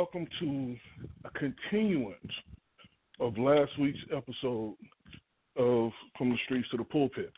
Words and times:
welcome, 0.00 0.26
to 0.40 0.74
a 1.26 1.30
continuance 1.38 2.16
of 3.20 3.36
last 3.36 3.70
week's 3.78 3.98
episode 4.16 4.74
of 5.58 5.90
From 6.16 6.30
the 6.30 6.38
Streets 6.46 6.66
to 6.70 6.78
the 6.78 6.84
Pulpit. 6.84 7.30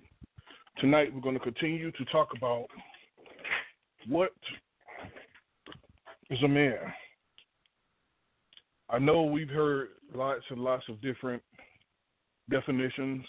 Tonight, 0.78 1.12
we're 1.12 1.22
going 1.22 1.34
to 1.36 1.40
continue 1.40 1.90
to 1.90 2.04
talk 2.04 2.28
about 2.36 2.66
what 4.06 4.30
is 6.30 6.38
a 6.44 6.46
man. 6.46 6.78
I 8.88 9.00
know 9.00 9.24
we've 9.24 9.48
heard 9.48 9.88
lots 10.14 10.44
and 10.48 10.60
lots 10.60 10.84
of 10.88 11.02
different 11.02 11.42
definitions 12.48 13.24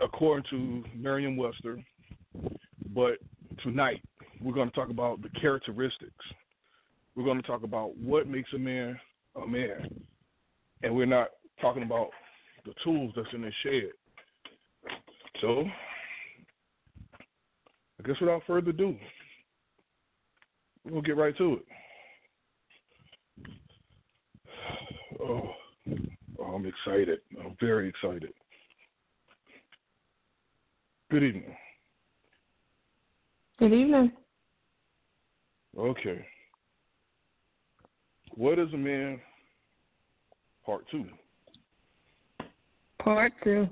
according 0.00 0.46
to 0.48 0.84
Merriam 0.96 1.36
Webster, 1.36 1.84
but 2.94 3.18
tonight 3.62 4.00
we're 4.40 4.54
going 4.54 4.70
to 4.70 4.74
talk 4.74 4.88
about 4.88 5.20
the 5.20 5.28
characteristics. 5.38 6.14
We're 7.14 7.24
going 7.24 7.40
to 7.40 7.46
talk 7.46 7.62
about 7.62 7.96
what 7.96 8.26
makes 8.26 8.52
a 8.54 8.58
man 8.58 8.98
a 9.36 9.46
man. 9.46 9.88
And 10.82 10.94
we're 10.94 11.06
not 11.06 11.28
talking 11.60 11.82
about 11.82 12.08
the 12.64 12.72
tools 12.84 13.12
that's 13.16 13.28
in 13.32 13.42
the 13.42 13.52
shed. 13.62 13.90
So, 15.40 15.64
I 17.98 18.06
guess 18.06 18.20
without 18.20 18.42
further 18.46 18.70
ado, 18.70 18.96
we'll 20.84 21.02
get 21.02 21.16
right 21.16 21.36
to 21.38 21.54
it. 21.54 21.64
Oh, 25.20 25.50
oh, 26.40 26.44
I'm 26.44 26.66
excited. 26.66 27.20
I'm 27.40 27.56
very 27.60 27.88
excited. 27.88 28.32
Good 31.10 31.22
evening. 31.22 31.56
Good 33.58 33.72
evening. 33.72 34.12
Okay. 35.78 36.26
What 38.34 38.58
is 38.58 38.72
a 38.72 38.76
man? 38.76 39.20
Part 40.64 40.84
two. 40.90 41.04
Part 42.98 43.32
two. 43.44 43.68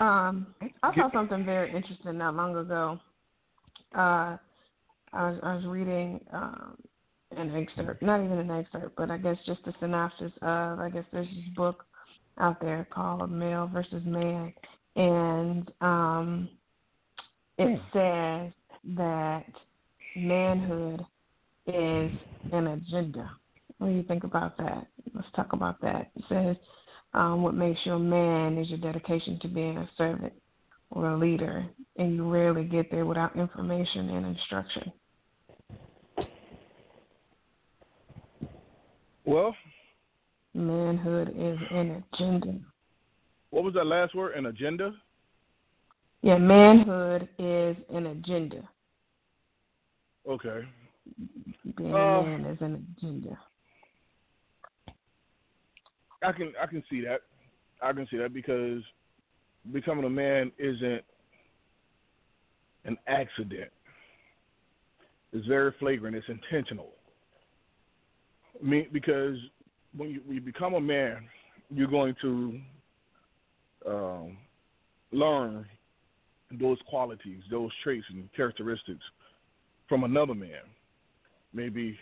Um, 0.00 0.46
I 0.82 0.94
saw 0.94 1.10
something 1.12 1.44
very 1.44 1.74
interesting 1.74 2.16
not 2.16 2.34
long 2.34 2.56
ago. 2.56 2.98
Uh, 3.94 4.36
I 5.12 5.30
was 5.30 5.40
I 5.42 5.54
was 5.56 5.64
reading 5.66 6.20
um, 6.32 6.76
an 7.36 7.54
excerpt, 7.54 8.02
not 8.02 8.24
even 8.24 8.38
an 8.38 8.50
excerpt, 8.50 8.96
but 8.96 9.10
I 9.10 9.18
guess 9.18 9.36
just 9.44 9.60
a 9.66 9.74
synopsis 9.78 10.32
of 10.40 10.80
I 10.80 10.88
guess 10.90 11.04
there's 11.12 11.26
this 11.26 11.54
book 11.54 11.84
out 12.38 12.60
there 12.60 12.86
called 12.90 13.30
Male 13.30 13.68
versus 13.72 14.02
Man, 14.06 14.54
and 14.96 15.70
um, 15.82 16.48
it 17.60 17.78
hmm. 17.78 17.98
says 17.98 18.52
that 18.96 19.44
manhood 20.16 21.04
is 21.66 22.10
an 22.52 22.66
agenda. 22.68 23.30
What 23.78 23.88
do 23.88 23.92
you 23.92 24.02
think 24.02 24.24
about 24.24 24.56
that? 24.58 24.86
Let's 25.14 25.28
talk 25.36 25.52
about 25.52 25.80
that. 25.82 26.10
It 26.16 26.24
says 26.28 26.56
um, 27.12 27.42
what 27.42 27.54
makes 27.54 27.80
you 27.84 27.92
a 27.92 27.98
man 27.98 28.56
is 28.56 28.68
your 28.70 28.78
dedication 28.78 29.38
to 29.42 29.48
being 29.48 29.76
a 29.76 29.88
servant 29.98 30.32
or 30.90 31.10
a 31.10 31.18
leader, 31.18 31.66
and 31.98 32.14
you 32.14 32.30
rarely 32.30 32.64
get 32.64 32.90
there 32.90 33.06
without 33.06 33.36
information 33.36 34.10
and 34.10 34.26
instruction. 34.26 34.92
Well, 39.24 39.54
manhood 40.54 41.34
is 41.36 41.58
an 41.70 42.02
agenda. 42.12 42.58
What 43.50 43.64
was 43.64 43.74
that 43.74 43.86
last 43.86 44.14
word? 44.14 44.34
An 44.34 44.46
agenda? 44.46 44.92
Yeah, 46.22 46.36
manhood 46.36 47.28
is 47.38 47.76
an 47.94 48.06
agenda. 48.06 48.68
Okay. 50.28 50.60
Being 51.76 51.94
uh, 51.94 51.98
a 51.98 52.22
man 52.22 52.44
is 52.46 52.58
an 52.60 52.86
agenda. 52.96 53.38
I 56.22 56.32
can 56.32 56.52
I 56.62 56.66
can 56.66 56.84
see 56.90 57.00
that. 57.02 57.20
I 57.82 57.92
can 57.92 58.06
see 58.10 58.18
that 58.18 58.34
because 58.34 58.82
becoming 59.72 60.04
a 60.04 60.10
man 60.10 60.52
isn't 60.58 61.02
an 62.84 62.98
accident. 63.06 63.70
It's 65.32 65.46
very 65.46 65.72
flagrant. 65.78 66.16
It's 66.16 66.26
intentional. 66.28 66.90
I 68.60 68.66
mean, 68.66 68.88
because 68.92 69.36
when 69.96 70.10
you, 70.10 70.20
when 70.26 70.34
you 70.34 70.40
become 70.40 70.74
a 70.74 70.80
man, 70.80 71.26
you're 71.70 71.86
going 71.86 72.14
to 72.20 72.60
um, 73.86 74.36
learn 75.12 75.66
those 76.58 76.78
qualities, 76.88 77.42
those 77.50 77.70
traits 77.82 78.06
and 78.10 78.28
characteristics 78.34 79.02
from 79.88 80.04
another 80.04 80.34
man, 80.34 80.62
maybe 81.52 81.98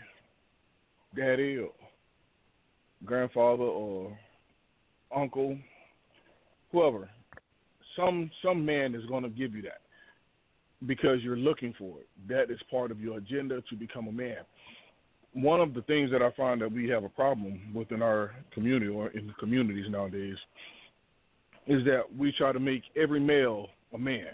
daddy 1.16 1.56
or 1.56 1.70
grandfather 3.04 3.62
or 3.62 4.16
uncle, 5.14 5.58
whoever. 6.72 7.08
Some 7.96 8.30
some 8.42 8.64
man 8.64 8.94
is 8.94 9.04
going 9.06 9.24
to 9.24 9.30
give 9.30 9.54
you 9.54 9.62
that 9.62 9.80
because 10.86 11.22
you're 11.22 11.36
looking 11.36 11.74
for 11.78 11.98
it. 12.00 12.08
That 12.28 12.50
is 12.52 12.60
part 12.70 12.90
of 12.90 13.00
your 13.00 13.18
agenda 13.18 13.62
to 13.68 13.76
become 13.76 14.06
a 14.06 14.12
man. 14.12 14.38
One 15.32 15.60
of 15.60 15.74
the 15.74 15.82
things 15.82 16.10
that 16.12 16.22
I 16.22 16.30
find 16.32 16.60
that 16.62 16.72
we 16.72 16.88
have 16.88 17.04
a 17.04 17.08
problem 17.08 17.60
within 17.74 18.02
our 18.02 18.32
community 18.52 18.88
or 18.88 19.08
in 19.08 19.32
communities 19.38 19.86
nowadays 19.88 20.36
is 21.66 21.84
that 21.84 22.02
we 22.16 22.32
try 22.32 22.52
to 22.52 22.60
make 22.60 22.82
every 22.96 23.20
male 23.20 23.68
a 23.94 23.98
man. 23.98 24.26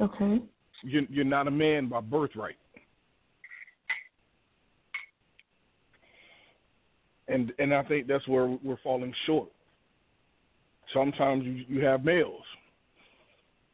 Okay. 0.00 0.42
You're, 0.82 1.02
you're 1.08 1.24
not 1.24 1.46
a 1.46 1.50
man 1.50 1.88
by 1.88 2.00
birthright. 2.00 2.56
And 7.26 7.52
and 7.58 7.72
I 7.72 7.82
think 7.84 8.06
that's 8.06 8.26
where 8.28 8.58
we're 8.62 8.76
falling 8.84 9.14
short. 9.24 9.48
Sometimes 10.92 11.44
you, 11.44 11.64
you 11.68 11.84
have 11.84 12.04
males. 12.04 12.42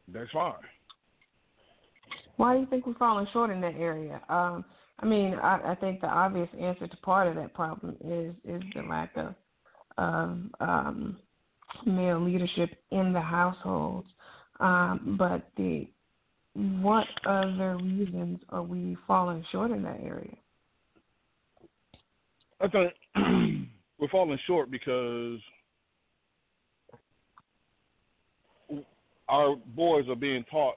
That's 0.07 0.31
fine. 0.31 0.53
Why 2.37 2.53
do 2.53 2.61
you 2.61 2.65
think 2.67 2.87
we're 2.87 2.93
falling 2.93 3.27
short 3.33 3.49
in 3.49 3.59
that 3.61 3.75
area? 3.75 4.21
Um, 4.29 4.63
I 4.99 5.05
mean, 5.05 5.35
I, 5.35 5.71
I 5.71 5.75
think 5.75 6.01
the 6.01 6.07
obvious 6.07 6.49
answer 6.59 6.87
to 6.87 6.97
part 6.97 7.27
of 7.27 7.35
that 7.35 7.53
problem 7.53 7.97
is 8.05 8.33
is 8.45 8.61
the 8.73 8.83
lack 8.83 9.11
of 9.17 9.35
of 9.97 10.39
um, 10.59 11.17
male 11.85 12.19
leadership 12.19 12.69
in 12.91 13.13
the 13.13 13.21
households. 13.21 14.07
Um, 14.59 15.15
but 15.17 15.49
the 15.57 15.87
what 16.53 17.07
other 17.25 17.77
reasons 17.77 18.39
are 18.49 18.63
we 18.63 18.97
falling 19.07 19.43
short 19.51 19.71
in 19.71 19.83
that 19.83 19.99
area? 20.03 20.35
I 22.59 22.67
think 22.67 22.93
we're 23.99 24.09
falling 24.11 24.37
short 24.45 24.69
because 24.69 25.39
our 29.29 29.55
boys 29.75 30.09
are 30.09 30.15
being 30.15 30.43
taught 30.51 30.75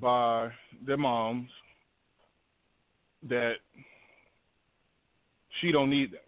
by 0.00 0.50
their 0.86 0.96
moms 0.96 1.48
that 3.28 3.54
she 5.60 5.72
don't 5.72 5.90
need 5.90 6.12
them. 6.12 6.20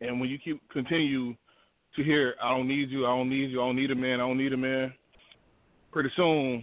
And 0.00 0.20
when 0.20 0.28
you 0.28 0.38
keep 0.38 0.60
continue 0.70 1.34
to 1.96 2.04
hear, 2.04 2.34
I 2.42 2.50
don't 2.50 2.68
need 2.68 2.90
you, 2.90 3.06
I 3.06 3.10
don't 3.10 3.28
need 3.30 3.50
you, 3.50 3.60
I 3.60 3.66
don't 3.66 3.76
need 3.76 3.90
a 3.90 3.94
man, 3.94 4.14
I 4.20 4.28
don't 4.28 4.38
need 4.38 4.52
a 4.52 4.56
man, 4.56 4.92
pretty 5.92 6.10
soon 6.16 6.62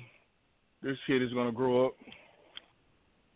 this 0.84 0.98
kid 1.08 1.24
is 1.24 1.34
gonna 1.34 1.52
grow 1.52 1.88
up 1.88 1.94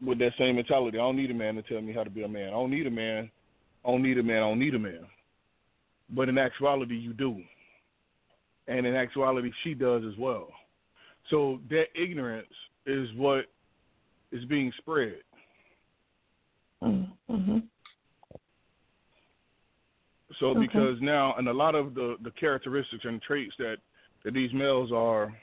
with 0.06 0.20
that 0.20 0.34
same 0.38 0.56
mentality. 0.56 0.98
I 0.98 1.02
don't 1.02 1.18
need 1.18 1.32
a 1.32 1.34
man 1.34 1.56
to 1.56 1.62
tell 1.64 1.82
me 1.82 1.94
how 1.94 2.04
to 2.04 2.10
be 2.10 2.24
a 2.24 2.28
man. 2.28 2.50
I 2.50 2.52
don't 2.52 2.70
need 2.70 2.88
a 2.88 2.92
man. 2.92 3.32
I 3.86 3.90
don't 3.90 4.04
need 4.04 4.18
a 4.18 4.24
man. 4.24 4.38
I 4.38 4.42
don't 4.42 4.60
need 4.60 4.76
a 4.76 4.80
man. 4.80 5.08
But 6.10 6.30
in 6.30 6.38
actuality, 6.38 6.96
you 6.96 7.14
do. 7.14 7.42
And 8.68 8.86
in 8.86 8.96
actuality, 8.96 9.52
she 9.64 9.74
does 9.74 10.04
as 10.06 10.18
well. 10.20 10.50
So 11.30 11.60
that 11.70 11.86
ignorance 12.00 12.48
is 12.86 13.08
what 13.16 13.46
is 14.32 14.44
being 14.46 14.72
spread. 14.78 15.16
Mm-hmm. 16.84 17.58
So 20.40 20.48
okay. 20.48 20.62
because 20.62 20.98
now, 21.02 21.34
and 21.38 21.48
a 21.48 21.54
lot 21.54 21.76
of 21.76 21.96
the, 21.96 22.16
the 22.24 22.32
characteristics 22.32 23.04
and 23.06 23.22
traits 23.22 23.54
that, 23.58 23.78
that 24.24 24.34
these 24.34 24.54
males 24.54 24.92
are 24.92 25.34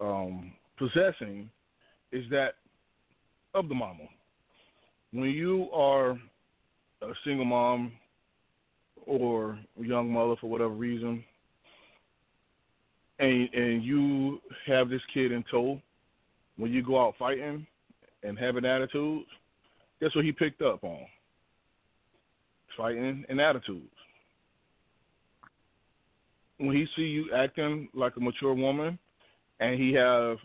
um, 0.00 0.52
possessing 0.78 1.48
is 2.12 2.24
that 2.30 2.54
of 3.54 3.68
the 3.68 3.74
mama. 3.74 4.04
When 5.12 5.30
you 5.30 5.68
are 5.72 6.10
a 7.02 7.12
single 7.24 7.44
mom 7.44 7.92
or 9.06 9.58
young 9.78 10.12
mother 10.12 10.34
for 10.40 10.48
whatever 10.48 10.70
reason, 10.70 11.24
and 13.18 13.48
and 13.52 13.84
you 13.84 14.40
have 14.66 14.88
this 14.88 15.00
kid 15.12 15.32
in 15.32 15.44
tow, 15.50 15.80
when 16.56 16.72
you 16.72 16.82
go 16.82 17.00
out 17.00 17.14
fighting 17.18 17.66
and 18.22 18.38
having 18.38 18.64
attitudes, 18.64 19.26
guess 20.00 20.14
what 20.14 20.24
he 20.24 20.32
picked 20.32 20.62
up 20.62 20.84
on? 20.84 21.06
Fighting 22.80 23.26
and 23.28 23.40
attitudes. 23.42 23.84
when 26.56 26.74
he 26.74 26.86
see 26.96 27.02
you 27.02 27.30
acting 27.34 27.88
like 27.94 28.16
a 28.16 28.20
mature 28.20 28.54
woman, 28.54 28.98
and 29.60 29.78
he 29.78 29.92
have 29.92 30.38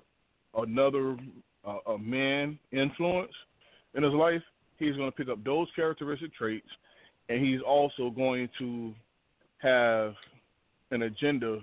another 0.57 1.15
uh, 1.65 1.93
a 1.93 1.97
man 1.97 2.59
influence 2.73 3.31
in 3.93 4.03
his 4.03 4.11
life, 4.13 4.41
he's 4.79 4.97
going 4.97 5.09
to 5.09 5.15
pick 5.15 5.29
up 5.29 5.43
those 5.45 5.67
characteristic 5.77 6.33
traits, 6.33 6.67
and 7.29 7.45
he's 7.45 7.61
also 7.65 8.09
going 8.09 8.49
to 8.59 8.93
have 9.59 10.13
an 10.91 11.03
agenda 11.03 11.59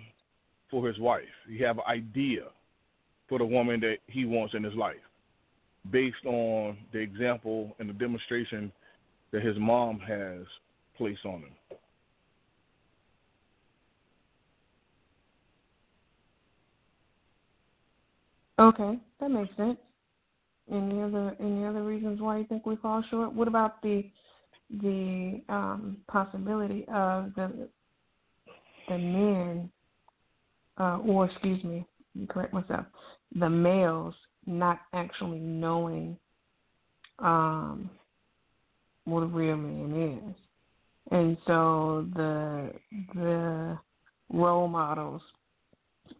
for 0.70 0.88
his 0.88 0.98
wife. 0.98 1.22
He 1.48 1.62
have 1.62 1.76
an 1.76 1.84
idea 1.86 2.44
for 3.28 3.38
the 3.38 3.44
woman 3.44 3.78
that 3.80 3.96
he 4.06 4.24
wants 4.24 4.55
in 4.55 4.62
his 4.62 4.74
life, 4.74 4.96
based 5.91 6.24
on 6.24 6.79
the 6.94 6.98
example 6.98 7.76
and 7.79 7.91
the 7.91 7.94
demonstration 7.94 8.72
that 9.32 9.43
his 9.43 9.56
mom 9.58 9.98
has 10.00 10.41
placed 11.03 11.25
on 11.25 11.43
him. 11.43 11.53
Okay, 18.61 18.99
that 19.19 19.29
makes 19.29 19.56
sense. 19.56 19.79
Any 20.71 21.03
other 21.03 21.35
any 21.41 21.65
other 21.65 21.82
reasons 21.82 22.21
why 22.21 22.39
you 22.39 22.44
think 22.44 22.65
we 22.65 22.77
fall 22.77 23.03
short? 23.11 23.32
What 23.32 23.49
about 23.49 23.82
the 23.82 24.05
the 24.81 25.43
um, 25.49 25.97
possibility 26.06 26.85
of 26.87 27.35
the 27.35 27.69
the 28.89 28.99
men, 28.99 29.71
uh, 30.79 30.99
or 30.99 31.27
excuse 31.27 31.63
me, 31.65 31.85
correct 32.29 32.55
myself, 32.55 32.87
the 33.35 33.51
males 33.51 34.15
not 34.47 34.81
actually 34.93 35.41
knowing 35.41 36.17
um, 37.19 37.91
what 39.05 39.23
a 39.23 39.27
real 39.27 39.56
man 39.56 40.29
is, 40.29 40.37
and 41.12 41.36
so 41.46 42.06
the 42.14 42.72
the 43.14 43.78
role 44.32 44.66
models 44.66 45.20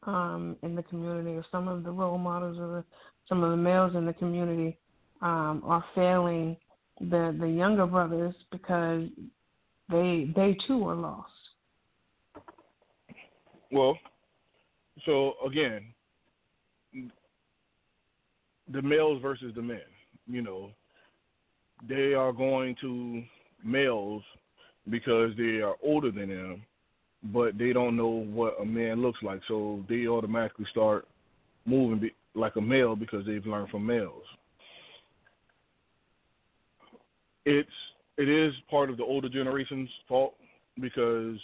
um, 0.05 0.57
in 0.63 0.77
the 0.77 0.83
community, 0.85 1.31
or 1.31 1.45
some 1.51 1.67
of 1.67 1.83
the 1.83 1.91
role 1.91 2.19
models, 2.19 2.59
or 2.61 2.85
some 3.29 3.43
of 3.43 3.51
the 3.51 3.57
males 3.57 3.97
in 3.97 4.05
the 4.05 4.13
community 4.13 4.77
um, 5.23 5.63
are 5.65 5.85
failing 5.95 6.57
the 7.01 7.35
the 7.41 7.49
younger 7.49 7.87
brothers 7.87 8.35
because 8.51 9.09
they 9.91 10.31
they 10.37 10.57
too 10.67 10.87
are 10.87 10.95
lost. 10.95 11.31
Well, 13.71 13.99
so 15.07 15.35
again, 15.47 15.87
the 18.71 18.83
males 18.83 19.23
versus 19.23 19.55
the 19.55 19.63
men. 19.63 19.81
You 20.27 20.43
know, 20.43 20.71
they 21.89 22.13
are 22.13 22.33
going 22.33 22.77
to 22.83 23.23
males 23.65 24.23
because 24.91 25.31
they 25.37 25.61
are 25.61 25.77
older 25.83 26.11
than 26.11 26.29
them 26.29 26.63
but 27.31 27.57
they 27.57 27.73
don't 27.73 27.97
know 27.97 28.09
what 28.09 28.61
a 28.61 28.65
man 28.65 29.01
looks 29.01 29.21
like, 29.23 29.41
so 29.47 29.85
they 29.89 30.07
automatically 30.07 30.67
start 30.71 31.07
moving 31.65 32.01
be- 32.01 32.15
like 32.35 32.57
a 32.57 32.61
male 32.61 32.97
because 32.97 33.25
they've 33.27 33.47
learned 33.47 33.69
from 33.69 33.87
males. 33.87 34.25
It's 37.45 37.69
it 38.19 38.29
is 38.29 38.53
part 38.71 38.91
of 38.91 38.97
the 38.97 39.05
older 39.05 39.29
generation's 39.29 39.89
fault 40.09 40.35
because, 40.81 41.39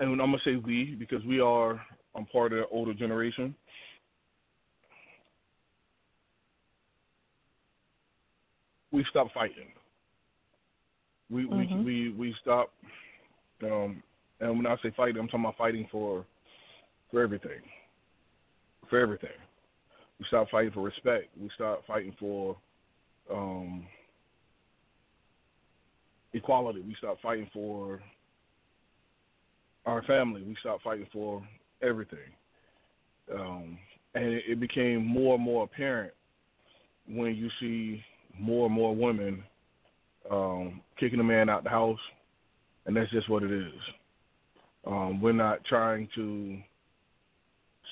and 0.00 0.10
I'm 0.10 0.16
gonna 0.18 0.38
say 0.44 0.56
we 0.56 0.96
because 0.98 1.24
we 1.24 1.40
are 1.40 1.80
I'm 2.14 2.26
part 2.26 2.52
of 2.52 2.58
the 2.58 2.66
older 2.68 2.94
generation. 2.94 3.54
We 8.90 9.04
stopped 9.10 9.34
fighting. 9.34 9.68
We 11.30 11.44
mm-hmm. 11.44 11.84
we 11.84 12.10
we 12.10 12.12
we 12.12 12.34
stopped 12.40 12.72
um, 13.62 14.02
and 14.40 14.56
when 14.56 14.66
I 14.66 14.76
say 14.82 14.92
fighting, 14.96 15.18
I'm 15.18 15.26
talking 15.26 15.40
about 15.40 15.56
fighting 15.56 15.88
for 15.90 16.24
for 17.10 17.22
everything. 17.22 17.60
For 18.88 18.98
everything. 19.00 19.30
We 20.18 20.26
stop 20.28 20.48
fighting 20.50 20.72
for 20.72 20.82
respect. 20.82 21.28
We 21.40 21.50
stop 21.54 21.82
fighting 21.86 22.14
for 22.18 22.56
um, 23.32 23.86
equality. 26.32 26.80
We 26.80 26.96
stop 26.98 27.18
fighting 27.22 27.48
for 27.52 28.00
our 29.86 30.02
family. 30.04 30.42
We 30.42 30.56
stop 30.60 30.82
fighting 30.82 31.06
for 31.12 31.46
everything. 31.82 32.18
Um, 33.32 33.78
and 34.14 34.24
it, 34.24 34.44
it 34.48 34.60
became 34.60 35.04
more 35.04 35.34
and 35.34 35.44
more 35.44 35.64
apparent 35.64 36.12
when 37.06 37.34
you 37.34 37.48
see 37.60 38.02
more 38.38 38.66
and 38.66 38.74
more 38.74 38.94
women 38.94 39.42
um, 40.30 40.80
kicking 40.98 41.20
a 41.20 41.24
man 41.24 41.48
out 41.48 41.64
the 41.64 41.70
house, 41.70 41.98
and 42.86 42.96
that's 42.96 43.10
just 43.10 43.28
what 43.28 43.42
it 43.42 43.52
is. 43.52 43.72
Um, 44.86 45.20
we're 45.20 45.32
not 45.32 45.64
trying 45.64 46.08
to 46.14 46.58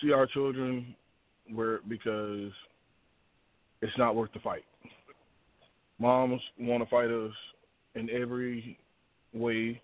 see 0.01 0.13
our 0.13 0.27
children 0.27 0.95
where 1.53 1.81
because 1.89 2.51
it's 3.83 3.97
not 3.99 4.15
worth 4.15 4.33
the 4.33 4.41
fight. 4.41 4.65
Moms 5.99 6.41
want 6.59 6.83
to 6.83 6.91
fight 6.91 7.11
us 7.11 7.33
in 7.95 8.11
every 8.11 8.79
way 9.33 9.81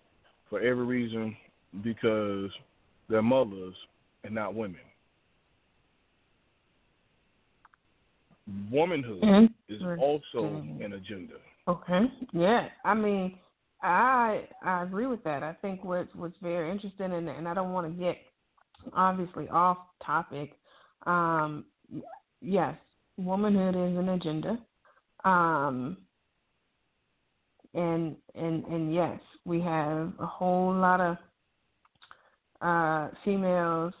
for 0.49 0.59
every 0.59 0.85
reason 0.85 1.35
because 1.83 2.51
they're 3.09 3.21
mothers 3.21 3.75
and 4.23 4.33
not 4.33 4.53
women. 4.53 4.79
Womanhood 8.71 9.49
is 9.69 9.81
also 9.99 10.61
an 10.81 10.93
agenda. 10.93 11.35
Okay. 11.67 12.01
Yeah. 12.33 12.67
I 12.83 12.93
mean, 12.93 13.37
I 13.81 14.47
I 14.63 14.83
agree 14.83 15.07
with 15.07 15.23
that. 15.23 15.43
I 15.43 15.53
think 15.61 15.83
what's 15.83 16.13
what's 16.15 16.37
very 16.41 16.71
interesting, 16.71 17.13
and 17.13 17.29
and 17.29 17.47
I 17.47 17.53
don't 17.53 17.71
want 17.73 17.87
to 17.87 18.03
get 18.03 18.17
obviously 18.93 19.47
off 19.49 19.77
topic. 20.05 20.53
Um, 21.05 21.65
yes, 22.41 22.75
womanhood 23.17 23.75
is 23.75 23.97
an 23.97 24.09
agenda, 24.09 24.57
um, 25.23 25.97
and 27.73 28.15
and 28.35 28.65
and 28.65 28.93
yes, 28.93 29.19
we 29.45 29.59
have 29.61 30.13
a 30.19 30.25
whole 30.25 30.73
lot 30.73 31.01
of 31.01 31.17
uh, 32.61 33.09
females 33.23 33.93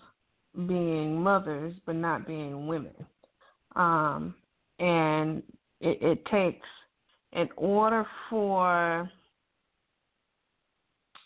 being 0.67 1.21
mothers, 1.21 1.73
but 1.85 1.95
not 1.95 2.27
being 2.27 2.67
women, 2.67 2.93
um, 3.75 4.35
and 4.79 5.43
it, 5.81 6.01
it 6.01 6.25
takes 6.27 6.67
in 7.35 7.49
order 7.57 8.05
for 8.29 9.09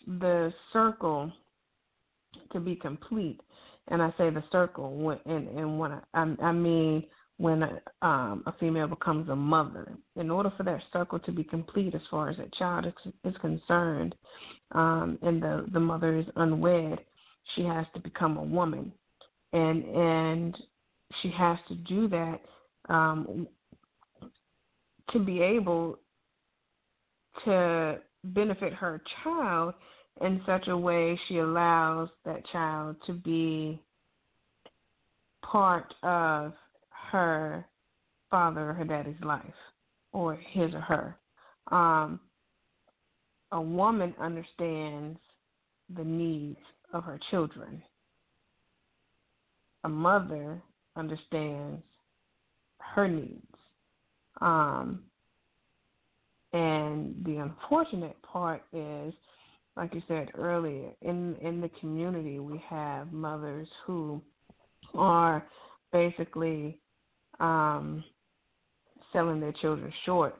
the 0.07 0.53
circle 0.71 1.31
to 2.51 2.59
be 2.59 2.75
complete, 2.75 3.41
and 3.89 4.01
I 4.01 4.13
say 4.17 4.29
the 4.29 4.43
circle, 4.51 4.93
when, 4.95 5.19
and, 5.25 5.47
and 5.49 5.79
when 5.79 5.91
I, 6.13 6.35
I 6.41 6.51
mean 6.51 7.03
when 7.37 7.61
a, 7.63 7.81
um, 8.01 8.43
a 8.47 8.53
female 8.59 8.87
becomes 8.87 9.29
a 9.29 9.35
mother, 9.35 9.93
in 10.15 10.31
order 10.31 10.51
for 10.57 10.63
that 10.63 10.81
circle 10.91 11.19
to 11.19 11.31
be 11.31 11.43
complete 11.43 11.93
as 11.93 12.01
far 12.09 12.29
as 12.29 12.37
that 12.37 12.53
child 12.53 12.85
is, 12.85 13.13
is 13.23 13.37
concerned, 13.41 14.15
um, 14.71 15.19
and 15.21 15.41
the 15.41 15.65
the 15.73 15.79
mother 15.79 16.17
is 16.17 16.25
unwed, 16.35 16.99
she 17.55 17.63
has 17.63 17.85
to 17.93 17.99
become 17.99 18.37
a 18.37 18.43
woman, 18.43 18.91
and 19.53 19.83
and 19.83 20.57
she 21.21 21.31
has 21.37 21.57
to 21.67 21.75
do 21.75 22.07
that 22.07 22.39
um, 22.89 23.47
to 25.11 25.19
be 25.19 25.41
able 25.41 25.99
to 27.45 27.99
benefit 28.23 28.73
her 28.73 29.01
child 29.23 29.73
in 30.21 30.41
such 30.45 30.67
a 30.67 30.77
way 30.77 31.19
she 31.27 31.37
allows 31.37 32.09
that 32.25 32.45
child 32.51 32.95
to 33.05 33.13
be 33.13 33.81
part 35.43 35.93
of 36.03 36.53
her 37.11 37.65
father 38.29 38.71
or 38.71 38.73
her 38.73 38.83
daddy's 38.83 39.21
life 39.23 39.43
or 40.11 40.35
his 40.35 40.73
or 40.73 40.81
her. 40.81 41.17
Um, 41.71 42.19
a 43.51 43.61
woman 43.61 44.13
understands 44.19 45.19
the 45.95 46.03
needs 46.03 46.59
of 46.93 47.03
her 47.03 47.19
children. 47.31 47.81
A 49.83 49.89
mother 49.89 50.61
understands 50.95 51.83
her 52.79 53.07
needs. 53.07 53.45
Um, 54.41 55.03
and 56.53 57.15
the 57.25 57.37
unfortunate 57.37 58.15
part 58.21 58.63
is 58.73 59.13
like 59.77 59.93
you 59.93 60.01
said 60.07 60.31
earlier, 60.33 60.89
in 61.03 61.35
in 61.35 61.61
the 61.61 61.69
community 61.79 62.39
we 62.39 62.61
have 62.67 63.13
mothers 63.13 63.67
who 63.85 64.21
are 64.95 65.45
basically 65.93 66.79
um, 67.39 68.03
selling 69.13 69.39
their 69.39 69.53
children 69.53 69.93
short, 70.03 70.35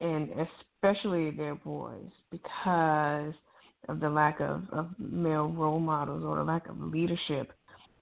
and 0.00 0.28
especially 0.82 1.30
their 1.30 1.54
boys 1.54 2.10
because 2.30 3.32
of 3.88 4.00
the 4.00 4.08
lack 4.08 4.40
of, 4.40 4.62
of 4.72 4.88
male 4.98 5.48
role 5.48 5.80
models 5.80 6.22
or 6.24 6.36
the 6.36 6.44
lack 6.44 6.68
of 6.68 6.78
leadership 6.78 7.52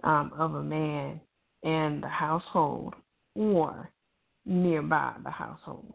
um, 0.04 0.32
of 0.36 0.54
a 0.54 0.62
man 0.62 1.20
in 1.62 2.00
the 2.00 2.08
household 2.08 2.94
or 3.34 3.90
nearby 4.44 5.14
the 5.24 5.30
household. 5.30 5.92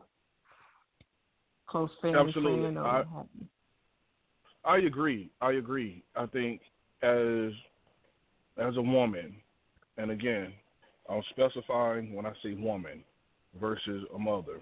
Close 1.67 1.89
family 2.01 2.29
Absolutely. 2.29 2.61
friend 2.61 2.77
or 2.77 2.85
I, 2.85 3.03
I 4.63 4.77
agree. 4.79 5.29
I 5.41 5.53
agree. 5.53 6.03
I 6.15 6.25
think 6.27 6.61
as 7.01 7.51
as 8.57 8.75
a 8.75 8.81
woman, 8.81 9.35
and 9.97 10.11
again, 10.11 10.53
I'm 11.09 11.21
specifying 11.29 12.13
when 12.13 12.25
I 12.25 12.33
say 12.43 12.53
woman 12.53 13.03
versus 13.59 14.03
a 14.13 14.19
mother. 14.19 14.61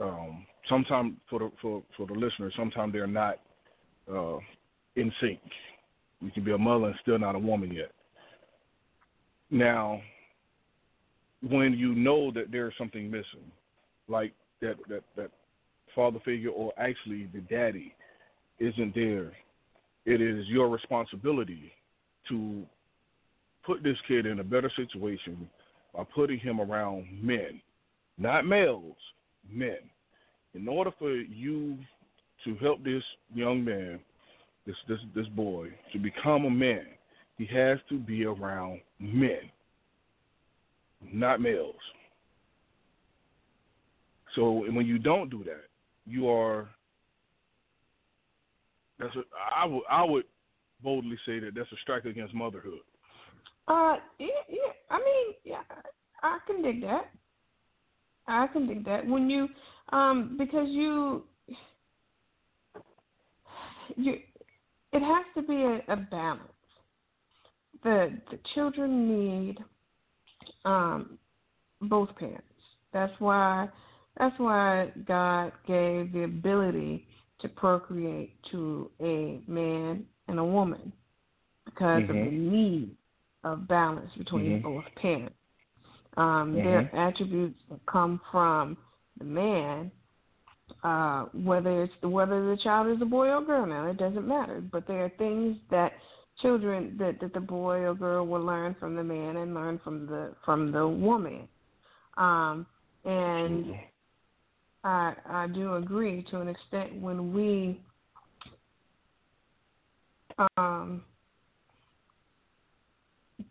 Um, 0.00 0.46
sometimes 0.68 1.14
for 1.28 1.38
the 1.40 1.50
for 1.60 1.82
for 1.96 2.06
the 2.06 2.14
listeners, 2.14 2.54
sometimes 2.56 2.92
they're 2.92 3.06
not 3.06 3.38
uh, 4.12 4.38
in 4.96 5.12
sync. 5.20 5.40
You 6.20 6.30
can 6.30 6.44
be 6.44 6.52
a 6.52 6.58
mother 6.58 6.86
and 6.86 6.94
still 7.02 7.18
not 7.18 7.34
a 7.34 7.38
woman 7.38 7.72
yet. 7.72 7.92
Now, 9.50 10.00
when 11.42 11.74
you 11.74 11.94
know 11.94 12.30
that 12.32 12.50
there's 12.50 12.74
something 12.78 13.10
missing, 13.10 13.50
like 14.08 14.32
that 14.60 14.76
that 14.88 15.02
that 15.16 15.30
father 15.94 16.18
figure 16.24 16.50
or 16.50 16.72
actually 16.78 17.28
the 17.32 17.40
daddy 17.40 17.94
isn't 18.58 18.94
there, 18.94 19.32
it 20.04 20.20
is 20.20 20.46
your 20.48 20.68
responsibility 20.68 21.72
to 22.28 22.64
put 23.64 23.82
this 23.82 23.96
kid 24.06 24.26
in 24.26 24.40
a 24.40 24.44
better 24.44 24.70
situation 24.76 25.48
by 25.94 26.04
putting 26.14 26.38
him 26.38 26.60
around 26.60 27.06
men, 27.22 27.60
not 28.16 28.46
males, 28.46 28.96
men. 29.50 29.78
In 30.54 30.66
order 30.66 30.90
for 30.98 31.14
you 31.14 31.78
to 32.44 32.56
help 32.56 32.82
this 32.82 33.02
young 33.34 33.64
man, 33.64 34.00
this 34.66 34.76
this 34.88 34.98
this 35.14 35.26
boy, 35.28 35.68
to 35.92 35.98
become 35.98 36.44
a 36.44 36.50
man, 36.50 36.86
he 37.36 37.46
has 37.46 37.78
to 37.88 37.98
be 37.98 38.24
around 38.24 38.80
men, 38.98 39.50
not 41.12 41.40
males. 41.40 41.74
So 44.34 44.64
when 44.70 44.86
you 44.86 44.98
don't 44.98 45.30
do 45.30 45.42
that, 45.44 45.64
you 46.06 46.28
are 46.28 46.68
that's 48.98 49.14
a, 49.16 49.22
I 49.54 49.64
would 49.64 49.82
I 49.90 50.04
would 50.04 50.24
boldly 50.82 51.16
say 51.26 51.38
that 51.40 51.54
that's 51.54 51.70
a 51.72 51.76
strike 51.82 52.04
against 52.04 52.34
motherhood. 52.34 52.80
Uh, 53.66 53.96
yeah, 54.18 54.26
yeah. 54.48 54.72
I 54.90 54.98
mean, 54.98 55.34
yeah, 55.44 55.62
I 56.22 56.38
can 56.46 56.62
dig 56.62 56.80
that. 56.82 57.10
I 58.26 58.46
can 58.48 58.66
dig 58.66 58.84
that 58.84 59.06
when 59.06 59.30
you, 59.30 59.48
um, 59.90 60.36
because 60.38 60.68
you, 60.68 61.24
you, 63.96 64.14
it 64.92 65.00
has 65.00 65.24
to 65.34 65.42
be 65.42 65.54
a, 65.54 65.92
a 65.92 65.96
balance. 65.96 66.42
The 67.84 68.18
the 68.30 68.38
children 68.54 69.08
need, 69.08 69.58
um, 70.68 71.18
both 71.80 72.14
parents. 72.16 72.44
That's 72.92 73.12
why 73.18 73.68
that's 74.18 74.38
why 74.38 74.90
God 75.06 75.52
gave 75.66 76.12
the 76.12 76.24
ability 76.24 77.06
to 77.40 77.48
procreate 77.48 78.34
to 78.50 78.90
a 79.00 79.40
man 79.46 80.04
and 80.26 80.38
a 80.38 80.44
woman 80.44 80.92
because 81.64 82.02
mm-hmm. 82.02 82.18
of 82.18 82.24
the 82.24 82.30
need 82.30 82.90
of 83.44 83.68
balance 83.68 84.10
between 84.18 84.60
mm-hmm. 84.60 84.62
both 84.62 84.84
parents. 85.00 85.36
Um, 86.16 86.54
mm-hmm. 86.54 86.56
There 86.56 86.90
are 86.92 87.08
attributes 87.08 87.60
come 87.86 88.20
from 88.32 88.76
the 89.18 89.24
man, 89.24 89.92
uh, 90.82 91.26
whether 91.32 91.84
it's 91.84 91.92
whether 92.02 92.50
the 92.50 92.60
child 92.62 92.88
is 92.88 93.00
a 93.00 93.06
boy 93.06 93.28
or 93.28 93.44
girl. 93.44 93.66
Now 93.66 93.88
it 93.88 93.98
doesn't 93.98 94.26
matter, 94.26 94.60
but 94.60 94.88
there 94.88 95.04
are 95.04 95.12
things 95.16 95.56
that 95.70 95.92
children 96.40 96.96
that, 96.98 97.20
that 97.20 97.34
the 97.34 97.40
boy 97.40 97.80
or 97.80 97.94
girl 97.94 98.26
will 98.26 98.42
learn 98.44 98.76
from 98.78 98.94
the 98.94 99.04
man 99.04 99.36
and 99.36 99.54
learn 99.54 99.80
from 99.82 100.06
the 100.06 100.34
from 100.44 100.72
the 100.72 100.86
woman. 100.86 101.48
Um, 102.16 102.66
and 103.04 103.64
mm-hmm. 103.64 103.72
I 104.84 105.14
I 105.26 105.46
do 105.48 105.74
agree 105.74 106.24
to 106.30 106.40
an 106.40 106.48
extent 106.48 107.00
when 107.00 107.32
we 107.32 107.80
um, 110.56 111.02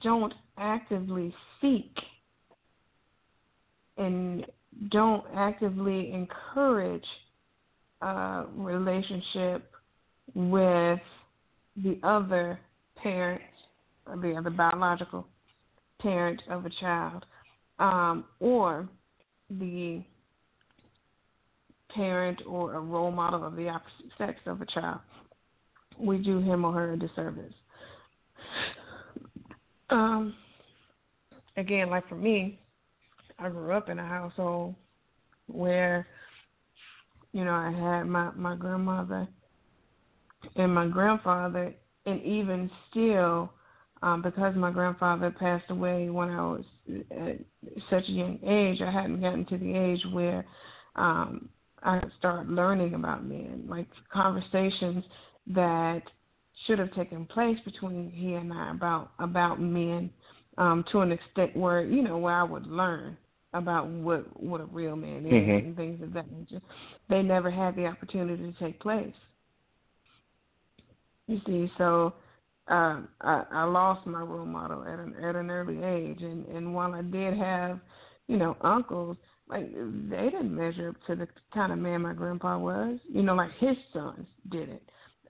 don't 0.01 0.33
actively 0.57 1.33
seek 1.61 1.95
and 3.97 4.45
don't 4.89 5.25
actively 5.35 6.11
encourage 6.11 7.05
a 8.01 8.45
relationship 8.55 9.71
with 10.35 10.99
the 11.83 11.99
other 12.03 12.59
parent, 13.01 13.41
the 14.21 14.35
other 14.37 14.49
biological 14.49 15.27
parent 15.99 16.41
of 16.49 16.65
a 16.65 16.69
child, 16.81 17.25
um, 17.79 18.25
or 18.39 18.87
the 19.49 20.03
parent 21.93 22.41
or 22.47 22.75
a 22.75 22.79
role 22.79 23.11
model 23.11 23.43
of 23.43 23.55
the 23.55 23.69
opposite 23.69 24.11
sex 24.17 24.39
of 24.45 24.61
a 24.61 24.65
child, 24.65 24.99
we 25.97 26.17
do 26.17 26.39
him 26.39 26.65
or 26.65 26.73
her 26.73 26.93
a 26.93 26.99
disservice. 26.99 27.53
Um, 29.89 30.35
again, 31.55 31.89
like 31.89 32.07
for 32.07 32.15
me, 32.15 32.59
I 33.39 33.49
grew 33.49 33.71
up 33.71 33.89
in 33.89 33.99
a 33.99 34.07
household 34.07 34.75
where, 35.47 36.07
you 37.31 37.45
know, 37.45 37.53
I 37.53 37.71
had 37.71 38.03
my 38.03 38.31
my 38.31 38.55
grandmother 38.55 39.27
and 40.55 40.73
my 40.73 40.87
grandfather, 40.87 41.73
and 42.07 42.23
even 42.23 42.71
still, 42.89 43.51
um, 44.01 44.21
because 44.21 44.55
my 44.55 44.71
grandfather 44.71 45.29
passed 45.29 45.69
away 45.69 46.09
when 46.09 46.29
I 46.29 46.41
was 46.41 46.63
at 47.11 47.39
such 47.89 48.07
a 48.07 48.11
young 48.11 48.39
age, 48.47 48.81
I 48.81 48.89
hadn't 48.89 49.21
gotten 49.21 49.45
to 49.45 49.57
the 49.57 49.75
age 49.75 50.03
where 50.11 50.45
um, 50.95 51.49
I 51.83 52.01
start 52.17 52.47
learning 52.47 52.93
about 52.93 53.25
men, 53.25 53.65
like 53.67 53.87
conversations 54.11 55.03
that 55.47 56.01
should 56.65 56.79
have 56.79 56.93
taken 56.93 57.25
place 57.25 57.57
between 57.65 58.09
he 58.09 58.33
and 58.33 58.51
I 58.53 58.71
about 58.71 59.11
about 59.19 59.61
men, 59.61 60.09
um, 60.57 60.83
to 60.91 61.01
an 61.01 61.11
extent 61.11 61.55
where 61.55 61.83
you 61.83 62.01
know 62.01 62.17
where 62.17 62.35
I 62.35 62.43
would 62.43 62.67
learn 62.67 63.17
about 63.53 63.87
what 63.87 64.41
what 64.41 64.61
a 64.61 64.65
real 64.65 64.95
man 64.95 65.25
is 65.25 65.33
mm-hmm. 65.33 65.67
and 65.67 65.75
things 65.75 66.01
of 66.01 66.13
that 66.13 66.31
nature. 66.31 66.61
They 67.09 67.21
never 67.21 67.51
had 67.51 67.75
the 67.75 67.85
opportunity 67.85 68.51
to 68.51 68.59
take 68.59 68.79
place. 68.79 69.13
You 71.27 71.41
see, 71.45 71.71
so 71.77 72.13
uh, 72.69 73.01
I, 73.21 73.43
I 73.51 73.63
lost 73.65 74.07
my 74.07 74.21
role 74.21 74.45
model 74.45 74.83
at 74.83 74.99
an 74.99 75.15
at 75.23 75.35
an 75.35 75.49
early 75.49 75.83
age, 75.83 76.21
and 76.21 76.45
and 76.47 76.73
while 76.73 76.93
I 76.93 77.01
did 77.01 77.37
have, 77.37 77.79
you 78.27 78.37
know, 78.37 78.57
uncles, 78.61 79.17
like 79.49 79.71
they 79.71 80.29
didn't 80.29 80.55
measure 80.55 80.89
up 80.89 80.95
to 81.07 81.15
the 81.15 81.27
kind 81.53 81.71
of 81.71 81.79
man 81.79 82.01
my 82.01 82.13
grandpa 82.13 82.57
was. 82.57 82.99
You 83.09 83.23
know, 83.23 83.35
like 83.35 83.51
his 83.59 83.75
sons 83.93 84.27
didn't. 84.49 84.81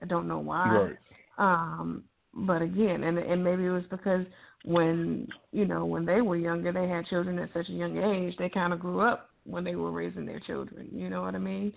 I 0.02 0.06
don't 0.06 0.28
know 0.28 0.38
why. 0.38 0.68
Right. 0.68 0.96
Um, 1.38 2.04
but 2.34 2.62
again, 2.62 3.04
and 3.04 3.18
and 3.18 3.42
maybe 3.42 3.64
it 3.64 3.70
was 3.70 3.84
because 3.90 4.24
when 4.64 5.28
you 5.52 5.64
know 5.64 5.84
when 5.84 6.04
they 6.04 6.20
were 6.20 6.36
younger, 6.36 6.72
they 6.72 6.88
had 6.88 7.06
children 7.06 7.38
at 7.38 7.52
such 7.52 7.68
a 7.68 7.72
young 7.72 7.98
age. 7.98 8.36
They 8.38 8.48
kind 8.48 8.72
of 8.72 8.80
grew 8.80 9.00
up 9.00 9.30
when 9.44 9.64
they 9.64 9.74
were 9.74 9.90
raising 9.90 10.26
their 10.26 10.40
children. 10.40 10.88
You 10.92 11.08
know 11.08 11.22
what 11.22 11.34
I 11.34 11.38
mean? 11.38 11.72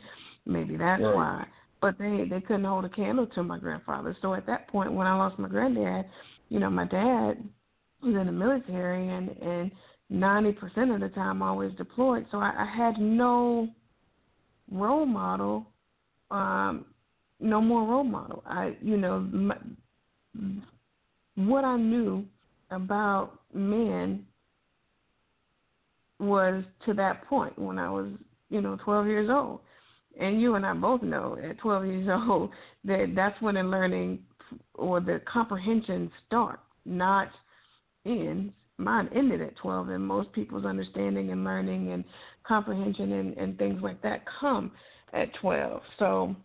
Maybe 0.45 0.75
that's 0.75 1.01
right. 1.01 1.15
why. 1.15 1.45
But 1.81 1.97
they 1.97 2.25
they 2.29 2.41
couldn't 2.41 2.63
hold 2.63 2.85
a 2.85 2.89
candle 2.89 3.25
to 3.27 3.43
my 3.43 3.57
grandfather. 3.57 4.15
So 4.21 4.33
at 4.35 4.45
that 4.45 4.67
point, 4.67 4.93
when 4.93 5.07
I 5.07 5.15
lost 5.15 5.39
my 5.39 5.49
granddad, 5.49 6.05
you 6.49 6.59
know, 6.59 6.69
my 6.69 6.85
dad 6.85 7.43
was 8.03 8.15
in 8.15 8.25
the 8.25 8.31
military, 8.31 9.09
and 9.09 9.29
and 9.41 9.71
ninety 10.09 10.51
percent 10.51 10.91
of 10.91 10.99
the 10.99 11.09
time 11.09 11.41
always 11.41 11.73
deployed. 11.77 12.27
So 12.31 12.37
I, 12.37 12.53
I 12.55 12.77
had 12.77 12.99
no 12.99 13.67
role 14.71 15.05
model, 15.05 15.67
um, 16.31 16.85
no 17.39 17.61
more 17.61 17.87
role 17.87 18.03
model. 18.03 18.43
I, 18.45 18.75
you 18.81 18.97
know, 18.97 19.19
my, 19.19 19.57
what 21.35 21.65
I 21.65 21.77
knew 21.77 22.25
about 22.71 23.39
men 23.53 24.25
was 26.19 26.63
to 26.85 26.93
that 26.93 27.25
point 27.27 27.57
when 27.57 27.77
I 27.79 27.89
was, 27.89 28.07
you 28.49 28.61
know, 28.61 28.77
12 28.83 29.07
years 29.07 29.29
old. 29.29 29.59
And 30.19 30.41
you 30.41 30.55
and 30.55 30.65
I 30.65 30.73
both 30.73 31.01
know 31.01 31.37
at 31.43 31.57
12 31.59 31.85
years 31.85 32.09
old 32.29 32.51
that 32.85 33.13
that's 33.15 33.39
when 33.41 33.55
the 33.55 33.63
learning 33.63 34.19
or 34.73 34.99
the 34.99 35.21
comprehension 35.25 36.11
start, 36.27 36.59
not 36.85 37.29
ends 38.05 38.53
mine 38.81 39.09
ended 39.15 39.41
at 39.41 39.55
12, 39.57 39.89
and 39.89 40.05
most 40.05 40.31
people's 40.33 40.65
understanding 40.65 41.31
and 41.31 41.43
learning 41.43 41.91
and 41.91 42.03
comprehension 42.43 43.13
and, 43.13 43.37
and 43.37 43.57
things 43.57 43.81
like 43.81 44.01
that 44.01 44.23
come 44.39 44.71
at 45.13 45.33
12. 45.35 45.81
So, 45.99 46.35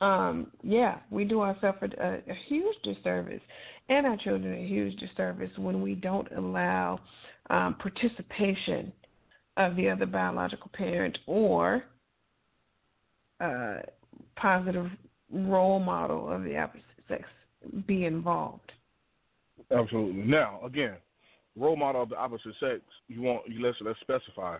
um, 0.00 0.48
yeah, 0.62 0.98
we 1.10 1.24
do 1.24 1.40
ourselves 1.40 1.78
a, 1.82 2.06
a 2.06 2.34
huge 2.48 2.76
disservice 2.82 3.40
and 3.88 4.06
our 4.06 4.16
children 4.16 4.54
a 4.54 4.66
huge 4.66 4.98
disservice 4.98 5.50
when 5.56 5.80
we 5.82 5.94
don't 5.94 6.30
allow 6.36 6.98
um, 7.50 7.76
participation 7.78 8.92
of 9.56 9.76
the 9.76 9.88
other 9.88 10.06
biological 10.06 10.70
parent 10.74 11.16
or 11.26 11.84
uh, 13.40 13.78
positive 14.36 14.90
role 15.32 15.80
model 15.80 16.30
of 16.30 16.44
the 16.44 16.56
opposite 16.56 16.84
sex 17.08 17.24
be 17.86 18.04
involved. 18.04 18.72
Absolutely. 19.70 20.22
Now, 20.22 20.60
again, 20.64 20.94
role 21.56 21.76
model 21.76 22.02
of 22.02 22.10
the 22.10 22.16
opposite 22.16 22.54
sex, 22.60 22.80
you 23.08 23.22
want 23.22 23.42
you 23.48 23.64
let's 23.64 23.78
let's 23.80 23.98
specify 24.00 24.58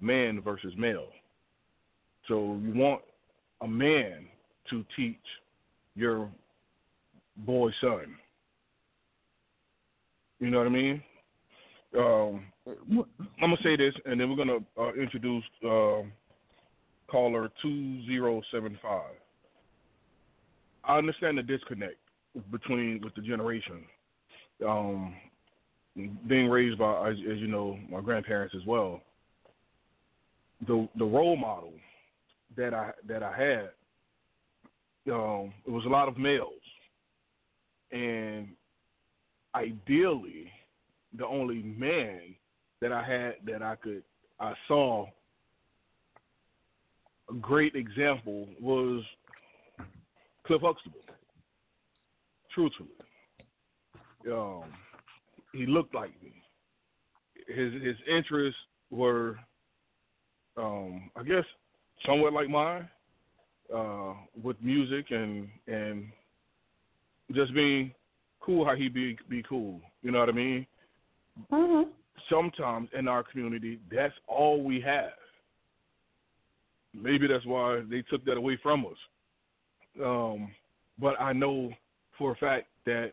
man 0.00 0.40
versus 0.40 0.72
male. 0.76 1.08
So 2.28 2.58
you 2.62 2.72
want 2.74 3.02
a 3.60 3.68
man 3.68 4.26
to 4.70 4.84
teach 4.96 5.16
your 5.94 6.28
boy 7.38 7.70
son 7.80 8.16
You 10.38 10.50
know 10.50 10.58
what 10.58 10.66
I 10.66 10.70
mean? 10.70 11.02
Um, 11.96 12.46
I'm 12.66 13.04
gonna 13.40 13.56
say 13.62 13.76
this, 13.76 13.94
and 14.04 14.20
then 14.20 14.30
we're 14.30 14.36
gonna 14.36 14.58
uh, 14.78 14.92
introduce 14.94 15.44
uh, 15.64 16.02
caller 17.10 17.50
two 17.62 18.04
zero 18.06 18.42
seven 18.52 18.78
five. 18.82 19.14
I 20.84 20.98
understand 20.98 21.38
the 21.38 21.42
disconnect 21.42 21.96
between 22.50 23.00
with 23.02 23.14
the 23.14 23.22
generation. 23.22 23.84
Um, 24.66 25.14
being 26.28 26.48
raised 26.48 26.78
by, 26.78 27.10
as, 27.10 27.16
as 27.30 27.38
you 27.38 27.48
know, 27.48 27.78
my 27.90 28.00
grandparents 28.00 28.54
as 28.54 28.64
well. 28.66 29.00
The 30.66 30.88
the 30.98 31.04
role 31.04 31.36
model 31.36 31.72
that 32.56 32.74
I 32.74 32.92
that 33.08 33.22
I 33.22 33.36
had, 33.36 33.70
um, 35.12 35.52
it 35.66 35.70
was 35.70 35.84
a 35.86 35.88
lot 35.88 36.08
of 36.08 36.18
males, 36.18 36.52
and 37.92 38.48
ideally, 39.54 40.50
the 41.16 41.26
only 41.26 41.62
man 41.62 42.20
that 42.82 42.92
I 42.92 43.02
had 43.02 43.34
that 43.46 43.62
I 43.62 43.76
could 43.76 44.02
I 44.38 44.52
saw 44.68 45.06
great 47.40 47.74
example 47.74 48.46
was 48.60 49.02
Cliff 50.46 50.60
Huxtable. 50.62 50.98
Truthfully, 52.54 52.88
um, 54.30 54.64
he 55.52 55.66
looked 55.66 55.94
like 55.94 56.10
me. 56.22 56.32
His 57.46 57.72
his 57.82 57.96
interests 58.08 58.58
were, 58.90 59.38
um, 60.56 61.10
I 61.16 61.22
guess, 61.22 61.44
somewhat 62.04 62.32
like 62.32 62.48
mine, 62.48 62.88
uh, 63.74 64.14
with 64.42 64.56
music 64.60 65.06
and 65.10 65.48
and 65.68 66.06
just 67.32 67.54
being 67.54 67.92
cool 68.40 68.64
how 68.64 68.74
he 68.74 68.88
be 68.88 69.16
be 69.28 69.44
cool. 69.48 69.80
You 70.02 70.10
know 70.10 70.18
what 70.18 70.28
I 70.28 70.32
mean? 70.32 70.66
Mm-hmm. 71.52 71.90
Sometimes 72.28 72.88
in 72.98 73.08
our 73.08 73.22
community, 73.22 73.78
that's 73.90 74.14
all 74.26 74.62
we 74.62 74.80
have. 74.80 75.10
Maybe 76.94 77.26
that's 77.26 77.46
why 77.46 77.82
they 77.88 78.02
took 78.02 78.24
that 78.24 78.36
away 78.36 78.58
from 78.62 78.84
us. 78.86 80.02
Um, 80.04 80.50
but 80.98 81.20
I 81.20 81.32
know 81.32 81.72
for 82.18 82.32
a 82.32 82.36
fact 82.36 82.66
that 82.86 83.12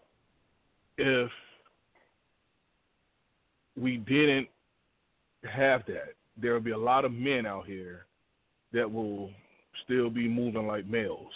if 0.98 1.30
we 3.80 3.98
didn't 3.98 4.48
have 5.44 5.84
that, 5.88 6.13
there 6.36 6.54
will 6.54 6.60
be 6.60 6.72
a 6.72 6.78
lot 6.78 7.06
of 7.06 7.12
men 7.12 7.46
out 7.46 7.66
here 7.66 8.06
that 8.74 8.92
will 8.92 9.32
still 9.86 10.10
be 10.10 10.28
moving 10.28 10.68
like 10.68 10.86
males. 10.88 11.32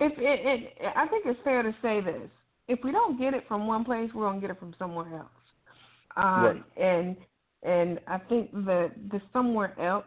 If 0.00 0.12
it, 0.18 0.72
it, 0.78 0.92
I 0.96 1.06
think 1.06 1.26
it's 1.26 1.38
fair 1.44 1.62
to 1.62 1.74
say 1.82 2.00
this: 2.00 2.28
if 2.66 2.80
we 2.82 2.90
don't 2.90 3.18
get 3.18 3.34
it 3.34 3.44
from 3.46 3.66
one 3.66 3.84
place, 3.84 4.10
we're 4.14 4.26
gonna 4.26 4.40
get 4.40 4.50
it 4.50 4.58
from 4.58 4.74
somewhere 4.78 5.06
else. 5.14 5.28
Um, 6.16 6.44
right. 6.44 6.62
And 6.76 7.16
and 7.62 8.00
I 8.06 8.18
think 8.18 8.52
that 8.52 8.92
the 9.10 9.20
somewhere 9.32 9.78
else, 9.80 10.04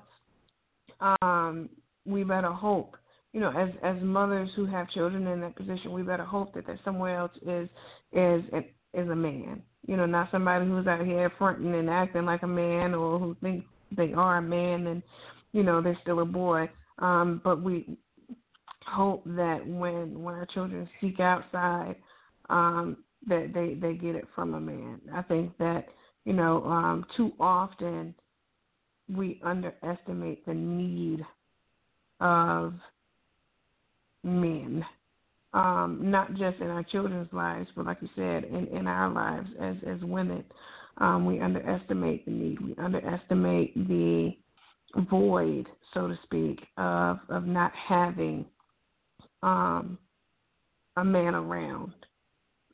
um, 1.22 1.70
we 2.06 2.24
better 2.24 2.52
hope. 2.52 2.98
You 3.34 3.42
know, 3.42 3.52
as 3.52 3.70
as 3.84 4.02
mothers 4.02 4.50
who 4.56 4.66
have 4.66 4.90
children 4.90 5.28
in 5.28 5.42
that 5.42 5.56
position, 5.56 5.92
we 5.92 6.04
better 6.04 6.26
hope 6.26 6.54
that 6.54 6.66
there's 6.66 6.80
somewhere 6.86 7.18
else 7.18 7.32
is 7.46 7.70
is 8.14 8.44
is 8.94 9.10
a 9.10 9.16
man. 9.16 9.62
You 9.88 9.98
know, 9.98 10.06
not 10.06 10.32
somebody 10.32 10.66
who's 10.66 10.88
out 10.88 11.06
here 11.06 11.32
fronting 11.38 11.76
and 11.76 11.90
acting 11.90 12.26
like 12.26 12.44
a 12.44 12.48
man 12.48 12.94
or 12.94 13.20
who 13.20 13.36
think 13.42 13.66
they 13.96 14.14
are 14.14 14.38
a 14.38 14.42
man 14.42 14.88
and 14.88 15.04
you 15.52 15.64
know 15.64 15.82
they're 15.82 15.98
still 16.02 16.22
a 16.22 16.26
boy. 16.26 16.70
Um, 17.00 17.42
but 17.44 17.62
we 17.62 17.98
hope 18.88 19.24
that 19.26 19.66
when 19.66 20.24
when 20.24 20.36
our 20.36 20.46
children 20.48 20.90
seek 21.02 21.20
outside, 21.20 21.96
um, 22.50 22.98
that 23.28 23.54
they 23.54 23.74
they 23.74 23.96
get 23.96 24.16
it 24.16 24.28
from 24.34 24.54
a 24.54 24.60
man. 24.60 25.02
I 25.14 25.22
think 25.24 25.58
that 25.58 25.88
you 26.26 26.34
know 26.34 26.64
um, 26.66 27.06
too 27.16 27.32
often 27.40 28.14
we 29.14 29.40
underestimate 29.44 30.46
the 30.46 30.54
need 30.54 31.26
of 32.20 32.74
men, 34.24 34.84
um, 35.54 36.00
not 36.02 36.34
just 36.34 36.60
in 36.60 36.68
our 36.68 36.84
children's 36.84 37.32
lives, 37.32 37.70
but 37.76 37.86
like 37.86 37.98
you 38.02 38.10
said, 38.16 38.46
in 38.46 38.68
in 38.68 38.88
our 38.88 39.10
lives 39.10 39.50
as 39.60 39.76
as 39.88 40.02
women. 40.02 40.44
Um, 40.98 41.26
we 41.26 41.42
underestimate 41.42 42.26
the 42.26 42.32
need. 42.32 42.60
We 42.62 42.74
underestimate 42.78 43.76
the 43.88 44.32
void, 45.10 45.68
so 45.94 46.08
to 46.08 46.18
speak, 46.24 46.62
of 46.78 47.20
of 47.30 47.46
not 47.46 47.74
having 47.76 48.46
um, 49.44 49.98
a 50.98 51.04
man 51.04 51.36
around. 51.36 51.94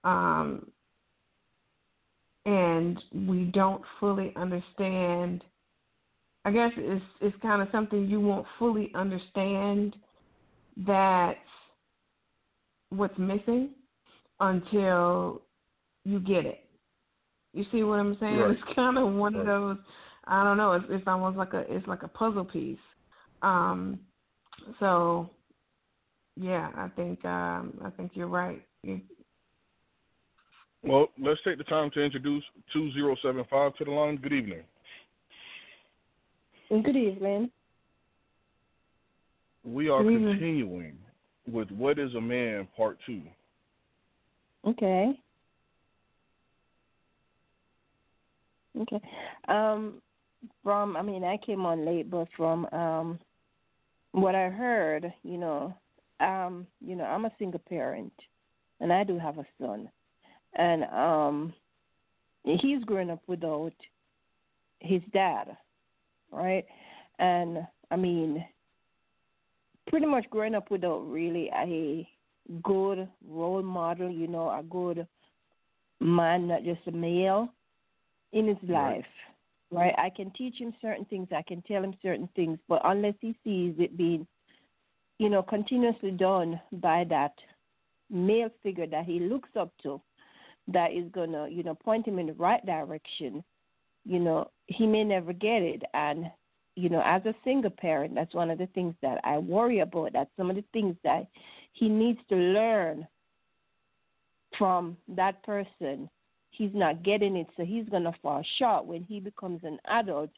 Um, 0.04 0.72
and 2.46 3.00
we 3.14 3.46
don't 3.46 3.82
fully 4.00 4.34
understand. 4.36 5.44
I 6.46 6.52
guess 6.52 6.72
it's 6.76 7.06
it's 7.22 7.36
kind 7.42 7.62
of 7.62 7.68
something 7.72 8.06
you 8.06 8.20
won't 8.20 8.48
fully 8.58 8.92
understand 8.96 9.96
that 10.86 11.36
what's 12.90 13.18
missing 13.18 13.70
until 14.40 15.42
you 16.04 16.20
get 16.20 16.46
it. 16.46 16.66
You 17.54 17.66
see 17.72 17.84
what 17.84 18.00
I'm 18.00 18.18
saying? 18.20 18.38
Right. 18.38 18.52
It's 18.52 18.76
kind 18.76 18.98
of 18.98 19.14
one 19.14 19.34
right. 19.34 19.42
of 19.42 19.46
those. 19.46 19.78
I 20.26 20.44
don't 20.44 20.58
know. 20.58 20.74
It's, 20.74 20.86
it's 20.90 21.08
almost 21.08 21.38
like 21.38 21.54
a 21.54 21.64
it's 21.70 21.88
like 21.88 22.04
a 22.04 22.08
puzzle 22.08 22.46
piece. 22.46 22.78
Um, 23.42 24.00
so 24.80 25.30
yeah, 26.38 26.70
I 26.76 26.88
think 26.96 27.24
um, 27.26 27.74
I 27.84 27.90
think 27.92 28.12
you're 28.14 28.28
right. 28.28 28.62
You... 28.84 29.02
Well, 30.84 31.08
let's 31.22 31.40
take 31.46 31.58
the 31.58 31.64
time 31.64 31.92
to 31.92 32.02
introduce 32.02 32.44
2075 32.74 33.76
to 33.76 33.86
the 33.86 33.92
line. 33.92 34.18
Good 34.18 34.34
evening. 34.34 34.64
Good 36.70 36.96
evening. 36.96 37.52
We 39.64 39.90
are 39.90 40.02
evening. 40.04 40.32
continuing 40.32 40.98
with 41.48 41.70
What 41.72 42.00
is 42.00 42.16
a 42.16 42.22
Man, 42.22 42.68
Part 42.76 42.98
2. 43.06 43.22
Okay. 44.68 45.20
Okay. 48.80 49.02
Um, 49.48 50.02
from 50.64 50.98
I 50.98 51.02
mean, 51.02 51.24
I 51.24 51.38
came 51.46 51.66
on 51.66 51.86
late, 51.86 52.10
but 52.10 52.28
from 52.36 52.66
um, 52.72 53.20
what 54.14 54.34
I 54.34 54.50
heard, 54.50 55.14
you 55.24 55.38
know, 55.38 55.76
um, 56.20 56.66
you 56.80 56.96
know, 56.96 57.04
I'm 57.04 57.26
a 57.26 57.32
single 57.38 57.62
parent, 57.68 58.14
and 58.80 58.94
I 58.94 59.04
do 59.04 59.20
have 59.20 59.38
a 59.38 59.46
son, 59.60 59.90
and 60.56 60.84
um, 60.86 61.54
he's 62.44 62.84
growing 62.84 63.10
up 63.10 63.22
without 63.28 63.74
his 64.80 65.02
dad, 65.14 65.56
right? 66.32 66.66
And 67.20 67.60
I 67.90 67.96
mean, 67.96 68.46
pretty 69.88 70.06
much 70.06 70.30
growing 70.30 70.56
up 70.56 70.72
without 70.72 71.00
really 71.10 71.50
a 71.56 72.08
good 72.64 73.08
role 73.28 73.62
model, 73.62 74.10
you 74.10 74.28
know, 74.28 74.50
a 74.50 74.64
good 74.70 75.08
man, 76.00 76.48
not 76.48 76.64
just 76.64 76.82
a 76.88 76.92
male 76.92 77.54
in 78.34 78.48
his 78.48 78.58
life. 78.70 79.06
Right? 79.74 79.94
I 79.98 80.10
can 80.10 80.32
teach 80.32 80.56
him 80.56 80.74
certain 80.82 81.06
things, 81.06 81.30
I 81.32 81.44
can 81.44 81.62
tell 81.62 81.82
him 81.82 81.94
certain 82.02 82.28
things, 82.36 82.60
but 82.68 82.82
unless 82.84 83.14
he 83.22 83.36
sees 83.42 83.74
it 83.78 83.96
being, 83.96 84.28
you 85.18 85.30
know, 85.30 85.42
continuously 85.42 86.12
done 86.12 86.60
by 86.74 87.06
that 87.10 87.34
male 88.10 88.50
figure 88.64 88.88
that 88.88 89.06
he 89.06 89.22
looks 89.22 89.50
up 89.58 89.72
to, 89.84 90.02
that 90.68 90.94
is 90.94 91.10
gonna, 91.12 91.48
you 91.50 91.64
know, 91.64 91.76
point 91.76 92.08
him 92.08 92.20
in 92.20 92.28
the 92.28 92.34
right 92.34 92.66
direction, 92.66 93.44
you 94.06 94.20
know, 94.20 94.50
he 94.68 94.88
may 94.88 95.04
never 95.04 95.34
get 95.34 95.62
it. 95.62 95.84
And, 95.94 96.32
you 96.76 96.90
know, 96.90 97.02
as 97.06 97.26
a 97.26 97.36
single 97.44 97.70
parent, 97.70 98.16
that's 98.16 98.34
one 98.34 98.50
of 98.50 98.58
the 98.58 98.68
things 98.68 98.96
that 99.02 99.20
I 99.24 99.38
worry 99.38 99.80
about. 99.80 100.14
That's 100.14 100.32
some 100.38 100.50
of 100.50 100.56
the 100.56 100.64
things 100.74 100.96
that 101.04 101.28
he 101.74 101.90
needs 101.90 102.20
to 102.30 102.36
learn 102.36 103.08
from 104.58 104.98
that 105.10 105.44
person. 105.44 106.10
He's 106.52 106.72
not 106.74 107.04
getting 107.04 107.38
it, 107.38 107.48
so 107.56 107.64
he's 107.64 107.88
going 107.90 108.04
to 108.04 108.14
fall 108.22 108.44
short 108.60 108.86
when 108.86 109.04
he 109.04 109.20
becomes 109.20 109.62
an 109.64 109.80
adult 109.88 110.30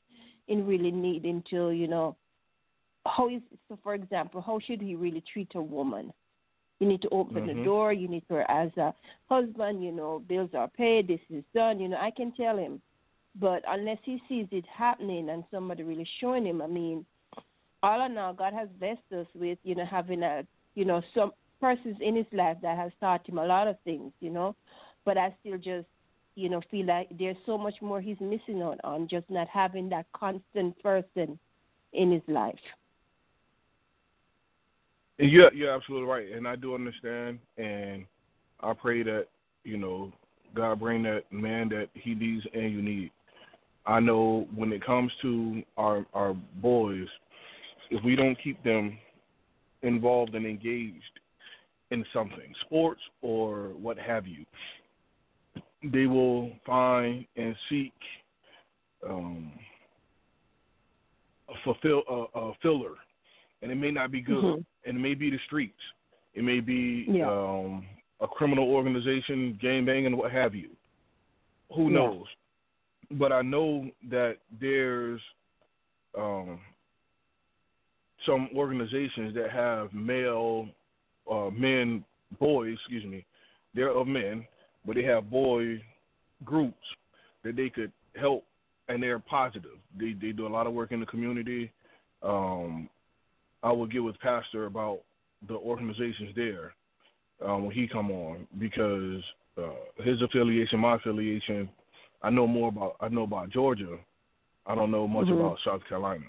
in 0.48 0.66
really 0.68 0.92
needing 0.92 1.44
to, 1.50 1.72
you 1.72 1.88
know, 1.88 2.16
how 3.06 3.30
is 3.30 3.42
so 3.68 3.78
for 3.84 3.96
example, 3.96 4.42
how 4.42 4.60
should 4.66 4.82
he 4.82 4.96
really 4.96 5.24
treat 5.32 5.50
a 5.56 5.62
woman? 5.62 6.14
You 6.80 6.88
need 6.88 7.02
to 7.04 7.10
open 7.10 7.44
Mhm. 7.44 7.48
the 7.48 7.64
door. 7.64 7.94
You 7.94 8.08
need 8.08 8.24
her 8.30 8.50
as 8.50 8.76
a 8.78 8.94
husband. 9.30 9.84
You 9.84 9.92
know, 9.92 10.20
bills 10.20 10.54
are 10.54 10.68
paid. 10.68 11.08
This 11.08 11.22
is 11.30 11.44
done. 11.54 11.80
You 11.80 11.88
know, 11.90 11.98
I 11.98 12.12
can 12.12 12.32
tell 12.34 12.58
him, 12.58 12.82
but 13.36 13.64
unless 13.68 14.00
he 14.04 14.22
sees 14.28 14.48
it 14.52 14.66
happening 14.66 15.30
and 15.30 15.44
somebody 15.52 15.84
really 15.84 16.08
showing 16.20 16.46
him, 16.46 16.62
I 16.62 16.68
mean, 16.68 17.06
all 17.84 18.06
in 18.06 18.18
all, 18.18 18.34
God 18.34 18.54
has 18.54 18.70
blessed 18.80 19.12
us 19.14 19.28
with 19.36 19.60
you 19.64 19.76
know 19.76 19.86
having 19.86 20.24
a 20.24 20.46
you 20.76 20.86
know 20.86 21.02
some 21.14 21.34
persons 21.60 21.98
in 22.02 22.16
his 22.16 22.26
life 22.34 22.58
that 22.62 22.78
has 22.78 22.92
taught 23.00 23.28
him 23.28 23.38
a 23.38 23.46
lot 23.46 23.68
of 23.68 23.80
things. 23.82 24.12
You 24.20 24.32
know, 24.32 24.56
but 25.06 25.18
I 25.18 25.36
still 25.42 25.58
just 25.58 25.88
you 26.36 26.50
know 26.50 26.62
feel 26.72 26.86
like 26.86 27.10
there's 27.18 27.38
so 27.46 27.58
much 27.58 27.82
more 27.82 28.02
he's 28.02 28.20
missing 28.20 28.62
out 28.62 28.80
on 28.84 29.08
just 29.08 29.30
not 29.30 29.48
having 29.48 29.90
that 29.90 30.06
constant 30.14 30.82
person 30.82 31.38
in 31.94 32.12
his 32.12 32.24
life. 32.28 32.60
You're, 35.18 35.54
you're 35.54 35.74
absolutely 35.74 36.08
right. 36.08 36.32
And 36.32 36.48
I 36.48 36.56
do 36.56 36.76
understand. 36.76 37.40
And 37.58 38.06
I 38.62 38.74
pray 38.74 39.04
that 39.04 39.28
you 39.64 39.78
know 39.78 40.12
God 40.56 40.80
bring 40.80 41.04
that 41.04 41.24
man 41.32 41.70
that 41.70 41.90
he 41.94 42.16
needs 42.16 42.46
and 42.54 42.72
you 42.72 42.82
need. 42.82 43.12
I 43.86 44.00
know 44.00 44.48
when 44.56 44.72
it 44.72 44.86
comes 44.86 45.12
to 45.22 45.64
our 45.78 46.06
our 46.14 46.34
boys, 46.62 47.08
if 47.90 48.04
we 48.04 48.16
don't 48.16 48.38
keep 48.44 48.64
them 48.64 48.98
involved 49.82 50.36
and 50.36 50.46
engaged 50.46 51.20
in 51.92 52.06
something, 52.14 52.54
sports 52.66 53.02
or 53.22 53.70
what 53.80 53.98
have 54.00 54.26
you, 54.26 54.46
they 55.92 56.08
will 56.08 56.52
find 56.66 57.26
and 57.36 57.56
seek 57.70 57.94
um, 59.08 59.52
a 61.50 61.54
fulfill 61.64 62.04
a, 62.10 62.40
a 62.40 62.54
filler, 62.62 62.96
and 63.64 63.72
it 63.72 63.76
may 63.76 63.90
not 63.90 64.12
be 64.12 64.22
good, 64.22 64.44
Mhm. 64.44 64.66
and 64.86 64.98
it 64.98 65.00
may 65.00 65.14
be 65.16 65.30
the 65.30 65.40
streets, 65.40 65.82
it 66.36 66.44
may 66.44 66.60
be 66.60 67.06
Yeah. 67.08 67.32
um, 67.32 67.86
a 68.20 68.28
criminal 68.28 68.70
organization, 68.70 69.54
gang 69.62 69.86
banging, 69.86 70.16
what 70.16 70.32
have 70.32 70.54
you. 70.54 70.76
Who 71.72 71.84
Yeah. 71.84 72.00
knows? 72.00 72.28
But 73.12 73.32
I 73.32 73.42
know 73.42 73.90
that 74.04 74.38
there's 74.52 75.22
um, 76.16 76.60
some 78.26 78.48
organizations 78.56 79.34
that 79.34 79.50
have 79.50 79.94
male 79.94 80.70
uh, 81.30 81.50
men, 81.50 82.04
boys, 82.40 82.78
excuse 82.80 83.04
me, 83.06 83.26
they're 83.74 83.90
of 83.90 84.08
men, 84.08 84.46
but 84.86 84.96
they 84.96 85.04
have 85.04 85.30
boy 85.30 85.82
groups 86.44 86.86
that 87.44 87.56
they 87.56 87.70
could 87.70 87.92
help, 88.16 88.46
and 88.90 89.02
they're 89.02 89.20
positive. 89.20 89.80
They 89.96 90.14
they 90.14 90.34
do 90.34 90.46
a 90.46 90.50
lot 90.50 90.68
of 90.68 90.74
work 90.74 90.92
in 90.92 91.00
the 91.00 91.06
community. 91.06 91.72
Um, 92.22 92.90
I 93.64 93.72
will 93.72 93.88
get 93.88 94.04
with 94.04 94.20
Pastor 94.20 94.66
about 94.66 95.00
the 95.48 95.56
organizations 95.56 96.36
there 96.36 96.74
um, 97.44 97.66
when 97.66 97.76
he 97.76 97.88
come 97.88 98.12
on 98.12 98.48
because 98.60 99.24
uh, 99.58 100.04
his 100.04 100.22
affiliation, 100.22 100.80
my 100.80 100.96
affiliation, 100.96 101.70
I 102.22 102.30
know 102.30 102.48
more 102.48 102.70
about. 102.70 102.96
I 103.02 103.10
know 103.10 103.24
about 103.24 103.50
Georgia. 103.50 103.98
I 104.66 104.76
don't 104.76 104.92
know 104.92 105.08
much 105.08 105.28
Mhm. 105.28 105.40
about 105.40 105.60
South 105.66 105.82
Carolina. 105.88 106.26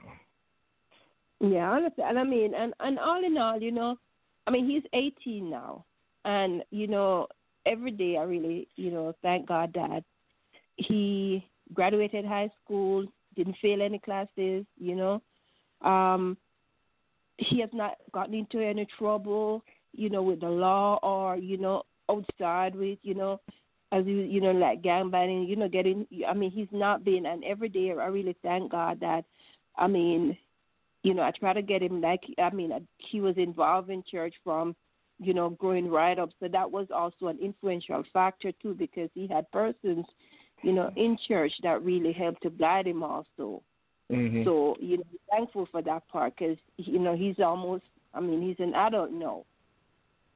Yeah, 1.40 1.70
I 1.70 1.76
understand. 1.76 2.18
I 2.18 2.24
mean, 2.24 2.54
and 2.54 2.74
and 2.80 2.98
all 2.98 3.24
in 3.24 3.36
all, 3.38 3.60
you 3.60 3.70
know, 3.70 3.96
I 4.46 4.50
mean, 4.50 4.68
he's 4.68 4.82
18 4.92 5.50
now, 5.50 5.84
and 6.24 6.64
you 6.70 6.86
know, 6.86 7.28
every 7.66 7.90
day 7.90 8.16
I 8.16 8.22
really, 8.22 8.68
you 8.76 8.90
know, 8.90 9.14
thank 9.22 9.46
God 9.46 9.72
that 9.74 10.04
he 10.76 11.46
graduated 11.72 12.24
high 12.24 12.50
school, 12.62 13.06
didn't 13.36 13.56
fail 13.62 13.82
any 13.82 13.98
classes, 13.98 14.66
you 14.78 14.96
know. 14.96 15.22
Um, 15.80 16.36
he 17.38 17.60
has 17.60 17.70
not 17.72 17.96
gotten 18.12 18.34
into 18.34 18.60
any 18.60 18.86
trouble, 18.98 19.62
you 19.92 20.10
know, 20.10 20.22
with 20.22 20.40
the 20.40 20.48
law 20.48 20.98
or 21.02 21.36
you 21.36 21.58
know 21.58 21.82
outside 22.10 22.74
with, 22.74 22.98
you 23.02 23.14
know, 23.14 23.40
as 23.92 24.04
you 24.06 24.18
you 24.18 24.40
know 24.40 24.52
like 24.52 24.82
gang 24.82 25.10
banging, 25.10 25.44
you 25.44 25.56
know, 25.56 25.68
getting. 25.68 26.06
I 26.28 26.34
mean, 26.34 26.50
he's 26.50 26.68
not 26.72 27.04
been, 27.04 27.26
and 27.26 27.44
every 27.44 27.68
day 27.68 27.90
I 27.90 28.06
really 28.06 28.36
thank 28.42 28.70
God 28.70 29.00
that, 29.00 29.24
I 29.76 29.86
mean, 29.86 30.36
you 31.02 31.14
know, 31.14 31.22
I 31.22 31.32
try 31.32 31.52
to 31.52 31.62
get 31.62 31.82
him 31.82 32.00
like 32.00 32.22
I 32.38 32.50
mean, 32.50 32.72
uh, 32.72 32.80
he 32.98 33.20
was 33.20 33.36
involved 33.36 33.90
in 33.90 34.02
church 34.10 34.34
from, 34.42 34.74
you 35.18 35.34
know, 35.34 35.50
growing 35.50 35.90
right 35.90 36.18
up. 36.18 36.30
So 36.40 36.48
that 36.48 36.70
was 36.70 36.86
also 36.94 37.28
an 37.28 37.38
influential 37.40 38.02
factor 38.12 38.52
too, 38.62 38.74
because 38.74 39.10
he 39.14 39.26
had 39.26 39.50
persons, 39.52 40.06
you 40.62 40.72
know, 40.72 40.90
in 40.96 41.16
church 41.28 41.52
that 41.62 41.82
really 41.82 42.12
helped 42.12 42.42
to 42.42 42.50
guide 42.50 42.86
him 42.86 43.02
also. 43.02 43.62
Mm-hmm. 44.12 44.44
So 44.44 44.76
you 44.80 44.98
know, 44.98 45.04
thankful 45.30 45.66
for 45.70 45.82
that 45.82 46.06
part 46.08 46.34
because 46.36 46.56
you 46.76 46.98
know 46.98 47.16
he's 47.16 47.40
almost. 47.40 47.84
I 48.12 48.20
mean, 48.20 48.42
he's 48.42 48.64
an 48.64 48.74
adult 48.74 49.10
now. 49.10 49.44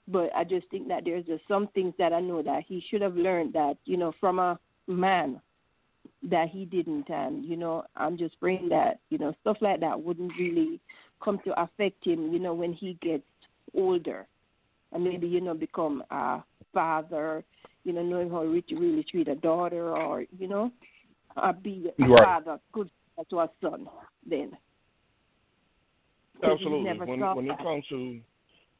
But 0.08 0.30
I 0.34 0.42
just 0.42 0.68
think 0.70 0.88
that 0.88 1.04
there's 1.04 1.26
just 1.26 1.46
some 1.46 1.68
things 1.74 1.94
that 1.98 2.12
I 2.12 2.20
know 2.20 2.42
that 2.42 2.64
he 2.66 2.82
should 2.88 3.02
have 3.02 3.14
learned 3.14 3.52
that 3.52 3.76
you 3.84 3.96
know 3.96 4.12
from 4.18 4.38
a 4.38 4.58
man 4.86 5.40
that 6.28 6.48
he 6.48 6.64
didn't, 6.64 7.10
and 7.10 7.44
you 7.44 7.56
know 7.56 7.84
I'm 7.96 8.16
just 8.16 8.40
praying 8.40 8.70
that 8.70 9.00
you 9.10 9.18
know 9.18 9.34
stuff 9.42 9.58
like 9.60 9.80
that 9.80 10.00
wouldn't 10.00 10.32
really 10.38 10.80
come 11.22 11.38
to 11.44 11.62
affect 11.62 12.06
him. 12.06 12.32
You 12.32 12.38
know 12.38 12.54
when 12.54 12.72
he 12.72 12.96
gets 13.02 13.24
older, 13.74 14.26
and 14.92 15.04
maybe 15.04 15.26
you 15.26 15.42
know 15.42 15.54
become 15.54 16.02
a 16.10 16.42
father. 16.72 17.44
You 17.84 17.92
know 17.92 18.02
knowing 18.02 18.30
how 18.30 18.42
to 18.42 18.76
really 18.76 19.04
treat 19.04 19.28
a 19.28 19.34
daughter, 19.34 19.94
or 19.94 20.24
you 20.38 20.48
know, 20.48 20.72
uh, 21.36 21.52
be 21.52 21.90
a 21.98 22.02
Right. 22.06 22.24
father, 22.24 22.58
good 22.72 22.90
to 23.30 23.40
a 23.40 23.50
son. 23.60 23.86
then. 24.28 24.52
Absolutely. 26.42 26.98
When 27.06 27.20
when 27.20 27.50
it 27.50 27.58
comes 27.58 27.84
to 27.88 28.20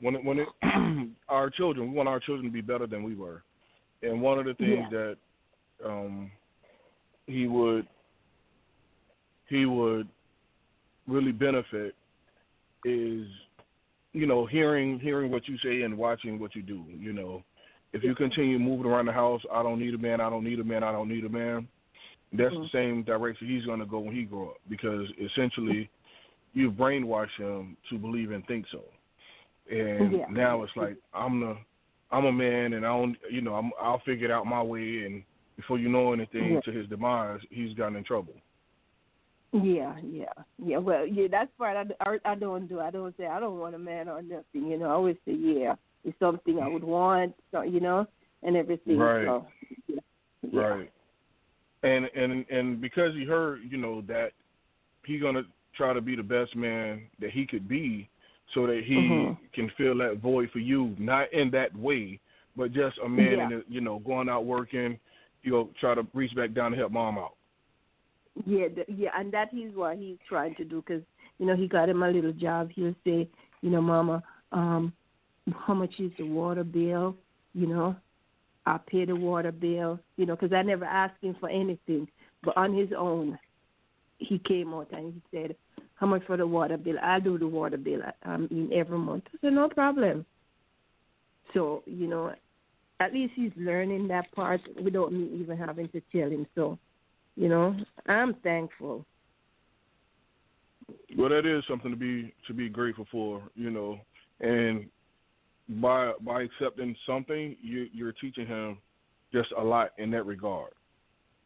when 0.00 0.14
it, 0.14 0.24
when 0.24 0.38
it 0.38 0.48
our 1.28 1.50
children, 1.50 1.90
we 1.90 1.96
want 1.96 2.08
our 2.08 2.20
children 2.20 2.46
to 2.46 2.52
be 2.52 2.60
better 2.60 2.86
than 2.86 3.02
we 3.02 3.14
were. 3.14 3.42
And 4.02 4.22
one 4.22 4.38
of 4.38 4.44
the 4.44 4.54
things 4.54 4.86
Yeah. 4.90 4.90
that 4.90 5.16
um 5.84 6.30
he 7.26 7.46
would 7.46 7.86
he 9.48 9.66
would 9.66 10.08
really 11.06 11.32
benefit 11.32 11.94
is 12.84 13.26
you 14.12 14.26
know 14.26 14.46
hearing 14.46 15.00
hearing 15.00 15.30
what 15.30 15.48
you 15.48 15.58
say 15.58 15.82
and 15.82 15.98
watching 15.98 16.38
what 16.38 16.54
you 16.54 16.62
do. 16.62 16.84
You 16.88 17.12
know, 17.12 17.42
if 17.92 18.04
you 18.04 18.14
continue 18.14 18.58
moving 18.58 18.86
around 18.86 19.06
the 19.06 19.12
house, 19.12 19.42
I 19.52 19.62
don't 19.62 19.80
need 19.80 19.94
a 19.94 19.98
man, 19.98 20.20
I 20.20 20.30
don't 20.30 20.44
need 20.44 20.60
a 20.60 20.64
man, 20.64 20.84
I 20.84 20.92
don't 20.92 21.08
need 21.08 21.24
a 21.24 21.28
man. 21.28 21.66
That's 22.32 22.54
Mhm. 22.54 22.62
the 22.62 22.68
same 22.68 23.02
direction 23.02 23.48
he's 23.48 23.64
going 23.64 23.80
to 23.80 23.86
go 23.86 24.00
when 24.00 24.14
he 24.14 24.24
grow 24.24 24.50
up 24.50 24.60
because 24.68 25.10
essentially 25.18 25.88
you 26.54 26.70
brainwash 26.70 27.30
him 27.36 27.76
to 27.88 27.98
believe 27.98 28.32
and 28.32 28.46
think 28.46 28.66
so. 28.68 28.84
And 29.70 30.12
Yeah. 30.12 30.26
now 30.30 30.62
it's 30.62 30.76
like 30.76 30.96
I'm 31.14 31.40
the 31.40 31.56
I'm 32.10 32.24
a 32.24 32.32
man 32.32 32.72
and 32.74 32.86
I 32.86 32.88
don't 32.88 33.16
you 33.30 33.40
know 33.40 33.54
I'm 33.54 33.70
I'll 33.80 34.00
figure 34.00 34.26
it 34.26 34.30
out 34.30 34.46
my 34.46 34.62
way 34.62 35.04
and 35.04 35.22
before 35.56 35.78
you 35.78 35.88
know 35.88 36.12
anything 36.12 36.54
Yeah. 36.54 36.60
to 36.60 36.72
his 36.72 36.86
demise 36.88 37.40
he's 37.50 37.74
gotten 37.74 37.96
in 37.96 38.04
trouble. 38.04 38.34
Yeah, 39.52 39.98
yeah, 40.00 40.32
yeah. 40.58 40.76
Well, 40.76 41.06
yeah, 41.06 41.26
that's 41.30 41.50
part 41.56 41.74
I, 41.76 42.08
I, 42.08 42.18
I 42.32 42.34
don't 42.34 42.66
do. 42.66 42.80
I 42.80 42.90
don't 42.90 43.16
say 43.16 43.26
I 43.26 43.40
don't 43.40 43.58
want 43.58 43.74
a 43.74 43.78
man 43.78 44.08
or 44.08 44.20
nothing. 44.20 44.66
You 44.70 44.78
know, 44.78 44.86
I 44.86 44.92
always 44.92 45.16
say 45.24 45.32
yeah, 45.32 45.74
it's 46.04 46.18
something 46.18 46.60
I 46.60 46.68
would 46.68 46.84
want. 46.84 47.34
So, 47.50 47.62
you 47.62 47.80
know, 47.80 48.06
and 48.42 48.56
everything. 48.56 48.98
Right. 48.98 49.24
So, 49.24 49.46
yeah. 49.86 50.00
Right. 50.52 50.90
And 51.82 52.06
and 52.06 52.44
and 52.50 52.80
because 52.80 53.14
he 53.14 53.24
heard, 53.24 53.60
you 53.68 53.78
know, 53.78 54.00
that 54.02 54.32
he 55.04 55.18
gonna 55.18 55.42
try 55.74 55.92
to 55.92 56.00
be 56.00 56.16
the 56.16 56.22
best 56.22 56.56
man 56.56 57.02
that 57.20 57.30
he 57.30 57.46
could 57.46 57.68
be 57.68 58.08
so 58.54 58.66
that 58.66 58.82
he 58.84 58.96
Mhm. 58.98 59.36
can 59.52 59.70
fill 59.70 59.96
that 59.98 60.18
void 60.18 60.50
for 60.50 60.58
you, 60.58 60.96
not 60.98 61.32
in 61.32 61.50
that 61.50 61.74
way, 61.76 62.18
but 62.56 62.72
just 62.72 62.98
a 62.98 63.08
man 63.08 63.38
Yeah. 63.38 63.42
in 63.44 63.48
the, 63.50 63.64
you 63.68 63.80
know, 63.80 63.98
going 64.00 64.28
out 64.28 64.44
working, 64.44 64.98
you 65.42 65.52
know, 65.52 65.70
try 65.78 65.94
to 65.94 66.06
reach 66.14 66.34
back 66.34 66.52
down 66.52 66.72
to 66.72 66.76
help 66.76 66.92
mom 66.92 67.18
out. 67.18 67.34
Yeah, 68.46 68.68
th- 68.68 68.88
yeah, 68.88 69.10
and 69.16 69.32
that 69.32 69.52
is 69.52 69.74
what 69.74 69.96
he's 69.98 70.18
trying 70.28 70.54
to 70.56 70.64
do 70.64 70.82
because 70.82 71.02
you 71.38 71.46
know 71.46 71.56
he 71.56 71.68
got 71.68 71.88
him 71.88 72.02
a 72.02 72.10
little 72.10 72.32
job. 72.32 72.70
He'll 72.74 72.94
say, 73.04 73.28
you 73.62 73.70
know, 73.70 73.80
Mama, 73.82 74.22
um, 74.52 74.92
how 75.52 75.74
much 75.74 75.98
is 75.98 76.12
the 76.16 76.24
water 76.24 76.64
bill? 76.64 77.16
You 77.54 77.66
know, 77.66 77.96
I'll 78.68 78.78
pay 78.80 79.04
the 79.04 79.16
water 79.16 79.52
bill. 79.52 79.98
You 80.16 80.26
know, 80.26 80.36
because 80.36 80.52
I 80.52 80.62
never 80.62 80.84
asked 80.84 81.22
him 81.22 81.36
for 81.40 81.48
anything, 81.48 82.08
but 82.42 82.56
on 82.56 82.76
his 82.76 82.90
own, 82.96 83.38
he 84.18 84.38
came 84.38 84.74
out 84.74 84.88
and 84.92 85.14
he 85.14 85.22
said, 85.30 85.56
how 85.94 86.06
much 86.06 86.22
for 86.26 86.36
the 86.36 86.46
water 86.46 86.76
bill? 86.76 86.96
I'll 87.02 87.20
do 87.20 87.38
the 87.38 87.46
water 87.46 87.76
bill. 87.76 88.00
Um, 88.24 88.48
I 88.50 88.54
mean, 88.54 88.70
every 88.72 88.98
month. 88.98 89.24
I 89.28 89.38
said, 89.40 89.52
no 89.52 89.68
problem. 89.68 90.26
So 91.54 91.82
you 91.86 92.06
know, 92.06 92.32
at 93.00 93.12
least 93.12 93.32
he's 93.34 93.52
learning 93.56 94.08
that 94.08 94.30
part 94.32 94.60
without 94.82 95.12
me 95.12 95.30
even 95.40 95.56
having 95.56 95.88
to 95.88 96.02
tell 96.12 96.30
him. 96.30 96.46
So 96.54 96.78
you 97.36 97.48
know, 97.48 97.74
I'm 98.06 98.34
thankful. 98.42 99.06
Well, 101.16 101.30
that 101.30 101.46
is 101.46 101.64
something 101.68 101.90
to 101.90 101.96
be 101.96 102.34
to 102.46 102.54
be 102.54 102.68
grateful 102.68 103.06
for, 103.10 103.42
you 103.54 103.70
know, 103.70 103.98
and 104.40 104.86
by 105.68 106.12
by 106.20 106.42
accepting 106.42 106.96
something, 107.06 107.56
you 107.62 107.88
you're 107.92 108.12
teaching 108.12 108.46
him 108.46 108.78
just 109.32 109.48
a 109.56 109.62
lot 109.62 109.92
in 109.98 110.10
that 110.12 110.26
regard. 110.26 110.72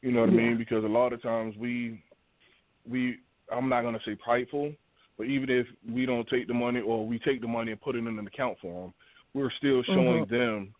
You 0.02 0.12
know 0.12 0.20
what 0.20 0.30
I 0.30 0.32
mean? 0.32 0.58
Because 0.58 0.84
a 0.84 0.88
lot 0.88 1.12
of 1.12 1.22
times 1.22 1.54
we 1.56 2.02
we 2.88 3.18
I'm 3.52 3.68
not 3.68 3.82
gonna 3.82 4.00
say 4.04 4.14
prideful, 4.14 4.72
but 5.18 5.26
even 5.26 5.50
if 5.50 5.66
we 5.90 6.06
don't 6.06 6.28
take 6.28 6.46
the 6.46 6.54
money 6.54 6.80
or 6.80 7.06
we 7.06 7.18
take 7.18 7.40
the 7.40 7.48
money 7.48 7.72
and 7.72 7.80
put 7.80 7.96
it 7.96 7.98
in 7.98 8.06
an 8.06 8.26
account 8.26 8.58
for 8.60 8.82
them, 8.82 8.94
we're 9.34 9.50
still 9.58 9.82
showing 9.84 10.24
Mhm. 10.24 10.28
them 10.28 10.74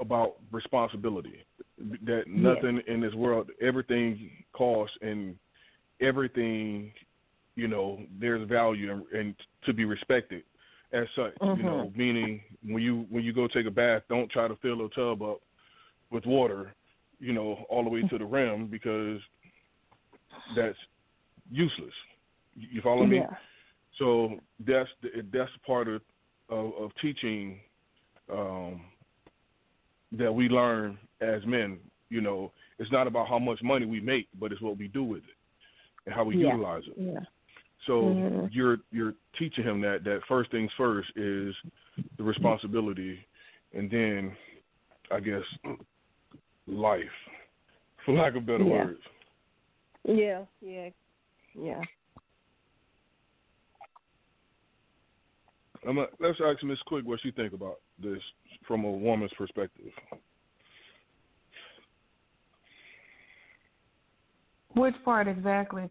about 0.00 0.36
responsibility. 0.52 1.44
That 1.78 2.26
Yeah. 2.26 2.54
nothing 2.54 2.80
in 2.86 3.00
this 3.00 3.14
world, 3.14 3.50
everything 3.60 4.44
costs 4.52 4.96
and 5.00 5.38
everything, 6.00 6.92
you 7.56 7.68
know, 7.68 8.04
there's 8.18 8.46
value 8.48 8.92
and, 8.92 9.06
and 9.12 9.34
to 9.62 9.72
be 9.72 9.84
respected 9.84 10.44
as 10.92 11.06
such. 11.14 11.32
You 11.42 11.62
know, 11.62 11.92
meaning 11.94 12.40
when 12.64 12.82
you 12.82 13.06
when 13.10 13.24
you 13.24 13.32
go 13.32 13.46
take 13.48 13.66
a 13.66 13.70
bath, 13.70 14.02
don't 14.08 14.30
try 14.30 14.48
to 14.48 14.56
fill 14.56 14.84
a 14.84 14.90
tub 14.90 15.22
up 15.22 15.40
with 16.10 16.24
water, 16.26 16.74
you 17.18 17.32
know, 17.32 17.64
all 17.68 17.84
the 17.84 17.90
way 17.90 18.02
to 18.02 18.18
the 18.18 18.24
rim 18.24 18.66
because 18.66 19.20
that's 20.56 20.78
useless. 21.50 21.92
You 22.54 22.80
follow 22.82 23.06
me? 23.06 23.18
Yeah. 23.18 23.36
So 23.98 24.38
that's 24.66 24.88
that's 25.32 25.50
part 25.66 25.88
of, 25.88 26.02
of 26.48 26.72
of 26.80 26.90
teaching 27.02 27.58
um, 28.32 28.82
that 30.12 30.32
we 30.32 30.48
learn 30.48 30.98
as 31.20 31.44
men. 31.46 31.78
You 32.08 32.22
know, 32.22 32.52
it's 32.78 32.90
not 32.90 33.06
about 33.06 33.28
how 33.28 33.38
much 33.38 33.60
money 33.62 33.84
we 33.84 34.00
make, 34.00 34.28
but 34.40 34.52
it's 34.52 34.62
what 34.62 34.78
we 34.78 34.88
do 34.88 35.04
with 35.04 35.18
it 35.18 35.36
and 36.06 36.14
how 36.14 36.24
we 36.24 36.36
yeah. 36.36 36.52
utilize 36.52 36.84
it. 36.86 36.94
Yeah. 36.96 37.20
So 37.88 38.02
Mhm. 38.02 38.48
you're 38.52 38.78
you're 38.92 39.14
teaching 39.36 39.64
him 39.64 39.80
that 39.80 40.04
that 40.04 40.22
first 40.28 40.50
things 40.50 40.70
first 40.74 41.10
is 41.16 41.56
the 42.18 42.22
responsibility, 42.22 43.26
and 43.72 43.90
then 43.90 44.36
I 45.10 45.20
guess 45.20 45.42
life, 46.66 47.02
for 48.04 48.12
lack 48.14 48.36
of 48.36 48.44
better 48.46 48.62
Yeah. 48.64 48.84
words. 48.84 49.02
Yeah. 50.04 50.44
Yeah. 50.60 50.90
Yeah. 51.54 51.82
I'm 55.86 55.96
a, 55.98 56.08
let's 56.18 56.40
ask 56.40 56.62
Miss 56.62 56.82
Quick 56.82 57.06
what 57.06 57.20
she 57.20 57.30
think 57.30 57.52
about 57.54 57.80
this 57.98 58.22
from 58.66 58.84
a 58.84 58.90
woman's 58.90 59.32
perspective. 59.34 59.92
Which 64.74 65.02
part 65.04 65.26
exactly? 65.26 65.88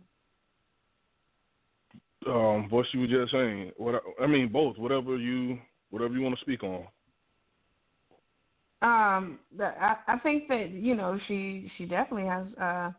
Um, 2.28 2.68
what 2.70 2.86
she 2.92 2.98
was 2.98 3.10
just 3.10 3.32
saying. 3.32 3.72
What 3.78 3.96
I, 3.96 4.24
I 4.24 4.28
mean, 4.28 4.50
both. 4.52 4.78
Whatever 4.78 5.18
you 5.18 5.58
whatever 5.90 6.14
you 6.14 6.22
want 6.22 6.36
to 6.36 6.42
speak 6.42 6.64
on. 6.64 6.86
Um, 8.82 9.40
I 9.60 9.96
I 10.08 10.20
think 10.20 10.48
that 10.50 10.70
you 10.72 10.96
know 10.96 11.18
she 11.28 11.72
she 11.78 11.86
definitely 11.86 12.28
has 12.28 12.46
uh 12.62 12.92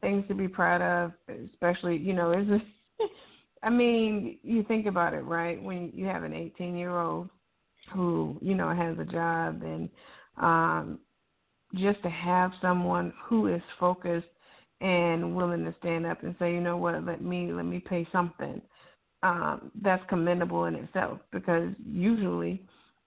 things 0.00 0.24
to 0.28 0.34
be 0.34 0.48
proud 0.48 0.82
of, 0.82 1.12
especially 1.52 1.96
you 1.96 2.12
know 2.12 2.32
is 2.32 2.60
I 3.62 3.70
mean 3.70 4.38
you 4.42 4.62
think 4.64 4.86
about 4.86 5.14
it 5.14 5.22
right 5.22 5.60
when 5.62 5.90
you 5.94 6.04
have 6.06 6.22
an 6.22 6.34
18 6.34 6.76
year 6.76 6.98
old 6.98 7.30
who 7.92 8.36
you 8.40 8.54
know 8.54 8.74
has 8.74 8.98
a 8.98 9.10
job 9.10 9.62
and 9.62 9.88
um 10.36 10.98
just 11.74 12.02
to 12.02 12.10
have 12.10 12.52
someone 12.60 13.12
who 13.26 13.48
is 13.48 13.62
focused 13.80 14.26
and 14.80 15.34
willing 15.34 15.64
to 15.64 15.74
stand 15.78 16.06
up 16.06 16.22
and 16.22 16.34
say 16.38 16.52
you 16.52 16.60
know 16.60 16.76
what 16.76 17.02
let 17.04 17.22
me 17.22 17.50
let 17.52 17.64
me 17.64 17.78
pay 17.78 18.06
something 18.12 18.60
um 19.24 19.70
that's 19.82 20.02
commendable 20.08 20.66
in 20.66 20.74
itself 20.74 21.18
because 21.32 21.70
usually 21.90 22.62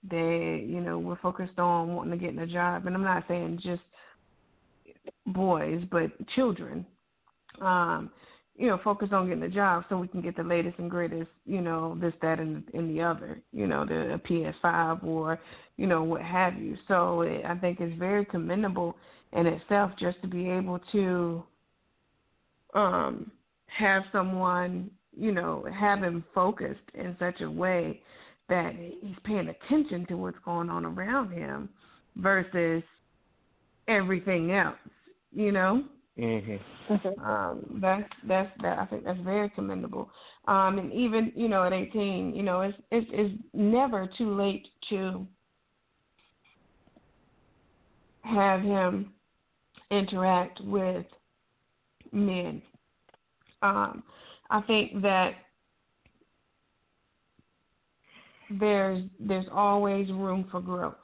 they 0.09 0.65
you 0.67 0.81
know 0.81 0.97
we're 0.97 1.19
focused 1.19 1.59
on 1.59 1.95
wanting 1.95 2.11
to 2.11 2.17
get 2.17 2.33
in 2.33 2.39
a 2.39 2.47
job. 2.47 2.85
And 2.85 2.95
i'm 2.95 3.03
not 3.03 3.23
saying 3.27 3.59
just 3.63 3.81
boys 5.27 5.81
but 5.91 6.09
children 6.35 6.85
um 7.61 8.09
you 8.55 8.67
know 8.67 8.79
focus 8.83 9.09
on 9.11 9.27
getting 9.27 9.43
a 9.43 9.49
job 9.49 9.83
so 9.87 9.97
we 9.97 10.07
can 10.07 10.21
get 10.21 10.35
the 10.35 10.43
latest 10.43 10.79
and 10.79 10.89
greatest 10.89 11.29
you 11.45 11.61
know 11.61 11.97
this 12.01 12.13
that 12.21 12.39
and 12.39 12.63
and 12.73 12.89
the 12.89 13.01
other 13.01 13.39
you 13.53 13.67
know 13.67 13.85
the 13.85 14.13
a 14.13 14.19
ps5 14.19 15.03
or 15.03 15.39
you 15.77 15.85
know 15.85 16.03
what 16.03 16.21
have 16.21 16.57
you. 16.57 16.75
So 16.87 17.21
it, 17.21 17.45
i 17.45 17.55
think 17.55 17.79
it's 17.79 17.97
very 17.99 18.25
commendable 18.25 18.95
in 19.33 19.45
itself 19.45 19.91
just 19.99 20.19
to 20.23 20.27
be 20.27 20.49
able 20.49 20.79
to 20.91 21.43
um 22.73 23.31
have 23.67 24.03
someone 24.11 24.89
you 25.17 25.31
know 25.31 25.65
have 25.73 26.03
him 26.03 26.23
focused 26.33 26.79
in 26.93 27.15
such 27.19 27.41
a 27.41 27.49
way 27.49 28.01
that 28.49 28.73
he's 28.75 29.15
paying 29.23 29.49
attention 29.49 30.05
to 30.07 30.15
what's 30.15 30.37
going 30.45 30.69
on 30.69 30.85
around 30.85 31.31
him 31.31 31.69
versus 32.15 32.83
everything 33.87 34.51
else. 34.51 34.77
You 35.33 35.51
know, 35.51 35.83
Mm-hmm. 36.17 37.23
um, 37.23 37.79
that's 37.79 38.09
that's 38.27 38.49
that. 38.61 38.79
I 38.79 38.85
think 38.85 39.03
that's 39.03 39.19
very 39.19 39.49
commendable. 39.51 40.09
Um, 40.47 40.79
and 40.79 40.91
even 40.91 41.31
you 41.35 41.47
know 41.47 41.63
at 41.63 41.73
18, 41.73 42.33
you 42.35 42.41
know, 42.41 42.61
it's 42.61 42.77
it's, 42.91 43.07
it's 43.11 43.43
never 43.53 44.09
too 44.17 44.33
late 44.35 44.67
to 44.89 45.27
have 48.23 48.61
him 48.61 49.13
interact 49.91 50.59
with 50.61 51.05
men. 52.11 52.61
Um, 53.61 54.03
I 54.49 54.61
think 54.61 55.01
that 55.01 55.31
there's 58.49 59.03
there's 59.19 59.47
always 59.51 60.09
room 60.09 60.47
for 60.51 60.61
growth, 60.61 60.95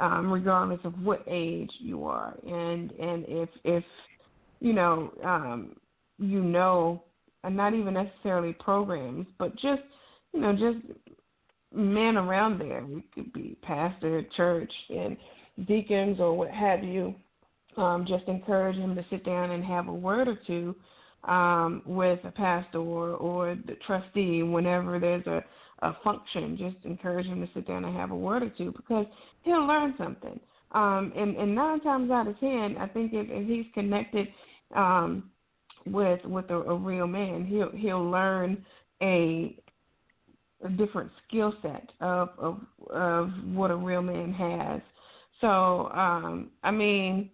um, 0.00 0.32
regardless 0.32 0.80
of 0.84 1.00
what 1.02 1.22
age 1.28 1.70
you 1.78 2.04
are, 2.04 2.36
and 2.44 2.90
and 2.92 3.24
if 3.28 3.48
if 3.64 3.84
you 4.60 4.72
know 4.72 5.12
um, 5.24 5.76
you 6.18 6.42
know, 6.42 7.04
and 7.44 7.56
not 7.56 7.74
even 7.74 7.94
necessarily 7.94 8.52
programs, 8.54 9.26
but 9.38 9.54
just 9.56 9.82
you 10.32 10.40
know 10.40 10.52
just 10.52 10.84
men 11.72 12.16
around 12.16 12.58
there. 12.58 12.84
It 12.84 13.04
could 13.14 13.32
be 13.32 13.56
pastor, 13.62 14.24
church, 14.36 14.72
and 14.90 15.16
deacons 15.66 16.18
or 16.20 16.36
what 16.36 16.50
have 16.50 16.82
you. 16.82 17.14
Um, 17.76 18.04
just 18.06 18.28
encourage 18.28 18.76
him 18.76 18.94
to 18.96 19.04
sit 19.08 19.24
down 19.24 19.52
and 19.52 19.64
have 19.64 19.88
a 19.88 19.94
word 19.94 20.28
or 20.28 20.38
two 20.46 20.76
um, 21.24 21.82
with 21.86 22.18
a 22.24 22.30
pastor 22.30 22.78
or, 22.78 23.56
the 23.66 23.74
trustee 23.86 24.42
whenever 24.42 24.98
there's 24.98 25.26
a, 25.26 25.44
a 25.80 25.96
function. 26.02 26.56
Just 26.56 26.84
encourage 26.84 27.26
him 27.26 27.40
to 27.40 27.52
sit 27.54 27.66
down 27.66 27.84
and 27.84 27.96
have 27.96 28.10
a 28.10 28.16
word 28.16 28.42
or 28.42 28.50
two 28.50 28.72
because 28.72 29.06
he'll 29.42 29.66
learn 29.66 29.94
something. 29.98 30.38
Um, 30.72 31.12
and, 31.16 31.36
and 31.36 31.54
nine 31.54 31.80
times 31.80 32.10
out 32.10 32.28
of 32.28 32.38
ten, 32.40 32.76
I 32.78 32.88
think 32.88 33.12
if, 33.12 33.26
if 33.30 33.46
he's 33.46 33.72
connected 33.74 34.28
um, 34.74 35.30
with 35.86 36.24
with 36.24 36.48
a, 36.50 36.56
a 36.56 36.74
real 36.76 37.06
man, 37.06 37.44
he'll 37.44 37.70
he'll 37.72 38.10
learn 38.10 38.64
a 39.02 39.56
a 40.64 40.68
different 40.70 41.10
skill 41.26 41.52
set 41.60 41.90
of, 42.00 42.30
of 42.38 42.60
of 42.90 43.30
what 43.52 43.70
a 43.70 43.76
real 43.76 44.02
man 44.02 44.32
has. 44.32 44.80
So, 45.40 45.90
um, 45.92 46.50
I 46.62 46.70
mean, 46.70 47.28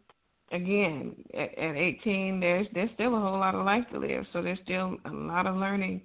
again, 0.52 1.14
at, 1.34 1.56
at 1.58 1.76
18, 1.76 2.40
there's 2.40 2.66
there's 2.74 2.90
still 2.94 3.16
a 3.16 3.20
whole 3.20 3.38
lot 3.38 3.54
of 3.54 3.64
life 3.64 3.84
to 3.92 3.98
live. 3.98 4.24
So 4.32 4.42
there's 4.42 4.58
still 4.64 4.96
a 5.04 5.10
lot 5.10 5.46
of 5.46 5.56
learning 5.56 6.02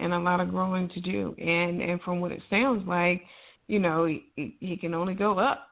and 0.00 0.12
a 0.12 0.18
lot 0.18 0.40
of 0.40 0.50
growing 0.50 0.88
to 0.90 1.00
do. 1.00 1.34
And 1.38 1.80
and 1.80 2.00
from 2.02 2.20
what 2.20 2.32
it 2.32 2.42
sounds 2.50 2.86
like, 2.86 3.22
you 3.68 3.78
know, 3.78 4.06
he, 4.06 4.56
he 4.60 4.76
can 4.76 4.94
only 4.94 5.14
go 5.14 5.38
up. 5.38 5.68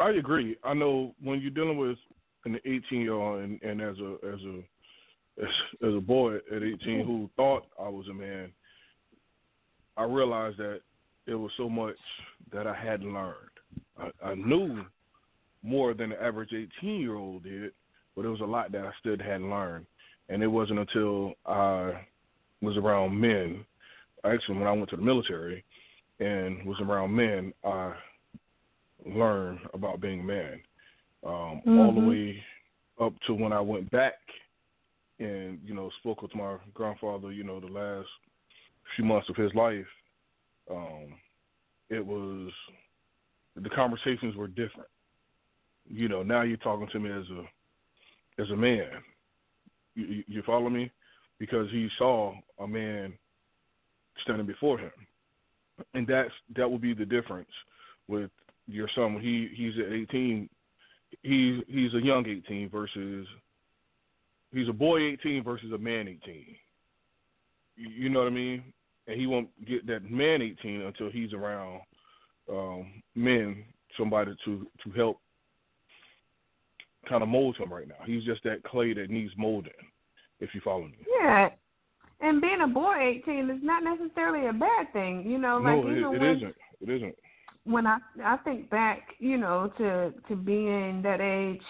I 0.00 0.10
agree. 0.10 0.56
I 0.64 0.74
know 0.74 1.14
when 1.22 1.40
you're 1.40 1.50
dealing 1.50 1.78
with 1.78 1.98
an 2.44 2.58
18 2.64 3.00
year 3.00 3.14
old 3.14 3.40
and, 3.42 3.62
and 3.62 3.80
as 3.80 3.96
a 3.98 4.16
as 4.26 4.40
a 4.40 4.62
as, 5.42 5.48
as 5.82 5.94
a 5.94 6.00
boy 6.00 6.36
at 6.36 6.62
18 6.62 7.04
who 7.04 7.28
thought 7.36 7.66
I 7.80 7.88
was 7.88 8.06
a 8.08 8.14
man, 8.14 8.52
I 9.96 10.04
realized 10.04 10.58
that 10.58 10.80
it 11.26 11.34
was 11.34 11.50
so 11.56 11.68
much 11.68 11.96
that 12.52 12.66
I 12.66 12.74
hadn't 12.74 13.12
learned. 13.12 13.53
I, 13.98 14.10
I 14.30 14.34
knew 14.34 14.84
more 15.62 15.94
than 15.94 16.10
the 16.10 16.22
average 16.22 16.52
18 16.52 17.00
year 17.00 17.14
old 17.16 17.44
did, 17.44 17.72
but 18.14 18.22
there 18.22 18.30
was 18.30 18.40
a 18.40 18.44
lot 18.44 18.72
that 18.72 18.86
I 18.86 18.92
still 19.00 19.16
hadn't 19.18 19.50
learned. 19.50 19.86
And 20.28 20.42
it 20.42 20.46
wasn't 20.46 20.78
until 20.78 21.34
I 21.46 22.06
was 22.62 22.76
around 22.76 23.18
men, 23.18 23.64
actually, 24.24 24.58
when 24.58 24.66
I 24.66 24.72
went 24.72 24.90
to 24.90 24.96
the 24.96 25.02
military 25.02 25.64
and 26.20 26.64
was 26.66 26.80
around 26.80 27.14
men, 27.14 27.52
I 27.62 27.94
learned 29.04 29.60
about 29.74 30.00
being 30.00 30.20
a 30.20 30.24
man. 30.24 30.60
Um, 31.24 31.62
All 31.78 31.92
the 31.92 32.00
Mhm. 32.00 32.08
way 32.08 32.44
up 33.00 33.18
to 33.26 33.34
when 33.34 33.52
I 33.52 33.60
went 33.60 33.90
back 33.90 34.14
and, 35.18 35.60
you 35.64 35.74
know, 35.74 35.90
spoke 36.00 36.22
with 36.22 36.34
my 36.34 36.58
grandfather, 36.74 37.32
you 37.32 37.44
know, 37.44 37.60
the 37.60 37.66
last 37.66 38.08
few 38.94 39.04
months 39.04 39.28
of 39.28 39.36
his 39.36 39.54
life. 39.54 39.88
Um, 40.70 41.14
it 41.88 42.04
was 42.04 42.52
the 43.56 43.70
conversations 43.70 44.36
were 44.36 44.48
different. 44.48 44.88
You 45.88 46.08
know, 46.08 46.22
now 46.22 46.42
you're 46.42 46.56
talking 46.58 46.88
to 46.92 47.00
me 47.00 47.10
as 47.10 47.24
a 47.30 48.42
as 48.42 48.50
a 48.50 48.56
man. 48.56 48.88
You, 49.94 50.24
you, 50.26 50.42
follow 50.42 50.68
me? 50.68 50.90
Because 51.38 51.70
he 51.70 51.88
saw 51.98 52.34
a 52.58 52.66
man 52.66 53.12
standing 54.22 54.46
before 54.46 54.78
him, 54.78 54.90
and 55.92 56.06
that's 56.06 56.32
that 56.56 56.68
will 56.68 56.78
be 56.78 56.94
the 56.94 57.04
difference 57.04 57.50
with 58.08 58.30
your 58.66 58.88
son. 58.94 59.14
When 59.14 59.22
he 59.22 59.48
he's 59.54 59.74
at 59.78 59.92
18, 59.92 60.48
he's 61.22 61.62
he's 61.68 61.94
a 61.94 62.04
young 62.04 62.26
18 62.26 62.70
versus 62.70 63.26
he's 64.52 64.68
a 64.68 64.72
boy 64.72 65.00
18 65.00 65.44
versus 65.44 65.70
a 65.72 65.78
man 65.78 66.08
18. 66.08 66.44
You, 67.76 67.88
you 67.88 68.08
know 68.08 68.20
what 68.20 68.28
I 68.28 68.34
mean? 68.34 68.64
And 69.06 69.20
he 69.20 69.26
won't 69.26 69.48
get 69.66 69.86
that 69.86 70.10
man 70.10 70.40
18 70.42 70.80
until 70.80 71.10
he's 71.10 71.34
around 71.34 71.80
um, 72.50 73.02
men, 73.14 73.64
somebody 73.96 74.34
to 74.44 74.66
to 74.84 74.90
help 74.90 75.20
kind 77.08 77.22
of 77.22 77.28
mold 77.28 77.56
him 77.56 77.72
right 77.72 77.88
now. 77.88 77.96
He's 78.06 78.24
just 78.24 78.42
that 78.44 78.62
clay 78.64 78.94
that 78.94 79.10
needs 79.10 79.32
molding. 79.36 79.72
If 80.40 80.50
you 80.54 80.60
follow 80.62 80.84
me. 80.84 80.96
Yeah. 81.20 81.48
And 82.20 82.40
being 82.40 82.60
a 82.62 82.66
boy 82.66 83.20
18 83.24 83.50
is 83.50 83.58
not 83.62 83.82
necessarily 83.82 84.48
a 84.48 84.52
bad 84.52 84.92
thing, 84.92 85.24
you 85.26 85.38
know. 85.38 85.58
Like 85.58 85.76
no, 85.76 85.88
it, 85.88 85.98
it 85.98 86.20
when, 86.20 86.36
isn't. 86.36 86.54
It 86.80 86.90
isn't. 86.90 87.14
when 87.64 87.86
I 87.86 87.98
I 88.22 88.36
think 88.38 88.68
back, 88.70 89.00
you 89.18 89.36
know, 89.36 89.72
to 89.78 90.12
to 90.28 90.36
being 90.36 91.02
that 91.02 91.20
age, 91.20 91.62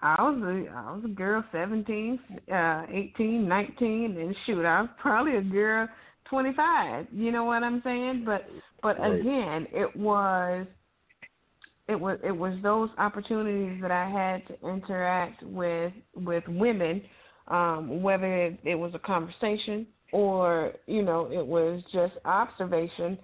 I 0.00 0.20
was 0.22 0.40
a 0.42 0.70
I 0.72 0.92
was 0.92 1.02
a 1.04 1.08
girl, 1.08 1.44
seventeen, 1.52 2.18
uh, 2.52 2.82
eighteen, 2.90 3.48
nineteen, 3.48 4.16
and 4.18 4.34
shoot, 4.46 4.64
I 4.64 4.82
was 4.82 4.90
probably 5.00 5.36
a 5.36 5.42
girl, 5.42 5.88
twenty 6.28 6.52
five. 6.54 7.06
You 7.12 7.32
know 7.32 7.44
what 7.44 7.62
I'm 7.62 7.80
saying? 7.84 8.24
But 8.24 8.48
But 8.82 8.98
right. 9.00 9.20
again, 9.20 9.66
it 9.72 9.94
was 9.96 10.66
it 11.88 11.98
was 11.98 12.18
it 12.22 12.32
was 12.32 12.54
those 12.62 12.90
opportunities 12.98 13.80
that 13.80 13.90
I 13.90 14.08
had 14.08 14.46
to 14.48 14.68
interact 14.68 15.42
with 15.42 15.92
with 16.14 16.44
women, 16.46 17.02
um, 17.48 18.02
whether 18.02 18.56
it 18.62 18.74
was 18.74 18.92
a 18.94 18.98
conversation 18.98 19.86
or 20.12 20.72
you 20.86 21.02
know 21.02 21.30
it 21.32 21.44
was 21.44 21.82
just 21.92 22.14
observation, 22.24 23.18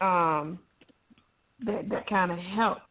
um, 0.00 0.58
that 1.64 1.88
that 1.88 2.08
kind 2.08 2.30
of 2.30 2.38
helped, 2.38 2.82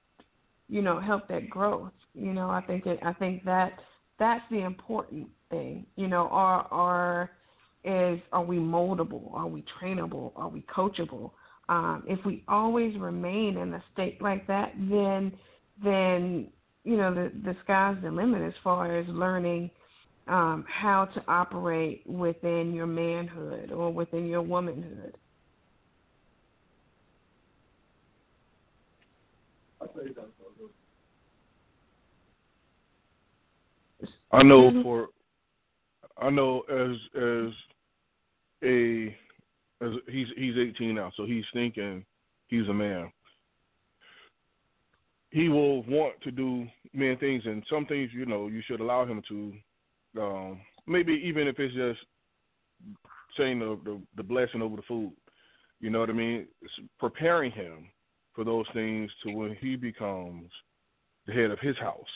you 0.68 0.82
know, 0.82 1.00
help 1.00 1.28
that 1.30 1.50
growth. 1.50 1.92
You 2.14 2.34
know, 2.34 2.50
I 2.50 2.62
think 2.62 2.86
it, 2.86 3.00
I 3.04 3.14
think 3.14 3.46
that 3.46 3.74
that's 4.18 4.44
the 4.52 4.60
important 4.60 5.28
thing. 5.50 5.86
You 5.96 6.08
know, 6.08 6.28
are 6.32 6.68
are 6.72 7.32
is 7.84 8.20
are 8.34 8.44
we 8.44 8.58
moldable? 8.58 9.34
Are 9.34 9.48
we 9.48 9.64
trainable? 9.82 10.34
Are 10.36 10.50
we 10.50 10.66
coachable? 10.76 11.32
Um, 11.70 12.04
if 12.08 12.26
we 12.26 12.44
always 12.48 12.98
remain 12.98 13.58
in 13.58 13.74
a 13.76 13.84
state 13.94 14.20
like 14.22 14.48
that, 14.48 14.74
then 14.90 15.32
then 15.84 16.48
you 16.84 16.98
know 16.98 17.14
the 17.14 17.32
the 17.44 17.56
sky's 17.64 17.96
the 18.02 18.10
limit 18.10 18.42
as 18.42 18.56
far 18.64 18.98
as 18.98 19.08
learning 19.08 19.70
um, 20.28 20.66
how 20.68 21.06
to 21.06 21.24
operate 21.28 22.04
within 22.08 22.74
your 22.74 22.88
manhood 22.88 23.72
or 23.72 23.94
within 23.94 24.26
your 24.26 24.42
womanhood. 24.42 25.16
I 34.32 34.44
know 34.44 34.82
for 34.82 35.10
I 36.18 36.32
know 36.32 36.62
as 36.62 36.96
as 37.16 37.54
a 38.64 39.16
he's 40.08 40.28
he's 40.36 40.56
18 40.58 40.96
now, 40.96 41.12
so 41.16 41.26
he's 41.26 41.46
thinking 41.54 42.06
he's 42.48 42.68
a 42.68 42.74
man. 42.74 43.12
He 45.32 45.48
will 45.48 45.84
want 45.84 46.20
to 46.24 46.32
do 46.32 46.68
many 46.94 47.16
things, 47.16 47.44
and 47.46 47.64
some 47.70 47.86
things 47.86 48.10
you 48.14 48.26
know 48.26 48.48
you 48.48 48.62
should 48.68 48.80
allow 48.80 49.06
him 49.06 49.22
to. 49.30 49.54
Um, 50.20 50.62
maybe 50.88 51.14
even 51.24 51.48
if 51.48 51.60
it's 51.60 51.74
just 51.76 52.00
saying 53.38 53.60
the, 53.60 53.80
the 53.84 54.02
the 54.18 54.24
blessing 54.24 54.62
over 54.62 54.76
the 54.76 54.82
food, 54.84 55.14
you 55.80 55.90
know 55.90 56.00
what 56.00 56.10
I 56.10 56.14
mean. 56.14 56.48
It's 56.62 56.74
preparing 57.00 57.52
him 57.52 57.90
for 58.34 58.44
those 58.44 58.66
things 58.74 59.12
to 59.24 59.32
when 59.32 59.56
he 59.62 59.76
becomes 59.76 60.50
the 61.26 61.34
head 61.34 61.52
of 61.52 61.60
his 61.60 61.78
house. 61.78 62.08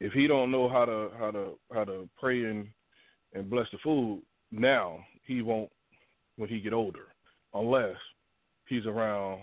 If 0.00 0.12
he 0.12 0.26
don't 0.26 0.50
know 0.50 0.68
how 0.68 0.84
to 0.84 1.10
how 1.18 1.30
to 1.30 1.58
how 1.72 1.84
to 1.84 2.08
pray 2.18 2.44
and 2.44 2.66
and 3.34 3.48
bless 3.48 3.66
the 3.70 3.78
food 3.78 4.22
now, 4.50 4.98
he 5.24 5.42
won't 5.42 5.70
when 6.36 6.48
he 6.48 6.60
get 6.60 6.72
older, 6.72 7.06
unless 7.54 7.96
he's 8.66 8.86
around 8.86 9.40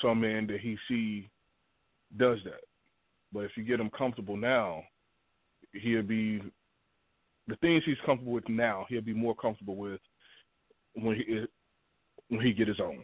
some 0.00 0.20
man 0.20 0.46
that 0.46 0.60
he 0.60 0.76
see 0.88 1.28
does 2.16 2.38
that. 2.44 2.60
But 3.32 3.40
if 3.40 3.52
you 3.56 3.64
get 3.64 3.80
him 3.80 3.90
comfortable 3.90 4.36
now, 4.36 4.82
he'll 5.72 6.02
be 6.02 6.40
the 7.48 7.56
things 7.56 7.82
he's 7.84 7.96
comfortable 8.04 8.32
with 8.32 8.48
now. 8.48 8.86
He'll 8.88 9.00
be 9.00 9.14
more 9.14 9.34
comfortable 9.34 9.76
with 9.76 10.00
when 10.94 11.16
he 11.16 11.44
when 12.28 12.40
he 12.40 12.52
get 12.52 12.68
his 12.68 12.80
own. 12.80 13.02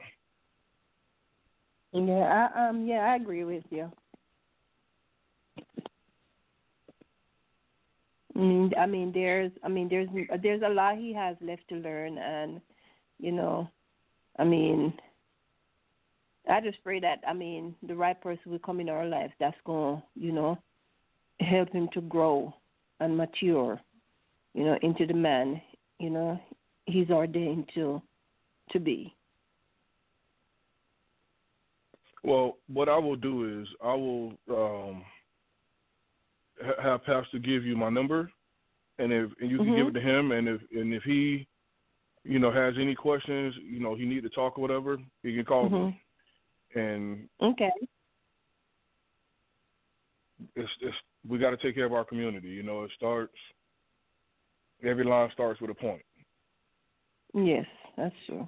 Yeah, 1.92 2.48
I, 2.54 2.68
um, 2.68 2.86
yeah, 2.86 3.00
I 3.00 3.16
agree 3.16 3.44
with 3.44 3.64
you. 3.70 3.90
I 8.36 8.40
mean, 8.40 8.70
I 8.78 8.86
mean, 8.86 9.10
there's, 9.12 9.50
I 9.64 9.68
mean, 9.68 9.88
there's, 9.88 10.08
there's 10.42 10.62
a 10.62 10.68
lot 10.68 10.96
he 10.96 11.12
has 11.14 11.36
left 11.40 11.62
to 11.70 11.76
learn, 11.76 12.18
and 12.18 12.60
you 13.18 13.32
know, 13.32 13.68
I 14.38 14.44
mean, 14.44 14.92
I 16.48 16.60
just 16.60 16.82
pray 16.82 17.00
that, 17.00 17.20
I 17.26 17.34
mean, 17.34 17.74
the 17.86 17.94
right 17.94 18.20
person 18.20 18.50
will 18.50 18.58
come 18.58 18.80
in 18.80 18.88
our 18.88 19.06
life 19.06 19.30
that's 19.38 19.56
going, 19.64 19.96
to, 19.96 20.02
you 20.14 20.32
know, 20.32 20.58
help 21.40 21.70
him 21.72 21.88
to 21.94 22.00
grow 22.02 22.54
and 23.00 23.16
mature, 23.16 23.80
you 24.54 24.64
know, 24.64 24.78
into 24.82 25.06
the 25.06 25.14
man, 25.14 25.60
you 25.98 26.10
know, 26.10 26.40
he's 26.86 27.10
ordained 27.10 27.68
to, 27.74 28.00
to 28.70 28.80
be. 28.80 29.14
Well, 32.24 32.56
what 32.72 32.88
I 32.88 32.98
will 32.98 33.16
do 33.16 33.60
is 33.60 33.68
I 33.82 33.94
will 33.94 34.32
um, 34.50 35.02
have 36.82 37.04
Pastor 37.04 37.38
give 37.38 37.64
you 37.64 37.76
my 37.76 37.88
number, 37.88 38.30
and 38.98 39.12
if 39.12 39.30
and 39.40 39.50
you 39.50 39.58
can 39.58 39.66
mm-hmm. 39.66 39.76
give 39.76 39.86
it 39.88 39.92
to 39.92 40.00
him, 40.00 40.32
and 40.32 40.48
if 40.48 40.60
and 40.72 40.92
if 40.92 41.02
he, 41.04 41.46
you 42.28 42.38
know, 42.38 42.52
has 42.52 42.74
any 42.78 42.94
questions, 42.94 43.54
you 43.64 43.80
know, 43.80 43.94
he 43.96 44.04
need 44.04 44.22
to 44.22 44.28
talk 44.28 44.58
or 44.58 44.60
whatever, 44.60 44.98
he 45.22 45.34
can 45.34 45.44
call 45.46 45.64
mm-hmm. 45.64 45.86
me. 45.86 46.02
And 46.74 47.28
okay, 47.42 47.70
it's 50.54 50.70
it's 50.82 50.96
we 51.26 51.38
got 51.38 51.50
to 51.50 51.56
take 51.56 51.74
care 51.74 51.86
of 51.86 51.94
our 51.94 52.04
community. 52.04 52.48
You 52.48 52.62
know, 52.62 52.82
it 52.82 52.90
starts. 52.94 53.32
Every 54.84 55.04
line 55.04 55.30
starts 55.32 55.60
with 55.60 55.70
a 55.70 55.74
point. 55.74 56.02
Yes, 57.34 57.64
that's 57.96 58.14
true. 58.26 58.46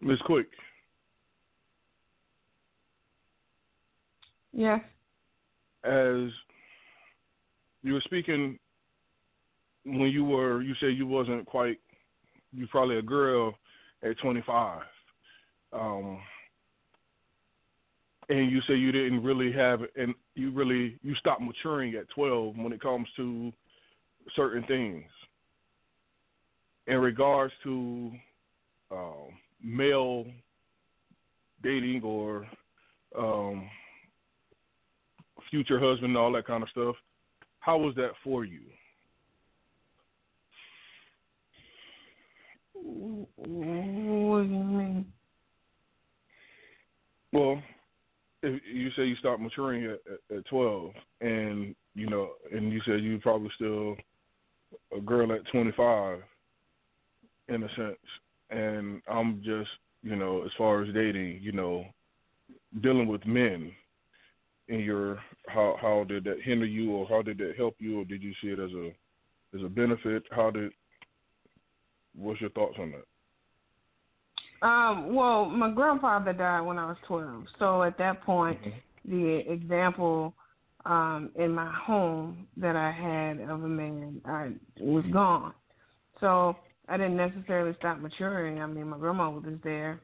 Miss 0.00 0.18
Quick. 0.22 0.48
Yes. 4.52 4.80
As 5.84 6.28
you 7.82 7.94
were 7.94 8.02
speaking 8.04 8.58
when 9.84 10.10
you 10.10 10.24
were, 10.24 10.62
you 10.62 10.74
said 10.80 10.96
you 10.96 11.06
wasn't 11.06 11.46
quite, 11.46 11.78
you 12.52 12.66
probably 12.66 12.98
a 12.98 13.02
girl 13.02 13.54
at 14.02 14.18
25. 14.18 14.82
Um, 15.72 16.20
and 18.28 18.50
you 18.50 18.60
say 18.68 18.74
you 18.74 18.92
didn't 18.92 19.22
really 19.22 19.52
have, 19.52 19.80
and 19.96 20.14
you 20.34 20.52
really, 20.52 20.98
you 21.02 21.14
stopped 21.16 21.42
maturing 21.42 21.94
at 21.94 22.08
12 22.10 22.56
when 22.56 22.72
it 22.72 22.80
comes 22.80 23.08
to 23.16 23.52
certain 24.36 24.62
things. 24.64 25.04
In 26.86 26.98
regards 26.98 27.52
to 27.64 28.12
um, 28.90 29.28
male 29.62 30.26
dating 31.62 32.02
or 32.02 32.46
um, 33.18 33.68
future 35.50 35.78
husband 35.78 36.10
and 36.10 36.16
all 36.16 36.32
that 36.32 36.46
kind 36.46 36.62
of 36.62 36.68
stuff. 36.70 36.96
How 37.60 37.78
was 37.78 37.94
that 37.96 38.12
for 38.24 38.44
you? 38.44 38.60
What 42.74 44.42
do 44.42 44.48
you 44.48 44.64
mean? 44.64 45.12
Well, 47.32 47.62
if 48.42 48.60
you 48.72 48.90
say 48.96 49.04
you 49.04 49.16
stopped 49.16 49.40
maturing 49.40 49.84
at, 49.84 50.36
at, 50.36 50.46
twelve, 50.46 50.92
and 51.20 51.74
you 51.94 52.08
know, 52.08 52.30
and 52.52 52.72
you 52.72 52.80
said 52.86 53.02
you 53.02 53.18
probably 53.18 53.50
still 53.54 53.96
a 54.96 55.00
girl 55.00 55.30
at 55.32 55.46
twenty 55.52 55.72
five, 55.76 56.20
in 57.48 57.62
a 57.62 57.68
sense, 57.76 57.98
and 58.48 59.02
I'm 59.08 59.42
just, 59.44 59.70
you 60.02 60.16
know, 60.16 60.42
as 60.44 60.50
far 60.56 60.82
as 60.82 60.94
dating, 60.94 61.40
you 61.42 61.52
know, 61.52 61.84
dealing 62.82 63.06
with 63.06 63.26
men 63.26 63.72
in 64.70 64.80
your 64.80 65.18
how 65.48 65.76
how 65.80 66.04
did 66.04 66.24
that 66.24 66.40
hinder 66.42 66.66
you 66.66 66.92
or 66.92 67.06
how 67.08 67.22
did 67.22 67.38
that 67.38 67.54
help 67.56 67.76
you 67.78 68.00
or 68.00 68.04
did 68.04 68.22
you 68.22 68.32
see 68.40 68.48
it 68.48 68.58
as 68.58 68.70
a 68.70 68.92
as 69.54 69.62
a 69.64 69.68
benefit? 69.68 70.22
How 70.30 70.50
did 70.50 70.72
what's 72.14 72.40
your 72.40 72.50
thoughts 72.50 72.76
on 72.78 72.92
that? 72.92 74.66
Um, 74.66 75.14
well, 75.14 75.46
my 75.46 75.70
grandfather 75.70 76.32
died 76.32 76.60
when 76.60 76.78
I 76.78 76.86
was 76.86 76.96
twelve, 77.06 77.44
so 77.58 77.82
at 77.82 77.98
that 77.98 78.22
point, 78.22 78.60
mm-hmm. 78.60 79.10
the 79.10 79.52
example 79.52 80.34
um, 80.84 81.30
in 81.36 81.52
my 81.52 81.70
home 81.72 82.46
that 82.56 82.76
I 82.76 82.90
had 82.90 83.40
of 83.48 83.64
a 83.64 83.68
man 83.68 84.20
I 84.24 84.50
was 84.78 85.04
gone. 85.12 85.52
So 86.20 86.56
I 86.88 86.96
didn't 86.96 87.16
necessarily 87.16 87.74
stop 87.78 87.98
maturing. 87.98 88.60
I 88.60 88.66
mean, 88.66 88.88
my 88.88 88.98
grandma 88.98 89.30
was 89.30 89.44
there, 89.64 90.00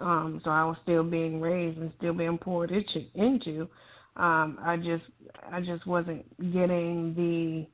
um, 0.00 0.40
so 0.44 0.50
I 0.50 0.64
was 0.64 0.76
still 0.84 1.02
being 1.02 1.40
raised 1.40 1.78
and 1.78 1.92
still 1.98 2.14
being 2.14 2.38
poured 2.38 2.70
into. 2.70 3.68
Um, 4.16 4.58
I 4.62 4.76
just, 4.76 5.04
I 5.50 5.60
just 5.60 5.86
wasn't 5.86 6.24
getting 6.52 7.14
the, 7.14 7.66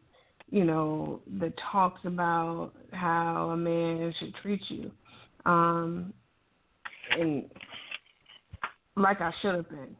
you 0.56 0.64
know, 0.64 1.20
the 1.40 1.52
talks 1.72 2.00
about 2.04 2.72
how 2.92 3.50
a 3.50 3.56
man 3.56 4.14
should 4.18 4.34
treat 4.36 4.60
you, 4.68 4.90
um, 5.44 6.12
and 7.18 7.44
like 8.96 9.20
I 9.20 9.32
should 9.42 9.54
have 9.54 9.68
been. 9.68 9.96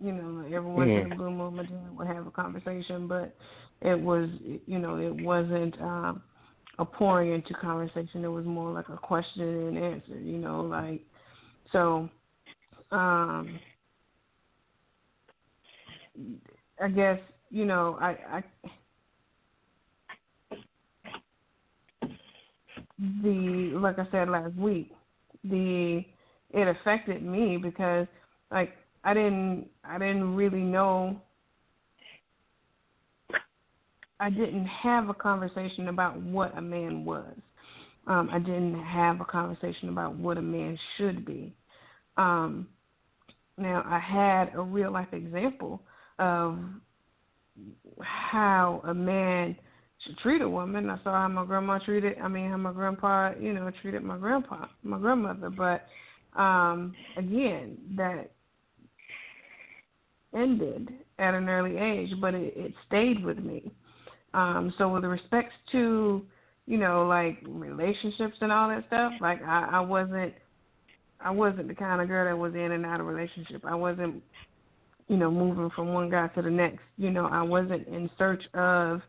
You 0.00 0.12
know, 0.12 0.44
every 0.46 0.70
once 0.70 0.90
in 0.90 1.10
a 1.10 1.16
blue 1.16 1.30
moon, 1.30 1.56
my 1.56 1.64
dad 1.64 1.96
would 1.96 2.06
have 2.06 2.26
a 2.26 2.30
conversation, 2.30 3.08
but 3.08 3.34
it 3.82 3.98
was, 4.00 4.28
you 4.66 4.78
know, 4.78 4.96
it 4.96 5.22
wasn't. 5.22 5.80
Um, 5.80 6.22
a 6.78 6.84
pouring 6.84 7.32
into 7.32 7.54
conversation. 7.54 8.24
It 8.24 8.28
was 8.28 8.46
more 8.46 8.72
like 8.72 8.88
a 8.88 8.96
question 8.96 9.42
and 9.42 9.78
answer, 9.78 10.18
you 10.18 10.38
know, 10.38 10.62
like 10.62 11.02
so 11.72 12.08
um 12.90 13.58
I 16.80 16.88
guess, 16.88 17.18
you 17.50 17.64
know, 17.64 17.98
I 18.00 18.16
I 18.38 18.44
the 23.22 23.72
like 23.74 23.98
I 23.98 24.06
said 24.10 24.28
last 24.28 24.54
week, 24.56 24.92
the 25.44 26.04
it 26.50 26.68
affected 26.68 27.22
me 27.22 27.56
because 27.56 28.06
like 28.50 28.72
I 29.04 29.14
didn't 29.14 29.68
I 29.84 29.98
didn't 29.98 30.34
really 30.34 30.62
know 30.62 31.20
I 34.20 34.30
didn't 34.30 34.66
have 34.66 35.08
a 35.08 35.14
conversation 35.14 35.88
about 35.88 36.20
what 36.20 36.56
a 36.56 36.60
man 36.60 37.04
was. 37.04 37.34
Um, 38.06 38.30
I 38.32 38.38
didn't 38.38 38.82
have 38.82 39.20
a 39.20 39.24
conversation 39.24 39.90
about 39.90 40.16
what 40.16 40.38
a 40.38 40.42
man 40.42 40.78
should 40.96 41.24
be. 41.24 41.54
Um, 42.16 42.66
now 43.58 43.84
I 43.86 43.98
had 43.98 44.54
a 44.56 44.62
real 44.62 44.90
life 44.90 45.12
example 45.12 45.82
of 46.18 46.58
how 48.00 48.82
a 48.84 48.94
man 48.94 49.56
should 50.04 50.18
treat 50.18 50.42
a 50.42 50.48
woman. 50.48 50.90
I 50.90 51.02
saw 51.02 51.12
how 51.12 51.28
my 51.28 51.44
grandma 51.44 51.78
treated. 51.78 52.18
I 52.18 52.28
mean, 52.28 52.50
how 52.50 52.56
my 52.56 52.72
grandpa, 52.72 53.32
you 53.38 53.52
know, 53.52 53.70
treated 53.82 54.02
my 54.02 54.16
grandpa, 54.16 54.66
my 54.82 54.98
grandmother. 54.98 55.50
But 55.50 55.86
um, 56.40 56.94
again, 57.16 57.78
that 57.96 58.30
ended 60.34 60.88
at 61.18 61.34
an 61.34 61.48
early 61.48 61.76
age, 61.76 62.10
but 62.20 62.34
it, 62.34 62.52
it 62.56 62.72
stayed 62.86 63.24
with 63.24 63.38
me. 63.38 63.72
Um, 64.34 64.72
so 64.78 64.88
with 64.88 65.04
respect 65.04 65.52
to, 65.72 66.22
you 66.66 66.78
know, 66.78 67.06
like 67.06 67.38
relationships 67.46 68.36
and 68.40 68.52
all 68.52 68.68
that 68.68 68.86
stuff, 68.86 69.12
like 69.20 69.42
I, 69.42 69.70
I 69.72 69.80
wasn't 69.80 70.34
I 71.20 71.30
wasn't 71.30 71.68
the 71.68 71.74
kind 71.74 72.00
of 72.00 72.08
girl 72.08 72.26
that 72.26 72.38
was 72.38 72.54
in 72.54 72.72
and 72.72 72.86
out 72.86 73.00
of 73.00 73.06
relationship. 73.06 73.64
I 73.64 73.74
wasn't, 73.74 74.22
you 75.08 75.16
know, 75.16 75.30
moving 75.30 75.70
from 75.74 75.92
one 75.92 76.10
guy 76.10 76.28
to 76.28 76.42
the 76.42 76.50
next. 76.50 76.80
You 76.96 77.10
know, 77.10 77.26
I 77.26 77.42
wasn't 77.42 77.86
in 77.88 78.10
search 78.18 78.42
of 78.54 79.00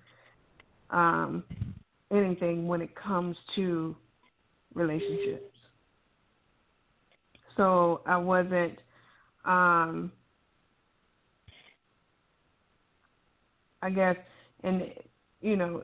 um 0.89 1.43
anything 2.11 2.67
when 2.67 2.81
it 2.81 2.95
comes 2.95 3.37
to 3.55 3.95
relationships. 4.73 5.55
So 7.57 8.01
I 8.05 8.17
wasn't 8.17 8.79
um 9.45 10.11
I 13.81 13.89
guess 13.89 14.15
and 14.63 14.83
you 15.41 15.55
know, 15.55 15.83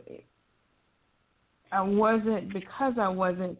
I 1.71 1.81
wasn't 1.81 2.53
because 2.53 2.93
I 2.99 3.07
wasn't 3.07 3.57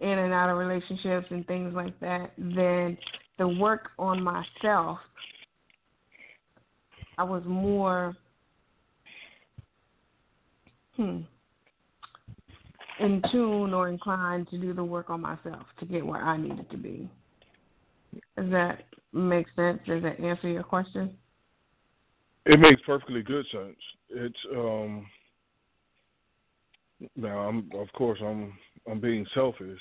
in 0.00 0.18
and 0.18 0.32
out 0.32 0.50
of 0.50 0.58
relationships 0.58 1.26
and 1.30 1.46
things 1.46 1.74
like 1.74 1.98
that, 2.00 2.32
then 2.36 2.98
the 3.38 3.46
work 3.46 3.90
on 3.98 4.22
myself, 4.22 4.98
I 7.18 7.24
was 7.24 7.42
more 7.46 8.16
hmm, 10.96 11.20
in 13.00 13.22
tune 13.30 13.74
or 13.74 13.88
inclined 13.88 14.48
to 14.48 14.58
do 14.58 14.72
the 14.72 14.84
work 14.84 15.10
on 15.10 15.20
myself 15.20 15.64
to 15.80 15.86
get 15.86 16.04
where 16.04 16.22
I 16.22 16.36
needed 16.36 16.70
to 16.70 16.76
be. 16.76 17.08
Does 18.36 18.50
that 18.50 18.84
make 19.12 19.46
sense? 19.56 19.80
Does 19.86 20.02
that 20.02 20.20
answer 20.20 20.48
your 20.48 20.62
question? 20.62 21.16
It 22.46 22.58
makes 22.58 22.80
perfectly 22.84 23.22
good 23.22 23.46
sense. 23.52 23.76
It's 24.10 24.38
um 24.56 25.06
now, 27.16 27.38
I'm 27.40 27.70
of 27.74 27.92
course 27.92 28.18
I'm 28.22 28.52
I'm 28.90 29.00
being 29.00 29.26
selfish, 29.34 29.78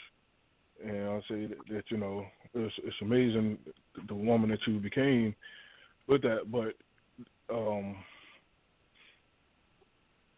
and 0.84 1.10
I 1.10 1.20
say 1.30 1.46
that, 1.48 1.58
that 1.70 1.84
you 1.90 1.98
know 1.98 2.26
it's 2.54 2.74
it's 2.84 2.96
amazing 3.02 3.58
the 4.08 4.16
woman 4.16 4.50
that 4.50 4.60
you 4.68 4.80
became 4.80 5.36
with 6.08 6.22
that, 6.24 6.52
but 6.52 6.76
um, 7.52 7.96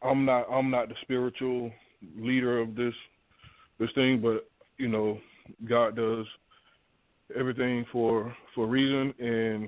I'm 0.02 0.26
not 0.26 0.48
I'm 0.52 0.70
not 0.70 0.90
the 0.90 0.96
spiritual 1.02 1.72
leader 2.18 2.60
of 2.60 2.76
this 2.76 2.94
this 3.80 3.90
thing, 3.96 4.22
but 4.22 4.50
you 4.78 4.88
know 4.88 5.20
God 5.68 5.96
does 5.96 6.26
everything 7.38 7.86
for 7.92 8.36
for 8.54 8.66
a 8.66 8.68
reason, 8.68 9.14
and 9.20 9.68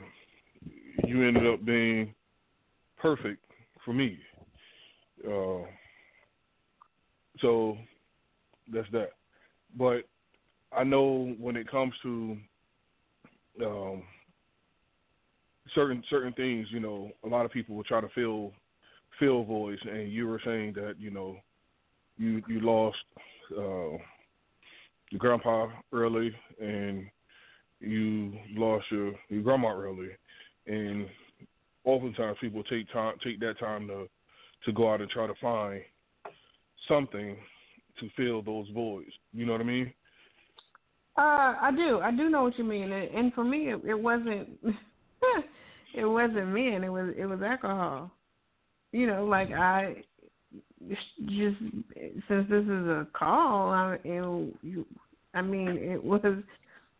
you 1.07 1.27
ended 1.27 1.47
up 1.47 1.63
being 1.65 2.13
perfect 2.97 3.43
for 3.83 3.93
me. 3.93 4.17
Uh, 5.25 5.65
so 7.39 7.77
that's 8.71 8.87
that. 8.91 9.11
But 9.77 10.03
I 10.75 10.83
know 10.83 11.35
when 11.39 11.55
it 11.55 11.69
comes 11.69 11.93
to 12.03 12.37
um, 13.63 14.03
certain 15.75 16.03
certain 16.09 16.33
things, 16.33 16.67
you 16.71 16.79
know, 16.79 17.11
a 17.23 17.27
lot 17.27 17.45
of 17.45 17.51
people 17.51 17.75
will 17.75 17.83
try 17.83 18.01
to 18.01 18.09
fill 18.15 18.51
fill 19.19 19.43
voids, 19.43 19.81
and 19.83 20.11
you 20.11 20.27
were 20.27 20.41
saying 20.43 20.73
that 20.73 20.95
you 20.97 21.11
know 21.11 21.37
you 22.17 22.41
you 22.47 22.61
lost 22.61 22.97
uh, 23.51 23.97
your 25.11 25.19
grandpa 25.19 25.67
early, 25.93 26.33
and 26.61 27.05
you 27.79 28.33
lost 28.55 28.85
your 28.89 29.13
your 29.29 29.43
grandma 29.43 29.75
early, 29.75 30.09
and 30.65 31.07
oftentimes 31.83 32.37
people 32.41 32.63
take 32.63 32.91
time 32.91 33.15
take 33.23 33.39
that 33.41 33.59
time 33.59 33.87
to 33.87 34.07
to 34.65 34.71
go 34.71 34.91
out 34.91 35.01
and 35.01 35.09
try 35.09 35.27
to 35.27 35.33
find 35.41 35.81
something 36.87 37.37
to 37.99 38.09
fill 38.17 38.41
those 38.41 38.67
voids. 38.73 39.11
You 39.33 39.45
know 39.45 39.51
what 39.51 39.61
I 39.61 39.65
mean? 39.65 39.93
Uh, 41.17 41.55
I 41.61 41.71
do. 41.73 41.99
I 41.99 42.11
do 42.11 42.29
know 42.29 42.43
what 42.43 42.57
you 42.57 42.65
mean. 42.65 42.91
And 42.91 43.33
for 43.33 43.43
me, 43.43 43.71
it, 43.71 43.81
it 43.85 43.99
wasn't. 43.99 44.49
it 45.95 46.05
wasn't 46.05 46.49
men. 46.49 46.83
It 46.83 46.91
was. 46.91 47.13
It 47.17 47.25
was 47.25 47.41
alcohol. 47.41 48.11
You 48.91 49.07
know, 49.07 49.25
like 49.25 49.49
mm-hmm. 49.49 49.61
I 49.61 50.03
just 50.89 51.59
since 52.27 52.49
this 52.49 52.63
is 52.63 52.87
a 52.87 53.07
call, 53.13 53.69
I, 53.69 53.97
it, 54.03 54.85
I 55.33 55.41
mean, 55.41 55.77
it 55.77 56.03
was. 56.03 56.21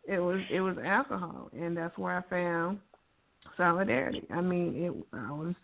It 0.08 0.18
was. 0.18 0.40
It 0.50 0.60
was 0.60 0.76
alcohol, 0.84 1.50
and 1.58 1.76
that's 1.76 1.96
where 1.98 2.16
I 2.18 2.30
found 2.30 2.78
solidarity. 3.56 4.22
I 4.32 4.40
mean, 4.40 4.74
it. 4.76 5.16
I 5.16 5.30
was 5.32 5.54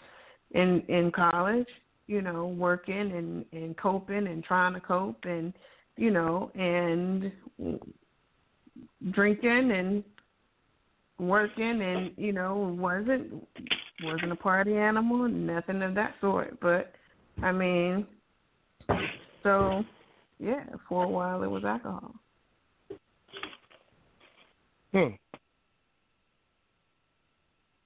in 0.53 0.83
in 0.89 1.11
college 1.11 1.68
you 2.07 2.20
know, 2.20 2.47
working 2.47 3.12
and 3.12 3.45
and 3.53 3.76
coping 3.76 4.26
and 4.26 4.45
trying 4.45 4.74
to 4.74 4.80
cope 4.80 5.24
and 5.24 5.53
you 5.97 6.11
know 6.11 6.51
and 6.55 7.33
drinking 9.12 9.70
and 9.70 10.05
working 11.18 11.82
and 11.82 12.10
you 12.16 12.32
know 12.32 12.76
wasn't 12.78 13.46
wasn't 14.02 14.32
a 14.32 14.36
party 14.36 14.76
animal 14.76 15.28
nothing 15.28 15.82
of 15.82 15.94
that 15.94 16.14
sort. 16.20 16.58
But 16.60 16.92
i 17.42 17.52
mean 17.52 18.06
so 19.42 19.84
yeah 20.38 20.64
for 20.88 21.04
a 21.04 21.08
while 21.08 21.42
it 21.42 21.50
was 21.50 21.64
alcohol. 21.64 22.14
Hmm. 24.92 25.14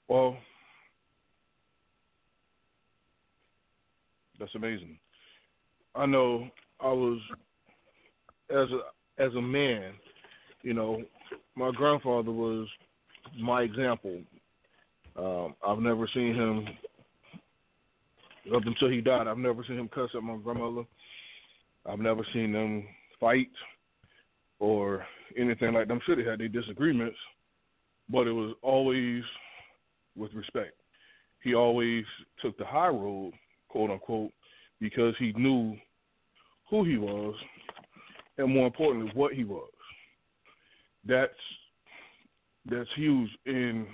Well 0.08 0.36
That's 4.38 4.54
amazing. 4.54 4.98
I 5.94 6.06
know 6.06 6.48
I 6.80 6.88
was 6.88 7.18
as 8.50 8.68
a 8.70 9.22
as 9.22 9.34
a 9.34 9.40
man, 9.40 9.92
you 10.62 10.74
know, 10.74 11.02
my 11.54 11.70
grandfather 11.70 12.30
was 12.30 12.68
my 13.38 13.62
example. 13.62 14.20
Um, 15.16 15.54
I've 15.66 15.78
never 15.78 16.08
seen 16.12 16.34
him 16.34 16.66
up 18.54 18.62
until 18.66 18.90
he 18.90 19.00
died. 19.00 19.26
I've 19.26 19.38
never 19.38 19.64
seen 19.66 19.78
him 19.78 19.88
cuss 19.88 20.10
at 20.14 20.22
my 20.22 20.36
grandmother. 20.36 20.86
I've 21.88 21.98
never 21.98 22.26
seen 22.32 22.52
them 22.52 22.84
fight 23.18 23.50
or 24.58 25.06
anything 25.38 25.74
like 25.74 25.88
that. 25.88 25.94
I'm 25.94 26.00
sure 26.04 26.16
they 26.16 26.28
had 26.28 26.40
their 26.40 26.48
disagreements, 26.48 27.16
but 28.08 28.26
it 28.26 28.32
was 28.32 28.54
always 28.62 29.22
with 30.16 30.32
respect. 30.34 30.74
He 31.42 31.54
always 31.54 32.04
took 32.42 32.56
the 32.58 32.64
high 32.64 32.88
road 32.88 33.32
quote 33.76 33.90
unquote, 33.90 34.32
because 34.80 35.14
he 35.18 35.32
knew 35.32 35.76
who 36.70 36.84
he 36.84 36.96
was 36.96 37.34
and 38.38 38.52
more 38.52 38.66
importantly 38.66 39.10
what 39.14 39.34
he 39.34 39.44
was. 39.44 39.70
That's 41.06 41.32
that's 42.70 42.88
huge 42.96 43.30
in 43.46 43.86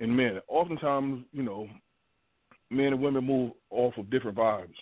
in 0.00 0.14
men. 0.14 0.40
Oftentimes, 0.48 1.24
you 1.32 1.42
know, 1.42 1.68
men 2.70 2.92
and 2.92 3.02
women 3.02 3.24
move 3.24 3.52
off 3.70 3.94
of 3.96 4.10
different 4.10 4.36
vibes. 4.36 4.74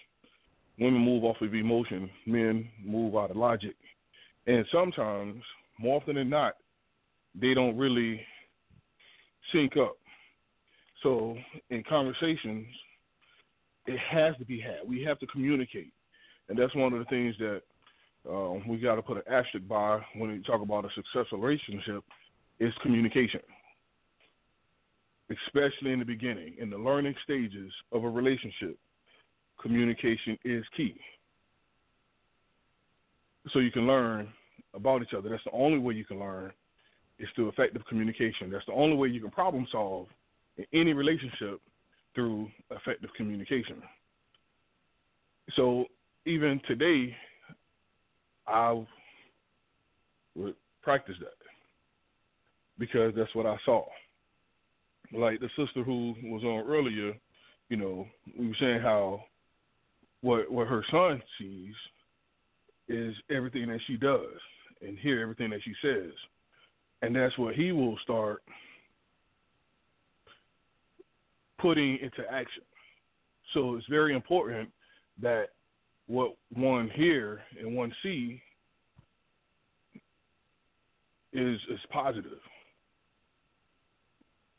Women 0.79 1.01
move 1.01 1.25
off 1.25 1.41
of 1.41 1.55
emotion, 1.55 2.11
men 2.27 2.69
move 2.85 3.17
out 3.17 3.31
of 3.31 3.37
logic. 3.37 3.75
And 4.47 4.65
sometimes, 4.71 5.43
more 5.79 6.01
often 6.01 6.17
than 6.17 6.29
not, 6.29 6.55
they 7.41 7.55
don't 7.55 7.79
really 7.79 8.21
sync 9.53 9.77
up. 9.77 9.97
So 11.03 11.37
in 11.71 11.83
conversations, 11.89 12.67
it 13.87 13.99
has 14.11 14.37
to 14.39 14.45
be 14.45 14.61
had. 14.61 14.87
We 14.87 15.03
have 15.05 15.19
to 15.21 15.27
communicate, 15.27 15.93
and 16.49 16.59
that's 16.59 16.75
one 16.75 16.93
of 16.93 16.99
the 16.99 17.05
things 17.07 17.35
that 17.39 17.61
um, 18.29 18.67
we 18.69 18.79
got 18.79 18.97
to 18.97 19.03
put 19.03 19.19
an 19.19 19.23
asterisk 19.33 19.67
by 19.69 20.01
when 20.17 20.31
we 20.31 20.43
talk 20.43 20.61
about 20.61 20.85
a 20.85 20.89
successful 20.95 21.39
relationship 21.39 22.03
is 22.61 22.73
communication, 22.83 23.41
especially 25.31 25.93
in 25.93 25.99
the 25.99 26.05
beginning, 26.05 26.55
in 26.59 26.71
the 26.71 26.77
learning 26.77 27.15
stages 27.25 27.73
of 27.93 28.05
a 28.05 28.09
relationship. 28.09 28.79
Communication 29.61 30.39
is 30.45 30.65
key. 30.77 30.95
so 33.53 33.59
you 33.59 33.71
can 33.71 33.87
learn 33.87 34.29
about 34.75 35.03
each 35.03 35.15
other. 35.17 35.29
That's 35.29 35.45
the 35.45 35.53
only 35.53 35.79
way 35.79 35.95
you 35.95 36.05
can 36.05 36.19
learn 36.19 36.53
is 37.19 37.29
through 37.35 37.49
effective 37.49 37.83
communication. 37.89 38.51
That's 38.51 38.67
the 38.67 38.73
only 38.73 38.97
way 38.97 39.09
you 39.09 39.21
can 39.21 39.31
problem 39.31 39.67
solve 39.71 40.09
in 40.57 40.67
any 40.73 40.93
relationship 40.93 41.61
through 42.15 42.49
effective 42.71 43.11
communication. 43.17 43.83
So 45.55 45.87
even 46.27 46.61
today, 46.67 47.15
I 48.47 48.85
would 50.35 50.55
practice 50.83 51.17
that 51.21 51.46
because 52.79 53.13
that's 53.17 53.35
what 53.35 53.47
I 53.47 53.57
saw. 53.65 53.85
Like 55.13 55.41
the 55.41 55.49
sister 55.57 55.83
who 55.85 56.15
was 56.25 56.43
on 56.43 56.67
earlier, 56.69 57.15
you 57.69 57.77
know, 57.77 58.07
we 58.39 58.49
were 58.49 58.57
saying 58.61 58.81
how 58.81 59.25
what 60.21 60.51
what 60.51 60.67
her 60.67 60.85
son 60.91 61.23
sees 61.39 61.75
is 62.89 63.15
everything 63.31 63.69
that 63.69 63.81
she 63.87 63.97
does 63.97 64.35
and 64.83 64.99
hear 64.99 65.21
everything 65.21 65.51
that 65.51 65.61
she 65.65 65.73
says. 65.83 66.13
And 67.03 67.15
that's 67.15 67.37
what 67.39 67.55
he 67.55 67.73
will 67.73 67.99
start 68.03 68.43
putting 71.59 71.99
into 71.99 72.31
action. 72.31 72.63
So 73.55 73.77
it's 73.77 73.87
very 73.89 74.15
important 74.15 74.71
that 75.23 75.47
what 76.07 76.37
one 76.53 76.91
hear 76.95 77.41
and 77.59 77.77
one 77.77 77.93
see 78.03 78.41
is 81.33 81.59
is 81.71 81.81
positive. 81.91 82.39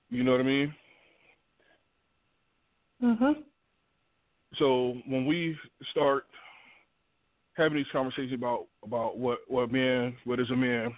You 0.09 0.23
know 0.23 0.31
what 0.31 0.41
I 0.41 0.43
mean? 0.43 0.75
Mhm. 3.01 3.43
So 4.55 5.01
when 5.05 5.25
we 5.25 5.57
start 5.91 6.25
having 7.55 7.77
these 7.77 7.91
conversations 7.91 8.33
about 8.33 8.67
about 8.83 9.17
what 9.17 9.39
what 9.47 9.71
man, 9.71 10.15
what 10.23 10.39
is 10.39 10.49
a 10.49 10.55
man, 10.55 10.95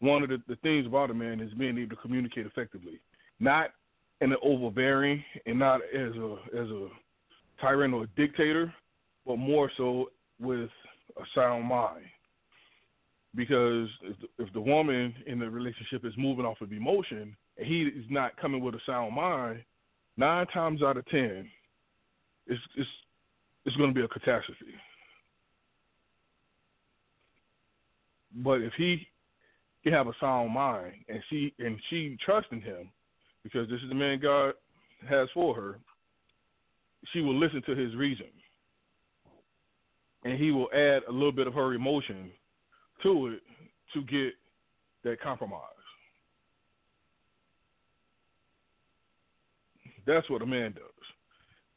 one 0.00 0.22
of 0.22 0.28
the, 0.28 0.42
the 0.48 0.56
things 0.56 0.86
about 0.86 1.10
a 1.10 1.14
man 1.14 1.40
is 1.40 1.52
being 1.54 1.76
able 1.78 1.96
to 1.96 2.02
communicate 2.02 2.46
effectively, 2.46 3.00
not 3.40 3.70
in 4.20 4.32
an 4.32 4.38
overbearing 4.42 5.22
and 5.46 5.58
not 5.58 5.80
as 5.94 6.14
a 6.14 6.36
as 6.54 6.68
a 6.68 6.88
tyrant 7.60 7.94
or 7.94 8.04
a 8.04 8.08
dictator, 8.16 8.72
but 9.26 9.36
more 9.36 9.70
so 9.76 10.10
with 10.40 10.70
a 11.16 11.24
sound 11.34 11.64
mind. 11.64 12.04
Because 13.34 13.88
if 14.02 14.16
the, 14.20 14.44
if 14.44 14.52
the 14.52 14.60
woman 14.60 15.14
in 15.26 15.38
the 15.38 15.48
relationship 15.48 16.04
is 16.04 16.12
moving 16.16 16.44
off 16.44 16.60
of 16.60 16.72
emotion 16.72 17.36
he 17.58 17.82
is 17.82 18.04
not 18.08 18.36
coming 18.36 18.62
with 18.62 18.74
a 18.74 18.80
sound 18.86 19.14
mind, 19.14 19.62
nine 20.16 20.46
times 20.48 20.82
out 20.82 20.96
of 20.96 21.06
ten, 21.06 21.48
it's 22.46 22.60
it's 22.76 22.88
it's 23.64 23.76
going 23.76 23.90
to 23.90 23.94
be 23.94 24.04
a 24.04 24.08
catastrophe. 24.08 24.74
But 28.36 28.62
if 28.62 28.72
he 28.76 29.06
can 29.84 29.92
have 29.92 30.06
a 30.06 30.12
sound 30.20 30.52
mind 30.52 30.94
and 31.08 31.22
she 31.28 31.54
and 31.58 31.78
she 31.90 32.16
trusting 32.24 32.62
him, 32.62 32.90
because 33.42 33.68
this 33.68 33.80
is 33.82 33.88
the 33.88 33.94
man 33.94 34.20
God 34.20 34.54
has 35.08 35.28
for 35.34 35.54
her, 35.54 35.78
she 37.12 37.20
will 37.20 37.38
listen 37.38 37.62
to 37.66 37.74
his 37.74 37.94
reason. 37.94 38.26
And 40.24 40.38
he 40.38 40.52
will 40.52 40.68
add 40.72 41.02
a 41.08 41.12
little 41.12 41.32
bit 41.32 41.48
of 41.48 41.54
her 41.54 41.74
emotion 41.74 42.30
to 43.02 43.28
it 43.28 43.40
to 43.92 44.02
get 44.02 44.34
that 45.02 45.20
compromise. 45.20 45.60
That's 50.06 50.28
what 50.30 50.42
a 50.42 50.46
man 50.46 50.72
does. 50.72 50.82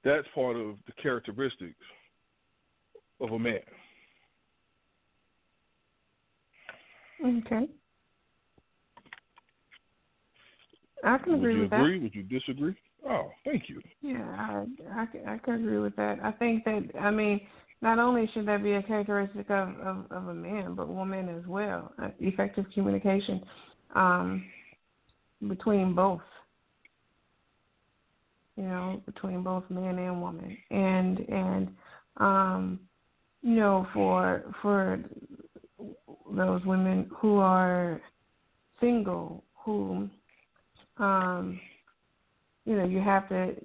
That's 0.04 0.28
part 0.34 0.56
of 0.56 0.76
the 0.86 0.94
characteristics 1.02 1.76
of 3.20 3.32
a 3.32 3.40
man. 3.40 3.60
Okay. 7.26 7.68
I 11.04 11.18
can 11.18 11.34
Would 11.34 11.50
agree 11.50 11.60
with 11.62 11.74
agree? 11.74 11.98
that. 11.98 12.04
Would 12.04 12.16
you 12.16 12.24
disagree? 12.24 12.76
Oh, 13.08 13.32
thank 13.44 13.70
you. 13.70 13.82
Yeah, 14.02 14.24
I, 14.38 14.66
I, 15.02 15.06
can- 15.06 15.28
I 15.28 15.38
can 15.38 15.54
agree 15.56 15.80
with 15.80 15.96
that. 15.96 16.20
I 16.24 16.32
think 16.32 16.64
that 16.66 16.84
I 17.00 17.12
mean, 17.12 17.42
not 17.82 18.00
only 18.00 18.30
should 18.34 18.48
that 18.48 18.64
be 18.64 18.74
a 18.74 18.84
characteristic 18.84 19.50
of 19.50 19.70
of, 19.80 20.12
of 20.12 20.28
a 20.28 20.34
man, 20.34 20.76
but 20.76 20.90
woman 20.90 21.30
as 21.30 21.46
well. 21.48 21.92
Uh, 22.02 22.10
effective 22.20 22.66
communication 22.74 23.44
um, 23.96 24.46
between 25.48 25.94
both. 25.96 26.22
You 28.56 28.64
know, 28.64 29.01
between 29.06 29.43
both 29.43 29.64
man 29.70 29.97
and 29.97 30.22
woman, 30.22 30.58
and 30.72 31.20
and 31.20 31.70
um, 32.18 32.80
you 33.41 33.56
know, 33.56 33.88
for 33.93 34.43
for 34.62 35.03
those 36.32 36.64
women 36.66 37.10
who 37.18 37.38
are 37.38 38.01
single, 38.80 39.43
who 39.64 40.10
um, 40.97 41.60
you 42.66 42.76
know, 42.76 42.86
you 42.86 42.99
have 42.99 43.28
to. 43.30 43.56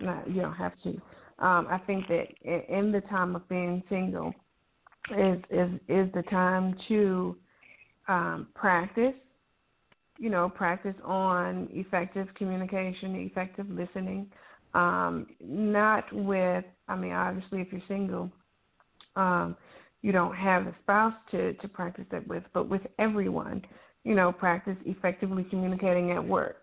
Not 0.00 0.28
you 0.28 0.42
don't 0.42 0.54
have 0.54 0.72
to. 0.82 0.90
Um, 1.38 1.66
I 1.70 1.78
think 1.86 2.06
that 2.08 2.26
in 2.44 2.92
the 2.92 3.02
time 3.02 3.36
of 3.36 3.48
being 3.48 3.82
single 3.88 4.34
is 5.16 5.38
is 5.50 5.70
is 5.88 6.12
the 6.14 6.22
time 6.30 6.76
to 6.88 7.36
um, 8.08 8.48
practice. 8.54 9.14
You 10.22 10.30
know, 10.30 10.48
practice 10.48 10.94
on 11.04 11.68
effective 11.72 12.28
communication, 12.34 13.16
effective 13.16 13.68
listening. 13.68 14.30
Um, 14.74 15.26
not 15.40 16.04
with. 16.12 16.64
I 16.88 16.96
mean, 16.96 17.12
obviously, 17.12 17.60
if 17.60 17.72
you're 17.72 17.82
single, 17.88 18.30
um, 19.16 19.56
you 20.00 20.12
don't 20.12 20.34
have 20.34 20.66
a 20.66 20.74
spouse 20.82 21.14
to 21.32 21.54
to 21.54 21.68
practice 21.68 22.06
that 22.10 22.26
with, 22.26 22.44
but 22.54 22.68
with 22.68 22.82
everyone 22.98 23.62
you 24.04 24.14
know, 24.14 24.32
practice 24.32 24.76
effectively 24.84 25.44
communicating 25.48 26.10
at 26.12 26.24
work. 26.24 26.56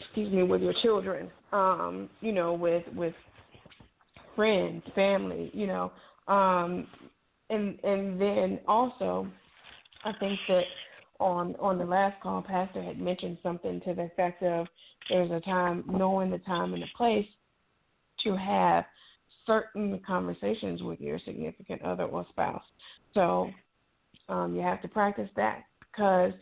Excuse 0.00 0.32
me, 0.32 0.42
with 0.42 0.60
your 0.60 0.74
children, 0.82 1.30
um, 1.52 2.10
you 2.20 2.32
know, 2.32 2.52
with 2.52 2.84
with 2.94 3.14
friends, 4.36 4.82
family, 4.94 5.50
you 5.54 5.66
know, 5.66 5.92
um, 6.28 6.86
and 7.48 7.78
and 7.84 8.20
then 8.20 8.60
also, 8.66 9.26
I 10.04 10.12
think 10.18 10.38
that 10.48 10.64
on 11.22 11.54
on 11.60 11.78
the 11.78 11.84
last 11.84 12.20
call, 12.22 12.42
Pastor 12.42 12.82
had 12.82 13.00
mentioned 13.00 13.38
something 13.42 13.80
to 13.82 13.94
the 13.94 14.02
effect 14.02 14.42
of 14.42 14.66
there's 15.08 15.30
a 15.30 15.40
time, 15.40 15.84
knowing 15.86 16.30
the 16.30 16.38
time 16.38 16.74
and 16.74 16.82
the 16.82 16.86
place 16.96 17.26
to 18.24 18.36
have 18.36 18.84
certain 19.46 20.00
conversations 20.06 20.82
with 20.82 21.00
your 21.00 21.18
significant 21.24 21.82
other 21.82 22.04
or 22.04 22.24
spouse. 22.30 22.62
So 23.14 23.50
um, 24.28 24.54
you 24.54 24.62
have 24.62 24.80
to 24.82 24.88
practice 24.88 25.28
that 25.36 25.64
because 25.80 26.32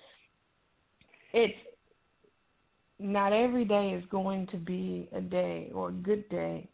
it's 1.33 1.55
not 2.99 3.33
every 3.33 3.65
day 3.65 3.91
is 3.91 4.05
going 4.11 4.47
to 4.49 4.57
be 4.57 5.09
a 5.15 5.21
day 5.21 5.71
or 5.75 5.89
a 5.89 5.93
good 5.93 6.29
day 6.29 6.69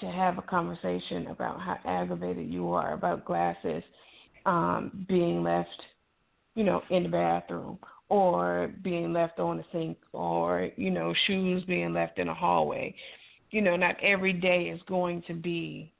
to 0.00 0.06
have 0.06 0.38
a 0.38 0.42
conversation 0.42 1.28
about 1.28 1.60
how 1.60 1.76
aggravated 1.84 2.52
you 2.52 2.70
are 2.72 2.94
about 2.94 3.24
glasses 3.24 3.82
um, 4.46 5.06
being 5.08 5.42
left, 5.42 5.82
you 6.58 6.64
know, 6.64 6.82
in 6.90 7.04
the 7.04 7.08
bathroom 7.08 7.78
or 8.08 8.72
being 8.82 9.12
left 9.12 9.38
on 9.38 9.58
the 9.58 9.64
sink 9.70 9.96
or, 10.12 10.70
you 10.74 10.90
know, 10.90 11.14
shoes 11.28 11.62
being 11.68 11.92
left 11.92 12.18
in 12.18 12.26
a 12.26 12.34
hallway. 12.34 12.92
You 13.52 13.62
know, 13.62 13.76
not 13.76 13.94
every 14.02 14.32
day 14.32 14.64
is 14.64 14.80
going 14.88 15.22
to 15.28 15.34
be 15.34 15.92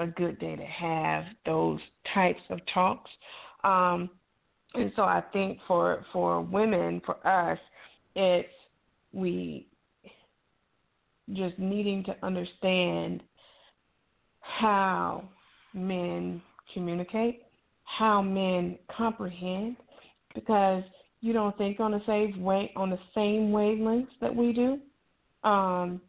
a 0.00 0.06
good 0.08 0.40
day 0.40 0.56
to 0.56 0.64
have 0.64 1.26
those 1.46 1.78
types 2.12 2.40
of 2.50 2.58
talks. 2.74 3.08
Um, 3.62 4.10
and 4.74 4.90
so 4.96 5.02
I 5.02 5.22
think 5.32 5.58
for 5.68 6.04
for 6.12 6.42
women, 6.42 7.00
for 7.06 7.24
us, 7.24 7.58
it's 8.16 8.48
we 9.12 9.68
just 11.34 11.56
needing 11.56 12.02
to 12.02 12.16
understand 12.24 13.22
how 14.40 15.22
men 15.72 16.42
communicate, 16.74 17.44
how 17.96 18.22
men 18.22 18.78
comprehend, 18.94 19.76
because 20.34 20.82
you 21.20 21.32
don't 21.32 21.56
think 21.58 21.80
on 21.80 21.90
the 21.90 22.02
same 22.06 22.42
way 22.42 22.70
on 22.76 22.90
the 22.90 22.98
same 23.14 23.50
wavelengths 23.50 24.08
that 24.20 24.34
we 24.34 24.52
do. 24.52 24.78
Um, 25.48 26.00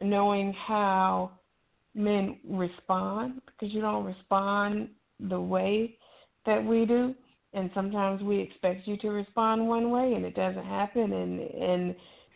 knowing 0.00 0.52
how 0.52 1.32
men 1.94 2.38
respond, 2.48 3.40
because 3.46 3.74
you 3.74 3.80
don't 3.80 4.04
respond 4.04 4.88
the 5.18 5.40
way 5.40 5.96
that 6.46 6.64
we 6.64 6.84
do 6.84 7.14
and 7.54 7.70
sometimes 7.74 8.22
we 8.22 8.40
expect 8.40 8.86
you 8.86 8.96
to 8.98 9.08
respond 9.08 9.66
one 9.66 9.90
way 9.90 10.14
and 10.14 10.24
it 10.24 10.34
doesn't 10.34 10.64
happen 10.64 11.12
and 11.12 11.40
and 11.40 11.94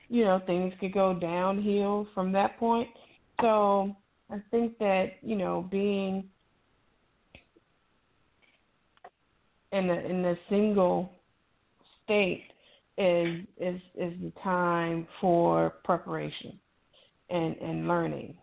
you 0.09 0.25
know 0.25 0.41
things 0.47 0.73
could 0.81 0.93
go 0.93 1.15
downhill 1.15 2.07
from 2.15 2.33
that 2.33 2.59
point 2.59 2.89
so 3.41 3.95
i 4.31 4.37
think 4.51 4.79
that 4.79 5.13
you 5.23 5.37
know 5.37 5.67
being 5.71 6.25
in 9.73 9.91
a 9.91 9.95
in 9.95 10.25
a 10.25 10.35
single 10.49 11.13
state 12.05 12.45
is 12.99 13.45
is 13.59 13.81
is 13.97 14.13
the 14.23 14.33
time 14.43 15.07
for 15.21 15.75
preparation 15.85 16.59
and 17.31 17.57
and 17.57 17.89
learning 17.89 18.37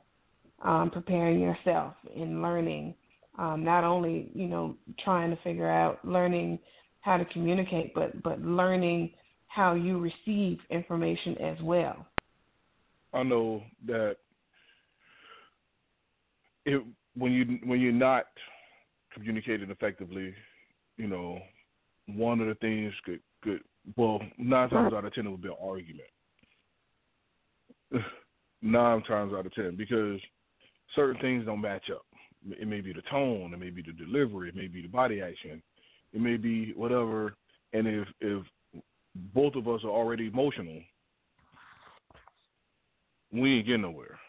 um, 0.62 0.90
preparing 0.92 1.40
yourself 1.40 1.94
and 2.16 2.42
learning, 2.42 2.94
um, 3.38 3.64
not 3.64 3.84
only 3.84 4.30
you 4.34 4.48
know 4.48 4.76
trying 5.04 5.30
to 5.30 5.42
figure 5.42 5.70
out 5.70 6.04
learning 6.04 6.60
how 7.02 7.18
to 7.18 7.26
communicate, 7.26 7.94
but 7.94 8.22
but 8.24 8.42
learning 8.42 9.12
how 9.48 9.74
you 9.74 10.00
receive 10.00 10.60
information 10.70 11.38
as 11.38 11.58
well. 11.62 12.06
I 13.14 13.24
know 13.24 13.64
that 13.88 14.18
it 16.66 16.84
when 17.16 17.32
you 17.32 17.60
when 17.66 17.80
you're 17.80 17.92
not 17.92 18.26
communicating 19.14 19.72
effectively, 19.72 20.34
you 21.00 21.08
know, 21.08 21.40
one 22.08 22.42
of 22.42 22.48
the 22.48 22.56
things 22.56 22.94
could 23.06 23.22
could 23.42 23.62
well 23.96 24.22
nine 24.38 24.70
times 24.70 24.94
out 24.94 25.06
of 25.06 25.14
ten 25.14 25.26
it 25.26 25.30
would 25.30 25.42
be 25.42 25.48
an 25.48 25.56
argument. 25.64 26.10
nine 28.62 29.02
times 29.04 29.34
out 29.34 29.46
of 29.46 29.54
ten 29.54 29.76
because 29.78 30.20
certain 30.96 31.20
things 31.22 31.46
don't 31.46 31.62
match 31.62 31.90
up. 31.90 32.06
It 32.52 32.68
may 32.68 32.82
be 32.82 32.94
the 32.94 33.02
tone, 33.10 33.54
it 33.54 33.60
may 33.60 33.70
be 33.70 33.82
the 33.82 33.94
delivery, 33.94 34.50
it 34.50 34.56
may 34.56 34.68
be 34.68 34.82
the 34.82 34.88
body 34.88 35.22
action, 35.22 35.64
it 36.14 36.22
may 36.22 36.36
be 36.36 36.74
whatever. 36.74 37.34
And 37.72 37.88
if 37.88 38.08
if 38.20 38.44
both 39.34 39.56
of 39.56 39.68
us 39.68 39.82
are 39.84 39.90
already 39.90 40.28
emotional, 40.28 40.82
we 43.32 43.58
ain't 43.58 43.68
getting 43.68 43.84
nowhere. 43.84 44.20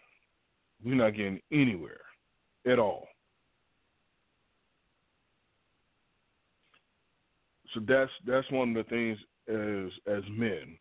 We're 0.84 0.94
not 0.94 1.16
getting 1.16 1.40
anywhere 1.52 2.00
at 2.66 2.78
all. 2.78 3.08
So 7.74 7.80
that's 7.86 8.10
that's 8.26 8.50
one 8.50 8.76
of 8.76 8.84
the 8.84 8.90
things 8.90 9.18
as 9.48 10.16
as 10.16 10.22
men 10.30 10.76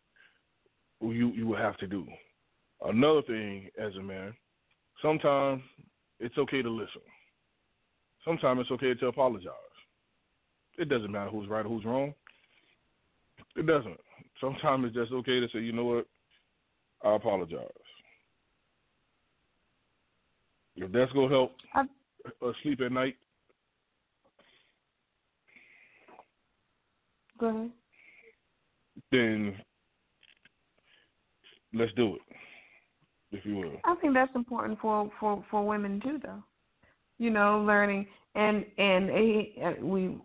you 1.00 1.32
you 1.32 1.46
will 1.46 1.56
have 1.56 1.76
to 1.78 1.86
do. 1.86 2.06
Another 2.84 3.22
thing 3.22 3.68
as 3.78 3.94
a 3.96 4.02
man, 4.02 4.34
sometimes 5.02 5.62
it's 6.18 6.36
okay 6.38 6.62
to 6.62 6.70
listen. 6.70 7.02
Sometimes 8.24 8.60
it's 8.60 8.70
okay 8.70 8.94
to 8.94 9.06
apologize. 9.06 9.54
It 10.78 10.88
doesn't 10.88 11.10
matter 11.10 11.30
who's 11.30 11.48
right 11.48 11.64
or 11.64 11.68
who's 11.68 11.84
wrong. 11.84 12.14
It 13.56 13.66
doesn't. 13.66 13.98
Sometimes 14.40 14.86
it's 14.86 14.94
just 14.94 15.12
okay 15.12 15.40
to 15.40 15.48
say, 15.52 15.60
you 15.60 15.72
know 15.72 15.84
what, 15.84 16.06
I 17.04 17.14
apologize. 17.14 17.66
If 20.76 20.92
that's 20.92 21.12
gonna 21.12 21.28
help 21.28 21.52
uh, 21.76 22.52
sleep 22.62 22.80
at 22.80 22.92
night. 22.92 23.16
Go 27.40 27.46
ahead. 27.46 27.70
Then 29.10 29.56
let's 31.72 31.92
do 31.94 32.16
it, 32.16 32.22
if 33.32 33.46
you 33.46 33.56
will. 33.56 33.72
I 33.84 33.94
think 33.96 34.12
that's 34.12 34.34
important 34.34 34.78
for 34.80 35.10
for 35.18 35.42
for 35.50 35.66
women 35.66 36.00
too, 36.00 36.20
though. 36.22 36.42
You 37.18 37.30
know, 37.30 37.60
learning 37.66 38.06
and 38.34 38.64
and 38.76 39.10
uh, 39.10 39.70
we 39.82 40.18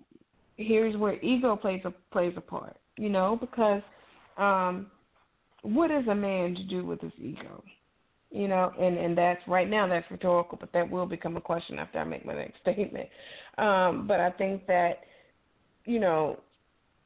here's 0.58 0.98
where 0.98 1.20
ego 1.22 1.56
plays 1.56 1.82
a 1.86 1.94
plays 2.12 2.34
a 2.36 2.42
part. 2.42 2.78
You 2.98 3.10
know, 3.10 3.38
because 3.40 3.82
um, 4.38 4.88
what 5.62 5.92
is 5.92 6.08
a 6.08 6.16
man 6.16 6.54
to 6.56 6.64
do 6.64 6.86
with 6.86 7.00
his 7.02 7.14
ego? 7.18 7.64
You 8.30 8.50
know, 8.50 8.74
and 8.78 8.98
and 8.98 9.18
that's 9.18 9.42
right 9.48 9.70
now 9.70 9.88
that's 9.88 10.10
rhetorical, 10.12 10.58
but 10.60 10.74
that 10.74 10.90
will 10.90 11.06
become 11.06 11.38
a 11.38 11.42
question 11.42 11.80
after 11.80 12.00
I 12.00 12.04
make 12.04 12.26
my 12.26 12.36
next 12.36 12.60
statement. 12.62 13.08
Um, 13.58 14.06
but 14.06 14.20
I 14.20 14.32
think 14.32 14.68
that 14.68 15.00
you 15.86 16.00
know, 16.00 16.40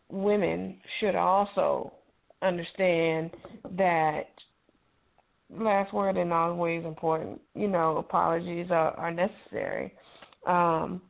women 0.10 0.78
should 0.99 1.16
also 1.16 1.93
understand 2.41 3.32
that 3.78 4.28
last 5.49 5.93
word 5.93 6.18
isn't 6.18 6.32
always 6.32 6.86
important. 6.86 7.39
You 7.55 7.68
know, 7.68 7.97
apologies 7.97 8.68
are, 8.72 8.91
are 8.91 9.12
necessary. 9.12 9.93
Um, 10.45 11.01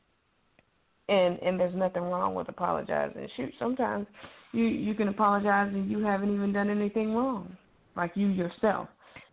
and 1.08 1.40
and 1.40 1.60
there's 1.60 1.76
nothing 1.76 2.04
wrong 2.04 2.36
with 2.36 2.50
apologizing. 2.50 3.28
Shoot, 3.36 3.54
sometimes 3.60 4.08
you 4.52 4.66
you 4.66 4.94
can 4.94 5.08
apologize 5.08 5.72
and 5.74 5.90
you 5.90 6.04
haven't 6.04 6.34
even 6.34 6.54
done 6.54 6.70
anything 6.70 7.14
wrong. 7.16 7.56
Like 7.96 8.12
you 8.16 8.28
yourself 8.28 8.88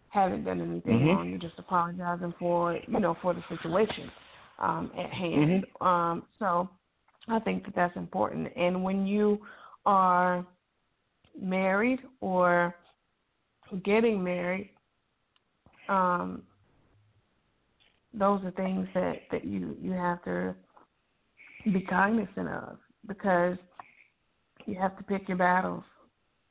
haven't 0.08 0.44
done 0.44 0.60
anything 0.60 1.00
mm-hmm. 1.00 1.08
wrong. 1.08 1.28
You're 1.28 1.38
just 1.38 1.58
apologizing 1.58 2.34
for 2.38 2.78
you 2.86 3.00
know 3.00 3.16
for 3.20 3.34
the 3.34 3.42
situation 3.48 4.10
um, 4.58 4.90
at 4.98 5.10
hand. 5.10 5.64
Mm-hmm. 5.64 5.86
Um, 5.86 6.22
so 6.38 6.68
I 7.28 7.38
think 7.40 7.64
that 7.64 7.74
that's 7.74 7.96
important. 7.96 8.48
And 8.56 8.82
when 8.82 9.06
you 9.06 9.40
are 9.84 10.46
married 11.40 12.00
or 12.20 12.74
getting 13.84 14.22
married, 14.22 14.70
um, 15.88 16.42
those 18.14 18.42
are 18.44 18.50
things 18.52 18.88
that 18.94 19.16
that 19.30 19.44
you 19.44 19.76
you 19.80 19.92
have 19.92 20.22
to 20.24 20.54
be 21.64 21.80
cognizant 21.82 22.48
of 22.48 22.78
because 23.06 23.56
you 24.64 24.74
have 24.76 24.96
to 24.96 25.02
pick 25.04 25.28
your 25.28 25.36
battles. 25.36 25.84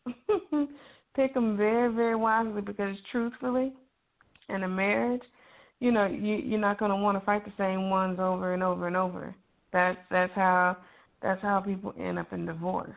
pick 1.16 1.34
them 1.34 1.58
very 1.58 1.94
very 1.94 2.16
wisely 2.16 2.62
because 2.62 2.96
truthfully, 3.12 3.74
in 4.50 4.64
a 4.64 4.68
marriage, 4.68 5.24
you 5.80 5.92
know 5.92 6.06
you 6.06 6.36
you're 6.36 6.60
not 6.60 6.78
going 6.78 6.92
to 6.92 6.98
want 6.98 7.18
to 7.18 7.26
fight 7.26 7.44
the 7.46 7.54
same 7.58 7.90
ones 7.90 8.20
over 8.20 8.54
and 8.54 8.62
over 8.62 8.88
and 8.88 8.98
over. 8.98 9.36
That's 9.76 9.98
that's 10.10 10.34
how 10.36 10.78
that's 11.22 11.42
how 11.42 11.60
people 11.60 11.94
end 12.00 12.18
up 12.18 12.32
in 12.32 12.46
divorce. 12.46 12.96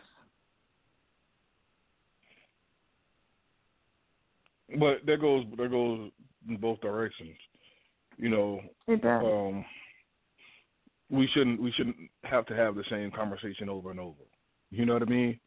But 4.79 5.05
that 5.05 5.21
goes 5.21 5.45
that 5.57 5.71
goes 5.73 6.13
in 6.49 6.57
both 6.59 6.81
directions. 6.81 7.35
You 8.17 8.29
know, 8.29 8.61
it 8.87 9.03
does. 9.03 9.25
Um, 9.25 9.65
we 11.11 11.29
shouldn't 11.35 11.61
we 11.61 11.73
shouldn't 11.73 11.97
have 12.23 12.47
to 12.47 12.55
have 12.55 12.77
the 12.77 12.85
same 12.89 13.11
conversation 13.11 13.69
over 13.69 13.91
and 13.91 13.99
over. 13.99 14.23
You 14.71 14.87
know 14.87 14.93
what 14.93 15.03
I 15.03 15.07
mean? 15.07 15.41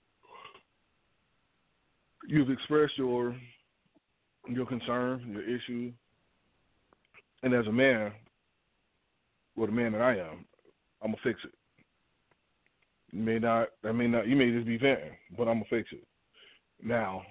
You've 2.28 2.50
expressed 2.50 2.98
your 2.98 3.38
your 4.50 4.66
concern, 4.66 5.32
your 5.32 5.44
issue, 5.44 5.94
and 7.42 7.54
as 7.54 7.68
a 7.68 7.72
man, 7.72 8.12
well, 9.56 9.68
the 9.68 9.72
man 9.72 9.94
that 9.94 10.02
I 10.02 10.18
am, 10.18 10.46
I'm 11.02 11.12
gonna 11.12 11.18
fix 11.24 11.40
it. 11.44 11.52
You 13.12 13.22
may 13.24 13.40
not, 13.40 13.70
I 13.84 13.92
may 13.92 14.08
not, 14.08 14.28
you 14.28 14.36
may 14.36 14.52
just 14.52 14.68
be 14.68 14.78
venting, 14.78 15.12
but 15.38 15.48
I'm 15.48 15.56
gonna 15.56 15.66
fix 15.70 15.90
it. 15.92 16.08
Now, 16.84 17.24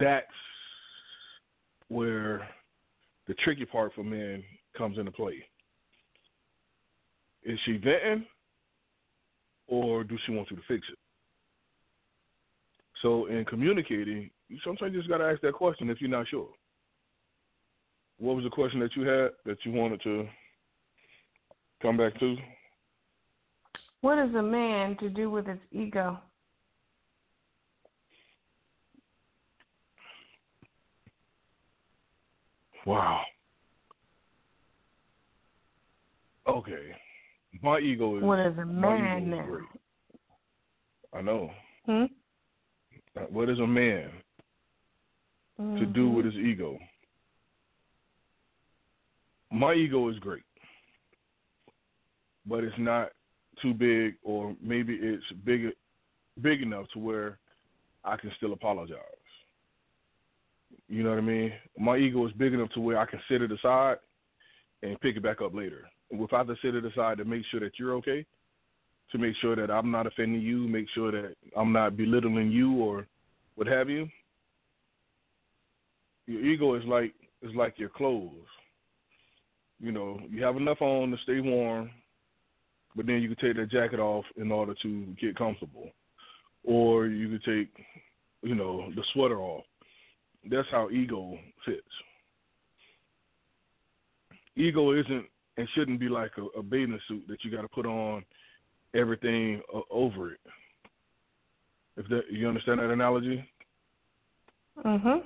that's 0.00 0.26
where 1.88 2.48
the 3.28 3.34
tricky 3.34 3.64
part 3.64 3.92
for 3.94 4.04
men 4.04 4.42
comes 4.76 4.98
into 4.98 5.12
play. 5.12 5.44
Is 7.44 7.58
she 7.64 7.72
venting, 7.72 8.26
or 9.68 10.02
do 10.04 10.16
she 10.26 10.32
want 10.32 10.50
you 10.50 10.56
to 10.56 10.62
fix 10.66 10.86
it? 10.90 10.98
So, 13.02 13.26
in 13.26 13.44
communicating, 13.44 14.30
you 14.48 14.58
sometimes 14.64 14.94
just 14.94 15.08
got 15.08 15.18
to 15.18 15.24
ask 15.24 15.40
that 15.42 15.52
question 15.52 15.90
if 15.90 16.00
you're 16.00 16.10
not 16.10 16.26
sure. 16.28 16.48
What 18.18 18.36
was 18.36 18.44
the 18.44 18.50
question 18.50 18.80
that 18.80 18.96
you 18.96 19.02
had 19.02 19.30
that 19.44 19.58
you 19.64 19.72
wanted 19.72 20.00
to 20.02 20.26
come 21.82 21.96
back 21.96 22.18
to? 22.20 22.36
What 24.00 24.18
is 24.18 24.34
a 24.34 24.42
man 24.42 24.96
to 25.00 25.08
do 25.08 25.30
with 25.30 25.46
his 25.46 25.58
ego? 25.72 26.18
Wow. 32.86 33.22
Okay. 36.46 36.92
My 37.62 37.78
ego 37.80 38.16
is. 38.16 38.22
What 38.22 38.38
is 38.38 38.56
a 38.58 38.64
man 38.64 39.30
now? 39.30 39.44
Great. 39.44 39.64
I 41.12 41.22
know. 41.22 41.50
Hmm? 41.86 42.04
Uh, 43.16 43.20
what 43.30 43.48
is 43.48 43.58
a 43.58 43.66
man 43.66 44.10
mm-hmm. 45.60 45.78
to 45.78 45.86
do 45.86 46.08
with 46.10 46.26
his 46.26 46.34
ego? 46.34 46.78
My 49.50 49.74
ego 49.74 50.08
is 50.10 50.18
great, 50.18 50.42
but 52.46 52.64
it's 52.64 52.74
not 52.78 53.10
too 53.62 53.74
big, 53.74 54.14
or 54.22 54.54
maybe 54.62 54.98
it's 55.00 55.24
big, 55.44 55.68
big 56.42 56.62
enough 56.62 56.86
to 56.92 56.98
where 56.98 57.38
I 58.04 58.16
can 58.16 58.30
still 58.36 58.52
apologize. 58.52 59.00
You 60.88 61.02
know 61.02 61.10
what 61.10 61.18
I 61.18 61.22
mean? 61.22 61.52
My 61.78 61.96
ego 61.96 62.26
is 62.26 62.32
big 62.34 62.54
enough 62.54 62.70
to 62.74 62.80
where 62.80 62.98
I 62.98 63.06
can 63.06 63.20
set 63.28 63.42
it 63.42 63.50
aside 63.50 63.96
and 64.82 65.00
pick 65.00 65.16
it 65.16 65.22
back 65.22 65.40
up 65.40 65.54
later. 65.54 65.88
If 66.10 66.32
I 66.32 66.38
have 66.38 66.46
to 66.46 66.56
set 66.62 66.74
it 66.74 66.84
aside 66.84 67.18
to 67.18 67.24
make 67.24 67.42
sure 67.50 67.60
that 67.60 67.78
you're 67.78 67.94
okay, 67.94 68.24
to 69.12 69.18
make 69.18 69.34
sure 69.40 69.56
that 69.56 69.70
I'm 69.70 69.90
not 69.90 70.06
offending 70.06 70.40
you, 70.40 70.58
make 70.68 70.86
sure 70.94 71.10
that 71.10 71.34
I'm 71.56 71.72
not 71.72 71.96
belittling 71.96 72.50
you 72.50 72.76
or 72.76 73.06
what 73.54 73.66
have 73.66 73.88
you. 73.88 74.08
Your 76.26 76.44
ego 76.44 76.74
is 76.74 76.84
like 76.84 77.14
is 77.42 77.54
like 77.54 77.78
your 77.78 77.88
clothes. 77.88 78.32
You 79.78 79.92
know, 79.92 80.20
you 80.30 80.42
have 80.42 80.56
enough 80.56 80.80
on 80.80 81.10
to 81.10 81.16
stay 81.22 81.40
warm, 81.40 81.90
but 82.96 83.06
then 83.06 83.22
you 83.22 83.34
can 83.34 83.48
take 83.48 83.56
that 83.56 83.70
jacket 83.70 84.00
off 84.00 84.24
in 84.36 84.50
order 84.50 84.74
to 84.82 85.14
get 85.20 85.36
comfortable, 85.36 85.90
or 86.64 87.06
you 87.06 87.28
could 87.28 87.44
take, 87.44 87.86
you 88.42 88.54
know, 88.54 88.90
the 88.94 89.04
sweater 89.12 89.38
off 89.40 89.64
that's 90.50 90.68
how 90.70 90.90
ego 90.90 91.38
fits. 91.64 91.80
ego 94.56 94.92
isn't 94.92 95.26
and 95.58 95.68
shouldn't 95.74 96.00
be 96.00 96.08
like 96.08 96.32
a, 96.38 96.58
a 96.58 96.62
bathing 96.62 96.98
suit 97.08 97.24
that 97.28 97.42
you 97.42 97.50
got 97.50 97.62
to 97.62 97.68
put 97.68 97.86
on 97.86 98.24
everything 98.94 99.60
uh, 99.74 99.80
over 99.90 100.32
it. 100.32 100.40
If 101.96 102.08
that 102.08 102.22
you 102.30 102.46
understand 102.48 102.80
that 102.80 102.90
analogy? 102.90 103.44
Mhm. 104.84 105.22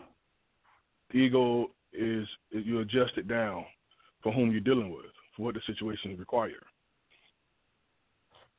Ego 1.12 1.70
is 1.92 2.26
you 2.50 2.80
adjust 2.80 3.12
it 3.16 3.26
down 3.26 3.64
for 4.22 4.32
whom 4.32 4.52
you're 4.52 4.60
dealing 4.60 4.90
with, 4.90 5.12
for 5.36 5.46
what 5.46 5.54
the 5.54 5.60
situation 5.66 6.16
require. 6.16 6.62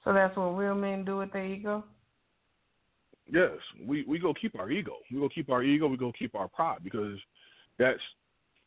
So 0.04 0.14
that's 0.14 0.36
what 0.36 0.58
real 0.58 0.76
men 0.76 1.06
do 1.06 1.18
with 1.18 1.32
their 1.32 1.46
ego. 1.46 1.84
Yes, 3.32 3.52
we 3.86 4.04
we 4.08 4.20
go 4.20 4.34
keep 4.34 4.60
our 4.60 4.70
ego. 4.72 4.96
We 5.12 5.20
go 5.20 5.30
keep 5.30 5.50
our 5.50 5.64
ego. 5.64 5.88
We 5.88 5.98
go 5.98 6.12
keep 6.18 6.36
our 6.36 6.48
pride 6.48 6.80
because 6.84 7.18
that's 7.78 8.00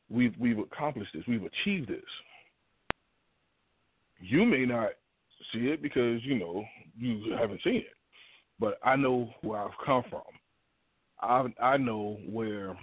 we've 0.09 0.35
we've 0.39 0.59
accomplished 0.59 1.11
this. 1.13 1.25
We've 1.27 1.43
achieved 1.45 1.89
this. 1.89 2.01
You 4.21 4.47
may 4.47 4.65
not 4.65 4.91
see 5.53 5.67
it 5.67 5.83
because 5.83 6.25
you 6.25 6.39
know 6.39 6.65
you 6.97 7.35
haven't 7.39 7.61
seen 7.63 7.77
it, 7.77 7.97
but 8.59 8.79
I 8.85 8.97
know 8.97 9.31
where 9.43 9.61
I've 9.61 9.77
come 9.85 10.05
from. 10.09 10.23
I 11.21 11.47
I 11.63 11.77
know 11.77 12.19
where 12.31 12.77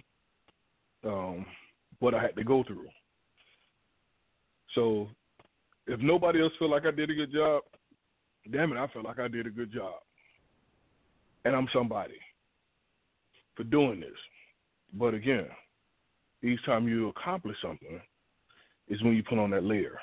um, 1.03 1.45
what 1.99 2.13
I 2.13 2.21
had 2.21 2.35
to 2.35 2.43
go 2.43 2.63
through. 2.63 2.87
So 4.75 5.07
if 5.87 5.99
nobody 5.99 6.41
else 6.41 6.53
feel 6.59 6.69
like 6.69 6.85
I 6.85 6.91
did 6.91 7.09
a 7.09 7.15
good 7.15 7.31
job, 7.31 7.63
damn 8.49 8.71
it, 8.71 8.77
I 8.77 8.87
felt 8.87 9.05
like 9.05 9.19
I 9.19 9.27
did 9.27 9.47
a 9.47 9.51
good 9.51 9.71
job, 9.71 9.95
and 11.45 11.55
I'm 11.55 11.67
somebody 11.73 12.15
for 13.55 13.63
doing 13.63 13.99
this. 13.99 14.09
But 14.93 15.13
again, 15.13 15.47
each 16.43 16.63
time 16.65 16.87
you 16.87 17.09
accomplish 17.09 17.57
something, 17.61 18.01
is 18.87 19.01
when 19.03 19.13
you 19.13 19.23
put 19.23 19.39
on 19.39 19.49
that 19.51 19.63
layer. 19.63 19.97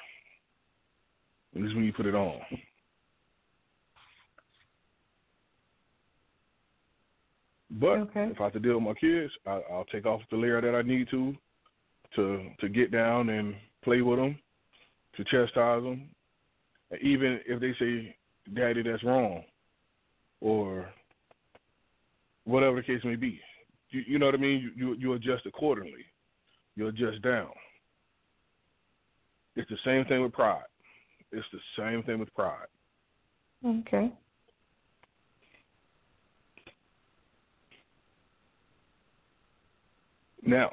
And 1.55 1.62
this 1.62 1.70
is 1.70 1.74
when 1.74 1.84
you 1.84 1.93
put 1.93 2.07
it 2.07 2.14
on. 2.14 2.41
But 7.70 7.99
okay. 7.99 8.28
if 8.32 8.41
I 8.41 8.45
have 8.45 8.53
to 8.55 8.61
deal 8.61 8.76
with 8.76 8.84
my 8.84 8.95
kids, 8.95 9.30
I, 9.47 9.61
I'll 9.70 9.84
take 9.93 10.07
off 10.07 10.22
the 10.30 10.39
layer 10.39 10.61
that 10.61 10.74
I 10.74 10.82
need 10.82 11.09
to, 11.11 11.36
to 12.16 12.49
to 12.61 12.68
get 12.68 12.91
down 12.91 13.28
and 13.28 13.55
play 13.84 14.01
with 14.01 14.18
them, 14.18 14.39
to 15.16 15.24
chastise 15.24 15.82
them, 15.82 16.09
and 16.91 17.01
even 17.03 17.41
if 17.47 17.61
they 17.61 17.74
say, 17.78 18.16
"Daddy, 18.55 18.82
that's 18.82 19.05
wrong," 19.05 19.44
or 20.40 20.88
whatever 22.44 22.76
the 22.76 22.82
case 22.82 23.05
may 23.05 23.16
be, 23.16 23.40
you, 23.90 24.03
you 24.07 24.18
know 24.18 24.26
what 24.26 24.34
I 24.34 24.38
mean. 24.38 24.72
You, 24.76 24.88
you 24.88 24.96
you 24.99 25.12
adjust 25.14 25.46
accordingly. 25.46 26.05
You 26.76 26.88
adjust 26.88 27.22
down. 27.22 27.51
It's 29.57 29.68
the 29.68 29.78
same 29.84 30.05
thing 30.05 30.22
with 30.22 30.32
pride. 30.32 30.62
It's 31.32 31.46
the 31.53 31.59
same 31.76 32.03
thing 32.05 32.20
with 32.20 32.32
pride. 32.34 32.68
Okay. 33.66 34.12
Now, 40.42 40.72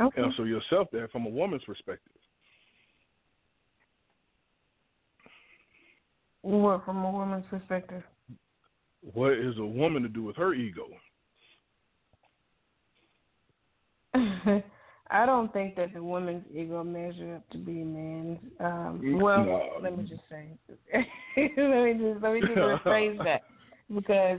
okay. 0.00 0.22
answer 0.22 0.46
yourself 0.46 0.88
there 0.92 1.08
from 1.08 1.24
a 1.26 1.30
woman's 1.30 1.62
perspective. 1.64 2.12
What 6.46 6.84
from 6.84 7.04
a 7.04 7.10
woman's 7.10 7.44
perspective? 7.50 8.04
What 9.14 9.32
is 9.32 9.58
a 9.58 9.66
woman 9.66 10.04
to 10.04 10.08
do 10.08 10.22
with 10.22 10.36
her 10.36 10.54
ego? 10.54 10.86
I 15.10 15.26
don't 15.26 15.52
think 15.52 15.74
that 15.74 15.92
the 15.92 16.04
woman's 16.04 16.44
ego 16.54 16.84
measures 16.84 17.38
up 17.38 17.50
to 17.50 17.58
be 17.58 17.82
a 17.82 17.84
man's. 17.84 18.38
Um, 18.60 19.20
well, 19.20 19.44
no. 19.44 19.70
let 19.82 19.98
me 19.98 20.04
just 20.04 20.22
say, 20.30 20.46
let 21.56 21.84
me 21.84 21.94
just 21.94 22.22
let 22.22 22.32
me 22.32 22.40
just 22.42 22.52
rephrase 22.52 23.24
that 23.24 23.42
because 23.94 24.38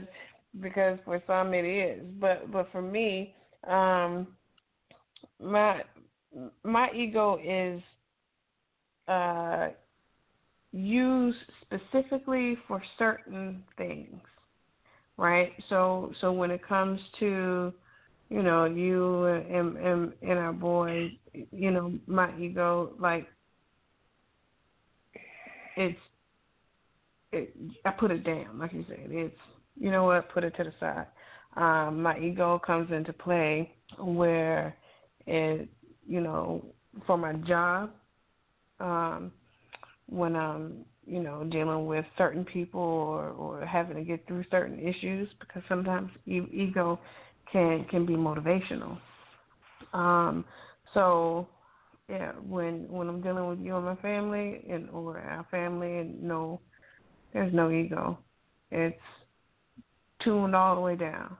because 0.60 0.98
for 1.04 1.22
some 1.26 1.52
it 1.52 1.66
is, 1.66 2.02
but 2.18 2.50
but 2.50 2.72
for 2.72 2.80
me, 2.80 3.34
um, 3.66 4.28
my 5.38 5.82
my 6.64 6.90
ego 6.92 7.38
is 7.44 7.82
uh, 9.08 9.68
used 10.72 11.38
specifically 11.62 12.58
for 12.66 12.82
certain 12.98 13.62
things, 13.76 14.20
right? 15.16 15.52
So 15.68 16.12
so 16.20 16.32
when 16.32 16.50
it 16.50 16.66
comes 16.66 17.00
to 17.20 17.72
you 18.30 18.42
know, 18.42 18.66
you 18.66 19.24
and, 19.24 19.76
and 19.76 20.12
and 20.22 20.38
our 20.38 20.52
boy, 20.52 21.12
you 21.32 21.70
know, 21.70 21.94
my 22.06 22.36
ego, 22.38 22.92
like 22.98 23.26
it's, 25.76 25.98
it, 27.32 27.54
I 27.84 27.90
put 27.90 28.10
it 28.10 28.24
down, 28.24 28.58
like 28.58 28.72
you 28.72 28.84
said. 28.88 29.06
It's, 29.10 29.36
you 29.78 29.90
know 29.90 30.04
what, 30.04 30.28
put 30.30 30.44
it 30.44 30.54
to 30.56 30.64
the 30.64 30.72
side. 30.80 31.06
Um, 31.56 32.02
my 32.02 32.18
ego 32.18 32.60
comes 32.64 32.90
into 32.92 33.12
play 33.12 33.72
where 33.98 34.76
it, 35.26 35.68
you 36.06 36.20
know, 36.20 36.64
for 37.06 37.16
my 37.16 37.32
job, 37.34 37.90
um, 38.80 39.32
when 40.08 40.36
I'm, 40.36 40.84
you 41.06 41.20
know, 41.20 41.44
dealing 41.44 41.86
with 41.86 42.04
certain 42.16 42.44
people 42.44 42.80
or 42.80 43.30
or 43.30 43.64
having 43.66 43.96
to 43.96 44.04
get 44.04 44.26
through 44.26 44.44
certain 44.50 44.78
issues, 44.78 45.28
because 45.40 45.62
sometimes 45.68 46.10
ego 46.26 46.98
can 47.52 47.84
can 47.90 48.06
be 48.06 48.14
motivational. 48.14 48.98
Um, 49.92 50.44
so 50.94 51.48
yeah, 52.08 52.32
when 52.46 52.86
when 52.88 53.08
I'm 53.08 53.20
dealing 53.20 53.48
with 53.48 53.60
you 53.60 53.76
and 53.76 53.84
my 53.84 53.96
family 53.96 54.64
and 54.70 54.88
or 54.90 55.18
our 55.18 55.46
family 55.50 55.98
and 55.98 56.22
no 56.22 56.60
there's 57.32 57.52
no 57.52 57.70
ego. 57.70 58.18
It's 58.70 58.96
tuned 60.22 60.54
all 60.54 60.74
the 60.74 60.80
way 60.80 60.96
down. 60.96 61.36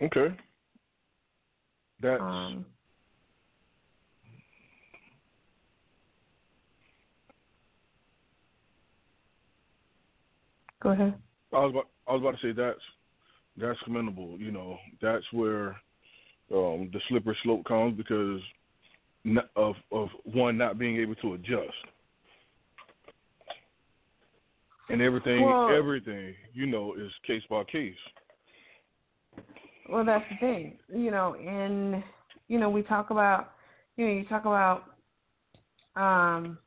Okay. 0.00 0.34
That's 2.02 2.20
um, 2.20 2.66
Go 10.82 10.90
ahead. 10.90 11.14
I 11.52 11.58
was 11.60 11.70
about, 11.70 11.88
I 12.08 12.12
was 12.12 12.22
about 12.22 12.40
to 12.40 12.48
say 12.48 12.52
that's 12.52 12.80
that's 13.56 13.78
commendable. 13.84 14.36
You 14.38 14.50
know, 14.50 14.78
that's 15.00 15.24
where 15.32 15.76
um, 16.52 16.90
the 16.92 17.00
slippery 17.08 17.36
slope 17.44 17.64
comes 17.66 17.96
because 17.96 18.40
of 19.54 19.76
of 19.92 20.08
one 20.24 20.58
not 20.58 20.78
being 20.78 20.96
able 20.96 21.14
to 21.16 21.34
adjust, 21.34 21.72
and 24.88 25.00
everything 25.00 25.44
well, 25.44 25.70
everything 25.72 26.34
you 26.52 26.66
know 26.66 26.94
is 26.94 27.12
case 27.26 27.42
by 27.48 27.62
case. 27.64 27.94
Well, 29.88 30.04
that's 30.04 30.24
the 30.30 30.36
thing, 30.38 30.78
you 30.92 31.10
know, 31.10 31.34
and 31.34 32.02
you 32.48 32.58
know 32.58 32.70
we 32.70 32.82
talk 32.82 33.10
about 33.10 33.52
you 33.96 34.06
know 34.06 34.12
you 34.12 34.24
talk 34.26 34.42
about 34.42 34.84
um 35.96 36.58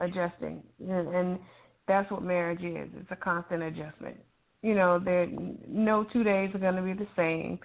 adjusting 0.00 0.62
and, 0.80 1.08
and 1.14 1.38
that's 1.86 2.10
what 2.10 2.22
marriage 2.22 2.62
is. 2.62 2.88
It's 2.96 3.10
a 3.10 3.16
constant 3.16 3.62
adjustment. 3.62 4.16
You 4.62 4.74
know, 4.74 4.98
there 4.98 5.26
no 5.66 6.06
two 6.12 6.22
days 6.22 6.54
are 6.54 6.58
going 6.58 6.76
to 6.76 6.82
be 6.82 6.92
the 6.92 7.08
same. 7.16 7.58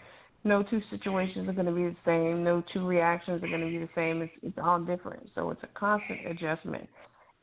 No 0.44 0.64
two 0.64 0.82
situations 0.90 1.50
are 1.50 1.54
going 1.54 1.66
to 1.66 1.72
be 1.72 1.84
the 1.84 1.96
same. 2.06 2.44
No 2.44 2.64
two 2.74 2.86
reactions 2.86 3.44
are 3.44 3.48
going 3.48 3.62
to 3.62 3.68
be 3.68 3.78
the 3.80 3.90
same. 3.96 4.22
It's 4.22 4.34
it's 4.42 4.58
all 4.64 4.80
different. 4.80 5.30
So 5.36 5.52
it's 5.52 5.62
a 5.64 5.80
constant 5.80 6.26
adjustment. 6.28 6.88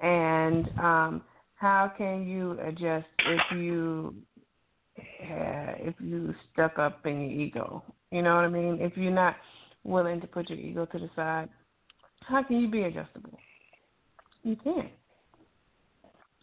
And 0.00 0.68
um, 0.78 1.22
how 1.54 1.92
can 1.96 2.26
you 2.26 2.58
adjust 2.60 3.06
if 3.26 3.40
you 3.56 4.14
uh, 5.22 5.74
if 5.78 5.94
you 6.00 6.34
stuck 6.52 6.78
up 6.78 7.06
in 7.06 7.22
your 7.22 7.30
ego? 7.30 7.82
You 8.10 8.22
know 8.22 8.36
what 8.36 8.44
I 8.44 8.48
mean? 8.48 8.78
If 8.80 8.96
you're 8.96 9.12
not 9.12 9.36
willing 9.84 10.20
to 10.20 10.26
put 10.26 10.50
your 10.50 10.58
ego 10.58 10.86
to 10.86 10.98
the 10.98 11.10
side, 11.16 11.48
how 12.20 12.42
can 12.42 12.58
you 12.60 12.68
be 12.68 12.82
adjustable? 12.82 13.38
You 14.42 14.56
can't. 14.56 14.90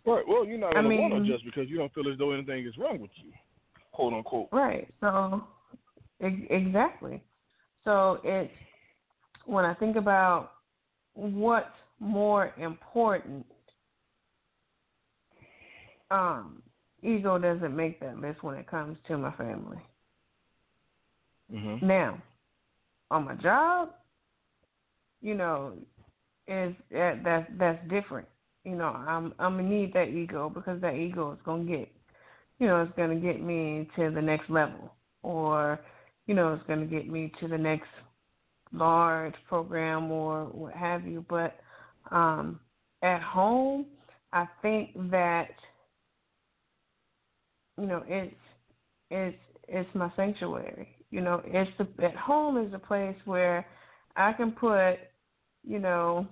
Right. 0.05 0.23
Well, 0.27 0.45
you're 0.45 0.57
not 0.57 0.73
going 0.73 0.89
to 0.89 0.95
want 0.95 1.25
to 1.25 1.31
just 1.31 1.45
because 1.45 1.69
you 1.69 1.77
don't 1.77 1.93
feel 1.93 2.11
as 2.11 2.17
though 2.17 2.31
anything 2.31 2.65
is 2.65 2.77
wrong 2.77 2.99
with 2.99 3.11
you, 3.15 3.31
quote 3.91 4.13
unquote. 4.13 4.47
Right. 4.51 4.87
So, 5.01 5.43
exactly. 6.19 7.21
So 7.83 8.19
it's 8.23 8.51
when 9.45 9.65
I 9.65 9.73
think 9.73 9.95
about 9.95 10.51
what's 11.13 11.67
more 11.99 12.53
important, 12.57 13.45
um, 16.11 16.61
ego 17.01 17.37
doesn't 17.37 17.75
make 17.75 17.99
that 17.99 18.19
list 18.19 18.43
when 18.43 18.55
it 18.55 18.67
comes 18.67 18.97
to 19.07 19.17
my 19.17 19.31
family. 19.33 19.77
Mm-hmm. 21.53 21.85
Now, 21.85 22.21
on 23.11 23.25
my 23.25 23.35
job, 23.35 23.89
you 25.21 25.35
know, 25.35 25.73
is 26.47 26.73
that 26.91 27.21
that's 27.23 27.49
that's 27.57 27.89
different 27.89 28.27
you 28.63 28.75
know, 28.75 28.85
I'm 28.85 29.33
I'm 29.39 29.57
gonna 29.57 29.63
need 29.63 29.93
that 29.93 30.09
ego 30.09 30.49
because 30.49 30.81
that 30.81 30.95
ego 30.95 31.31
is 31.31 31.39
gonna 31.45 31.63
get, 31.63 31.89
you 32.59 32.67
know, 32.67 32.83
it's 32.83 32.91
gonna 32.97 33.15
get 33.15 33.41
me 33.41 33.89
to 33.95 34.11
the 34.11 34.21
next 34.21 34.49
level, 34.49 34.93
or, 35.23 35.79
you 36.27 36.33
know, 36.33 36.53
it's 36.53 36.65
going 36.67 36.79
to 36.79 36.85
get 36.85 37.09
me 37.09 37.31
to 37.39 37.47
the 37.47 37.57
next 37.57 37.87
large 38.71 39.33
program 39.47 40.11
or 40.11 40.45
what 40.45 40.73
have 40.73 41.05
you. 41.05 41.25
But 41.27 41.55
um, 42.11 42.59
at 43.01 43.21
home, 43.21 43.87
I 44.33 44.47
think 44.61 44.91
that 45.09 45.49
you 47.79 47.87
know 47.87 48.03
it's 48.07 48.35
it's 49.09 49.37
it's 49.67 49.89
my 49.95 50.11
sanctuary. 50.15 50.95
You 51.11 51.21
know, 51.21 51.41
it's 51.45 51.71
the, 51.77 51.87
at 52.03 52.15
home 52.15 52.57
is 52.57 52.73
a 52.73 52.79
place 52.79 53.15
where 53.25 53.65
I 54.15 54.33
can 54.33 54.51
put, 54.51 54.95
you 55.63 55.79
know, 55.79 56.27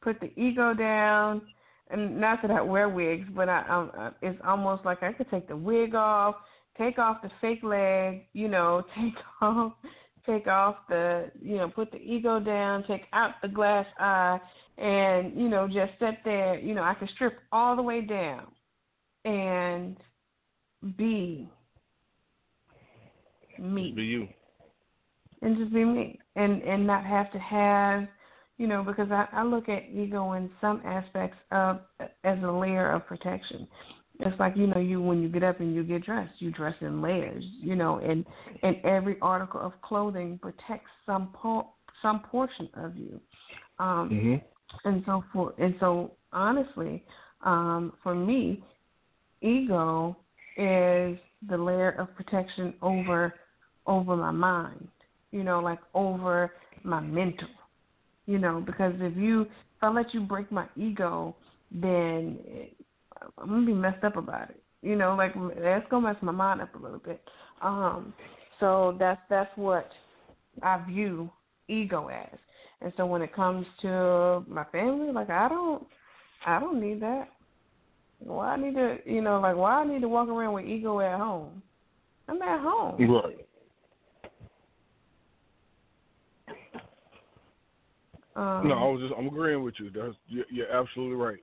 put 0.00 0.20
the 0.20 0.30
ego 0.40 0.74
down. 0.74 1.42
And 1.90 2.20
not 2.20 2.40
that 2.42 2.50
I 2.50 2.60
wear 2.60 2.88
wigs, 2.88 3.26
but 3.34 3.48
I, 3.48 3.64
um, 3.68 4.14
it's 4.20 4.38
almost 4.46 4.84
like 4.84 5.02
I 5.02 5.12
could 5.12 5.30
take 5.30 5.48
the 5.48 5.56
wig 5.56 5.94
off, 5.94 6.36
take 6.76 6.98
off 6.98 7.22
the 7.22 7.30
fake 7.40 7.62
leg, 7.62 8.26
you 8.34 8.48
know, 8.48 8.82
take 8.94 9.14
off, 9.40 9.72
take 10.26 10.46
off 10.46 10.76
the, 10.88 11.30
you 11.40 11.56
know, 11.56 11.68
put 11.68 11.90
the 11.90 11.98
ego 11.98 12.40
down, 12.40 12.84
take 12.84 13.04
out 13.14 13.32
the 13.40 13.48
glass 13.48 13.86
eye, 13.98 14.38
and 14.76 15.34
you 15.34 15.48
know, 15.48 15.66
just 15.66 15.92
sit 15.98 16.16
there. 16.24 16.58
You 16.58 16.74
know, 16.74 16.82
I 16.82 16.94
can 16.94 17.08
strip 17.14 17.38
all 17.52 17.74
the 17.74 17.82
way 17.82 18.02
down 18.02 18.48
and 19.24 19.96
be 20.96 21.48
me. 23.58 23.92
Be 23.94 24.02
you. 24.02 24.28
And 25.42 25.56
just 25.56 25.72
be 25.72 25.84
me, 25.84 26.18
and 26.36 26.62
and 26.62 26.86
not 26.86 27.04
have 27.04 27.30
to 27.32 27.38
have, 27.38 28.08
you 28.56 28.66
know, 28.66 28.82
because 28.82 29.10
I 29.10 29.26
I 29.32 29.44
look 29.44 29.68
at 29.68 29.84
ego 29.92 30.32
in 30.32 30.50
some 30.60 30.82
aspects 30.84 31.36
of 31.52 31.80
as 32.24 32.38
a 32.42 32.50
layer 32.50 32.90
of 32.90 33.06
protection. 33.06 33.68
It's 34.20 34.38
like 34.40 34.56
you 34.56 34.66
know, 34.66 34.80
you 34.80 35.00
when 35.00 35.22
you 35.22 35.28
get 35.28 35.44
up 35.44 35.60
and 35.60 35.74
you 35.74 35.84
get 35.84 36.04
dressed, 36.04 36.34
you 36.40 36.50
dress 36.50 36.74
in 36.80 37.00
layers, 37.00 37.44
you 37.60 37.76
know, 37.76 37.98
and 37.98 38.24
and 38.62 38.76
every 38.84 39.16
article 39.22 39.60
of 39.60 39.80
clothing 39.82 40.38
protects 40.42 40.90
some 41.06 41.30
po- 41.32 41.68
some 42.02 42.20
portion 42.20 42.68
of 42.74 42.96
you. 42.96 43.20
Um, 43.78 44.10
mm-hmm. 44.10 44.88
And 44.88 45.04
so 45.06 45.22
for 45.32 45.54
and 45.58 45.76
so 45.78 46.12
honestly, 46.32 47.04
um, 47.44 47.92
for 48.02 48.14
me, 48.14 48.64
ego 49.40 50.16
is 50.58 51.16
the 51.48 51.56
layer 51.56 51.92
of 51.92 52.14
protection 52.16 52.74
over 52.82 53.32
over 53.86 54.16
my 54.16 54.32
mind, 54.32 54.88
you 55.30 55.42
know, 55.42 55.60
like 55.60 55.78
over 55.94 56.52
my 56.82 57.00
mental, 57.00 57.48
you 58.26 58.38
know, 58.38 58.62
because 58.66 58.92
if 58.98 59.16
you 59.16 59.42
if 59.42 59.82
I 59.82 59.88
let 59.88 60.12
you 60.12 60.20
break 60.20 60.50
my 60.52 60.66
ego, 60.76 61.36
then 61.70 62.38
I'm 63.38 63.48
gonna 63.48 63.64
be 63.64 63.72
messed 63.72 64.04
up 64.04 64.16
about 64.16 64.50
it, 64.50 64.62
you 64.82 64.96
know, 64.96 65.14
like 65.14 65.32
that's 65.62 65.88
gonna 65.90 66.08
mess 66.08 66.22
my 66.22 66.32
mind 66.32 66.60
up 66.60 66.74
a 66.74 66.78
little 66.78 66.98
bit. 66.98 67.22
Um, 67.62 68.12
so 68.60 68.96
that's 68.98 69.20
that's 69.30 69.56
what 69.56 69.88
I 70.62 70.84
view 70.86 71.30
ego 71.68 72.08
as, 72.08 72.38
and 72.80 72.92
so 72.96 73.06
when 73.06 73.22
it 73.22 73.34
comes 73.34 73.64
to 73.82 74.44
my 74.48 74.64
family, 74.72 75.12
like 75.12 75.30
I 75.30 75.48
don't, 75.48 75.86
I 76.44 76.58
don't 76.58 76.80
need 76.80 77.00
that. 77.00 77.28
Why 78.18 78.54
I 78.54 78.56
need 78.56 78.74
to, 78.74 78.98
you 79.06 79.22
know, 79.22 79.40
like 79.40 79.56
why 79.56 79.80
I 79.80 79.86
need 79.86 80.00
to 80.00 80.08
walk 80.08 80.28
around 80.28 80.54
with 80.54 80.66
ego 80.66 81.00
at 81.00 81.18
home? 81.18 81.62
I'm 82.28 82.42
at 82.42 82.60
home. 82.60 82.96
Right. 83.10 83.46
Um, 88.36 88.68
no, 88.68 88.74
I 88.74 88.84
was 88.84 89.00
just 89.00 89.14
I'm 89.18 89.26
agreeing 89.26 89.64
with 89.64 89.74
you. 89.78 89.90
That's 89.90 90.14
you're, 90.28 90.44
you're 90.50 90.70
absolutely 90.72 91.16
right. 91.16 91.42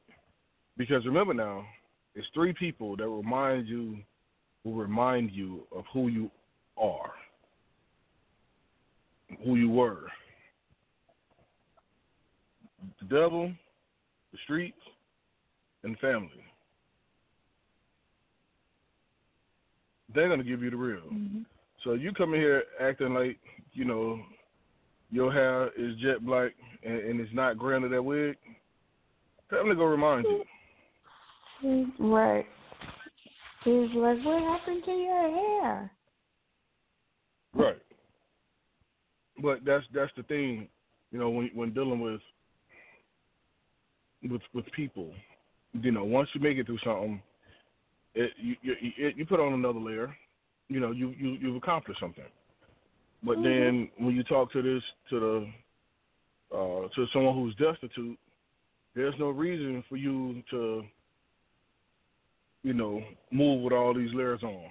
Because 0.78 1.06
remember 1.06 1.34
now, 1.34 1.66
it's 2.14 2.28
three 2.34 2.54
people 2.54 2.96
that 2.98 3.08
remind 3.08 3.68
you 3.68 3.98
will 4.64 4.76
remind 4.76 5.32
you 5.32 5.68
of 5.76 5.84
who 5.94 6.08
you 6.08 6.32
are, 6.78 7.12
who 9.44 9.56
you 9.56 9.70
were. 9.70 10.04
The 13.02 13.08
devil, 13.08 13.52
the 14.32 14.38
streets, 14.44 14.78
and 15.84 15.98
family. 16.00 16.45
They're 20.16 20.30
gonna 20.30 20.44
give 20.44 20.64
you 20.64 20.72
the 20.72 20.78
real. 20.78 21.02
Mm-hmm. 21.02 21.42
So 21.84 21.94
you 21.94 22.12
come 22.14 22.34
in 22.34 22.40
here 22.40 22.64
acting 22.82 23.14
like 23.14 23.38
you 23.74 23.86
know 23.86 24.20
your 25.12 25.32
hair 25.32 25.68
is 25.78 25.96
jet 26.02 26.26
black 26.26 26.54
and, 26.84 26.98
and 26.98 27.20
it's 27.20 27.34
not 27.34 27.58
gray 27.58 27.76
under 27.76 27.90
that 27.90 28.02
wig, 28.02 28.38
family 29.50 29.76
gonna 29.76 29.88
remind 29.88 30.26
you. 30.26 31.92
Right. 32.00 32.46
He's 33.64 33.90
like, 33.96 34.24
what 34.24 34.44
happened 34.44 34.84
to 34.86 34.92
your 34.92 35.62
hair? 35.62 35.92
Right. 37.54 37.82
But 39.42 39.66
that's 39.66 39.86
that's 39.94 40.12
the 40.16 40.24
thing, 40.24 40.68
you 41.12 41.20
know, 41.20 41.30
when 41.30 41.50
when 41.54 41.74
dealing 41.74 42.00
with 42.00 42.22
with 44.30 44.42
with 44.54 44.66
people, 44.72 45.12
you 45.74 45.92
know, 45.92 46.04
once 46.04 46.30
you 46.34 46.42
make 46.42 46.58
it 46.58 46.66
through 46.66 46.80
something, 46.84 47.22
it 48.16 48.32
you 48.38 48.56
you, 48.62 49.12
you 49.16 49.26
put 49.26 49.40
on 49.40 49.54
another 49.54 49.80
layer, 49.80 50.16
you 50.70 50.80
know, 50.80 50.92
you 50.92 51.14
you 51.18 51.38
you've 51.42 51.56
accomplished 51.56 52.00
something. 52.00 52.24
But 53.24 53.38
mm-hmm. 53.38 53.44
then 53.44 53.90
when 53.98 54.16
you 54.16 54.24
talk 54.24 54.52
to 54.54 54.62
this 54.62 54.84
to 55.10 55.20
the 55.20 56.56
uh, 56.56 56.88
to 56.96 57.06
someone 57.14 57.36
who's 57.36 57.56
destitute, 57.56 58.18
there's 58.96 59.16
no 59.20 59.30
reason 59.30 59.84
for 59.90 59.98
you 59.98 60.42
to, 60.52 60.84
you 62.64 62.74
know, 62.74 63.02
move 63.32 63.64
with 63.64 63.74
all 63.74 63.94
these 63.94 64.14
layers 64.14 64.44
on. 64.44 64.64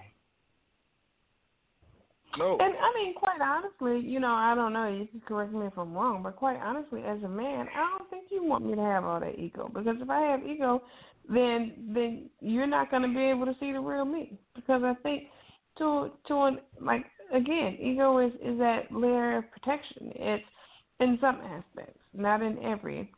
No. 2.36 2.56
And 2.58 2.74
I 2.74 2.92
mean, 2.94 3.14
quite 3.14 3.40
honestly, 3.40 4.00
you 4.00 4.18
know, 4.18 4.32
I 4.32 4.54
don't 4.54 4.72
know. 4.72 4.88
You 4.88 5.06
can 5.06 5.20
correct 5.20 5.52
me 5.52 5.66
if 5.66 5.78
I'm 5.78 5.94
wrong, 5.94 6.22
but 6.22 6.34
quite 6.34 6.56
honestly, 6.56 7.02
as 7.04 7.22
a 7.22 7.28
man, 7.28 7.68
I 7.76 7.96
don't 7.96 8.10
think 8.10 8.24
you 8.30 8.44
want 8.44 8.66
me 8.66 8.74
to 8.74 8.82
have 8.82 9.04
all 9.04 9.20
that 9.20 9.38
ego 9.38 9.70
because 9.72 9.96
if 10.00 10.10
I 10.10 10.20
have 10.20 10.44
ego, 10.44 10.82
then 11.28 11.72
then 11.94 12.30
you're 12.40 12.66
not 12.66 12.90
going 12.90 13.02
to 13.02 13.08
be 13.08 13.24
able 13.24 13.46
to 13.46 13.54
see 13.58 13.72
the 13.72 13.80
real 13.80 14.04
me 14.04 14.38
because 14.54 14.82
I 14.84 14.94
think 15.02 15.24
to 15.78 16.10
to 16.28 16.42
an, 16.42 16.58
like 16.80 17.04
again, 17.32 17.76
ego 17.80 18.18
is 18.18 18.32
is 18.34 18.58
that 18.58 18.90
layer 18.90 19.38
of 19.38 19.50
protection. 19.50 20.12
It's 20.14 20.44
in 21.00 21.18
some 21.20 21.40
aspects, 21.40 22.00
not 22.12 22.42
in 22.42 22.62
every, 22.62 23.10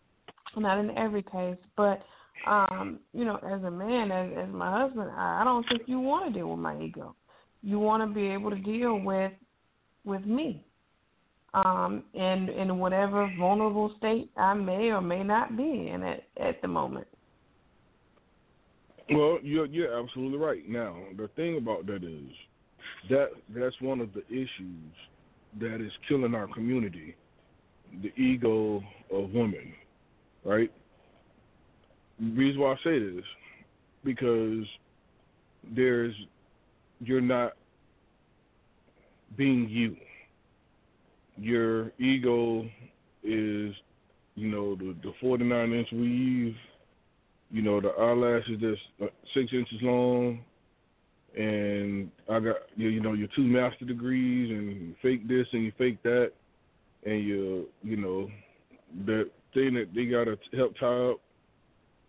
not 0.57 0.79
in 0.79 0.97
every 0.97 1.23
case, 1.23 1.59
but 1.77 2.03
um, 2.47 3.01
you 3.13 3.25
know, 3.25 3.37
as 3.37 3.63
a 3.65 3.71
man, 3.71 4.11
as 4.11 4.47
as 4.47 4.53
my 4.53 4.81
husband, 4.81 5.11
I, 5.17 5.41
I 5.41 5.45
don't 5.45 5.67
think 5.69 5.83
you 5.87 6.01
want 6.01 6.33
to 6.33 6.39
deal 6.39 6.51
with 6.51 6.61
my 6.61 6.81
ego. 6.81 7.15
You 7.63 7.79
want 7.79 8.09
to 8.09 8.15
be 8.15 8.29
able 8.29 8.51
to 8.51 8.57
deal 8.57 8.99
with 8.99 9.33
with 10.05 10.25
me, 10.25 10.65
um, 11.55 12.05
in 12.15 12.49
in 12.49 12.79
whatever 12.79 13.31
vulnerable 13.39 13.93
state 13.99 14.31
I 14.37 14.55
may 14.55 14.91
or 14.91 15.01
may 15.01 15.23
not 15.23 15.57
be 15.57 15.89
in 15.93 16.03
at 16.03 16.23
at 16.41 16.63
the 16.63 16.69
moment. 16.69 17.09
Well, 19.11 19.39
you're 19.43 19.67
you're 19.67 20.01
absolutely 20.01 20.39
right. 20.39 20.69
Now, 20.69 20.97
the 21.17 21.29
thing 21.37 21.59
about 21.59 21.87
that 21.87 22.03
is 22.03 22.31
that 23.09 23.29
that's 23.55 23.81
one 23.81 24.01
of 24.01 24.11
the 24.13 24.27
issues 24.29 24.93
that 25.61 25.81
is 25.81 25.93
killing 26.09 26.35
our 26.35 26.49
community, 26.49 27.15
the 28.03 28.13
ego 28.21 28.83
of 29.13 29.31
women, 29.31 29.73
right? 30.45 30.71
The 32.19 32.31
reason 32.33 32.61
why 32.61 32.73
I 32.73 32.77
say 32.83 32.99
this 32.99 33.25
because 34.05 34.65
there's 35.75 36.15
you're 37.01 37.21
not 37.21 37.53
being 39.37 39.69
you. 39.69 39.97
Your 41.37 41.93
ego 41.99 42.63
is, 43.23 43.75
you 44.35 44.49
know, 44.49 44.75
the 44.75 44.97
the 45.03 45.13
49 45.21 45.73
inch 45.73 45.89
weave 45.93 46.57
you 47.51 47.63
know, 47.63 47.81
the 47.81 47.89
eyelashes 47.89 48.61
that's 48.61 48.81
uh, 49.03 49.15
six 49.35 49.53
inches 49.53 49.79
long, 49.83 50.41
and 51.37 52.11
I 52.29 52.41
got 52.41 52.57
you 52.75 52.89
you 52.89 53.01
know 53.01 53.13
your 53.13 53.29
two 53.37 53.45
master 53.45 53.85
degrees, 53.85 54.51
and 54.51 54.95
fake 55.03 55.29
this 55.29 55.47
and 55.53 55.65
you 55.65 55.73
fake 55.79 56.03
that, 56.03 56.33
and 57.05 57.25
you 57.25 57.67
you 57.83 57.97
know 57.97 58.29
the 59.07 59.31
thing 59.55 59.75
that 59.75 59.89
they 59.95 60.07
gotta 60.07 60.37
help 60.55 60.75
tie 60.79 61.11
up 61.11 61.21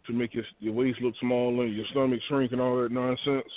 to 0.08 0.14
make 0.14 0.34
your 0.34 0.44
your 0.60 0.74
waist 0.74 1.00
look 1.02 1.14
smaller, 1.20 1.66
your 1.66 1.86
stomach 1.92 2.20
shrink, 2.28 2.52
and 2.52 2.62
all 2.62 2.82
that 2.82 2.92
nonsense. 2.92 3.52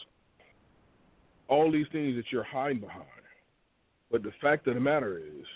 All 1.49 1.72
these 1.72 1.87
things 1.91 2.14
that 2.14 2.24
you're 2.31 2.45
hiding 2.45 2.81
behind, 2.81 3.05
but 4.11 4.22
the 4.22 4.31
fact 4.41 4.68
of 4.68 4.74
the 4.74 4.81
matter 4.81 5.18
is, 5.18 5.47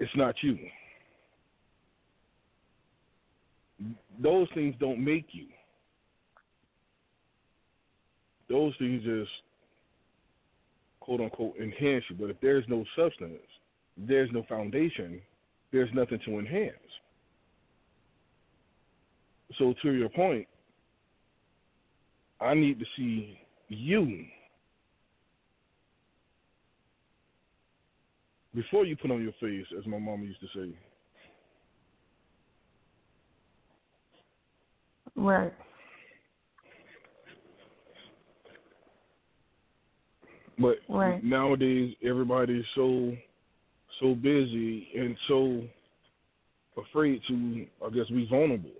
it's 0.00 0.10
not 0.16 0.34
you. 0.42 0.58
Those 4.20 4.48
things 4.54 4.74
don't 4.80 5.02
make 5.04 5.26
you. 5.32 5.46
Those 8.48 8.72
things 8.78 9.02
just 9.04 9.30
quote 11.00 11.20
unquote 11.20 11.54
enhance 11.56 12.04
you. 12.10 12.16
But 12.18 12.30
if 12.30 12.40
there's 12.40 12.64
no 12.68 12.84
substance, 12.96 13.40
there's 13.96 14.30
no 14.32 14.44
foundation, 14.48 15.20
there's 15.72 15.90
nothing 15.94 16.18
to 16.24 16.38
enhance. 16.38 16.74
So 19.58 19.74
to 19.82 19.92
your 19.92 20.08
point, 20.10 20.46
I 22.40 22.54
need 22.54 22.78
to 22.78 22.84
see 22.96 23.38
you 23.68 24.24
before 28.54 28.84
you 28.84 28.96
put 28.96 29.10
on 29.10 29.22
your 29.22 29.32
face, 29.40 29.66
as 29.78 29.86
my 29.86 29.98
mama 29.98 30.24
used 30.24 30.40
to 30.40 30.46
say. 30.54 30.87
Right. 35.18 35.52
But 40.58 40.76
right. 40.88 41.22
nowadays, 41.24 41.94
everybody's 42.04 42.64
so 42.74 43.16
so 44.00 44.14
busy 44.14 44.88
and 44.96 45.16
so 45.26 45.62
afraid 46.76 47.20
to, 47.26 47.66
I 47.84 47.90
guess, 47.90 48.06
be 48.08 48.28
vulnerable. 48.30 48.70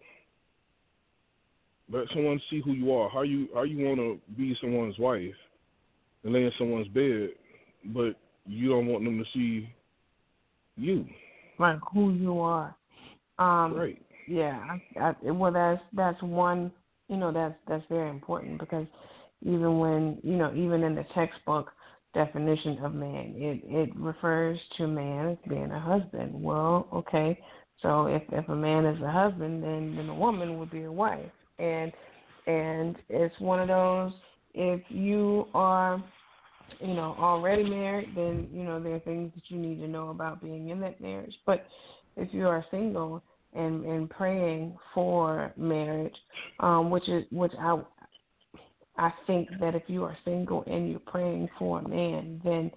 Let 1.92 2.06
someone 2.14 2.40
see 2.50 2.62
who 2.64 2.72
you 2.72 2.92
are. 2.92 3.10
How 3.10 3.22
you 3.22 3.48
how 3.52 3.64
you 3.64 3.84
want 3.84 3.98
to 3.98 4.18
be 4.36 4.56
someone's 4.60 4.98
wife 4.98 5.34
and 6.22 6.32
lay 6.32 6.44
in 6.44 6.52
someone's 6.56 6.88
bed, 6.88 7.30
but 7.86 8.12
you 8.46 8.68
don't 8.68 8.86
want 8.86 9.04
them 9.04 9.18
to 9.18 9.24
see 9.34 9.68
you. 10.76 11.04
Like 11.58 11.78
who 11.92 12.12
you 12.12 12.38
are. 12.40 12.76
Um, 13.38 13.74
right. 13.74 14.00
Yeah. 14.28 14.60
I, 15.00 15.00
I, 15.00 15.30
well, 15.30 15.52
that's 15.52 15.82
that's 15.92 16.22
one. 16.22 16.72
You 17.08 17.16
know, 17.16 17.32
that's 17.32 17.54
that's 17.66 17.84
very 17.88 18.10
important 18.10 18.58
because 18.60 18.86
even 19.42 19.78
when 19.78 20.18
you 20.22 20.36
know, 20.36 20.52
even 20.54 20.82
in 20.82 20.94
the 20.94 21.04
textbook 21.14 21.70
definition 22.14 22.78
of 22.84 22.94
man, 22.94 23.34
it 23.36 23.62
it 23.64 23.96
refers 23.96 24.58
to 24.76 24.86
man 24.86 25.28
as 25.30 25.38
being 25.48 25.70
a 25.70 25.80
husband. 25.80 26.32
Well, 26.34 26.88
okay. 26.92 27.38
So 27.82 28.06
if 28.06 28.22
if 28.32 28.48
a 28.48 28.56
man 28.56 28.84
is 28.84 29.00
a 29.02 29.10
husband, 29.10 29.62
then 29.62 29.96
then 29.96 30.08
a 30.08 30.14
woman 30.14 30.58
would 30.58 30.70
be 30.70 30.82
a 30.82 30.92
wife 30.92 31.30
and 31.58 31.92
and 32.46 32.96
it's 33.08 33.38
one 33.40 33.60
of 33.60 33.68
those 33.68 34.12
if 34.54 34.80
you 34.88 35.46
are 35.54 36.02
you 36.80 36.94
know 36.94 37.14
already 37.18 37.64
married 37.64 38.10
then 38.14 38.48
you 38.52 38.64
know 38.64 38.82
there 38.82 38.94
are 38.94 39.00
things 39.00 39.32
that 39.34 39.42
you 39.48 39.58
need 39.58 39.80
to 39.80 39.88
know 39.88 40.10
about 40.10 40.42
being 40.42 40.68
in 40.68 40.80
that 40.80 41.00
marriage 41.00 41.34
but 41.46 41.66
if 42.16 42.32
you 42.32 42.46
are 42.46 42.64
single 42.70 43.22
and 43.54 43.84
and 43.84 44.10
praying 44.10 44.76
for 44.94 45.52
marriage 45.56 46.14
um 46.60 46.90
which 46.90 47.08
is 47.08 47.24
which 47.30 47.52
i 47.58 47.78
i 48.98 49.12
think 49.26 49.48
that 49.60 49.74
if 49.74 49.82
you 49.86 50.04
are 50.04 50.16
single 50.24 50.64
and 50.66 50.90
you're 50.90 51.00
praying 51.00 51.48
for 51.58 51.80
a 51.80 51.88
man 51.88 52.40
then 52.44 52.70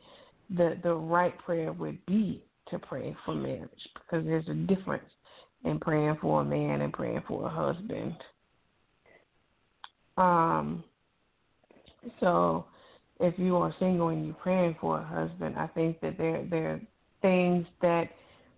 the 0.58 0.78
the 0.84 0.94
right 0.94 1.38
prayer 1.40 1.72
would 1.74 2.04
be 2.06 2.44
to 2.72 2.80
pray 2.80 3.16
for 3.26 3.36
marriage 3.36 3.70
because 3.94 4.26
there's 4.26 4.48
a 4.48 4.54
difference 4.54 5.10
in 5.64 5.80
praying 5.80 6.18
for 6.22 6.42
a 6.42 6.46
man 6.46 6.82
and 6.82 6.92
praying 6.92 7.22
for 7.28 7.46
a 7.46 7.50
husband. 7.50 8.16
Um, 10.18 10.84
so 12.20 12.66
if 13.20 13.38
you 13.38 13.58
are 13.58 13.74
single 13.80 14.10
and 14.10 14.26
you're 14.26 14.36
praying 14.36 14.78
for 14.82 15.00
a 15.00 15.04
husband, 15.04 15.56
I 15.58 15.68
think 15.68 16.00
that 16.02 16.18
there 16.18 16.46
there 16.50 16.72
are 16.72 16.82
things 17.22 17.66
that 17.82 18.10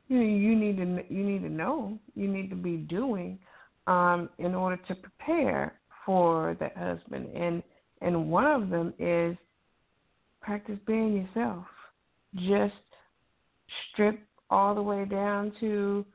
you 0.08 0.18
know, 0.18 0.24
you 0.24 0.56
need 0.56 0.78
to 0.78 1.14
you 1.14 1.24
need 1.24 1.41
to 1.43 1.49
know, 1.49 1.97
you 2.16 2.28
need 2.28 2.49
to 2.49 2.56
be 2.56 2.78
doing 2.78 3.39
um, 3.88 4.30
in 4.38 4.54
order 4.54 4.82
to 4.88 4.95
prepare 4.95 5.80
for 6.06 6.56
that 6.60 6.78
husband. 6.78 7.28
And 7.36 7.64
and 8.01 8.30
one 8.30 8.45
of 8.45 8.70
them 8.70 8.93
is 8.99 9.38
practice 10.41 10.80
being 10.86 11.16
yourself. 11.16 11.66
Just 12.36 12.74
strip 13.91 14.20
all 14.49 14.76
the 14.76 14.82
way 14.82 15.06
down 15.06 15.54
to, 15.60 16.06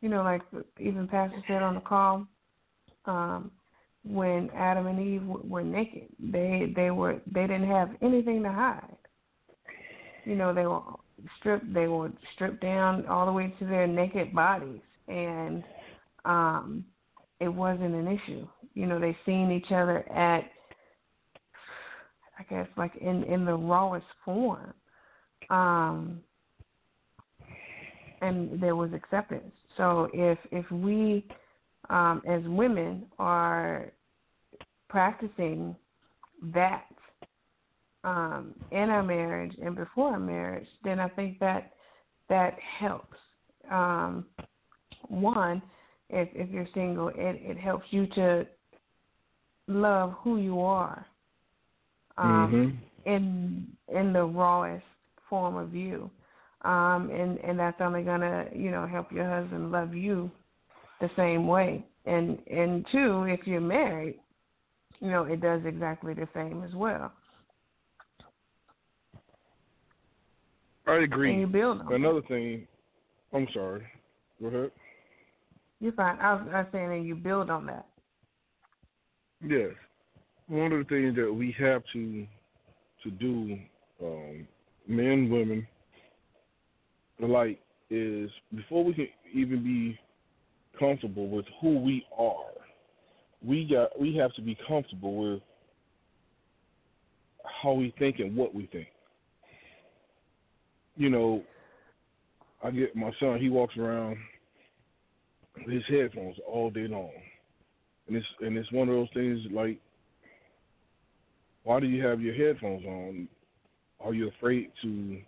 you 0.00 0.08
know, 0.08 0.22
like 0.22 0.42
even 0.78 1.08
Pastor 1.08 1.42
said 1.48 1.62
on 1.62 1.74
the 1.74 1.80
call, 1.80 2.26
um, 3.06 3.50
when 4.04 4.50
Adam 4.54 4.86
and 4.86 5.00
Eve 5.00 5.22
were 5.24 5.62
naked. 5.62 6.08
They 6.18 6.72
they 6.74 6.90
were 6.90 7.20
they 7.26 7.42
didn't 7.42 7.68
have 7.68 7.90
anything 8.02 8.42
to 8.42 8.52
hide. 8.52 8.96
You 10.24 10.36
know, 10.36 10.52
they 10.52 10.66
were 10.66 10.82
stripped. 11.38 11.72
They 11.72 11.86
were 11.86 12.10
stripped 12.34 12.60
down 12.60 13.06
all 13.06 13.26
the 13.26 13.32
way 13.32 13.54
to 13.58 13.64
their 13.66 13.86
naked 13.86 14.34
bodies, 14.34 14.80
and 15.08 15.64
um, 16.24 16.84
it 17.40 17.48
wasn't 17.48 17.94
an 17.94 18.06
issue. 18.06 18.46
You 18.74 18.86
know, 18.86 19.00
they 19.00 19.16
seen 19.26 19.50
each 19.50 19.72
other 19.72 20.08
at, 20.10 20.44
I 22.38 22.42
guess, 22.48 22.68
like 22.76 22.94
in 22.96 23.24
in 23.24 23.44
the 23.44 23.54
rawest 23.54 24.06
form, 24.24 24.72
um, 25.50 26.20
and 28.20 28.60
there 28.60 28.76
was 28.76 28.92
acceptance. 28.92 29.52
So 29.76 30.08
if 30.12 30.38
if 30.50 30.70
we 30.70 31.26
um, 31.90 32.22
as 32.28 32.42
women 32.46 33.06
are 33.18 33.92
practicing 34.88 35.74
that 36.54 36.84
um, 38.04 38.54
in 38.70 38.90
our 38.90 39.02
marriage 39.02 39.54
and 39.62 39.74
before 39.74 40.12
our 40.12 40.20
marriage, 40.20 40.66
then 40.84 41.00
I 41.00 41.08
think 41.08 41.38
that 41.40 41.72
that 42.28 42.56
helps. 42.78 43.16
Um, 43.70 44.26
one, 45.08 45.62
if 46.10 46.28
if 46.32 46.50
you're 46.50 46.68
single, 46.74 47.08
it 47.08 47.16
it 47.18 47.58
helps 47.58 47.86
you 47.90 48.06
to 48.08 48.46
love 49.66 50.14
who 50.22 50.38
you 50.38 50.60
are 50.60 51.06
um, 52.16 52.80
mm-hmm. 53.06 53.10
in 53.10 53.66
in 53.94 54.12
the 54.12 54.24
rawest 54.24 54.84
form 55.28 55.56
of 55.56 55.74
you, 55.74 56.10
um, 56.62 57.10
and 57.10 57.38
and 57.38 57.58
that's 57.58 57.80
only 57.80 58.02
gonna 58.02 58.46
you 58.54 58.70
know 58.70 58.86
help 58.86 59.12
your 59.12 59.28
husband 59.28 59.70
love 59.70 59.94
you 59.94 60.30
the 61.00 61.10
same 61.16 61.46
way. 61.46 61.84
And 62.06 62.38
and 62.50 62.86
two, 62.90 63.24
if 63.24 63.46
you're 63.46 63.60
married, 63.60 64.18
you 65.00 65.10
know, 65.10 65.24
it 65.24 65.40
does 65.40 65.62
exactly 65.64 66.14
the 66.14 66.28
same 66.34 66.62
as 66.64 66.74
well. 66.74 67.12
I 70.88 71.02
agree. 71.02 71.32
And 71.32 71.40
you 71.40 71.46
build 71.46 71.80
on 71.80 71.92
Another 71.92 72.22
thing, 72.22 72.66
I'm 73.32 73.46
sorry. 73.52 73.86
Go 74.40 74.48
ahead. 74.48 74.70
You're 75.80 75.92
fine. 75.92 76.18
I 76.18 76.34
was, 76.34 76.48
I 76.52 76.58
was 76.60 76.66
saying 76.72 76.88
that 76.88 77.02
you 77.04 77.14
build 77.14 77.50
on 77.50 77.66
that. 77.66 77.86
Yes. 79.46 79.70
One 80.48 80.72
of 80.72 80.78
the 80.78 80.84
things 80.84 81.16
that 81.16 81.32
we 81.32 81.54
have 81.58 81.82
to 81.92 82.26
to 83.04 83.10
do, 83.12 83.56
um, 84.02 84.48
men, 84.88 85.30
women, 85.30 85.66
alike, 87.22 87.60
is 87.90 88.30
before 88.54 88.84
we 88.84 88.92
can 88.92 89.08
even 89.32 89.62
be 89.62 89.98
comfortable 90.78 91.28
with 91.28 91.44
who 91.60 91.78
we 91.78 92.04
are, 92.18 92.50
we 93.44 93.66
got 93.66 93.98
we 94.00 94.16
have 94.16 94.34
to 94.34 94.42
be 94.42 94.56
comfortable 94.66 95.16
with 95.16 95.42
how 97.62 97.72
we 97.72 97.94
think 97.98 98.18
and 98.18 98.34
what 98.36 98.54
we 98.54 98.66
think. 98.72 98.88
You 100.98 101.10
know, 101.10 101.44
I 102.62 102.72
get 102.72 102.96
my 102.96 103.12
son. 103.20 103.38
He 103.38 103.48
walks 103.48 103.76
around 103.76 104.16
with 105.56 105.72
his 105.72 105.84
headphones 105.88 106.34
all 106.44 106.70
day 106.70 106.88
long, 106.88 107.12
and 108.08 108.16
it's 108.16 108.26
and 108.40 108.58
it's 108.58 108.70
one 108.72 108.88
of 108.88 108.96
those 108.96 109.08
things 109.14 109.38
like, 109.52 109.78
why 111.62 111.78
do 111.78 111.86
you 111.86 112.04
have 112.04 112.20
your 112.20 112.34
headphones 112.34 112.84
on? 112.84 113.28
Are 114.00 114.12
you 114.12 114.28
afraid 114.28 114.72
to 114.82 115.18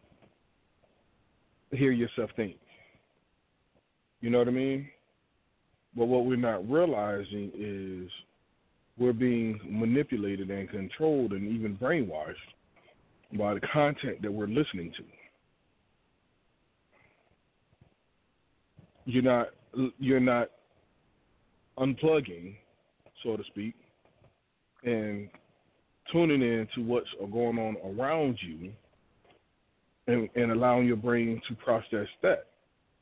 hear 1.71 1.93
yourself 1.93 2.31
think? 2.35 2.57
You 4.21 4.31
know 4.31 4.39
what 4.39 4.49
I 4.49 4.53
mean? 4.53 4.89
But 5.97 6.07
what 6.07 6.27
we're 6.27 6.35
not 6.35 6.69
realizing 6.69 7.53
is 7.57 8.11
we're 8.99 9.13
being 9.13 9.61
manipulated 9.69 10.51
and 10.51 10.69
controlled 10.69 11.33
and 11.33 11.49
even 11.49 11.77
brainwashed 11.77 12.35
by 13.39 13.55
the 13.55 13.61
content 13.73 14.21
that 14.23 14.33
we're 14.33 14.49
listening 14.49 14.93
to. 14.97 15.05
You're 19.11 19.23
not 19.23 19.49
you're 19.99 20.21
not 20.21 20.51
unplugging, 21.79 22.55
so 23.23 23.37
to 23.37 23.45
speak, 23.45 23.75
and 24.85 25.29
tuning 26.13 26.43
in 26.43 26.69
to 26.75 26.83
what's 26.83 27.09
going 27.33 27.59
on 27.59 27.77
around 27.85 28.39
you 28.41 28.73
and, 30.07 30.29
and 30.35 30.53
allowing 30.53 30.87
your 30.87 30.97
brain 30.97 31.41
to 31.49 31.55
process 31.57 32.07
that. 32.23 32.47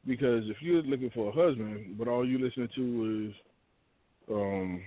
Because 0.06 0.44
if 0.46 0.56
you're 0.60 0.82
looking 0.82 1.10
for 1.10 1.28
a 1.28 1.32
husband, 1.32 1.96
but 1.98 2.08
all 2.08 2.26
you're 2.26 2.40
listening 2.40 2.68
to 2.74 3.28
is, 3.28 3.34
um, 4.30 4.82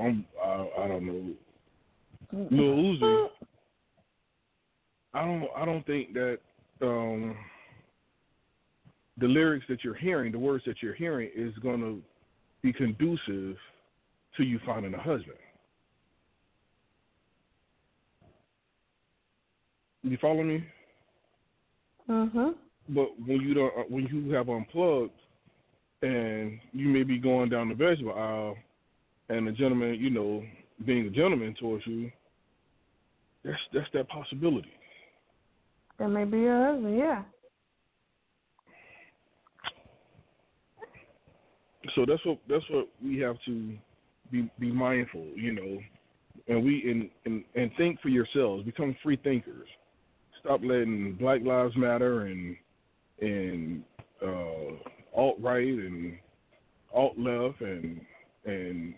I'm, 0.00 0.24
I, 0.44 0.68
I 0.78 0.88
don't 0.88 1.06
know, 1.06 1.34
Lil 2.32 2.74
Uzi. 2.74 3.28
I 5.14 5.24
don't, 5.24 5.48
I 5.56 5.64
don't 5.64 5.86
think 5.86 6.12
that 6.14 6.38
um, 6.82 7.36
the 9.18 9.26
lyrics 9.26 9.64
that 9.68 9.82
you're 9.82 9.94
hearing, 9.94 10.32
the 10.32 10.38
words 10.38 10.64
that 10.66 10.82
you're 10.82 10.94
hearing, 10.94 11.30
is 11.34 11.54
going 11.62 11.80
to 11.80 12.02
be 12.62 12.72
conducive 12.72 13.56
to 14.36 14.42
you 14.42 14.58
finding 14.66 14.94
a 14.94 15.00
husband. 15.00 15.38
You 20.02 20.16
follow 20.18 20.42
me? 20.42 20.64
Mhm. 22.08 22.54
But 22.90 23.18
when 23.20 23.40
you 23.40 23.54
don't, 23.54 23.76
uh, 23.76 23.82
when 23.88 24.06
you 24.06 24.30
have 24.30 24.48
unplugged, 24.48 25.18
and 26.02 26.60
you 26.72 26.88
may 26.88 27.02
be 27.02 27.18
going 27.18 27.48
down 27.48 27.68
the 27.68 27.74
vegetable 27.74 28.14
aisle, 28.14 28.56
and 29.28 29.46
the 29.46 29.52
gentleman, 29.52 29.94
you 29.94 30.10
know, 30.10 30.44
being 30.84 31.06
a 31.06 31.10
gentleman 31.10 31.54
towards 31.54 31.84
you, 31.86 32.12
that's 33.42 33.58
that's 33.72 33.90
that 33.92 34.08
possibility. 34.08 34.72
That 35.98 36.08
may 36.08 36.24
be 36.24 36.38
your 36.38 36.72
husband, 36.72 36.98
yeah. 36.98 37.24
So 41.94 42.04
that's 42.06 42.24
what 42.24 42.38
that's 42.48 42.64
what 42.70 42.88
we 43.02 43.18
have 43.18 43.36
to 43.46 43.72
be 44.30 44.50
be 44.58 44.70
mindful, 44.70 45.26
you 45.34 45.52
know, 45.52 45.78
and 46.48 46.64
we 46.64 46.90
and 46.90 47.10
and, 47.24 47.44
and 47.54 47.70
think 47.76 48.00
for 48.00 48.08
yourselves. 48.08 48.64
Become 48.64 48.96
free 49.02 49.18
thinkers. 49.22 49.68
Stop 50.40 50.60
letting 50.62 51.16
Black 51.18 51.42
Lives 51.42 51.74
Matter 51.76 52.26
and 52.26 52.56
and 53.20 53.82
uh, 54.22 55.16
alt 55.16 55.36
right 55.40 55.66
and 55.66 56.18
alt 56.94 57.18
left 57.18 57.60
and 57.60 58.00
and 58.44 58.94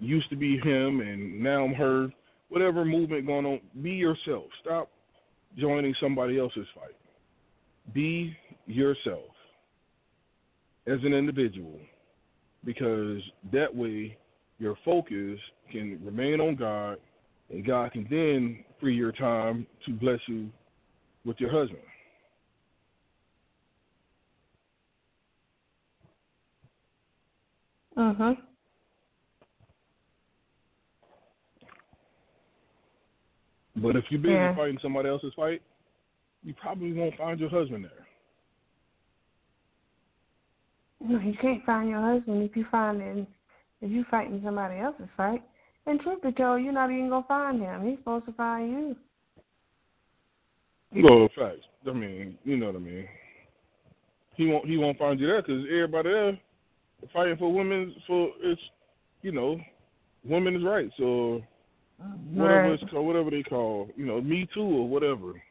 used 0.00 0.28
to 0.30 0.36
be 0.36 0.58
him 0.58 1.00
and 1.00 1.40
now 1.42 1.64
I'm 1.64 1.74
her. 1.74 2.08
Whatever 2.48 2.84
movement 2.84 3.26
going 3.26 3.44
on, 3.44 3.60
be 3.82 3.90
yourself. 3.90 4.44
Stop 4.62 4.88
joining 5.58 5.94
somebody 6.00 6.38
else's 6.38 6.66
fight. 6.74 6.94
Be 7.92 8.36
yourself 8.66 9.35
as 10.86 10.98
an 11.02 11.12
individual 11.12 11.78
because 12.64 13.20
that 13.52 13.74
way 13.74 14.16
your 14.58 14.76
focus 14.84 15.38
can 15.70 16.00
remain 16.04 16.40
on 16.40 16.56
God 16.56 16.98
and 17.50 17.64
God 17.64 17.92
can 17.92 18.06
then 18.10 18.64
free 18.80 18.94
your 18.94 19.12
time 19.12 19.66
to 19.86 19.92
bless 19.92 20.20
you 20.26 20.50
with 21.24 21.38
your 21.40 21.50
husband. 21.50 21.82
Mhm. 27.96 28.42
But 33.76 33.96
if 33.96 34.10
you're 34.10 34.20
busy 34.20 34.32
Yeah. 34.32 34.54
fighting 34.54 34.78
somebody 34.80 35.08
else's 35.08 35.34
fight, 35.34 35.62
you 36.42 36.54
probably 36.54 36.92
won't 36.92 37.16
find 37.16 37.38
your 37.38 37.48
husband 37.50 37.84
there. 37.84 38.06
No, 41.00 41.18
you 41.20 41.34
can't 41.40 41.64
find 41.64 41.88
your 41.88 42.00
husband 42.00 42.42
if 42.42 42.56
you 42.56 42.66
find 42.70 43.00
him 43.00 43.26
if 43.82 43.90
you 43.90 44.04
fighting 44.10 44.40
somebody 44.44 44.78
else's 44.78 45.08
fight. 45.16 45.42
And 45.86 46.00
truth 46.00 46.22
be 46.22 46.32
told, 46.32 46.62
you're 46.62 46.72
not 46.72 46.90
even 46.90 47.10
gonna 47.10 47.24
find 47.28 47.60
him. 47.60 47.86
He's 47.86 47.98
supposed 47.98 48.26
to 48.26 48.32
find 48.32 48.70
you. 48.70 48.96
No 50.92 51.28
facts. 51.36 51.66
I 51.86 51.92
mean, 51.92 52.38
you 52.44 52.56
know 52.56 52.66
what 52.66 52.76
I 52.76 52.78
mean. 52.78 53.06
He 54.34 54.46
won't. 54.46 54.66
He 54.66 54.76
won't 54.76 54.98
find 54.98 55.20
you 55.20 55.26
there 55.26 55.42
because 55.42 55.64
everybody 55.66 56.10
there 56.10 56.38
fighting 57.12 57.36
for 57.36 57.52
women's 57.52 57.94
for 58.06 58.30
it's, 58.42 58.60
you 59.22 59.32
know, 59.32 59.60
women's 60.24 60.64
rights 60.64 60.94
or 60.98 61.42
whatever 62.32 62.62
Right. 62.62 62.80
it's 62.80 62.90
called, 62.90 63.06
whatever 63.06 63.30
they 63.30 63.42
call, 63.42 63.88
you 63.96 64.06
know, 64.06 64.20
Me 64.20 64.48
Too 64.52 64.62
or 64.62 64.88
whatever. 64.88 65.42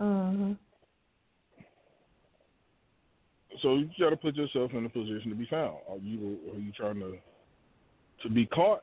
Mhm. 0.00 0.56
So 3.62 3.76
you 3.76 3.90
got 3.98 4.10
to 4.10 4.16
put 4.16 4.36
yourself 4.36 4.72
in 4.74 4.84
a 4.84 4.88
position 4.88 5.30
to 5.30 5.34
be 5.34 5.46
found. 5.46 5.76
Are 5.88 5.98
you 5.98 6.38
are 6.54 6.58
you 6.58 6.72
trying 6.72 7.00
to 7.00 7.16
to 8.22 8.28
be 8.28 8.46
caught, 8.46 8.82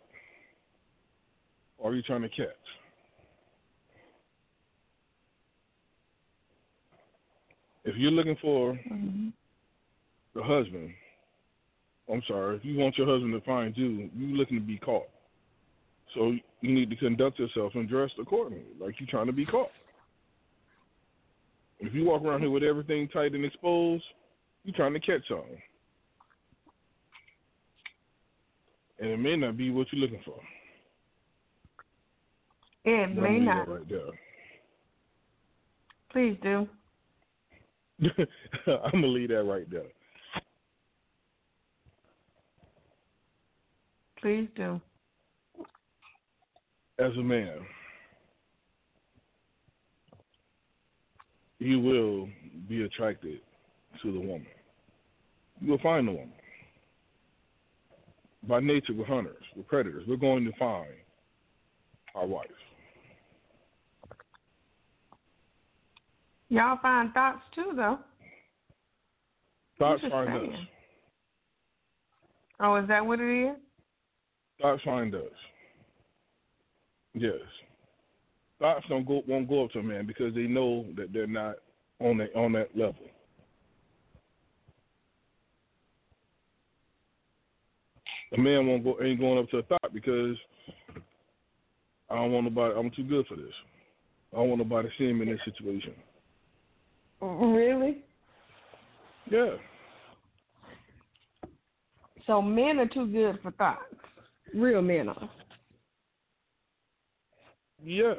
or 1.77 1.91
are 1.91 1.95
you 1.95 2.01
trying 2.01 2.21
to 2.21 2.29
catch? 2.29 2.47
If 7.83 7.95
you're 7.97 8.11
looking 8.11 8.35
for 8.37 8.73
Mhm. 8.73 9.31
the 10.33 10.43
husband, 10.43 10.93
I'm 12.09 12.21
sorry, 12.23 12.55
if 12.55 12.65
you 12.65 12.77
want 12.77 12.97
your 12.97 13.07
husband 13.07 13.33
to 13.33 13.41
find 13.41 13.77
you, 13.77 14.09
you're 14.15 14.37
looking 14.37 14.59
to 14.59 14.65
be 14.65 14.77
caught. 14.77 15.09
So 16.13 16.31
you 16.61 16.73
need 16.73 16.89
to 16.89 16.95
conduct 16.95 17.39
yourself 17.39 17.75
and 17.75 17.87
dress 17.89 18.11
accordingly, 18.19 18.65
like 18.79 18.99
you're 18.99 19.09
trying 19.09 19.27
to 19.27 19.33
be 19.33 19.45
caught. 19.45 19.71
If 21.79 21.93
you 21.93 22.05
walk 22.05 22.23
around 22.23 22.41
here 22.41 22.49
with 22.49 22.63
everything 22.63 23.07
tight 23.09 23.33
and 23.33 23.43
exposed, 23.43 24.05
you're 24.65 24.75
trying 24.75 24.93
to 24.93 24.99
catch 24.99 25.21
something. 25.29 25.61
And 28.99 29.09
it 29.09 29.17
may 29.17 29.35
not 29.35 29.57
be 29.57 29.69
what 29.69 29.87
you're 29.91 30.01
looking 30.01 30.21
for. 30.25 30.39
It 32.85 33.15
But 33.15 33.21
may 33.21 33.39
not. 33.39 33.67
gonna 33.67 33.79
leave 33.79 33.89
Please 36.11 36.37
do. 36.41 36.67
I'm 38.67 38.91
gonna 38.91 39.07
leave 39.07 39.29
that 39.29 39.43
right 39.43 39.69
there. 39.69 39.83
Please 44.21 44.47
do. 44.55 44.81
As 46.97 47.11
a 47.17 47.21
man, 47.21 47.59
you 51.59 51.79
will 51.79 52.29
be 52.67 52.83
attracted 52.83 53.39
to 54.03 54.11
the 54.11 54.19
woman. 54.19 54.47
You 55.61 55.71
will 55.71 55.79
find 55.79 56.07
the 56.07 56.11
woman. 56.11 56.33
By 58.47 58.59
nature, 58.59 58.93
we're 58.93 59.05
hunters, 59.05 59.43
we're 59.55 59.63
predators. 59.63 60.03
We're 60.07 60.17
going 60.17 60.45
to 60.45 60.51
find 60.59 60.87
our 62.13 62.27
wife. 62.27 62.47
Y'all 66.49 66.77
find 66.81 67.11
thoughts 67.13 67.41
too, 67.55 67.73
though. 67.75 67.99
Thoughts 69.79 70.03
find 70.09 70.29
saying. 70.29 70.53
us. 70.53 70.59
Oh, 72.59 72.75
is 72.77 72.87
that 72.87 73.05
what 73.05 73.19
it 73.19 73.49
is? 73.49 73.55
Thoughts 74.61 74.83
find 74.85 75.13
us. 75.15 75.21
Yes. 77.13 77.33
Thoughts 78.59 78.85
don't 78.87 79.05
go 79.05 79.21
won't 79.27 79.49
go 79.49 79.65
up 79.65 79.71
to 79.71 79.79
a 79.79 79.83
man 79.83 80.05
because 80.05 80.33
they 80.33 80.43
know 80.43 80.85
that 80.95 81.11
they're 81.11 81.27
not 81.27 81.55
on 81.99 82.17
that 82.19 82.33
on 82.35 82.53
that 82.53 82.69
level. 82.75 82.95
A 88.35 88.39
man 88.39 88.67
won't 88.67 88.83
go 88.83 88.97
ain't 89.01 89.19
going 89.19 89.39
up 89.39 89.49
to 89.51 89.57
a 89.57 89.63
thought 89.63 89.93
because 89.93 90.35
I 92.09 92.15
don't 92.15 92.31
want 92.31 92.45
nobody 92.45 92.77
I'm 92.77 92.91
too 92.91 93.03
good 93.03 93.25
for 93.27 93.35
this. 93.35 93.53
I 94.33 94.37
don't 94.37 94.49
want 94.49 94.59
nobody 94.59 94.89
to 94.89 94.93
see 94.97 95.09
him 95.09 95.21
in 95.21 95.29
this 95.29 95.39
situation. 95.45 95.93
Really? 97.21 98.03
Yeah. 99.31 99.55
So 102.27 102.41
men 102.41 102.79
are 102.79 102.87
too 102.87 103.07
good 103.07 103.39
for 103.41 103.51
thoughts. 103.51 103.83
Real 104.53 104.81
men 104.81 105.09
are. 105.09 105.29
Yeah. 107.83 108.15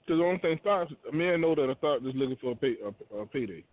Because 0.00 0.18
the 0.20 0.24
only 0.24 0.38
thing 0.38 0.58
thoughts, 0.64 0.92
a 1.10 1.14
man 1.14 1.40
know 1.40 1.54
that 1.54 1.68
a 1.68 1.74
thought 1.76 2.06
is 2.06 2.14
looking 2.14 2.36
for 2.40 2.52
a, 2.52 2.56
pay, 2.56 2.76
a, 2.84 3.18
a 3.18 3.26
payday. 3.26 3.64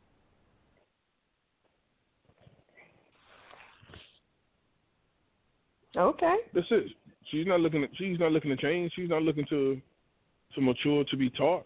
Okay. 5.95 6.35
That's 6.53 6.67
it. 6.71 6.87
She's 7.29 7.47
not 7.47 7.59
looking. 7.59 7.83
At, 7.83 7.89
she's 7.95 8.19
not 8.19 8.31
looking 8.31 8.55
to 8.55 8.61
change. 8.61 8.91
She's 8.95 9.09
not 9.09 9.21
looking 9.23 9.45
to 9.49 9.79
to 10.55 10.61
mature 10.61 11.03
to 11.05 11.17
be 11.17 11.29
taught. 11.29 11.65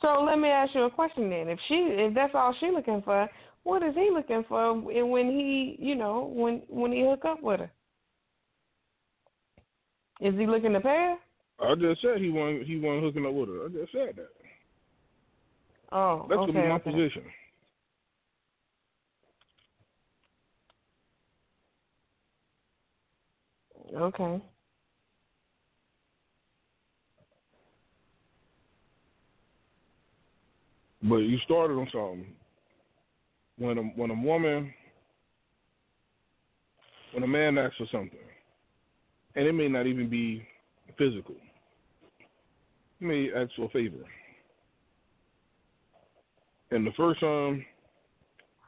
So 0.00 0.22
let 0.22 0.38
me 0.38 0.48
ask 0.48 0.74
you 0.74 0.84
a 0.84 0.90
question 0.90 1.28
then. 1.28 1.48
If 1.48 1.58
she, 1.68 1.74
if 1.74 2.14
that's 2.14 2.34
all 2.34 2.54
she 2.58 2.70
looking 2.70 3.02
for, 3.02 3.28
what 3.64 3.82
is 3.82 3.94
he 3.94 4.10
looking 4.12 4.44
for 4.48 4.70
and 4.70 5.10
when 5.10 5.26
he, 5.26 5.76
you 5.78 5.94
know, 5.94 6.30
when 6.34 6.62
when 6.68 6.92
he 6.92 7.02
hook 7.02 7.24
up 7.24 7.42
with 7.42 7.60
her? 7.60 7.70
Is 10.20 10.34
he 10.34 10.46
looking 10.46 10.72
to 10.72 10.80
pay 10.80 10.88
her? 10.88 11.16
I 11.62 11.74
just 11.74 12.00
said 12.02 12.18
he 12.20 12.30
wasn't. 12.30 12.66
He 12.66 12.78
wasn't 12.78 13.04
hooking 13.04 13.26
up 13.26 13.34
with 13.34 13.48
her. 13.48 13.66
I 13.66 13.68
just 13.68 13.92
said 13.92 14.16
that. 14.16 14.30
Oh, 15.92 16.26
That's 16.28 16.40
okay. 16.40 16.52
gonna 16.52 16.62
be 16.62 16.68
my 16.68 16.74
okay. 16.76 16.90
position. 16.90 17.22
Okay. 23.96 24.40
But 31.02 31.16
you 31.16 31.38
started 31.44 31.74
on 31.74 31.88
something. 31.92 32.26
When 33.58 33.78
a 33.78 33.82
when 33.82 34.10
a 34.10 34.14
woman, 34.14 34.72
when 37.12 37.24
a 37.24 37.26
man 37.26 37.58
asks 37.58 37.76
for 37.78 37.86
something, 37.90 38.18
and 39.34 39.46
it 39.46 39.52
may 39.52 39.68
not 39.68 39.86
even 39.86 40.08
be 40.08 40.46
physical, 40.96 41.34
he 42.98 43.04
may 43.04 43.28
ask 43.36 43.50
for 43.56 43.64
a 43.64 43.68
favor. 43.70 44.04
And 46.70 46.86
the 46.86 46.92
first 46.96 47.20
time 47.20 47.64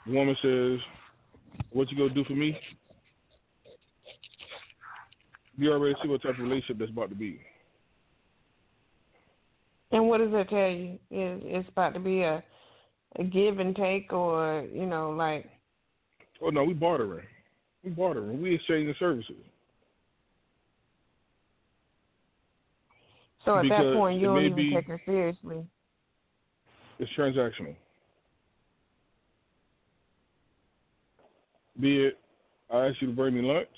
the 0.07 0.13
woman 0.13 0.37
says, 0.43 0.81
"What 1.71 1.91
you 1.91 1.97
gonna 1.97 2.15
do 2.15 2.25
for 2.25 2.35
me?" 2.35 2.59
You 5.63 5.71
already 5.71 5.95
see 6.03 6.09
what 6.09 6.21
type 6.23 6.33
of 6.33 6.41
relationship 6.41 6.79
that's 6.79 6.91
about 6.91 7.11
to 7.11 7.15
be. 7.15 7.39
And 9.93 10.09
what 10.09 10.19
does 10.19 10.33
that 10.33 10.49
tell 10.49 10.69
you? 10.69 10.95
Is 11.13 11.41
it's 11.45 11.69
about 11.69 11.95
to 11.95 12.01
be 12.01 12.23
a 12.23 12.43
a 13.17 13.23
give 13.23 13.61
and 13.61 13.77
take, 13.77 14.13
or 14.13 14.67
you 14.75 14.87
know, 14.87 15.11
like 15.11 15.49
Oh 16.43 16.49
no, 16.49 16.65
we 16.65 16.75
bartering. 16.75 17.25
We 17.85 17.91
bartering. 17.91 18.43
We 18.43 18.57
exchanging 18.57 18.93
services. 18.99 19.37
So 23.45 23.59
at 23.59 23.63
because 23.63 23.85
that 23.85 23.95
point, 23.95 24.21
you 24.21 24.27
don't 24.27 24.45
even 24.45 24.57
be- 24.57 24.75
take 24.75 24.89
it 24.89 25.01
seriously. 25.07 25.65
It's 26.99 27.11
transactional. 27.17 27.77
Be 31.79 32.07
it 32.07 32.19
I 32.69 32.87
ask 32.89 33.01
you 33.01 33.09
to 33.09 33.13
bring 33.15 33.35
me 33.35 33.43
lunch 33.43 33.69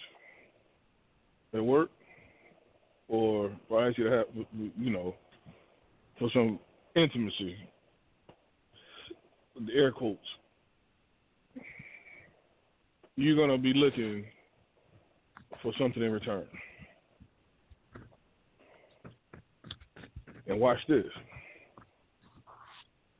at 1.54 1.64
work, 1.64 1.90
or 3.08 3.46
if 3.46 3.72
I 3.72 3.88
ask 3.88 3.98
you 3.98 4.04
to 4.04 4.10
have, 4.10 4.26
you 4.78 4.90
know, 4.90 5.14
for 6.18 6.28
some 6.32 6.58
intimacy, 6.96 7.56
the 9.66 9.72
air 9.72 9.92
quotes, 9.92 10.18
you're 13.16 13.36
gonna 13.36 13.58
be 13.58 13.72
looking 13.72 14.24
for 15.62 15.72
something 15.78 16.02
in 16.02 16.10
return. 16.10 16.44
And 20.46 20.60
watch 20.60 20.78
this. 20.88 21.06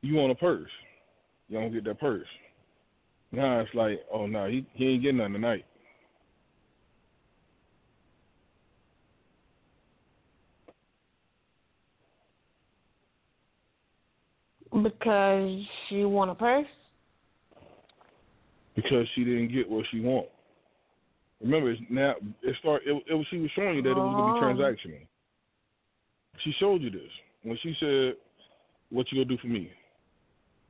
You 0.02 0.16
want 0.16 0.32
a 0.32 0.34
purse. 0.34 0.70
You 1.48 1.60
don't 1.60 1.72
get 1.72 1.84
that 1.84 2.00
purse. 2.00 2.26
Now 3.32 3.60
it's 3.60 3.74
like, 3.74 4.00
oh 4.12 4.26
no, 4.26 4.46
he 4.46 4.66
he 4.74 4.88
ain't 4.88 5.02
getting 5.02 5.18
nothing 5.18 5.34
tonight. 5.34 5.64
Because 14.82 15.60
she 15.88 16.04
want 16.04 16.30
a 16.30 16.34
purse? 16.34 16.66
because 18.74 19.06
she 19.14 19.24
didn't 19.24 19.52
get 19.52 19.68
what 19.68 19.84
she 19.90 20.00
want. 20.00 20.26
Remember, 21.40 21.70
it's 21.70 21.80
now 21.90 22.14
it 22.42 22.56
start. 22.60 22.82
It, 22.86 23.02
it 23.08 23.14
was 23.14 23.26
she 23.30 23.38
was 23.38 23.50
showing 23.54 23.76
you 23.76 23.82
that 23.82 23.90
it 23.90 23.96
was 23.96 24.14
Oh. 24.14 24.40
gonna 24.40 24.54
be 24.54 24.62
oh. 24.62 24.66
transactional. 24.66 25.06
She 26.42 26.52
showed 26.58 26.82
you 26.82 26.90
this 26.90 27.10
when 27.42 27.56
she 27.58 27.74
said, 27.78 28.16
"What 28.90 29.10
you 29.12 29.24
gonna 29.24 29.36
do 29.36 29.40
for 29.40 29.48
me? 29.48 29.70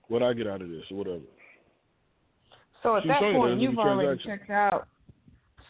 What 0.09 0.23
I 0.23 0.33
get 0.33 0.47
out 0.47 0.63
of 0.63 0.69
this, 0.69 0.85
or 0.91 0.99
whatever." 0.99 1.23
So 2.83 2.97
at 2.97 3.03
She's 3.03 3.09
that 3.09 3.21
point, 3.21 3.61
you've 3.61 3.79
already 3.79 4.23
checked 4.23 4.51
out. 4.51 4.89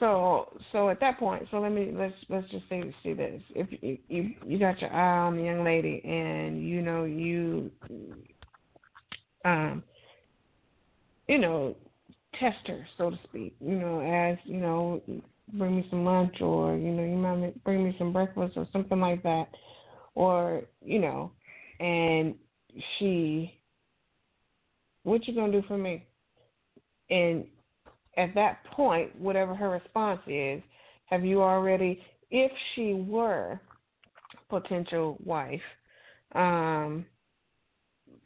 So 0.01 0.59
so 0.73 0.89
at 0.89 1.01
that 1.01 1.19
point, 1.19 1.47
so 1.51 1.61
let 1.61 1.73
me 1.73 1.93
let's 1.95 2.15
let's 2.29 2.49
just 2.51 2.69
say 2.69 2.83
see 3.03 3.13
this. 3.13 3.43
If 3.55 3.69
you 3.71 3.99
you, 4.09 4.35
you 4.47 4.59
got 4.59 4.81
your 4.81 4.93
eye 4.93 5.27
on 5.27 5.37
the 5.37 5.43
young 5.43 5.65
lady, 5.65 6.03
and 6.05 6.67
you 6.67 6.83
know 6.83 7.05
you 7.05 7.71
um 9.45 9.83
you 11.29 11.39
know 11.39 11.77
test 12.41 12.67
her 12.67 12.87
so 12.99 13.11
to 13.11 13.19
speak. 13.25 13.55
You 13.61 13.77
know 13.77 14.01
as 14.01 14.39
you 14.45 14.59
know 14.59 15.01
bring 15.53 15.77
me 15.77 15.87
some 15.91 16.05
lunch, 16.05 16.41
or 16.41 16.77
you 16.77 16.91
know 16.91 17.05
you 17.05 17.17
might 17.17 17.65
bring 17.65 17.85
me 17.85 17.95
some 17.99 18.13
breakfast 18.13 18.55
or 18.57 18.67
something 18.73 18.99
like 18.99 19.23
that, 19.23 19.49
or 20.15 20.63
you 20.83 20.99
know, 20.99 21.31
and 21.81 22.35
she, 22.99 23.61
what 25.03 25.27
you 25.29 25.35
gonna 25.35 25.53
do 25.53 25.63
for 25.69 25.79
me? 25.79 26.07
And 27.11 27.45
at 28.17 28.35
that 28.35 28.65
point, 28.65 29.19
whatever 29.19 29.55
her 29.55 29.71
response 29.71 30.21
is, 30.27 30.63
have 31.07 31.25
you 31.25 31.43
already, 31.43 32.01
if 32.31 32.51
she 32.75 32.95
were 32.95 33.61
potential 34.49 35.19
wife, 35.25 35.61
um, 36.35 37.05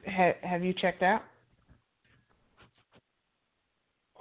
have 0.07 0.37
have 0.43 0.65
you 0.65 0.73
checked 0.73 1.03
out? 1.03 1.23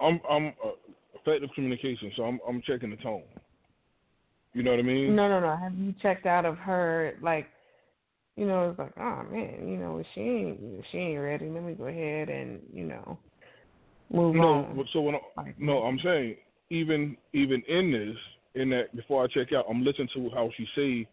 I'm 0.02 0.20
I'm 0.30 0.48
uh, 0.64 0.72
effective 1.16 1.50
communication, 1.56 2.12
so 2.16 2.24
I'm 2.24 2.40
I'm 2.48 2.62
checking 2.66 2.90
the 2.90 2.98
tone. 2.98 3.24
You 4.54 4.64
know 4.64 4.72
what 4.72 4.80
I 4.80 4.84
mean? 4.84 5.16
No, 5.16 5.28
no, 5.28 5.40
no. 5.40 5.56
Have 5.56 5.76
you 5.76 5.94
checked 6.02 6.26
out 6.26 6.46
of 6.46 6.58
her? 6.58 7.14
Like, 7.22 7.48
you 8.36 8.48
know, 8.48 8.70
it's 8.70 8.80
like, 8.80 8.94
oh 8.98 9.24
man, 9.32 9.68
you 9.68 9.78
know, 9.78 10.04
she 10.14 10.22
ain't 10.22 10.60
she 10.92 10.98
ain't 10.98 11.22
ready. 11.22 11.50
Let 11.50 11.64
me 11.64 11.74
go 11.74 11.86
ahead 11.86 12.30
and 12.30 12.62
you 12.74 12.86
know 12.86 13.18
move 14.12 14.36
No, 14.36 14.66
on. 14.66 14.88
so 14.94 15.02
when 15.02 15.16
I, 15.16 15.54
no, 15.58 15.84
I'm 15.84 16.00
saying 16.04 16.36
even 16.70 17.18
even 17.34 17.62
in 17.68 17.92
this, 17.92 18.62
in 18.62 18.70
that 18.72 18.96
before 18.96 19.24
I 19.24 19.28
check 19.28 19.54
out, 19.54 19.66
I'm 19.70 19.84
listening 19.84 20.10
to 20.16 20.30
how 20.32 20.50
she 20.58 20.66
say, 20.76 21.08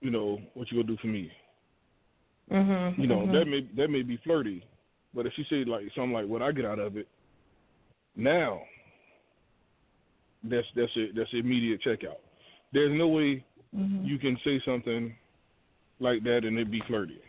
you 0.00 0.10
know, 0.10 0.40
what 0.54 0.70
you 0.70 0.82
gonna 0.82 0.94
do 0.94 0.98
for 1.00 1.08
me. 1.08 1.30
Mhm. 2.50 2.98
You 2.98 3.06
know, 3.06 3.20
mhm. 3.20 3.32
that 3.32 3.44
may 3.46 3.60
that 3.76 3.88
may 3.88 4.02
be 4.02 4.16
flirty, 4.18 4.62
but 5.14 5.26
if 5.26 5.32
she 5.34 5.44
say 5.44 5.64
like 5.64 5.84
something 5.94 6.12
like 6.12 6.26
what 6.26 6.42
I 6.42 6.52
get 6.52 6.64
out 6.64 6.78
of 6.78 6.96
it, 6.96 7.08
now 8.14 8.62
that's 10.44 10.66
that's 10.76 10.92
it 10.96 11.14
that's 11.16 11.30
immediate 11.32 11.80
checkout. 11.82 12.18
There's 12.72 12.96
no 12.96 13.08
way 13.08 13.44
Mhm. 13.74 14.06
you 14.06 14.18
can 14.18 14.36
say 14.44 14.60
something 14.64 15.14
like 15.98 16.22
that 16.22 16.44
and 16.44 16.58
it 16.58 16.70
be 16.70 16.80
flirty 16.82 17.20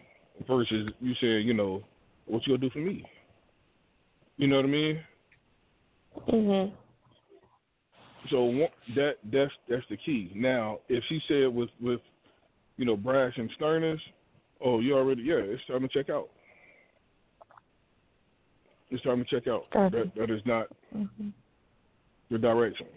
versus 0.47 0.91
you 1.01 1.15
saying, 1.15 1.47
you 1.47 1.53
know, 1.53 1.83
what 2.25 2.45
you 2.45 2.55
gonna 2.55 2.67
do 2.67 2.69
for 2.69 2.79
me. 2.79 3.03
You 4.37 4.47
know 4.47 4.57
what 4.57 4.65
I 4.65 4.67
mean? 4.67 5.03
Mhm. 6.27 6.71
So 8.29 8.69
that 8.95 9.17
that's 9.31 9.51
that's 9.67 9.85
the 9.89 9.97
key. 9.97 10.31
Now, 10.35 10.79
if 10.89 11.03
she 11.05 11.21
said 11.27 11.47
with 11.53 11.69
with 11.81 12.01
you 12.77 12.85
know 12.85 12.95
brash 12.95 13.37
and 13.37 13.49
sternness, 13.55 13.99
oh, 14.61 14.79
you 14.79 14.95
already 14.95 15.23
yeah, 15.23 15.35
it's 15.35 15.65
time 15.65 15.81
to 15.81 15.87
check 15.87 16.09
out. 16.09 16.29
It's 18.89 19.03
time 19.03 19.23
to 19.23 19.29
check 19.29 19.47
out. 19.47 19.65
That 19.71 20.11
that 20.15 20.29
is 20.29 20.45
not 20.45 20.67
Mhm. 20.95 21.33
the 22.29 22.37
direction. 22.37 22.87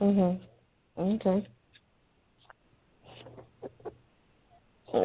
Mhm. 0.00 0.40
Okay. 0.98 1.46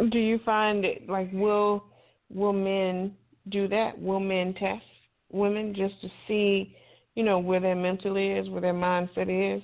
Do 0.10 0.20
you 0.20 0.40
find 0.40 0.84
it 0.84 1.08
like 1.08 1.32
will 1.32 1.84
will 2.34 2.54
men 2.54 3.16
do 3.50 3.68
that? 3.68 4.00
Will 4.00 4.20
men 4.20 4.54
test 4.54 4.84
women 5.32 5.74
just 5.76 6.00
to 6.02 6.10
see, 6.28 6.76
you 7.16 7.24
know, 7.24 7.40
where 7.40 7.60
their 7.60 7.76
mental 7.76 8.16
is, 8.18 8.50
where 8.50 8.62
their 8.62 8.74
mindset 8.74 9.58
is? 9.58 9.62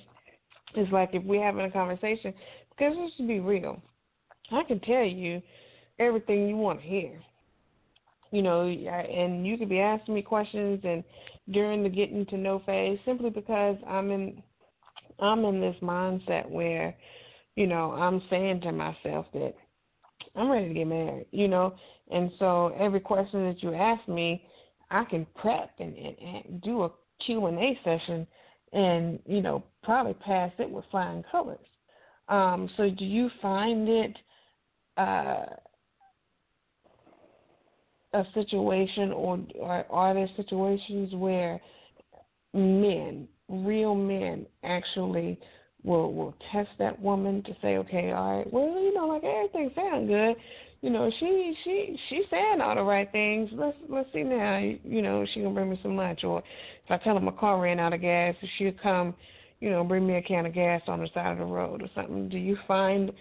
It's 0.74 0.92
like 0.92 1.10
if 1.12 1.22
we're 1.22 1.44
having 1.44 1.64
a 1.64 1.70
conversation, 1.70 2.34
because 2.70 2.94
let's 2.98 3.28
be 3.28 3.40
real. 3.40 3.80
I 4.50 4.62
can 4.64 4.80
tell 4.80 5.04
you 5.04 5.40
everything 5.98 6.48
you 6.48 6.56
want 6.56 6.80
to 6.80 6.86
hear. 6.86 7.20
You 8.30 8.42
know, 8.42 8.62
and 8.62 9.46
you 9.46 9.56
could 9.56 9.68
be 9.68 9.78
asking 9.78 10.14
me 10.14 10.22
questions 10.22 10.80
and 10.82 11.04
during 11.52 11.84
the 11.84 11.88
getting 11.88 12.26
to 12.26 12.36
know 12.36 12.62
phase 12.66 12.98
simply 13.04 13.30
because 13.30 13.76
I'm 13.86 14.10
in 14.10 14.42
I'm 15.20 15.44
in 15.44 15.60
this 15.60 15.76
mindset 15.80 16.48
where, 16.50 16.96
you 17.54 17.68
know, 17.68 17.92
I'm 17.92 18.20
saying 18.28 18.62
to 18.62 18.72
myself 18.72 19.26
that 19.34 19.54
I'm 20.36 20.50
ready 20.50 20.68
to 20.68 20.74
get 20.74 20.86
married, 20.86 21.26
you 21.30 21.48
know, 21.48 21.74
and 22.10 22.30
so 22.38 22.74
every 22.78 23.00
question 23.00 23.46
that 23.46 23.62
you 23.62 23.74
ask 23.74 24.06
me, 24.08 24.44
I 24.90 25.04
can 25.04 25.26
prep 25.36 25.70
and, 25.78 25.96
and, 25.96 26.16
and 26.18 26.62
do 26.62 26.82
a 26.84 26.90
Q 27.24 27.46
and 27.46 27.58
A 27.58 27.78
session, 27.84 28.26
and 28.72 29.18
you 29.26 29.40
know, 29.40 29.64
probably 29.82 30.14
pass 30.14 30.52
it 30.58 30.68
with 30.68 30.84
flying 30.90 31.24
colors. 31.30 31.66
Um, 32.28 32.68
so, 32.76 32.90
do 32.90 33.04
you 33.04 33.30
find 33.40 33.88
it 33.88 34.18
uh, 34.96 35.46
a 38.14 38.24
situation, 38.32 39.12
or, 39.12 39.40
or 39.60 39.84
are 39.90 40.14
there 40.14 40.28
situations 40.36 41.12
where 41.14 41.60
men, 42.52 43.28
real 43.48 43.94
men, 43.94 44.46
actually 44.62 45.38
will 45.84 46.12
will 46.12 46.34
test 46.50 46.70
that 46.78 47.00
woman 47.00 47.42
to 47.44 47.54
say, 47.62 47.76
okay, 47.76 48.10
all 48.12 48.38
right, 48.38 48.52
well, 48.52 48.80
you 48.82 48.92
know, 48.94 49.06
like 49.06 49.22
everything 49.22 49.70
sounds 49.74 50.08
good. 50.08 50.34
You 50.80 50.90
know, 50.90 51.10
she 51.18 51.54
she 51.64 51.98
she's 52.08 52.24
saying 52.30 52.60
all 52.60 52.74
the 52.74 52.82
right 52.82 53.10
things. 53.12 53.50
Let's 53.52 53.76
let's 53.88 54.08
see 54.12 54.22
now. 54.22 54.58
You 54.58 55.02
know, 55.02 55.24
she 55.32 55.40
gonna 55.40 55.54
bring 55.54 55.70
me 55.70 55.78
some 55.82 55.96
lunch, 55.96 56.24
or 56.24 56.40
if 56.40 56.90
I 56.90 56.98
tell 56.98 57.14
her 57.14 57.20
my 57.20 57.32
car 57.32 57.60
ran 57.60 57.80
out 57.80 57.92
of 57.92 58.00
gas, 58.00 58.34
she'll 58.58 58.72
come, 58.82 59.14
you 59.60 59.70
know, 59.70 59.84
bring 59.84 60.06
me 60.06 60.16
a 60.16 60.22
can 60.22 60.46
of 60.46 60.54
gas 60.54 60.82
on 60.88 61.00
the 61.00 61.08
side 61.14 61.32
of 61.32 61.38
the 61.38 61.44
road 61.44 61.82
or 61.82 61.88
something. 61.94 62.28
Do 62.28 62.38
you 62.38 62.56
find 62.66 63.12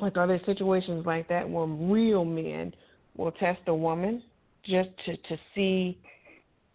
like 0.00 0.16
are 0.16 0.26
there 0.26 0.40
situations 0.46 1.06
like 1.06 1.28
that 1.28 1.48
where 1.48 1.66
real 1.66 2.24
men 2.24 2.74
will 3.16 3.32
test 3.32 3.60
a 3.66 3.74
woman 3.74 4.22
just 4.64 4.90
to 5.06 5.16
to 5.16 5.36
see, 5.54 5.98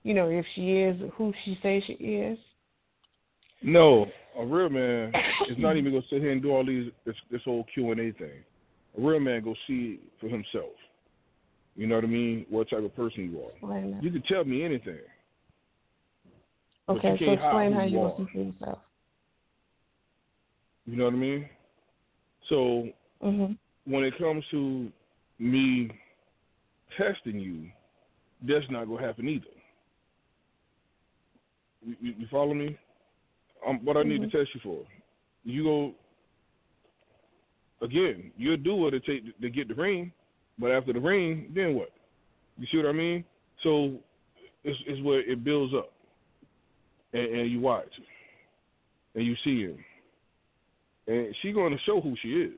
you 0.04 0.14
know, 0.14 0.30
if 0.30 0.46
she 0.56 0.80
is 0.80 1.00
who 1.16 1.34
she 1.46 1.58
says 1.62 1.82
she 1.88 1.94
is? 1.94 2.38
No, 3.62 4.08
a 4.38 4.46
real 4.46 4.70
man 4.70 5.14
is 5.50 5.58
not 5.58 5.78
even 5.78 5.92
gonna 5.92 6.06
sit 6.10 6.22
here 6.22 6.32
and 6.32 6.42
do 6.42 6.52
all 6.52 6.66
these 6.66 6.92
this, 7.06 7.16
this 7.32 7.42
whole 7.44 7.66
Q 7.74 7.92
and 7.92 8.00
A 8.00 8.12
thing. 8.14 8.44
A 8.98 9.02
real 9.02 9.20
man 9.20 9.44
go 9.44 9.56
see 9.68 10.00
for 10.20 10.28
himself. 10.28 10.74
You 11.76 11.88
know 11.88 11.96
what 11.96 12.04
I 12.04 12.08
mean? 12.08 12.46
What 12.50 12.70
type 12.70 12.84
of 12.84 12.96
person 12.96 13.32
you 13.32 13.42
are. 13.42 13.80
You 14.02 14.12
can 14.12 14.24
tell 14.24 14.44
me 14.44 14.64
anything. 14.64 15.00
Okay, 16.90 17.18
so 17.18 17.32
explain 17.32 17.74
how 17.74 17.84
you 17.84 18.00
are. 18.00 18.04
will 18.04 18.28
see 18.34 18.40
yourself. 18.40 18.80
You 20.86 20.98
know 20.98 21.06
what 21.06 21.14
I 21.14 21.18
mean? 21.18 21.50
So 22.50 22.90
Mhm. 23.24 23.58
when 23.86 24.04
it 24.04 24.18
comes 24.18 24.46
to 24.52 24.92
me 25.40 25.90
testing 26.98 27.40
you, 27.40 27.72
that's 28.42 28.70
not 28.70 28.86
gonna 28.86 29.02
happen 29.02 29.28
either. 29.30 29.46
You, 31.86 31.96
you, 32.02 32.14
you 32.20 32.28
follow 32.28 32.54
me? 32.54 32.78
Um, 33.66 33.84
what 33.86 33.98
I 33.98 34.04
need 34.04 34.22
Mhm. 34.22 34.32
to 34.32 34.38
test 34.38 34.54
you 34.56 34.62
for? 34.62 34.86
you 35.46 35.64
go 35.64 35.94
again. 37.82 38.32
You'll 38.38 38.58
do 38.58 38.76
what 38.76 38.94
it 38.94 39.06
takes 39.06 39.26
to 39.42 39.50
get 39.50 39.68
the 39.68 39.74
ring, 39.76 40.12
but 40.58 40.72
after 40.72 40.94
the 40.94 41.00
ring, 41.00 41.52
then 41.54 41.76
what? 41.76 41.92
You 42.58 42.66
see 42.68 42.78
what 42.78 42.86
I 42.88 42.92
mean? 42.94 43.26
So 43.62 44.00
it's, 44.64 44.80
it's 44.88 45.02
where 45.02 45.20
it 45.20 45.44
builds 45.44 45.74
up, 45.74 45.92
and, 47.12 47.26
and 47.26 47.52
you 47.52 47.60
watch, 47.60 47.90
and 49.16 49.26
you 49.26 49.36
see 49.44 49.64
him, 49.64 49.84
and 51.08 51.36
she's 51.42 51.54
going 51.54 51.74
to 51.74 51.84
show 51.84 52.00
who 52.00 52.16
she 52.22 52.30
is. 52.30 52.54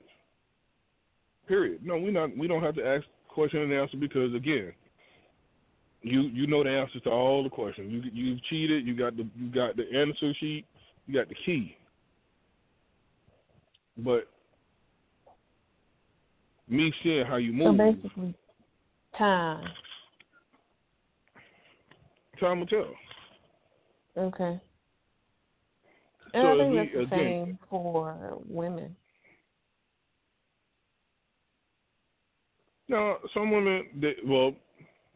Period. 1.48 1.86
No, 1.86 1.98
we 1.98 2.11
not. 2.11 2.36
We 2.38 2.48
don't 2.48 2.64
have 2.64 2.76
to 2.76 2.86
ask 2.86 3.06
question 3.27 3.61
and 3.61 3.73
answer 3.73 3.98
because 3.98 4.34
again, 4.34 4.73
you 6.02 6.22
you 6.22 6.48
know 6.48 6.64
the 6.64 6.69
answers 6.69 7.02
to 7.03 7.10
all 7.10 7.44
the 7.44 7.49
questions. 7.49 7.91
You 7.91 8.02
you've 8.14 8.44
cheated. 8.45 8.86
You 8.86 8.95
got 8.95 9.15
the 9.15 9.27
you 9.40 9.52
got 9.52 9.76
the 9.76 9.86
answer 9.95 10.34
sheet. 10.40 10.65
You 11.07 11.14
got 11.14 11.30
the 11.30 11.36
key. 11.45 11.76
But 13.98 14.27
me 16.68 16.91
seeing 17.03 17.26
how 17.26 17.38
you 17.38 17.53
move. 17.53 17.77
So 17.77 17.94
basically, 17.94 18.36
time. 19.18 19.68
Time 22.40 22.60
will 22.60 22.68
tell. 22.68 22.94
Okay. 24.18 24.60
And 26.34 26.44
so 26.44 26.53
I 26.53 26.57
think 26.57 26.72
we, 26.72 26.77
that's 26.77 26.91
the 26.94 27.02
again, 27.02 27.10
same 27.19 27.60
for 27.69 28.38
women. 28.49 28.95
No, 32.88 33.18
some 33.34 33.52
women, 33.52 33.86
they, 33.99 34.15
well, 34.26 34.53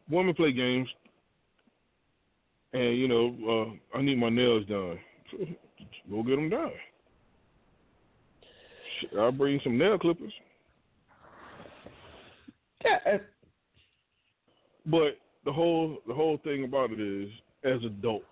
women 0.09 0.33
play 0.33 0.51
games, 0.51 0.87
and 2.73 2.97
you 2.97 3.07
know, 3.07 3.77
uh, 3.93 3.97
I 3.97 4.01
need 4.01 4.17
my 4.17 4.29
nails 4.29 4.65
done. 4.65 4.99
Go 6.09 6.23
get 6.23 6.35
them 6.35 6.49
done. 6.49 6.71
I'll 9.17 9.31
bring 9.31 9.59
some 9.63 9.77
nail 9.77 9.97
clippers. 9.97 10.33
Yeah. 12.83 13.17
But 14.85 15.17
the 15.45 15.51
whole 15.51 15.97
the 16.07 16.13
whole 16.13 16.37
thing 16.43 16.63
about 16.63 16.91
it 16.91 16.99
is, 16.99 17.29
as 17.63 17.83
adults, 17.85 18.25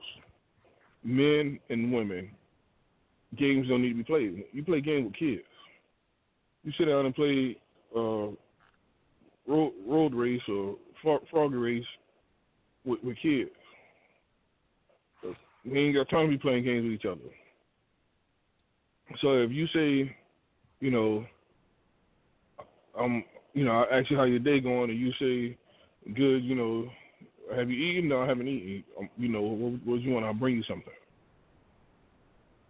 men 1.04 1.60
and 1.70 1.94
women, 1.94 2.30
games 3.38 3.68
don't 3.68 3.82
need 3.82 3.90
to 3.90 3.96
be 3.96 4.04
played. 4.04 4.44
You 4.52 4.64
play 4.64 4.82
games 4.82 5.06
with 5.06 5.16
kids. 5.16 5.44
You 6.64 6.72
sit 6.78 6.86
down 6.86 7.06
and 7.06 7.16
play 7.16 7.58
uh, 7.96 8.30
road, 9.48 9.74
road 9.88 10.14
race 10.14 10.42
or 10.50 10.76
frog 11.02 11.54
race 11.54 11.86
with, 12.86 13.04
with 13.04 13.18
kids. 13.22 13.52
We 15.70 15.80
ain't 15.80 15.96
got 15.96 16.10
time 16.10 16.28
to 16.28 16.32
be 16.32 16.38
playing 16.38 16.64
games 16.64 16.84
with 16.84 16.94
each 16.94 17.06
other. 17.06 17.30
So 19.22 19.42
if 19.42 19.52
you 19.52 19.68
say, 19.68 20.16
you 20.80 20.92
know, 20.92 21.26
um, 22.98 23.24
you 23.54 23.66
know, 23.66 23.72
I 23.72 24.00
ask 24.00 24.10
you 24.10 24.18
how 24.18 24.24
your 24.24 24.40
day 24.40 24.60
going, 24.60 24.90
and 24.90 25.00
you 25.00 25.12
say, 25.20 25.58
good, 26.14 26.44
you 26.44 26.56
know, 26.56 26.90
have 27.56 27.70
you 27.70 27.78
eaten? 27.78 28.10
No, 28.10 28.22
I 28.22 28.28
haven't 28.28 28.48
eaten. 28.48 28.84
Um, 29.00 29.10
you 29.18 29.30
know, 29.30 29.42
what, 29.42 29.74
what 29.86 29.96
do 29.96 30.02
you 30.02 30.12
want? 30.14 30.26
I'll 30.26 30.34
bring 30.34 30.56
you 30.56 30.64
something. 30.68 30.94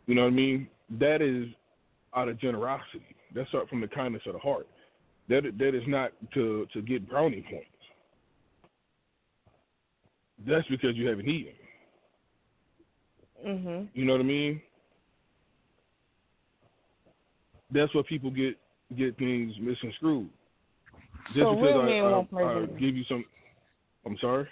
You 0.05 0.15
know 0.15 0.21
what 0.21 0.27
I 0.27 0.35
mean? 0.35 0.67
That 0.99 1.21
is 1.21 1.47
out 2.15 2.29
of 2.29 2.39
generosity. 2.39 3.03
That's 3.35 3.49
out 3.53 3.69
from 3.69 3.81
the 3.81 3.87
kindness 3.87 4.21
of 4.25 4.33
the 4.33 4.39
heart. 4.39 4.67
That 5.29 5.43
that 5.59 5.75
is 5.75 5.83
not 5.87 6.11
to 6.33 6.67
to 6.73 6.81
get 6.81 7.09
brownie 7.09 7.45
points. 7.49 7.67
That's 10.47 10.67
because 10.67 10.95
you 10.95 11.07
haven't 11.07 11.27
eaten. 11.27 11.53
Mhm. 13.45 13.89
You 13.93 14.05
know 14.05 14.13
what 14.13 14.21
I 14.21 14.25
mean? 14.25 14.61
That's 17.71 17.93
what 17.93 18.07
people 18.07 18.31
get 18.31 18.57
get 18.95 19.17
things 19.17 19.53
misconstrued. 19.59 20.29
Just 21.27 21.39
So 21.39 21.55
because 21.55 21.75
I, 21.75 22.41
I, 22.41 22.61
I 22.61 22.65
give 22.79 22.95
you 22.95 23.03
some. 23.09 23.25
I'm 24.05 24.17
sorry. 24.19 24.47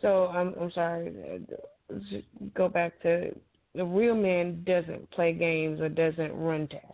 So 0.00 0.28
I'm 0.28 0.54
I'm 0.60 0.70
sorry. 0.72 1.08
uh, 1.08 1.98
just 2.10 2.26
Go 2.54 2.68
back 2.68 3.00
to 3.02 3.34
the 3.74 3.84
real 3.84 4.14
man 4.14 4.62
doesn't 4.64 5.10
play 5.10 5.32
games 5.32 5.80
or 5.80 5.88
doesn't 5.88 6.32
run 6.34 6.68
tests. 6.68 6.86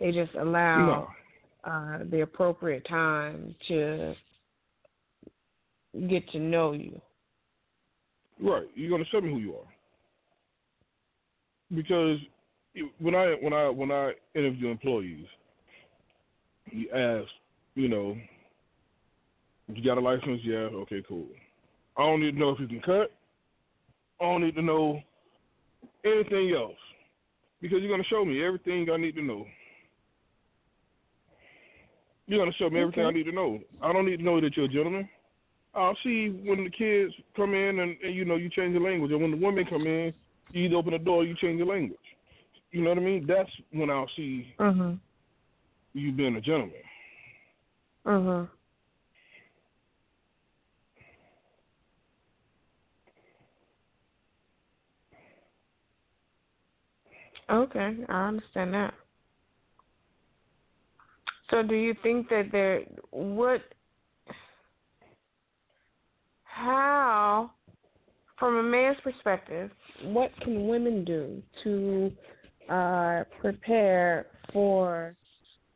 They 0.00 0.12
just 0.12 0.34
allow 0.34 1.08
No. 1.64 1.70
uh, 1.70 1.98
the 2.10 2.22
appropriate 2.22 2.86
time 2.88 3.54
to 3.68 4.14
get 6.08 6.28
to 6.30 6.38
know 6.38 6.72
you. 6.72 7.00
Right. 8.40 8.66
You're 8.74 8.90
gonna 8.90 9.04
show 9.06 9.20
me 9.20 9.30
who 9.30 9.38
you 9.38 9.54
are. 9.54 9.75
Because 11.74 12.18
when 12.98 13.14
I 13.14 13.34
when 13.40 13.52
I 13.52 13.68
when 13.68 13.90
I 13.90 14.12
interview 14.34 14.68
employees, 14.68 15.26
you 16.70 16.88
ask, 16.90 17.28
you 17.74 17.88
know, 17.88 18.16
you 19.68 19.84
got 19.84 19.98
a 19.98 20.00
license? 20.00 20.40
Yeah. 20.44 20.68
Okay. 20.82 21.02
Cool. 21.08 21.26
I 21.96 22.02
don't 22.02 22.20
need 22.20 22.32
to 22.32 22.38
know 22.38 22.50
if 22.50 22.60
you 22.60 22.68
can 22.68 22.80
cut. 22.82 23.12
I 24.20 24.24
don't 24.24 24.42
need 24.42 24.54
to 24.54 24.62
know 24.62 25.00
anything 26.04 26.54
else 26.56 26.76
because 27.60 27.78
you're 27.80 27.90
gonna 27.90 28.04
show 28.04 28.24
me 28.24 28.44
everything 28.44 28.88
I 28.90 28.96
need 28.96 29.14
to 29.16 29.22
know. 29.22 29.46
You're 32.26 32.40
gonna 32.40 32.56
show 32.58 32.70
me 32.70 32.80
everything 32.80 33.04
I 33.04 33.10
need 33.10 33.24
to 33.24 33.32
know. 33.32 33.60
I 33.82 33.92
don't 33.92 34.06
need 34.06 34.18
to 34.18 34.22
know 34.24 34.40
that 34.40 34.56
you're 34.56 34.66
a 34.66 34.68
gentleman. 34.68 35.08
I'll 35.74 35.96
see 36.02 36.28
when 36.44 36.64
the 36.64 36.70
kids 36.70 37.12
come 37.34 37.54
in 37.54 37.80
and, 37.80 37.96
and 38.02 38.14
you 38.14 38.24
know 38.24 38.36
you 38.36 38.48
change 38.48 38.74
the 38.74 38.80
language, 38.80 39.12
and 39.12 39.20
when 39.20 39.30
the 39.32 39.36
women 39.36 39.66
come 39.66 39.86
in, 39.86 40.12
you 40.50 40.64
either 40.64 40.76
open 40.76 40.92
the 40.92 40.98
door, 40.98 41.22
or 41.22 41.24
you 41.24 41.34
change 41.34 41.58
the 41.58 41.64
language. 41.64 41.98
You 42.72 42.82
know 42.82 42.90
what 42.90 42.98
I 42.98 43.02
mean? 43.02 43.26
That's 43.26 43.50
when 43.72 43.90
I'll 43.90 44.08
see 44.16 44.54
Mhm. 44.58 44.98
you 45.94 46.12
being 46.12 46.36
a 46.36 46.40
gentleman. 46.40 46.82
Mhm. 48.04 48.48
Okay, 57.48 58.04
I 58.08 58.28
understand 58.28 58.74
that. 58.74 58.94
So, 61.50 61.62
do 61.62 61.76
you 61.76 61.94
think 61.94 62.28
that 62.28 62.50
there 62.50 62.80
what 63.10 63.62
how 66.44 67.50
from 68.38 68.56
a 68.56 68.62
man's 68.62 68.98
perspective, 69.00 69.70
what 70.04 70.30
can 70.40 70.68
women 70.68 71.04
do 71.04 71.42
to 71.64 72.12
uh 72.68 73.24
prepare 73.40 74.26
for 74.52 75.14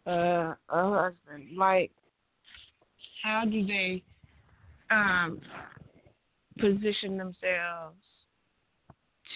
uh, 0.07 0.55
a 0.69 1.15
husband? 1.29 1.57
Like 1.57 1.91
how 3.23 3.45
do 3.45 3.67
they 3.67 4.03
um 4.91 5.41
position 6.59 7.17
themselves 7.17 7.97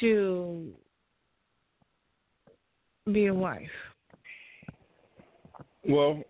to 0.01 0.73
be 3.13 3.27
a 3.27 3.35
wife? 3.35 3.63
Well, 5.87 6.23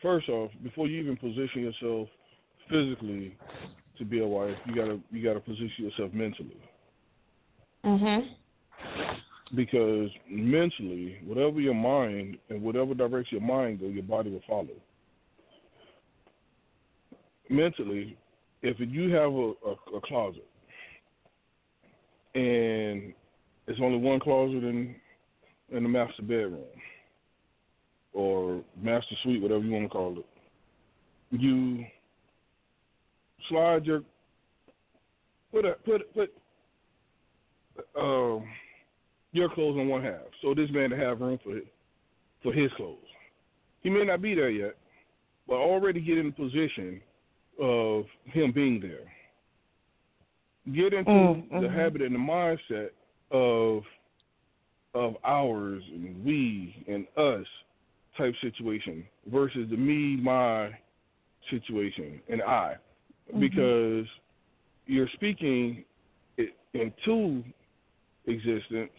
first 0.00 0.28
off, 0.28 0.50
before 0.62 0.86
you 0.86 1.00
even 1.00 1.16
position 1.16 1.62
yourself 1.62 2.08
physically 2.70 3.36
to 3.98 4.04
be 4.04 4.20
a 4.20 4.26
wife, 4.26 4.56
you 4.66 4.74
gotta 4.74 5.00
you 5.10 5.22
gotta 5.22 5.40
position 5.40 5.70
yourself 5.78 6.12
mentally. 6.12 6.56
Mhm. 7.84 8.36
Because 9.54 10.10
mentally, 10.28 11.18
whatever 11.24 11.60
your 11.60 11.74
mind 11.74 12.38
and 12.48 12.62
whatever 12.62 12.94
direction 12.94 13.38
your 13.38 13.46
mind 13.46 13.80
go, 13.80 13.86
your 13.86 14.02
body 14.02 14.30
will 14.30 14.40
follow. 14.46 14.68
Mentally, 17.50 18.16
if 18.62 18.76
you 18.78 19.10
have 19.10 19.32
a, 19.32 19.52
a, 19.66 19.96
a 19.96 20.00
closet 20.04 20.46
and 22.34 23.12
it's 23.66 23.80
only 23.80 23.98
one 23.98 24.20
closet 24.20 24.64
in 24.64 24.94
in 25.70 25.82
the 25.82 25.88
master 25.88 26.22
bedroom 26.22 26.64
or 28.12 28.62
master 28.80 29.14
suite, 29.22 29.40
whatever 29.42 29.64
you 29.64 29.72
want 29.72 29.84
to 29.84 29.88
call 29.88 30.18
it, 30.18 30.26
you 31.30 31.84
slide 33.48 33.84
your 33.84 34.02
put 35.50 35.64
a, 35.64 35.74
put 35.84 36.14
put 36.14 36.32
um 37.98 38.44
your 39.32 39.48
clothes 39.48 39.78
on 39.78 39.88
one 39.88 40.02
half, 40.02 40.20
so 40.42 40.54
this 40.54 40.70
man 40.70 40.90
to 40.90 40.96
have 40.96 41.20
room 41.20 41.38
for 41.42 41.58
for 42.42 42.52
his 42.52 42.70
clothes. 42.76 42.98
He 43.82 43.90
may 43.90 44.04
not 44.04 44.20
be 44.20 44.34
there 44.34 44.50
yet, 44.50 44.76
but 45.48 45.54
already 45.54 46.00
get 46.00 46.18
in 46.18 46.26
the 46.26 46.32
position 46.32 47.00
of 47.60 48.04
him 48.24 48.52
being 48.52 48.80
there. 48.80 49.12
Get 50.74 50.92
into 50.92 51.10
Mm, 51.10 51.48
the 51.50 51.66
mhm. 51.66 51.74
habit 51.74 52.02
and 52.02 52.14
the 52.14 52.18
mindset 52.18 52.90
of 53.30 53.84
of 54.94 55.16
ours 55.24 55.82
and 55.90 56.22
we 56.24 56.84
and 56.86 57.06
us 57.16 57.46
type 58.16 58.34
situation 58.42 59.06
versus 59.26 59.68
the 59.70 59.76
me 59.76 60.16
my 60.16 60.70
situation 61.48 62.20
and 62.28 62.42
I, 62.42 62.76
Mhm. 63.32 63.40
because 63.40 64.06
you're 64.86 65.08
speaking 65.08 65.84
into 66.74 67.42
existence 68.26 68.92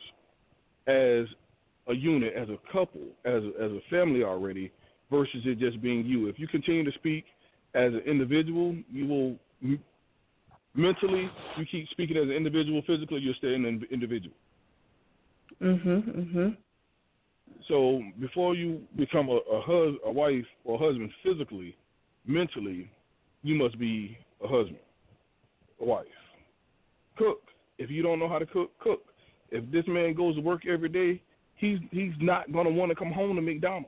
as 0.88 1.26
a 1.88 1.94
unit 1.94 2.34
as 2.34 2.50
a 2.50 2.58
couple, 2.72 3.02
as 3.26 3.44
a, 3.44 3.52
as 3.62 3.72
a 3.72 3.82
family 3.90 4.24
already, 4.24 4.72
versus 5.12 5.42
it 5.46 5.60
just 5.60 5.82
being 5.82 6.06
you. 6.06 6.28
If 6.28 6.40
you 6.40 6.48
continue 6.48 6.84
to 6.84 6.92
speak 6.94 7.26
as 7.74 7.94
an 7.94 8.02
individual, 8.06 8.76
you 8.92 9.08
will 9.08 9.78
mentally 10.76 11.30
you 11.58 11.66
keep 11.66 11.88
speaking 11.90 12.18
as 12.18 12.24
an 12.24 12.32
individual. 12.32 12.82
Physically, 12.88 13.20
you're 13.20 13.36
staying 13.36 13.66
an 13.66 13.86
individual. 13.92 14.36
Mhm. 15.62 16.16
Mhm. 16.16 16.58
So 17.68 18.04
before 18.20 18.56
you 18.56 18.82
become 18.96 19.30
a, 19.30 19.38
a 19.38 19.62
hus 19.62 19.96
a 20.06 20.12
wife 20.12 20.46
or 20.66 20.78
husband 20.80 21.12
physically, 21.22 21.76
mentally, 22.26 22.90
you 23.44 23.56
must 23.56 23.78
be 23.78 24.18
a 24.44 24.48
husband, 24.48 24.80
a 25.80 25.86
wife. 25.86 26.08
Cook. 27.18 27.42
If 27.78 27.90
you 27.90 28.02
don't 28.02 28.20
know 28.20 28.30
how 28.30 28.40
to 28.40 28.46
cook, 28.46 28.72
cook. 28.80 29.13
If 29.54 29.72
this 29.72 29.86
man 29.88 30.16
goes 30.16 30.36
to 30.36 30.42
work 30.42 30.66
every 30.68 30.90
day, 30.90 31.22
he's 31.58 31.78
he's 31.92 32.12
not 32.20 32.52
gonna 32.52 32.72
want 32.72 32.90
to 32.90 32.96
come 32.96 33.12
home 33.12 33.36
to 33.36 33.42
McDonald's. 33.42 33.88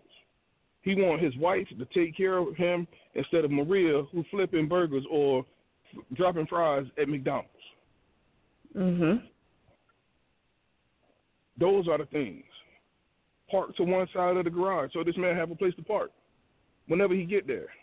He 0.83 0.93
want 0.93 1.23
his 1.23 1.35
wife 1.37 1.67
to 1.79 1.85
take 1.85 2.15
care 2.15 2.37
of 2.37 2.55
him 2.55 2.87
instead 3.15 3.43
of 3.43 3.51
Maria, 3.51 4.03
who 4.11 4.23
flipping 4.29 4.67
burgers 4.67 5.03
or 5.09 5.43
f- 5.91 6.03
dropping 6.13 6.45
fries 6.45 6.85
at 7.01 7.09
McDonald's. 7.09 7.49
Mhm. 8.75 9.23
Those 11.57 11.87
are 11.87 11.97
the 11.97 12.05
things. 12.05 12.45
Park 13.49 13.75
to 13.77 13.83
one 13.83 14.07
side 14.13 14.37
of 14.37 14.43
the 14.43 14.51
garage 14.51 14.91
so 14.93 15.03
this 15.03 15.17
man 15.17 15.35
have 15.35 15.49
a 15.49 15.55
place 15.55 15.73
to 15.75 15.83
park 15.83 16.11
whenever 16.87 17.15
he 17.15 17.23
get 17.23 17.47
there. 17.47 17.73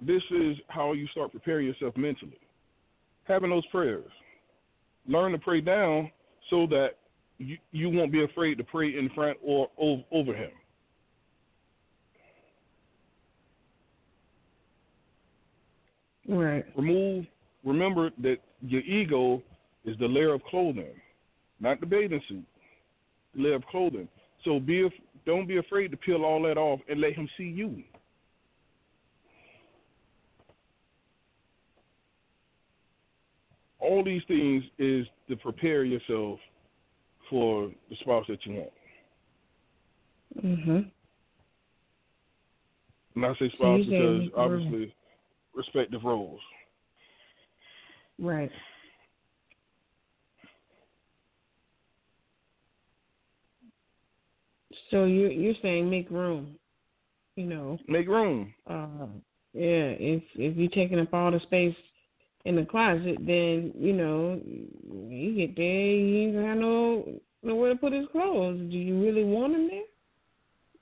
This 0.00 0.22
is 0.30 0.56
how 0.68 0.92
you 0.92 1.08
start 1.08 1.32
preparing 1.32 1.66
yourself 1.66 1.96
mentally. 1.96 2.38
Having 3.24 3.50
those 3.50 3.66
prayers. 3.66 4.10
Learn 5.06 5.32
to 5.32 5.38
pray 5.38 5.60
down 5.60 6.10
so 6.50 6.66
that 6.66 6.90
you, 7.38 7.56
you 7.70 7.90
won't 7.90 8.12
be 8.12 8.24
afraid 8.24 8.58
to 8.58 8.64
pray 8.64 8.98
in 8.98 9.10
front 9.14 9.38
or 9.42 9.68
over 9.78 10.34
him. 10.34 10.50
Right. 16.28 16.64
Remove. 16.76 17.26
Remember 17.64 18.10
that 18.22 18.36
your 18.60 18.80
ego 18.82 19.42
is 19.84 19.96
the 19.98 20.06
layer 20.06 20.34
of 20.34 20.42
clothing, 20.44 20.94
not 21.60 21.80
the 21.80 21.86
bathing 21.86 22.22
suit. 22.28 22.44
The 23.34 23.42
layer 23.42 23.54
of 23.54 23.64
clothing. 23.66 24.08
So 24.44 24.58
be 24.58 24.88
don't 25.26 25.46
be 25.46 25.58
afraid 25.58 25.90
to 25.92 25.96
peel 25.96 26.24
all 26.24 26.42
that 26.42 26.58
off 26.58 26.80
and 26.88 27.00
let 27.00 27.14
him 27.14 27.28
see 27.36 27.44
you. 27.44 27.82
All 33.82 34.04
these 34.04 34.22
things 34.28 34.62
is 34.78 35.06
to 35.28 35.36
prepare 35.36 35.82
yourself 35.84 36.38
for 37.28 37.70
the 37.90 37.96
spouse 37.96 38.24
that 38.28 38.46
you 38.46 38.54
want. 38.54 38.72
Mhm. 40.40 40.90
And 43.16 43.26
I 43.26 43.34
say 43.34 43.50
spouse 43.50 43.84
because 43.84 44.30
obviously 44.36 44.94
respective 45.52 46.04
roles. 46.04 46.40
Right. 48.18 48.52
So 54.90 55.04
you 55.04 55.28
you're 55.28 55.54
saying 55.60 55.90
make 55.90 56.08
room, 56.10 56.58
you 57.36 57.46
know. 57.46 57.78
Make 57.88 58.08
room. 58.08 58.54
Uh, 58.66 59.08
yeah. 59.52 59.90
If 59.98 60.22
if 60.36 60.56
you're 60.56 60.70
taking 60.70 61.00
up 61.00 61.12
all 61.12 61.30
the 61.30 61.40
space 61.40 61.76
in 62.44 62.56
the 62.56 62.64
closet, 62.64 63.18
then 63.20 63.72
you 63.78 63.92
know 63.92 64.40
you 65.08 65.34
get 65.34 65.56
there, 65.56 65.64
you 65.66 66.28
ain't 66.28 66.34
got 66.34 66.54
no 66.54 67.20
nowhere 67.42 67.72
to 67.72 67.78
put 67.78 67.92
his 67.92 68.06
clothes. 68.10 68.58
Do 68.70 68.76
you 68.76 69.02
really 69.02 69.24
want 69.24 69.54
him 69.54 69.68
there? 69.68 69.82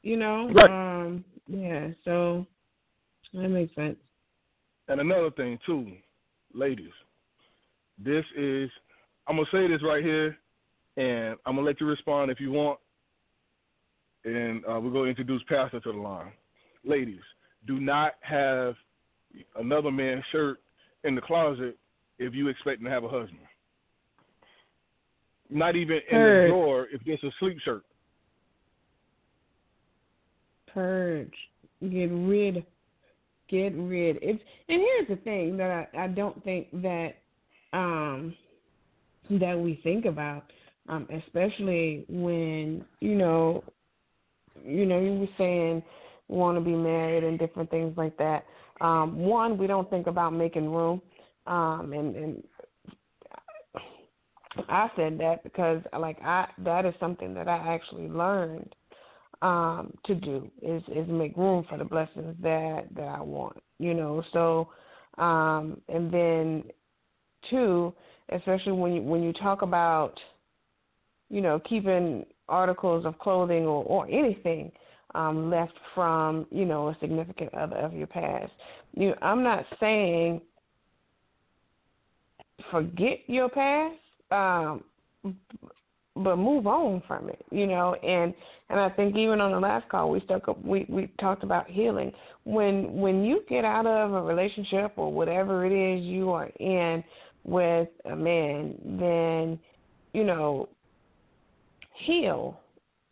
You 0.02 0.16
know. 0.16 0.50
Right. 0.52 1.04
Um. 1.04 1.24
Yeah. 1.46 1.88
So 2.04 2.46
that 3.34 3.48
makes 3.48 3.74
sense. 3.74 3.96
And 4.88 5.00
another 5.00 5.30
thing 5.30 5.58
too, 5.66 5.92
ladies, 6.54 6.92
this 8.02 8.24
is 8.36 8.70
I'm 9.26 9.36
gonna 9.36 9.46
say 9.52 9.68
this 9.68 9.82
right 9.82 10.02
here, 10.02 10.36
and 10.96 11.36
I'm 11.46 11.56
gonna 11.56 11.66
let 11.66 11.80
you 11.80 11.86
respond 11.86 12.30
if 12.30 12.40
you 12.40 12.50
want, 12.52 12.78
and 14.24 14.64
uh, 14.64 14.80
we're 14.80 14.90
gonna 14.90 15.10
introduce 15.10 15.42
Pastor 15.48 15.80
to 15.80 15.92
the 15.92 15.98
line. 15.98 16.32
Ladies, 16.84 17.20
do 17.66 17.78
not 17.78 18.14
have 18.22 18.74
another 19.56 19.90
man's 19.90 20.24
shirt 20.32 20.60
in 21.04 21.14
the 21.14 21.20
closet 21.20 21.76
if 22.18 22.34
you 22.34 22.48
expecting 22.48 22.84
to 22.84 22.90
have 22.90 23.04
a 23.04 23.08
husband. 23.08 23.38
Not 25.48 25.74
even 25.74 25.96
in 25.96 26.02
Purge. 26.10 26.44
the 26.44 26.48
drawer 26.52 26.86
if 26.92 27.00
it's 27.06 27.22
a 27.24 27.30
sleep 27.40 27.58
shirt. 27.64 27.82
Purge. 30.72 31.34
Get 31.82 32.10
rid. 32.10 32.64
Get 33.48 33.74
rid. 33.74 34.18
It's 34.22 34.42
and 34.68 34.80
here's 34.80 35.08
the 35.08 35.16
thing 35.24 35.56
that 35.56 35.88
I, 35.94 36.04
I 36.04 36.06
don't 36.08 36.42
think 36.44 36.68
that 36.82 37.14
um 37.72 38.34
that 39.30 39.58
we 39.58 39.80
think 39.82 40.06
about, 40.06 40.44
um, 40.88 41.08
especially 41.10 42.04
when, 42.08 42.84
you 43.00 43.14
know 43.14 43.64
you 44.64 44.86
know, 44.86 45.00
you 45.00 45.12
were 45.14 45.28
saying 45.38 45.82
want 46.28 46.56
to 46.56 46.60
be 46.60 46.74
married 46.74 47.24
and 47.24 47.38
different 47.38 47.70
things 47.70 47.96
like 47.96 48.16
that. 48.18 48.44
Um, 48.80 49.18
one, 49.18 49.58
we 49.58 49.66
don't 49.66 49.88
think 49.90 50.06
about 50.06 50.32
making 50.32 50.70
room. 50.70 51.02
Um, 51.46 51.92
and, 51.92 52.16
and 52.16 52.44
I 54.68 54.90
said 54.96 55.18
that 55.18 55.42
because 55.42 55.82
like 55.98 56.18
I 56.22 56.48
that 56.58 56.84
is 56.84 56.94
something 56.98 57.34
that 57.34 57.48
I 57.48 57.74
actually 57.74 58.08
learned 58.08 58.74
um 59.42 59.92
to 60.04 60.14
do 60.14 60.50
is 60.60 60.82
is 60.94 61.08
make 61.08 61.36
room 61.36 61.64
for 61.68 61.78
the 61.78 61.84
blessings 61.84 62.34
that 62.42 62.86
that 62.94 63.08
I 63.08 63.20
want. 63.20 63.62
You 63.78 63.94
know, 63.94 64.22
so 64.32 64.68
um 65.18 65.80
and 65.88 66.12
then 66.12 66.64
two, 67.48 67.94
especially 68.30 68.72
when 68.72 68.92
you 68.92 69.02
when 69.02 69.22
you 69.22 69.32
talk 69.32 69.62
about 69.62 70.18
you 71.30 71.40
know, 71.40 71.60
keeping 71.60 72.26
articles 72.48 73.06
of 73.06 73.16
clothing 73.20 73.62
or, 73.62 73.84
or 73.84 74.08
anything 74.10 74.72
um, 75.14 75.50
left 75.50 75.74
from, 75.94 76.46
you 76.50 76.64
know, 76.64 76.88
a 76.88 76.96
significant 77.00 77.52
other 77.54 77.76
of 77.76 77.92
your 77.92 78.06
past. 78.06 78.52
You 78.94 79.14
I'm 79.22 79.42
not 79.42 79.64
saying 79.78 80.40
forget 82.70 83.20
your 83.26 83.48
past, 83.48 83.96
um, 84.30 84.84
but 86.16 86.36
move 86.36 86.66
on 86.66 87.02
from 87.06 87.28
it, 87.28 87.44
you 87.50 87.66
know. 87.66 87.94
And 87.94 88.34
and 88.68 88.78
I 88.78 88.90
think 88.90 89.16
even 89.16 89.40
on 89.40 89.52
the 89.52 89.60
last 89.60 89.88
call 89.88 90.10
we 90.10 90.20
stuck 90.20 90.48
up 90.48 90.62
we 90.64 90.86
we 90.88 91.10
talked 91.18 91.42
about 91.42 91.68
healing. 91.68 92.12
When 92.44 92.94
when 92.94 93.24
you 93.24 93.42
get 93.48 93.64
out 93.64 93.86
of 93.86 94.12
a 94.12 94.22
relationship 94.22 94.92
or 94.96 95.12
whatever 95.12 95.64
it 95.64 95.72
is 95.72 96.04
you 96.04 96.30
are 96.30 96.50
in 96.58 97.02
with 97.44 97.88
a 98.04 98.16
man, 98.16 98.74
then 98.98 99.58
you 100.12 100.24
know 100.24 100.68
heal. 102.04 102.59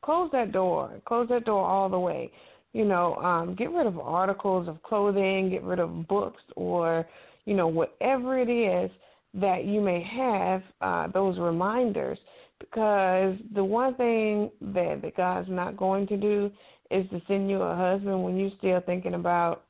Close 0.09 0.31
that 0.33 0.53
door. 0.53 0.91
Close 1.05 1.29
that 1.29 1.45
door 1.45 1.63
all 1.63 1.91
the 1.91 1.99
way. 1.99 2.31
You 2.73 2.87
know, 2.87 3.17
um, 3.17 3.55
get 3.55 3.71
rid 3.71 3.87
of 3.87 3.99
articles 3.99 4.67
of 4.67 4.83
clothing, 4.83 5.51
get 5.51 5.63
rid 5.63 5.79
of 5.79 6.09
books 6.09 6.41
or, 6.57 7.07
you 7.45 7.55
know, 7.55 7.69
whatever 7.69 8.39
it 8.39 8.49
is 8.49 8.91
that 9.35 9.67
you 9.67 9.83
may 9.83 10.03
have, 10.03 10.63
uh, 10.81 11.09
those 11.09 11.39
reminders. 11.39 12.17
Because 12.59 13.37
the 13.55 13.63
one 13.63 13.97
thing 13.97 14.51
that, 14.73 15.03
that 15.03 15.15
God's 15.15 15.51
not 15.51 15.77
going 15.77 16.07
to 16.07 16.17
do 16.17 16.51
is 16.91 17.05
to 17.11 17.21
send 17.29 17.51
you 17.51 17.61
a 17.61 17.77
husband 17.77 18.25
when 18.25 18.39
you're 18.39 18.51
still 18.57 18.81
thinking 18.87 19.13
about 19.13 19.65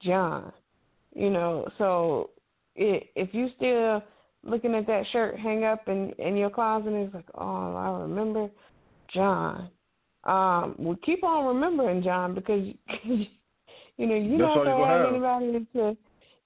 John. 0.00 0.50
You 1.14 1.28
know, 1.28 1.68
so 1.76 2.30
it, 2.74 3.10
if 3.16 3.34
you 3.34 3.50
still 3.58 4.02
looking 4.42 4.74
at 4.74 4.86
that 4.86 5.04
shirt 5.12 5.38
hang 5.38 5.64
up 5.64 5.88
in 5.88 6.12
in 6.18 6.38
your 6.38 6.48
closet 6.48 6.88
and 6.88 7.04
it's 7.04 7.14
like, 7.14 7.28
oh, 7.34 7.74
I 7.76 8.00
remember 8.00 8.48
John. 9.12 9.68
Um, 10.24 10.74
well, 10.78 10.96
keep 11.04 11.22
on 11.22 11.46
remembering 11.46 12.02
John 12.02 12.34
because 12.34 12.66
you 13.04 13.26
know 13.98 14.14
you're 14.14 14.38
That's 14.38 14.56
not 14.56 14.64
gonna 14.64 14.86
have, 14.86 15.00
have. 15.00 15.08
anybody 15.08 15.66
to. 15.74 15.96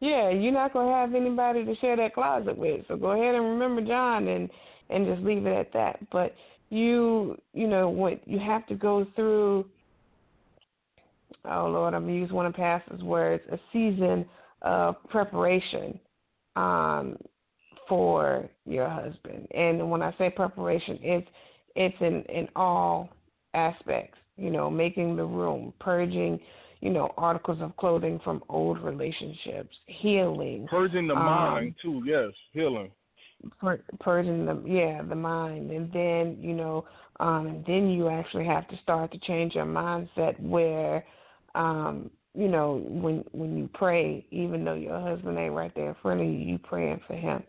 Yeah, 0.01 0.31
you're 0.31 0.53
not 0.53 0.73
gonna 0.73 0.95
have 0.95 1.15
anybody 1.15 1.65
to 1.65 1.75
share 1.77 1.97
that 1.97 2.15
closet 2.15 2.57
with. 2.57 2.85
So 2.89 2.97
go 2.97 3.13
ahead 3.13 3.35
and 3.35 3.45
remember 3.45 3.83
John 3.83 4.29
and 4.29 4.49
and 4.91 5.07
just 5.07 5.23
leave 5.23 5.47
it 5.47 5.57
at 5.57 5.73
that. 5.73 5.99
But 6.11 6.35
you 6.71 7.41
you 7.55 7.69
know 7.69 7.89
what 7.89 8.27
you 8.27 8.39
have 8.39 8.67
to 8.67 8.75
go 8.75 9.07
through. 9.15 9.67
Oh 11.45 11.67
Lord, 11.69 11.95
I'm 11.95 12.03
gonna 12.03 12.15
use 12.15 12.33
one 12.33 12.47
of 12.47 12.55
Pastor's 12.55 13.03
words: 13.03 13.43
a 13.51 13.59
season 13.73 14.27
of 14.63 14.97
preparation. 15.09 15.99
Um, 16.57 17.17
for 17.89 18.49
your 18.67 18.89
husband. 18.89 19.49
And 19.53 19.91
when 19.91 20.03
I 20.03 20.15
say 20.19 20.31
preparation, 20.31 20.99
it's 21.03 21.29
it's 21.75 21.97
in 22.01 22.23
in 22.25 22.49
all 22.55 23.09
aspects. 23.67 24.19
You 24.37 24.51
know, 24.51 24.71
making 24.71 25.17
the 25.17 25.25
room, 25.25 25.73
purging, 25.81 26.39
you 26.81 26.91
know, 26.91 27.13
articles 27.17 27.59
of 27.61 27.77
clothing 27.77 28.21
from 28.23 28.43
old 28.49 28.79
relationships, 28.81 29.75
healing, 29.87 30.67
Purging 30.71 31.09
the 31.09 31.17
um, 31.17 31.25
mind 31.35 31.75
too. 31.83 31.97
Yes, 32.07 32.31
healing. 32.53 32.91
pur- 33.61 33.83
purging 34.01 34.47
the 34.47 34.63
yeah 34.65 35.03
the 35.03 35.15
mind, 35.15 35.71
and 35.71 35.93
then 35.93 36.37
you 36.41 36.55
know, 36.55 36.85
um, 37.21 37.47
and 37.47 37.65
then 37.67 37.91
you 37.91 38.09
actually 38.09 38.47
have 38.47 38.69
to 38.69 38.77
start 38.83 39.11
to 39.13 39.19
change 39.19 39.55
your 39.55 39.67
mindset 39.67 40.39
where, 40.41 41.05
um, 41.55 42.11
you 42.35 42.49
know, 42.49 42.83
when 42.87 43.25
when 43.33 43.57
you 43.59 43.69
pray, 43.75 44.25
even 44.31 44.65
though 44.65 44.75
your 44.75 45.01
husband 45.01 45.39
ain't 45.39 45.55
right 45.55 45.75
there 45.75 45.89
in 45.89 45.97
front 46.03 46.21
of 46.21 46.27
you, 46.27 46.33
you 46.33 46.59
praying 46.59 47.01
for 47.07 47.17
him. 47.17 47.43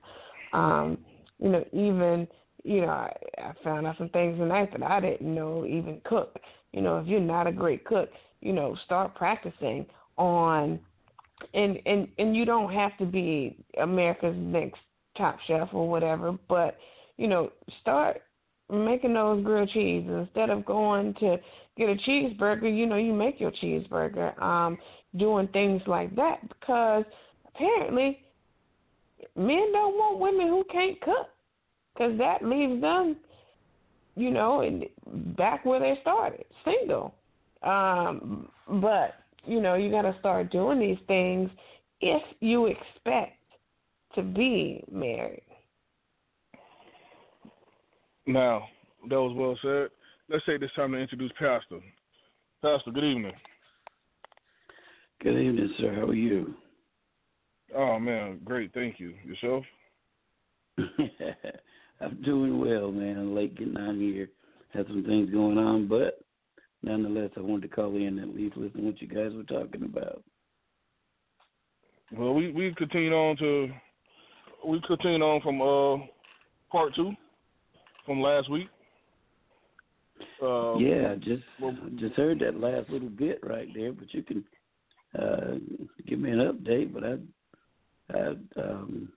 Um, 0.54 0.98
you 1.40 1.50
know, 1.50 1.64
even 1.72 2.28
you 2.64 2.82
know, 2.82 2.88
I, 2.88 3.14
I 3.38 3.54
found 3.64 3.88
out 3.88 3.98
some 3.98 4.10
things 4.10 4.38
tonight 4.38 4.72
that 4.72 4.84
I 4.84 5.00
didn't 5.00 5.34
know 5.34 5.66
even 5.66 6.02
cook. 6.04 6.38
You 6.72 6.82
know, 6.82 7.00
if 7.00 7.08
you're 7.08 7.20
not 7.20 7.48
a 7.48 7.52
great 7.52 7.86
cook, 7.86 8.10
you 8.42 8.54
know, 8.54 8.76
start 8.86 9.16
practicing 9.16 9.86
on 10.18 10.80
and 11.54 11.80
and 11.86 12.08
and 12.18 12.36
you 12.36 12.46
don't 12.46 12.74
have 12.74 12.98
to 12.98 13.06
be 13.06 13.58
America's 13.82 14.36
next 14.38 14.80
top 15.18 15.38
chef 15.48 15.70
or 15.74 15.90
whatever, 15.90 16.38
but 16.48 16.78
you 17.18 17.28
know, 17.28 17.52
start 17.82 18.22
making 18.72 19.14
those 19.14 19.44
grilled 19.44 19.70
cheese 19.70 20.06
instead 20.08 20.50
of 20.50 20.66
going 20.66 21.14
to 21.16 21.38
get 21.78 21.90
a 21.90 21.96
cheeseburger. 21.96 22.76
You 22.76 22.86
know, 22.86 22.98
you 22.98 23.14
make 23.14 23.40
your 23.40 23.52
cheeseburger. 23.52 24.40
Um, 24.42 24.78
doing 25.18 25.48
things 25.50 25.82
like 25.88 26.16
that 26.16 26.48
because 26.48 27.04
apparently 27.48 28.20
men 29.36 29.72
don't 29.72 29.96
want 29.96 30.20
women 30.20 30.48
who 30.48 30.64
can't 30.72 31.00
cook 31.02 31.28
because 32.00 32.18
that 32.18 32.44
leaves 32.44 32.82
them, 32.82 33.18
you 34.16 34.32
know, 34.32 34.62
in, 34.62 34.86
back 35.38 35.66
where 35.66 35.80
they 35.80 36.00
started, 36.02 36.46
single. 36.64 37.14
Um, 37.62 38.50
but 38.82 39.16
you 39.46 39.62
know, 39.62 39.76
you 39.76 39.92
got 39.92 40.04
to 40.04 40.16
start 40.20 40.52
doing 40.52 40.80
these 40.80 40.98
things 41.08 41.50
if 42.02 42.22
you 42.40 42.68
expect 42.68 43.38
to 44.16 44.22
be 44.22 44.84
married. 44.92 45.44
Now, 48.26 48.64
that 49.10 49.16
was 49.16 49.36
well 49.36 49.58
said. 49.62 49.90
Let's 50.30 50.46
take 50.46 50.60
this 50.60 50.70
time 50.76 50.92
to 50.92 50.98
introduce 50.98 51.32
Pastor. 51.40 51.80
Pastor, 52.62 52.92
good 52.92 53.04
evening. 53.04 53.34
Good 55.22 55.38
evening, 55.38 55.74
sir. 55.80 55.96
How 55.96 56.04
are 56.08 56.14
you? 56.14 56.54
Oh 57.76 58.00
man, 58.00 58.40
great. 58.46 58.74
Thank 58.74 59.00
you. 59.00 59.14
Yourself? 59.26 59.64
I'm 62.02 62.22
doing 62.24 62.60
well, 62.60 62.92
man. 62.92 63.36
Late 63.36 63.58
getting 63.58 63.78
on 63.78 64.00
here. 64.00 64.30
Had 64.74 64.88
some 64.88 65.04
things 65.04 65.30
going 65.32 65.58
on, 65.58 65.88
but 65.88 66.20
nonetheless, 66.84 67.32
I 67.36 67.42
wanted 67.42 67.70
to 67.70 67.76
call 67.76 67.96
in 67.96 68.20
and 68.20 68.30
at 68.30 68.36
least 68.36 68.56
listen 68.56 68.82
to 68.82 68.86
what 68.88 69.02
you 69.02 69.08
guys 69.08 69.34
were 69.34 69.44
talking 69.44 69.84
about. 69.84 70.22
Well, 72.16 72.34
we 72.34 72.52
we 72.52 72.74
continued 72.76 73.14
on 73.14 73.38
to 73.38 73.70
we 74.66 74.82
continued 74.88 75.22
on 75.22 75.42
from 75.42 75.62
uh 75.62 76.06
part 76.72 76.96
two 76.96 77.14
from 78.06 78.22
last 78.22 78.50
week. 78.50 78.68
Uh, 80.42 80.78
yeah, 80.78 81.16
just 81.16 81.44
well, 81.62 81.76
just 81.98 82.16
heard 82.16 82.40
that 82.40 82.60
last 82.60 82.90
little 82.90 83.10
bit 83.10 83.40
right 83.44 83.68
there, 83.76 83.92
but 83.92 84.14
you 84.14 84.24
can 84.24 84.44
uh, 85.18 85.56
give 86.08 86.20
me 86.20 86.32
an 86.32 86.40
update. 86.40 86.94
But 86.94 87.04
I 87.04 87.18
I 88.14 88.62
um, 88.62 89.10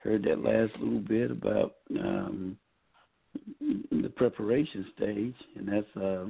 heard 0.00 0.24
that 0.24 0.42
last 0.42 0.72
little 0.80 1.00
bit 1.00 1.30
about 1.30 1.74
um, 1.98 2.56
the 3.60 4.12
preparation 4.16 4.86
stage, 4.96 5.34
and 5.56 5.68
that's 5.68 5.96
uh, 5.96 6.26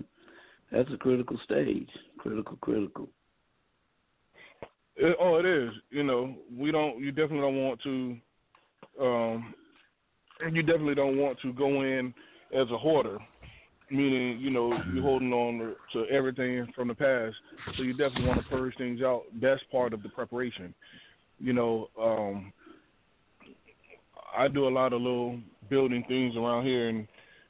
that's 0.70 0.90
a 0.92 0.96
critical 0.96 1.38
stage, 1.44 1.88
critical, 2.18 2.56
critical. 2.60 3.08
It, 4.96 5.16
oh, 5.20 5.36
it 5.36 5.46
is. 5.46 5.70
You 5.90 6.02
know, 6.02 6.34
we 6.56 6.70
don't. 6.70 7.00
You 7.00 7.10
definitely 7.10 7.40
don't 7.40 7.64
want 7.64 7.80
to. 7.82 8.16
Um, 9.00 9.54
and 10.40 10.56
you 10.56 10.62
definitely 10.62 10.94
don't 10.94 11.18
want 11.18 11.38
to 11.40 11.52
go 11.52 11.82
in 11.82 12.12
as 12.54 12.66
a 12.70 12.78
hoarder, 12.78 13.18
meaning 13.90 14.40
you 14.40 14.50
know 14.50 14.72
you're 14.92 15.02
holding 15.02 15.32
on 15.32 15.74
to 15.92 16.06
everything 16.06 16.66
from 16.74 16.88
the 16.88 16.94
past. 16.94 17.36
So 17.76 17.82
you 17.82 17.92
definitely 17.92 18.26
want 18.26 18.42
to 18.42 18.48
purge 18.48 18.76
things 18.76 19.00
out. 19.02 19.22
That's 19.40 19.62
part 19.70 19.92
of 19.92 20.02
the 20.02 20.08
preparation. 20.08 20.74
You 21.38 21.52
know, 21.54 21.88
um, 22.00 22.52
I 24.36 24.48
do 24.48 24.68
a 24.68 24.70
lot 24.70 24.92
of 24.92 25.00
little 25.00 25.38
building 25.68 26.04
things 26.08 26.36
around 26.36 26.64
here, 26.64 26.88
and 26.88 27.06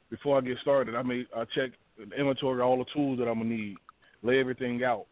before 0.09 0.37
I 0.37 0.41
get 0.41 0.57
started, 0.61 0.95
I 0.95 1.01
make 1.01 1.27
I 1.35 1.43
check 1.55 1.71
the 1.97 2.03
inventory 2.15 2.61
all 2.61 2.77
the 2.77 2.85
tools 2.93 3.19
that 3.19 3.27
I'm 3.27 3.39
gonna 3.39 3.49
need, 3.49 3.77
lay 4.23 4.39
everything 4.39 4.83
out. 4.83 5.05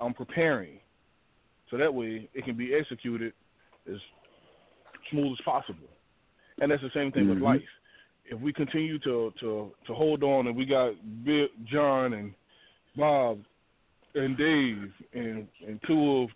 I'm 0.00 0.14
preparing, 0.14 0.78
so 1.70 1.76
that 1.76 1.92
way 1.92 2.28
it 2.34 2.44
can 2.44 2.56
be 2.56 2.74
executed 2.74 3.32
as 3.88 3.98
smooth 5.10 5.32
as 5.32 5.44
possible. 5.44 5.88
And 6.60 6.70
that's 6.70 6.82
the 6.82 6.90
same 6.94 7.12
thing 7.12 7.24
mm-hmm. 7.24 7.34
with 7.34 7.42
life. 7.42 7.62
If 8.30 8.40
we 8.40 8.52
continue 8.52 8.98
to 9.00 9.32
to 9.40 9.72
to 9.86 9.94
hold 9.94 10.22
on, 10.22 10.46
and 10.46 10.56
we 10.56 10.66
got 10.66 10.92
Bill, 11.24 11.46
John 11.70 12.12
and 12.12 12.34
Bob 12.96 13.38
and 14.14 14.36
Dave 14.36 14.92
and 15.14 15.48
and 15.66 15.80
two 15.86 16.22
of 16.22 16.28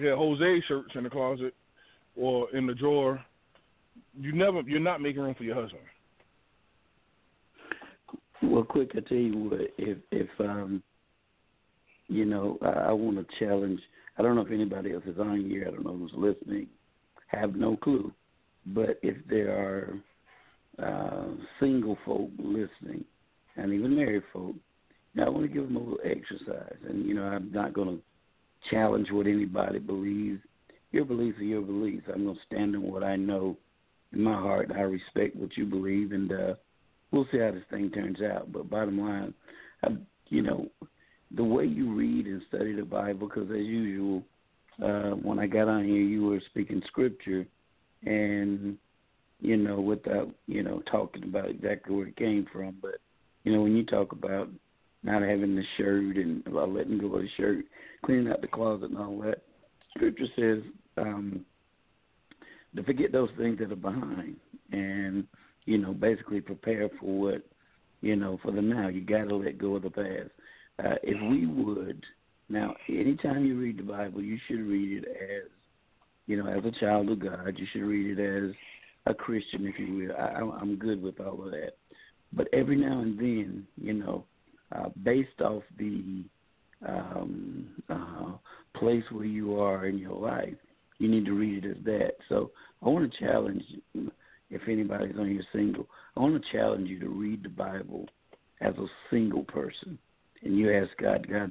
yeah, 0.00 0.14
Jose 0.16 0.62
shirts 0.68 0.90
in 0.94 1.04
the 1.04 1.10
closet 1.10 1.54
or 2.16 2.54
in 2.56 2.66
the 2.66 2.74
drawer 2.74 3.22
you 4.18 4.32
never 4.32 4.60
you're 4.62 4.80
not 4.80 5.00
making 5.00 5.22
room 5.22 5.34
for 5.34 5.44
your 5.44 5.60
husband. 5.60 5.82
Well, 8.42 8.64
quick, 8.64 8.90
I 8.96 9.00
tell 9.00 9.18
you 9.18 9.38
what, 9.38 9.60
if 9.78 9.98
if 10.10 10.28
um, 10.40 10.82
you 12.08 12.24
know, 12.24 12.58
I, 12.62 12.90
I 12.90 12.92
want 12.92 13.16
to 13.16 13.38
challenge. 13.38 13.80
I 14.18 14.22
don't 14.22 14.36
know 14.36 14.42
if 14.42 14.52
anybody 14.52 14.92
else 14.92 15.04
is 15.06 15.18
on 15.18 15.48
here. 15.48 15.66
I 15.66 15.70
don't 15.70 15.84
know 15.84 15.96
who's 15.96 16.12
listening. 16.14 16.66
Have 17.28 17.54
no 17.54 17.76
clue, 17.76 18.12
but 18.66 18.98
if 19.02 19.16
there 19.28 19.50
are 19.56 19.98
uh, 20.84 21.34
single 21.58 21.96
folk 22.04 22.30
listening, 22.38 23.04
and 23.56 23.72
even 23.72 23.96
married 23.96 24.22
folk, 24.32 24.54
now 25.14 25.26
I 25.26 25.28
want 25.30 25.46
to 25.46 25.52
give 25.52 25.64
them 25.64 25.76
a 25.76 25.78
little 25.78 25.98
exercise. 26.04 26.76
And 26.86 27.06
you 27.06 27.14
know, 27.14 27.24
I'm 27.24 27.50
not 27.52 27.72
going 27.72 27.88
to 27.88 28.02
challenge 28.70 29.08
what 29.10 29.26
anybody 29.26 29.78
believes. 29.78 30.40
Your 30.90 31.06
beliefs 31.06 31.38
are 31.38 31.44
your 31.44 31.62
beliefs. 31.62 32.04
I'm 32.12 32.24
going 32.24 32.36
to 32.36 32.42
stand 32.46 32.76
on 32.76 32.82
what 32.82 33.02
I 33.02 33.16
know 33.16 33.56
in 34.12 34.22
my 34.22 34.34
heart, 34.34 34.70
I 34.74 34.80
respect 34.80 35.36
what 35.36 35.56
you 35.56 35.64
believe, 35.64 36.12
and 36.12 36.32
uh, 36.32 36.54
we'll 37.10 37.26
see 37.32 37.38
how 37.38 37.50
this 37.52 37.62
thing 37.70 37.90
turns 37.90 38.20
out. 38.20 38.52
But 38.52 38.70
bottom 38.70 39.00
line, 39.00 39.34
I, 39.84 39.88
you 40.28 40.42
know, 40.42 40.68
the 41.34 41.44
way 41.44 41.64
you 41.64 41.92
read 41.94 42.26
and 42.26 42.42
study 42.48 42.74
the 42.74 42.84
Bible, 42.84 43.28
because 43.28 43.50
as 43.50 43.66
usual, 43.66 44.22
uh, 44.82 45.10
when 45.10 45.38
I 45.38 45.46
got 45.46 45.68
on 45.68 45.84
here, 45.84 46.02
you 46.02 46.24
were 46.24 46.42
speaking 46.50 46.82
scripture, 46.86 47.46
and 48.04 48.76
you 49.40 49.56
know, 49.56 49.80
without 49.80 50.30
you 50.46 50.62
know 50.62 50.82
talking 50.90 51.24
about 51.24 51.50
exactly 51.50 51.94
where 51.94 52.06
it 52.06 52.16
came 52.16 52.46
from. 52.52 52.76
But 52.80 52.96
you 53.44 53.52
know, 53.52 53.62
when 53.62 53.76
you 53.76 53.84
talk 53.84 54.12
about 54.12 54.48
not 55.02 55.22
having 55.22 55.56
the 55.56 55.64
shirt 55.76 56.16
and 56.16 56.46
about 56.46 56.70
letting 56.70 56.98
go 56.98 57.14
of 57.14 57.22
the 57.22 57.28
shirt, 57.36 57.64
cleaning 58.04 58.28
out 58.28 58.40
the 58.40 58.46
closet 58.46 58.90
and 58.90 58.98
all 58.98 59.18
that, 59.20 59.42
Scripture 59.96 60.26
says 60.36 60.62
um, 60.96 61.44
to 62.76 62.82
forget 62.82 63.12
those 63.12 63.30
things 63.36 63.58
that 63.58 63.72
are 63.72 63.76
behind 63.76 64.36
and 64.72 65.24
you 65.66 65.78
know 65.78 65.92
basically 65.92 66.40
prepare 66.40 66.88
for 67.00 67.20
what 67.20 67.42
you 68.00 68.16
know 68.16 68.38
for 68.42 68.52
the 68.52 68.62
now. 68.62 68.88
You 68.88 69.02
got 69.02 69.28
to 69.28 69.36
let 69.36 69.58
go 69.58 69.76
of 69.76 69.82
the 69.82 69.90
past. 69.90 70.30
Uh, 70.78 70.96
if 71.02 71.20
we 71.30 71.46
would 71.46 72.02
now, 72.48 72.74
anytime 72.88 73.44
you 73.44 73.58
read 73.58 73.78
the 73.78 73.82
Bible, 73.82 74.22
you 74.22 74.38
should 74.46 74.60
read 74.60 75.04
it 75.04 75.08
as 75.08 75.50
you 76.26 76.42
know 76.42 76.50
as 76.50 76.64
a 76.64 76.80
child 76.80 77.10
of 77.10 77.20
God. 77.20 77.54
You 77.56 77.66
should 77.72 77.82
read 77.82 78.18
it 78.18 78.44
as 78.44 78.54
a 79.06 79.14
Christian, 79.14 79.66
if 79.66 79.78
you 79.78 79.94
will. 79.94 80.16
I, 80.16 80.60
I'm 80.60 80.76
good 80.76 81.02
with 81.02 81.20
all 81.20 81.44
of 81.44 81.50
that. 81.50 81.72
But 82.32 82.48
every 82.52 82.76
now 82.76 83.00
and 83.00 83.18
then, 83.18 83.66
you 83.76 83.92
know, 83.92 84.24
uh, 84.74 84.88
based 85.02 85.40
off 85.40 85.62
the 85.78 86.24
um, 86.86 87.68
uh, 87.88 88.32
place 88.78 89.04
where 89.10 89.26
you 89.26 89.60
are 89.60 89.86
in 89.86 89.98
your 89.98 90.18
life, 90.18 90.54
you 91.02 91.08
need 91.08 91.24
to 91.24 91.32
read 91.32 91.64
it 91.64 91.70
as 91.72 91.84
that. 91.84 92.12
So 92.28 92.52
I 92.80 92.88
want 92.88 93.12
to 93.12 93.18
challenge 93.18 93.62
if 94.50 94.62
anybody's 94.68 95.16
on 95.18 95.28
here 95.28 95.42
single, 95.52 95.88
I 96.16 96.20
want 96.20 96.40
to 96.40 96.52
challenge 96.52 96.88
you 96.88 97.00
to 97.00 97.08
read 97.08 97.42
the 97.42 97.48
Bible 97.48 98.06
as 98.60 98.74
a 98.76 98.86
single 99.10 99.42
person. 99.42 99.98
And 100.42 100.56
you 100.56 100.72
ask 100.72 100.90
God, 101.00 101.26
God, 101.28 101.50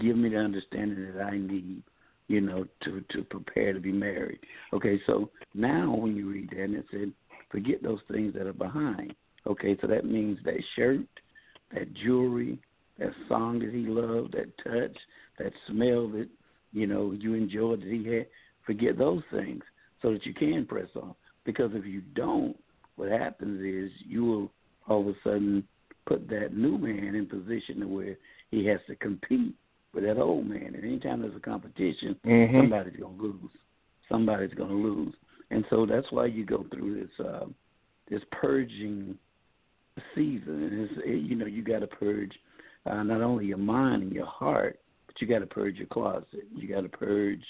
give 0.00 0.16
me 0.16 0.28
the 0.28 0.36
understanding 0.36 1.12
that 1.12 1.20
I 1.20 1.36
need, 1.36 1.82
you 2.28 2.40
know, 2.42 2.64
to 2.84 3.02
to 3.10 3.24
prepare 3.24 3.72
to 3.72 3.80
be 3.80 3.90
married. 3.90 4.38
Okay, 4.72 5.00
so 5.04 5.30
now 5.52 5.92
when 5.92 6.14
you 6.14 6.30
read 6.30 6.50
that 6.50 6.62
and 6.62 6.76
it 6.76 6.86
said, 6.92 7.12
forget 7.50 7.82
those 7.82 8.00
things 8.08 8.34
that 8.34 8.46
are 8.46 8.52
behind. 8.52 9.14
Okay, 9.48 9.76
so 9.80 9.88
that 9.88 10.04
means 10.04 10.38
that 10.44 10.62
shirt, 10.76 11.00
that 11.74 11.92
jewelry, 11.94 12.56
that 13.00 13.12
song 13.28 13.58
that 13.58 13.72
he 13.72 13.84
loved, 13.84 14.34
that 14.34 14.56
touch, 14.58 14.96
that 15.40 15.52
smell 15.66 16.08
that, 16.10 16.28
you 16.72 16.86
know, 16.86 17.10
you 17.18 17.34
enjoyed 17.34 17.80
that 17.80 17.88
he 17.88 18.04
had. 18.04 18.26
Forget 18.66 18.98
those 18.98 19.22
things 19.32 19.62
so 20.00 20.12
that 20.12 20.26
you 20.26 20.34
can 20.34 20.66
press 20.66 20.88
on. 20.96 21.14
Because 21.44 21.70
if 21.74 21.84
you 21.84 22.02
don't, 22.14 22.56
what 22.96 23.10
happens 23.10 23.60
is 23.60 23.90
you 24.06 24.24
will 24.24 24.52
all 24.88 25.00
of 25.00 25.08
a 25.08 25.14
sudden 25.24 25.64
put 26.06 26.28
that 26.28 26.54
new 26.54 26.78
man 26.78 27.14
in 27.14 27.26
position 27.26 27.92
where 27.92 28.16
he 28.50 28.66
has 28.66 28.80
to 28.88 28.96
compete 28.96 29.54
with 29.94 30.04
that 30.04 30.18
old 30.18 30.46
man. 30.46 30.74
And 30.74 30.84
anytime 30.84 31.22
there's 31.22 31.36
a 31.36 31.40
competition, 31.40 32.16
mm-hmm. 32.24 32.58
somebody's 32.58 33.00
gonna 33.00 33.22
lose. 33.22 33.50
Somebody's 34.08 34.54
gonna 34.54 34.74
lose. 34.74 35.14
and 35.50 35.64
so 35.70 35.86
that's 35.86 36.10
why 36.10 36.26
you 36.26 36.44
go 36.44 36.66
through 36.72 37.00
this 37.00 37.26
uh, 37.26 37.46
this 38.08 38.22
purging 38.30 39.16
season. 40.14 40.62
And 40.64 40.80
it's, 40.80 40.92
it, 41.04 41.22
you 41.22 41.36
know, 41.36 41.46
you 41.46 41.62
got 41.62 41.80
to 41.80 41.86
purge 41.86 42.32
uh, 42.86 43.02
not 43.02 43.22
only 43.22 43.46
your 43.46 43.58
mind 43.58 44.02
and 44.02 44.12
your 44.12 44.26
heart, 44.26 44.78
but 45.06 45.20
you 45.20 45.26
got 45.26 45.40
to 45.40 45.46
purge 45.46 45.76
your 45.76 45.86
closet. 45.88 46.46
You 46.54 46.68
got 46.68 46.82
to 46.82 46.88
purge, 46.88 47.42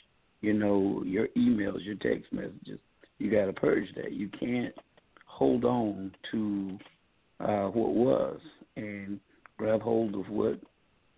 you 0.43 0.53
know, 0.53 1.03
your 1.07 1.29
emails, 1.29 1.85
your 1.85 1.95
text 1.95 2.31
messages. 2.33 2.79
You 3.19 3.31
got 3.31 3.47
to 3.47 3.53
purge 3.53 3.89
that. 3.97 4.13
You 4.13 4.29
can't 4.29 4.75
hold 5.25 5.65
on 5.65 6.13
to 6.33 6.79
uh, 7.41 7.69
what 7.69 7.95
was 7.95 8.41
and 8.77 9.19
grab 9.57 9.81
hold 9.81 10.15
of 10.15 10.29
what 10.29 10.61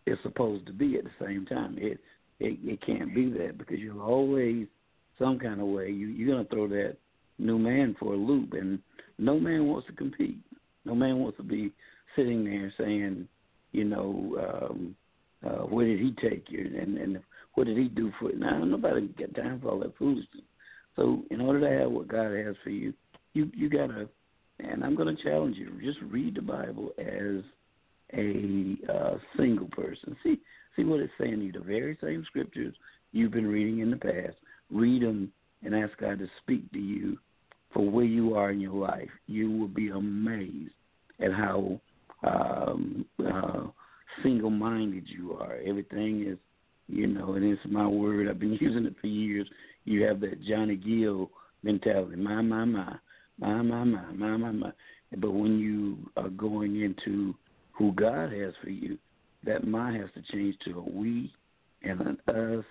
is 0.06 0.18
supposed 0.22 0.66
to 0.66 0.72
be 0.72 0.96
at 0.96 1.04
the 1.04 1.26
same 1.26 1.46
time. 1.46 1.76
It 1.78 1.98
it, 2.40 2.58
it 2.62 2.84
can't 2.84 3.14
be 3.14 3.30
that 3.30 3.58
because 3.58 3.78
you'll 3.78 4.02
always 4.02 4.66
some 5.18 5.38
kind 5.38 5.60
of 5.60 5.68
way 5.68 5.90
you 5.90 6.08
you're 6.08 6.36
gonna 6.36 6.48
throw 6.48 6.68
that 6.68 6.96
new 7.38 7.58
man 7.58 7.96
for 7.98 8.12
a 8.12 8.16
loop 8.16 8.52
and 8.52 8.78
no 9.18 9.40
man 9.40 9.66
wants 9.66 9.86
to 9.86 9.92
compete. 9.94 10.38
No 10.84 10.94
man 10.94 11.18
wants 11.18 11.38
to 11.38 11.42
be 11.42 11.72
sitting 12.16 12.44
there 12.44 12.72
saying, 12.76 13.26
you 13.72 13.84
know, 13.84 14.68
um, 14.70 14.96
uh, 15.46 15.64
where 15.66 15.86
did 15.86 16.00
he 16.00 16.12
take 16.20 16.44
you 16.50 16.70
and 16.78 16.98
and 16.98 17.20
what 17.54 17.66
did 17.66 17.76
he 17.76 17.88
do 17.88 18.12
for 18.18 18.30
you? 18.30 18.38
Now 18.38 18.64
nobody 18.64 19.08
got 19.08 19.34
time 19.34 19.60
for 19.60 19.70
all 19.70 19.80
that 19.80 19.96
foolishness. 19.96 20.44
So 20.96 21.22
in 21.30 21.40
order 21.40 21.60
to 21.60 21.80
have 21.80 21.90
what 21.90 22.08
God 22.08 22.32
has 22.34 22.56
for 22.62 22.70
you, 22.70 22.92
you 23.32 23.50
you 23.54 23.68
gotta 23.68 24.08
and 24.60 24.84
I'm 24.84 24.94
gonna 24.94 25.16
challenge 25.22 25.56
you, 25.56 25.70
just 25.82 26.00
read 26.10 26.36
the 26.36 26.42
Bible 26.42 26.92
as 26.98 27.42
a 28.12 28.76
uh, 28.92 29.16
single 29.36 29.68
person. 29.68 30.16
See 30.22 30.38
see 30.76 30.84
what 30.84 31.00
it's 31.00 31.12
saying 31.18 31.38
to 31.38 31.44
you. 31.46 31.52
The 31.52 31.60
very 31.60 31.98
same 32.02 32.24
scriptures 32.26 32.74
you've 33.12 33.32
been 33.32 33.46
reading 33.46 33.80
in 33.80 33.90
the 33.90 33.96
past. 33.96 34.36
Read 34.70 35.02
them 35.02 35.32
and 35.62 35.74
ask 35.74 35.96
God 35.98 36.18
to 36.18 36.26
speak 36.42 36.70
to 36.72 36.78
you 36.78 37.18
for 37.72 37.88
where 37.88 38.04
you 38.04 38.34
are 38.34 38.50
in 38.50 38.60
your 38.60 38.74
life. 38.74 39.10
You 39.26 39.50
will 39.50 39.68
be 39.68 39.88
amazed 39.88 40.72
at 41.20 41.32
how 41.32 41.80
um, 42.22 43.04
uh, 43.24 43.64
single 44.22 44.50
minded 44.50 45.04
you 45.06 45.34
are. 45.34 45.58
Everything 45.66 46.26
is, 46.26 46.38
you 46.88 47.06
know, 47.06 47.34
and 47.34 47.44
it's 47.44 47.60
my 47.68 47.86
word. 47.86 48.28
I've 48.28 48.40
been 48.40 48.52
using 48.60 48.86
it 48.86 48.94
for 49.00 49.06
years. 49.06 49.48
You 49.84 50.04
have 50.04 50.20
that 50.20 50.42
Johnny 50.44 50.76
Gill 50.76 51.30
mentality. 51.62 52.16
My, 52.16 52.40
my, 52.40 52.64
my. 52.64 52.96
My, 53.38 53.62
my, 53.62 53.82
my, 53.82 54.12
my, 54.12 54.36
my, 54.36 54.50
my. 54.52 54.72
But 55.16 55.32
when 55.32 55.58
you 55.58 55.98
are 56.16 56.28
going 56.28 56.80
into 56.80 57.34
who 57.72 57.92
God 57.92 58.32
has 58.32 58.52
for 58.62 58.70
you, 58.70 58.96
that 59.44 59.66
my 59.66 59.92
has 59.92 60.08
to 60.14 60.22
change 60.32 60.56
to 60.64 60.78
a 60.78 60.82
we 60.82 61.32
and 61.82 62.00
an 62.00 62.18
us, 62.28 62.64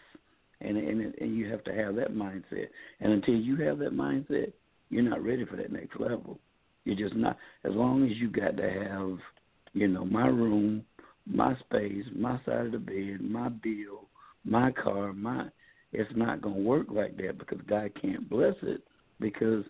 and 0.61 0.77
and 0.77 1.13
and 1.15 1.37
you 1.37 1.49
have 1.51 1.63
to 1.65 1.73
have 1.73 1.95
that 1.95 2.15
mindset. 2.15 2.67
And 2.99 3.13
until 3.13 3.35
you 3.35 3.57
have 3.57 3.77
that 3.79 3.93
mindset, 3.93 4.53
you're 4.89 5.03
not 5.03 5.23
ready 5.23 5.45
for 5.45 5.57
that 5.57 5.71
next 5.71 5.99
level. 5.99 6.39
You're 6.85 6.95
just 6.95 7.15
not. 7.15 7.37
As 7.63 7.73
long 7.73 8.09
as 8.09 8.17
you 8.17 8.29
got 8.29 8.57
to 8.57 8.69
have, 8.69 9.17
you 9.73 9.87
know, 9.87 10.05
my 10.05 10.27
room, 10.27 10.83
my 11.25 11.55
space, 11.59 12.05
my 12.15 12.39
side 12.45 12.67
of 12.67 12.71
the 12.73 12.77
bed, 12.79 13.21
my 13.21 13.49
bill, 13.49 14.07
my 14.43 14.71
car, 14.71 15.13
my. 15.13 15.47
It's 15.91 16.11
not 16.15 16.41
gonna 16.41 16.59
work 16.59 16.87
like 16.89 17.17
that 17.17 17.37
because 17.37 17.59
God 17.67 17.91
can't 18.01 18.27
bless 18.27 18.55
it 18.63 18.81
because 19.19 19.63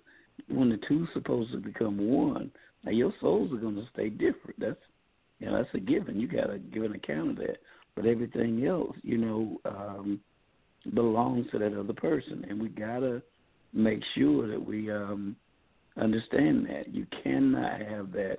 when 0.48 0.70
the 0.70 0.80
two 0.88 1.06
supposed 1.14 1.52
to 1.52 1.58
become 1.58 1.98
one, 1.98 2.50
now 2.84 2.92
your 2.92 3.14
souls 3.20 3.52
are 3.52 3.58
gonna 3.58 3.88
stay 3.94 4.10
different. 4.10 4.58
That's 4.58 4.80
you 5.40 5.48
know, 5.52 5.58
that's 5.58 5.74
a 5.74 5.80
given. 5.80 6.20
You 6.20 6.28
got 6.28 6.48
to 6.48 6.58
give 6.58 6.84
an 6.84 6.94
account 6.94 7.32
of 7.32 7.36
that. 7.38 7.58
But 7.96 8.06
everything 8.06 8.66
else, 8.66 8.96
you 9.04 9.18
know, 9.18 9.62
um, 9.66 10.22
belongs 10.94 11.48
to 11.52 11.60
that 11.60 11.78
other 11.78 11.94
person, 11.94 12.46
and 12.50 12.62
we 12.62 12.70
got 12.70 13.00
to 13.00 13.22
make 13.74 14.02
sure 14.16 14.48
that 14.48 14.64
we 14.64 14.90
um, 14.90 15.36
understand 15.98 16.68
that. 16.70 16.94
You 16.94 17.06
cannot 17.24 17.82
have 17.82 18.12
that 18.14 18.38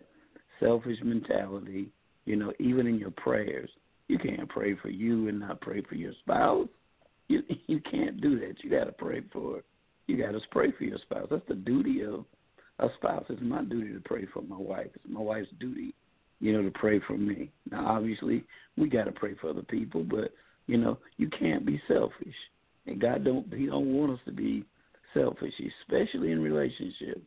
selfish 0.61 0.99
mentality. 1.03 1.91
You 2.25 2.37
know, 2.37 2.53
even 2.59 2.87
in 2.87 2.99
your 2.99 3.11
prayers, 3.11 3.71
you 4.09 4.19
can't 4.19 4.49
pray 4.49 4.77
for 4.81 4.89
you 4.89 5.29
and 5.29 5.41
not 5.41 5.61
pray 5.61 5.83
for 5.83 5.95
your 5.95 6.13
spouse. 6.21 6.69
You 7.29 7.43
you 7.67 7.81
can't 7.81 8.21
do 8.21 8.39
that. 8.41 8.63
You 8.63 8.71
got 8.71 8.85
to 8.85 8.93
pray 8.93 9.23
for. 9.33 9.63
You 10.07 10.23
got 10.23 10.33
to 10.33 10.41
pray 10.51 10.73
for 10.77 10.85
your 10.85 10.99
spouse. 10.99 11.29
That's 11.31 11.49
the 11.49 11.55
duty 11.55 12.03
of 12.03 12.25
a 12.79 12.89
spouse. 12.97 13.25
It's 13.29 13.41
my 13.43 13.65
duty 13.65 13.95
to 13.95 14.01
pray 14.01 14.27
for 14.33 14.43
my 14.43 14.59
wife. 14.59 14.89
It's 14.95 15.05
my 15.09 15.21
wife's 15.21 15.49
duty 15.59 15.95
you 16.45 16.53
know, 16.53 16.63
to 16.63 16.79
pray 16.79 17.01
for 17.07 17.17
me. 17.17 17.51
Now, 17.71 17.87
obviously, 17.87 18.45
we 18.77 18.89
got 18.89 19.05
to 19.05 19.13
pray 19.13 19.35
for 19.41 19.49
other 19.49 19.63
people, 19.63 20.05
but 20.05 20.33
you 20.67 20.77
know, 20.77 20.99
you 21.17 21.29
can't 21.31 21.65
be 21.65 21.81
selfish, 21.89 22.35
and 22.87 23.01
God 23.01 23.25
don't 23.25 23.53
He 23.55 23.67
don't 23.67 23.95
want 23.95 24.13
us 24.13 24.19
to 24.27 24.33
be 24.33 24.65
selfish, 25.15 25.55
especially 25.81 26.33
in 26.33 26.43
relationships. 26.43 27.27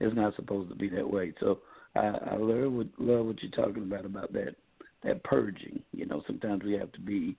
It's 0.00 0.16
not 0.16 0.34
supposed 0.36 0.68
to 0.70 0.74
be 0.74 0.88
that 0.90 1.08
way. 1.08 1.32
So 1.38 1.60
I, 1.96 2.32
I 2.32 2.36
love 2.36 2.72
what 2.72 2.86
love 2.98 3.26
what 3.26 3.42
you're 3.42 3.50
talking 3.50 3.82
about 3.82 4.04
about 4.04 4.32
that 4.32 4.56
that 5.04 5.22
purging. 5.24 5.82
You 5.92 6.06
know, 6.06 6.22
sometimes 6.26 6.62
we 6.64 6.74
have 6.74 6.92
to 6.92 7.00
be 7.00 7.36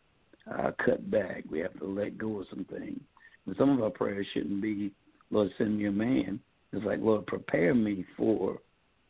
uh, 0.51 0.71
cut 0.83 1.09
back. 1.09 1.43
We 1.49 1.59
have 1.59 1.77
to 1.79 1.85
let 1.85 2.17
go 2.17 2.41
of 2.41 2.47
some 2.49 2.65
things. 2.65 2.99
And 3.45 3.55
some 3.57 3.69
of 3.69 3.81
our 3.81 3.89
prayers 3.89 4.27
shouldn't 4.33 4.61
be, 4.61 4.91
Lord, 5.31 5.49
send 5.57 5.77
me 5.77 5.85
a 5.85 5.91
man. 5.91 6.39
It's 6.73 6.85
like, 6.85 6.99
Lord, 7.01 7.25
prepare 7.27 7.73
me 7.73 8.05
for 8.17 8.59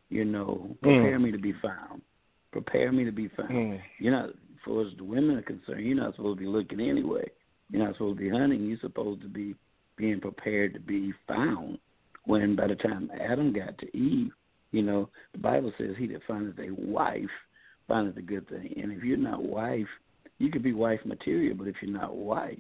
you 0.10 0.26
know, 0.26 0.76
prepare 0.82 1.20
mm. 1.20 1.24
me 1.24 1.32
to 1.32 1.38
be 1.38 1.54
found. 1.62 2.02
Prepare 2.52 2.92
me 2.92 3.04
to 3.06 3.12
be 3.12 3.28
found. 3.30 3.50
Mm. 3.50 3.82
You're 4.00 4.14
not, 4.14 4.30
for 4.64 4.86
as 4.86 4.94
the 4.98 5.04
women 5.04 5.38
are 5.38 5.42
concerned, 5.42 5.86
you're 5.86 5.98
not 5.98 6.16
supposed 6.16 6.40
to 6.40 6.46
be 6.46 6.50
looking 6.50 6.80
anyway. 6.80 7.30
You're 7.70 7.84
not 7.84 7.96
supposed 7.96 8.18
to 8.18 8.24
be 8.24 8.30
hunting. 8.30 8.66
You're 8.66 8.80
supposed 8.80 9.22
to 9.22 9.28
be 9.28 9.56
being 9.98 10.22
prepared 10.22 10.74
to 10.74 10.80
be 10.80 11.14
found. 11.28 11.80
When 12.26 12.56
by 12.56 12.68
the 12.68 12.76
time 12.76 13.10
Adam 13.22 13.54
got 13.54 13.78
to 13.78 13.98
Eve, 13.98 14.32
you 14.72 14.82
know, 14.82 15.10
the 15.34 15.40
Bible 15.40 15.72
says 15.78 15.96
he 15.98 16.08
that 16.08 16.22
findeth 16.28 16.60
a 16.60 16.72
wife 16.72 17.30
findeth 17.88 18.18
a 18.18 18.22
good 18.22 18.48
thing. 18.50 18.74
And 18.82 18.92
if 18.92 19.04
you're 19.04 19.18
not 19.18 19.44
wife, 19.44 19.88
you 20.40 20.52
could 20.52 20.64
be 20.64 20.74
wife 20.74 21.00
material, 21.06 21.56
but 21.58 21.68
if 21.68 21.76
you're 21.82 21.92
not 21.92 22.16
wife, 22.16 22.58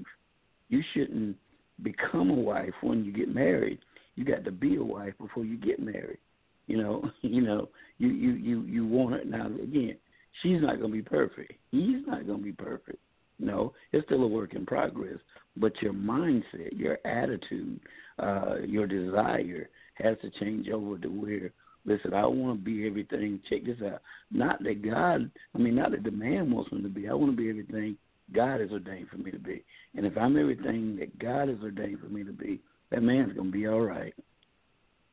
you 0.70 0.82
shouldn't 0.94 1.36
become 1.84 2.32
a 2.32 2.34
wife 2.34 2.74
when 2.82 3.04
you 3.04 3.12
get 3.12 3.34
married. 3.34 3.80
You 4.16 4.26
got 4.26 4.46
to 4.46 4.52
be 4.52 4.78
a 4.78 4.84
wife 4.84 5.14
before 5.20 5.46
you 5.46 5.58
get 5.58 5.80
married. 5.80 6.18
You 6.66 6.78
know, 6.78 7.12
you 7.22 7.42
know, 7.42 7.70
you 7.98 8.10
you 8.10 8.32
you 8.34 8.62
you 8.64 8.86
want 8.88 9.16
her 9.16 9.26
now. 9.26 9.48
Again, 9.48 9.98
she's 10.42 10.62
not 10.62 10.80
going 10.80 10.92
to 10.92 10.98
be 10.98 11.02
perfect. 11.02 11.54
He's 11.72 12.06
not 12.06 12.26
going 12.26 12.40
to 12.40 12.46
be 12.46 12.54
perfect. 12.54 13.00
No, 13.40 13.74
it's 13.92 14.06
still 14.06 14.24
a 14.24 14.28
work 14.28 14.56
in 14.56 14.66
progress. 14.66 15.20
But 15.56 15.80
your 15.82 15.94
mindset, 15.94 16.72
your 16.72 16.98
attitude, 17.06 17.80
uh, 18.20 18.56
your 18.66 18.88
desire 18.88 19.70
has 19.96 20.18
to 20.22 20.30
change 20.40 20.70
over 20.70 20.98
to 20.98 21.08
where, 21.08 21.52
listen, 21.88 22.14
I 22.14 22.28
want 22.28 22.60
to 22.60 22.64
be 22.64 22.86
everything. 22.86 23.40
Check 23.50 23.66
this 23.66 23.78
out. 23.84 24.02
Not 24.30 24.62
that 24.64 24.84
God, 24.84 25.32
I 25.56 25.58
mean, 25.58 25.76
not 25.76 25.92
that 25.92 26.04
the 26.04 26.12
man 26.12 26.52
wants 26.52 26.72
me 26.72 26.84
to 26.84 26.90
be. 26.90 27.08
I 27.10 27.14
want 27.14 27.32
to 27.32 27.38
be 27.38 27.50
everything 27.50 27.98
God 28.34 28.60
has 28.60 28.72
ordained 28.72 29.10
for 29.10 29.18
me 29.18 29.32
to 29.32 29.40
be. 29.40 29.64
And 29.96 30.06
if 30.06 30.18
I'm 30.18 30.38
everything 30.38 30.98
that 31.00 31.18
God 31.18 31.48
has 31.48 31.58
ordained 31.64 32.00
for 32.00 32.08
me 32.08 32.24
to 32.24 32.34
be, 32.34 32.60
that 32.92 33.02
man's 33.02 33.34
going 33.34 33.52
to 33.52 33.58
be 33.58 33.68
all 33.68 33.82
right. 33.82 34.14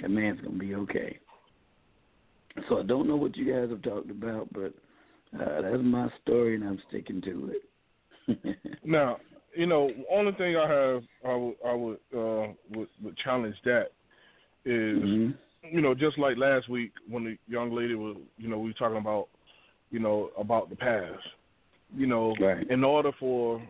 That 0.01 0.11
man's 0.11 0.41
going 0.41 0.55
to 0.55 0.59
be 0.59 0.75
okay. 0.75 1.19
So 2.69 2.81
I 2.81 2.83
don't 2.83 3.09
know 3.09 3.17
what 3.17 3.37
you 3.37 3.53
guys 3.53 3.71
have 3.71 3.83
talked 3.83 4.11
about, 4.11 4.49
but 4.53 4.75
uh, 5.41 5.63
that's 5.63 5.83
my 5.83 6.09
story, 6.23 6.57
and 6.57 6.65
I'm 6.65 6.81
sticking 6.89 7.21
to 7.23 7.53
it. 7.55 8.57
now, 8.85 9.19
you 9.57 9.67
know, 9.67 9.91
only 10.11 10.33
thing 10.33 10.57
I 10.57 10.69
have, 10.69 11.03
I 11.25 11.35
would, 11.35 11.55
I 11.67 11.73
would, 11.73 11.99
uh, 12.15 12.53
would, 12.75 12.89
would 13.03 13.17
challenge 13.19 13.57
that 13.65 13.89
is, 14.65 14.99
mm-hmm. 14.99 15.31
You 15.70 15.81
know, 15.81 15.95
just 15.95 16.19
like 16.19 16.36
last 16.36 16.69
week 16.69 16.93
when 17.09 17.24
the 17.24 17.39
young 17.49 17.73
lady 17.73 17.95
was, 17.95 18.16
you 18.36 18.49
know, 18.49 18.59
we 18.59 18.70
were 18.70 18.74
talking 18.74 18.99
about, 18.99 19.28
you 19.91 19.99
know, 19.99 20.31
about 20.39 20.70
the 20.70 20.77
past. 20.77 21.23
You 21.97 22.07
know, 22.07 22.35
right. 22.41 22.69
in 22.70 22.82
order 22.82 23.12
for 23.20 23.62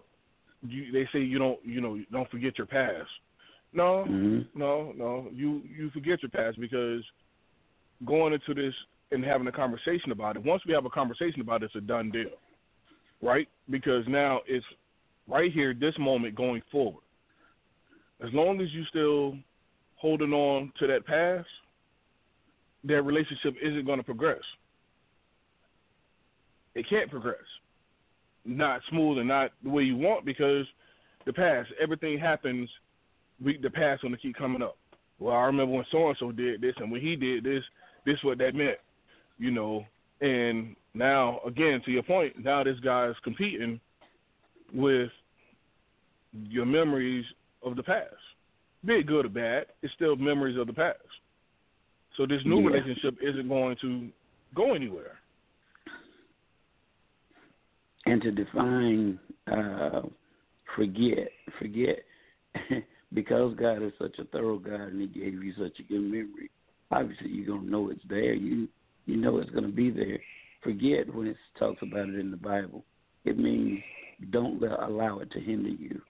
you, 0.62 0.93
they 0.93 1.09
say 1.12 1.21
you 1.21 1.39
don't, 1.39 1.59
you 1.65 1.81
know, 1.81 1.99
don't 2.11 2.31
forget 2.31 2.57
your 2.57 2.66
past. 2.66 3.09
No, 3.73 4.07
mm-hmm. 4.09 4.59
no, 4.59 4.93
no. 4.97 5.29
You 5.33 5.62
you 5.77 5.91
forget 5.91 6.23
your 6.23 6.31
past 6.31 6.59
because 6.59 7.03
going 8.07 8.33
into 8.33 8.55
this 8.55 8.75
and 9.11 9.25
having 9.25 9.47
a 9.47 9.53
conversation 9.53 10.12
about 10.12 10.37
it. 10.37 10.45
Once 10.45 10.62
we 10.66 10.73
have 10.73 10.87
a 10.87 10.91
conversation 10.91 11.41
about 11.41 11.62
it, 11.62 11.66
it's 11.66 11.77
a 11.77 11.81
done 11.81 12.11
deal, 12.11 12.31
right? 13.23 13.49
Because 13.69 14.05
now 14.09 14.41
it's 14.47 14.65
right 15.29 15.53
here, 15.53 15.75
this 15.75 15.95
moment 15.99 16.35
going 16.35 16.62
forward. 16.71 17.03
As 18.25 18.33
long 18.33 18.61
as 18.61 18.69
you 18.73 18.85
still 18.89 19.37
holding 19.97 20.33
on 20.33 20.73
to 20.79 20.87
that 20.87 21.07
past, 21.07 21.49
that 22.85 23.02
relationship 23.02 23.55
isn't 23.62 23.86
going 23.86 23.98
to 23.98 24.05
progress. 24.05 24.43
It 26.74 26.86
can't 26.89 27.11
progress. 27.11 27.36
Not 28.44 28.81
smooth 28.90 29.19
and 29.19 29.28
not 29.28 29.52
the 29.62 29.70
way 29.70 29.85
you 29.85 29.97
want 29.97 30.24
because 30.24 30.66
the 31.24 31.32
past, 31.32 31.70
everything 31.82 32.19
happens. 32.19 32.69
We, 33.43 33.59
the 33.59 33.70
past 33.70 34.02
going 34.02 34.15
to 34.15 34.20
keep 34.20 34.36
coming 34.36 34.62
up. 34.62 34.77
Well, 35.19 35.35
I 35.35 35.44
remember 35.44 35.74
when 35.74 35.85
so 35.90 36.09
and 36.09 36.16
so 36.19 36.32
did 36.32 36.61
this, 36.61 36.74
and 36.77 36.90
when 36.90 37.01
he 37.01 37.16
did 37.16 37.44
this, 37.44 37.62
this 38.05 38.16
what 38.23 38.39
that 38.39 38.55
meant, 38.55 38.78
you 39.39 39.51
know. 39.51 39.85
And 40.20 40.77
now, 40.93 41.40
again, 41.47 41.81
to 41.85 41.90
your 41.90 42.02
point, 42.02 42.43
now 42.43 42.62
this 42.65 42.78
guy 42.81 43.09
is 43.09 43.16
competing 43.24 43.81
with 44.73 45.11
your 46.32 46.66
memories 46.66 47.24
of 47.62 47.77
the 47.77 47.82
past. 47.82 48.15
be 48.85 48.94
it 48.94 49.06
good 49.06 49.27
or 49.27 49.28
bad, 49.28 49.66
it's 49.82 49.94
still 49.94 50.16
memories 50.16 50.59
of 50.59 50.66
the 50.66 50.73
past. 50.73 50.98
So 52.16 52.27
this 52.27 52.45
new 52.45 52.61
Yeah. 52.61 52.69
relationship 52.69 53.19
isn't 53.20 53.49
going 53.49 53.77
to 53.77 54.11
go 54.55 54.74
anywhere. 54.74 55.19
and 58.07 58.20
to 58.23 58.31
define 58.31 59.19
uh, 59.47 60.03
forget, 60.77 61.31
forget, 61.59 62.05
because 63.15 63.55
God 63.55 63.82
is 63.82 63.93
such 63.99 64.19
a 64.19 64.24
thorough 64.24 64.59
God 64.59 64.93
and 64.93 65.01
He 65.01 65.07
gave 65.07 65.43
you 65.43 65.53
such 65.55 65.78
a 65.78 65.82
good 65.82 66.03
memory. 66.03 66.51
Obviously, 66.91 67.28
you're 67.31 67.57
gonna 67.57 67.70
know 67.70 67.91
it's 67.91 68.03
there. 68.09 68.35
You 68.35 68.69
you 69.07 69.16
know 69.16 69.39
it's 69.39 69.51
gonna 69.51 69.69
be 69.69 69.91
there. 69.91 70.19
Forget 70.62 71.12
when 71.15 71.27
it 71.27 71.36
talks 71.59 71.82
about 71.82 72.09
it 72.09 72.19
in 72.19 72.31
the 72.31 72.36
Bible. 72.36 72.85
It 73.24 73.39
means 73.39 73.81
don't 74.31 74.61
let, 74.61 74.82
allow 74.82 75.20
it 75.20 75.31
to 75.32 75.41
hinder 75.41 75.70
you. 75.70 76.01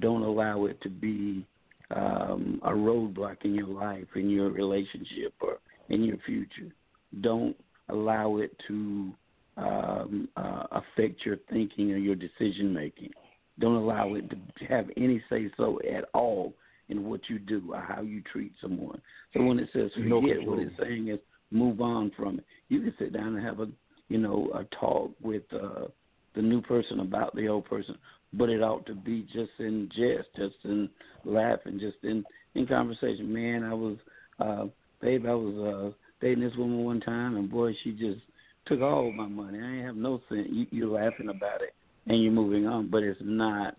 Don't 0.00 0.22
allow 0.22 0.66
it 0.66 0.80
to 0.82 0.88
be 0.88 1.46
um, 1.94 2.60
a 2.64 2.70
roadblock 2.70 3.44
in 3.44 3.54
your 3.54 3.68
life, 3.68 4.06
in 4.14 4.30
your 4.30 4.50
relationship, 4.50 5.34
or 5.40 5.58
in 5.88 6.04
your 6.04 6.18
future. 6.24 6.72
Don't 7.20 7.56
allow 7.88 8.38
it 8.38 8.56
to 8.68 9.12
um, 9.56 10.28
uh, 10.36 10.64
affect 10.72 11.24
your 11.24 11.36
thinking 11.50 11.92
or 11.92 11.98
your 11.98 12.14
decision 12.14 12.72
making. 12.72 13.10
Don't 13.58 13.76
allow 13.76 14.14
it 14.14 14.30
to 14.30 14.64
have 14.66 14.88
any 14.96 15.22
say 15.28 15.50
so 15.56 15.78
at 15.80 16.04
all 16.14 16.54
in 16.88 17.04
what 17.04 17.20
you 17.28 17.38
do 17.38 17.62
or 17.72 17.80
how 17.80 18.02
you 18.02 18.22
treat 18.32 18.52
someone. 18.60 19.00
So 19.34 19.42
when 19.42 19.58
it 19.58 19.68
says 19.72 19.90
forget, 19.94 20.10
control. 20.10 20.56
what 20.56 20.58
it's 20.60 20.74
saying 20.80 21.08
is 21.08 21.18
move 21.50 21.80
on 21.80 22.12
from 22.16 22.38
it. 22.38 22.44
You 22.68 22.80
can 22.80 22.94
sit 22.98 23.12
down 23.12 23.36
and 23.36 23.44
have 23.44 23.60
a 23.60 23.68
you 24.08 24.18
know 24.18 24.50
a 24.54 24.64
talk 24.76 25.10
with 25.20 25.42
uh, 25.52 25.86
the 26.34 26.42
new 26.42 26.62
person 26.62 27.00
about 27.00 27.34
the 27.34 27.48
old 27.48 27.66
person, 27.66 27.96
but 28.32 28.48
it 28.48 28.62
ought 28.62 28.86
to 28.86 28.94
be 28.94 29.22
just 29.32 29.50
in 29.58 29.88
jest, 29.94 30.28
just 30.36 30.56
in 30.64 30.88
laughing, 31.24 31.78
just 31.78 31.98
in 32.02 32.24
in 32.54 32.66
conversation. 32.66 33.32
Man, 33.32 33.62
I 33.64 33.72
was, 33.74 33.96
uh, 34.38 34.66
babe, 35.00 35.24
I 35.26 35.34
was 35.34 35.54
uh, 35.94 35.96
dating 36.20 36.44
this 36.44 36.56
woman 36.56 36.84
one 36.84 37.00
time, 37.00 37.36
and 37.36 37.50
boy, 37.50 37.72
she 37.82 37.92
just 37.92 38.20
took 38.66 38.80
all 38.80 39.10
my 39.12 39.26
money. 39.26 39.58
I 39.58 39.76
ain't 39.76 39.86
have 39.86 39.96
no 39.96 40.20
sense. 40.28 40.48
You, 40.50 40.66
you're 40.70 40.88
laughing 40.88 41.28
about 41.28 41.62
it 41.62 41.74
and 42.06 42.22
you're 42.22 42.32
moving 42.32 42.66
on, 42.66 42.90
but 42.90 43.02
it's 43.02 43.20
not 43.22 43.74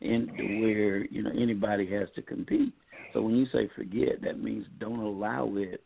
in 0.00 0.28
where 0.60 1.04
you 1.06 1.22
know 1.22 1.30
anybody 1.30 1.90
has 1.92 2.08
to 2.14 2.22
compete. 2.22 2.72
So 3.12 3.22
when 3.22 3.36
you 3.36 3.46
say 3.52 3.68
forget, 3.74 4.22
that 4.22 4.42
means 4.42 4.66
don't 4.78 5.00
allow 5.00 5.52
it 5.56 5.82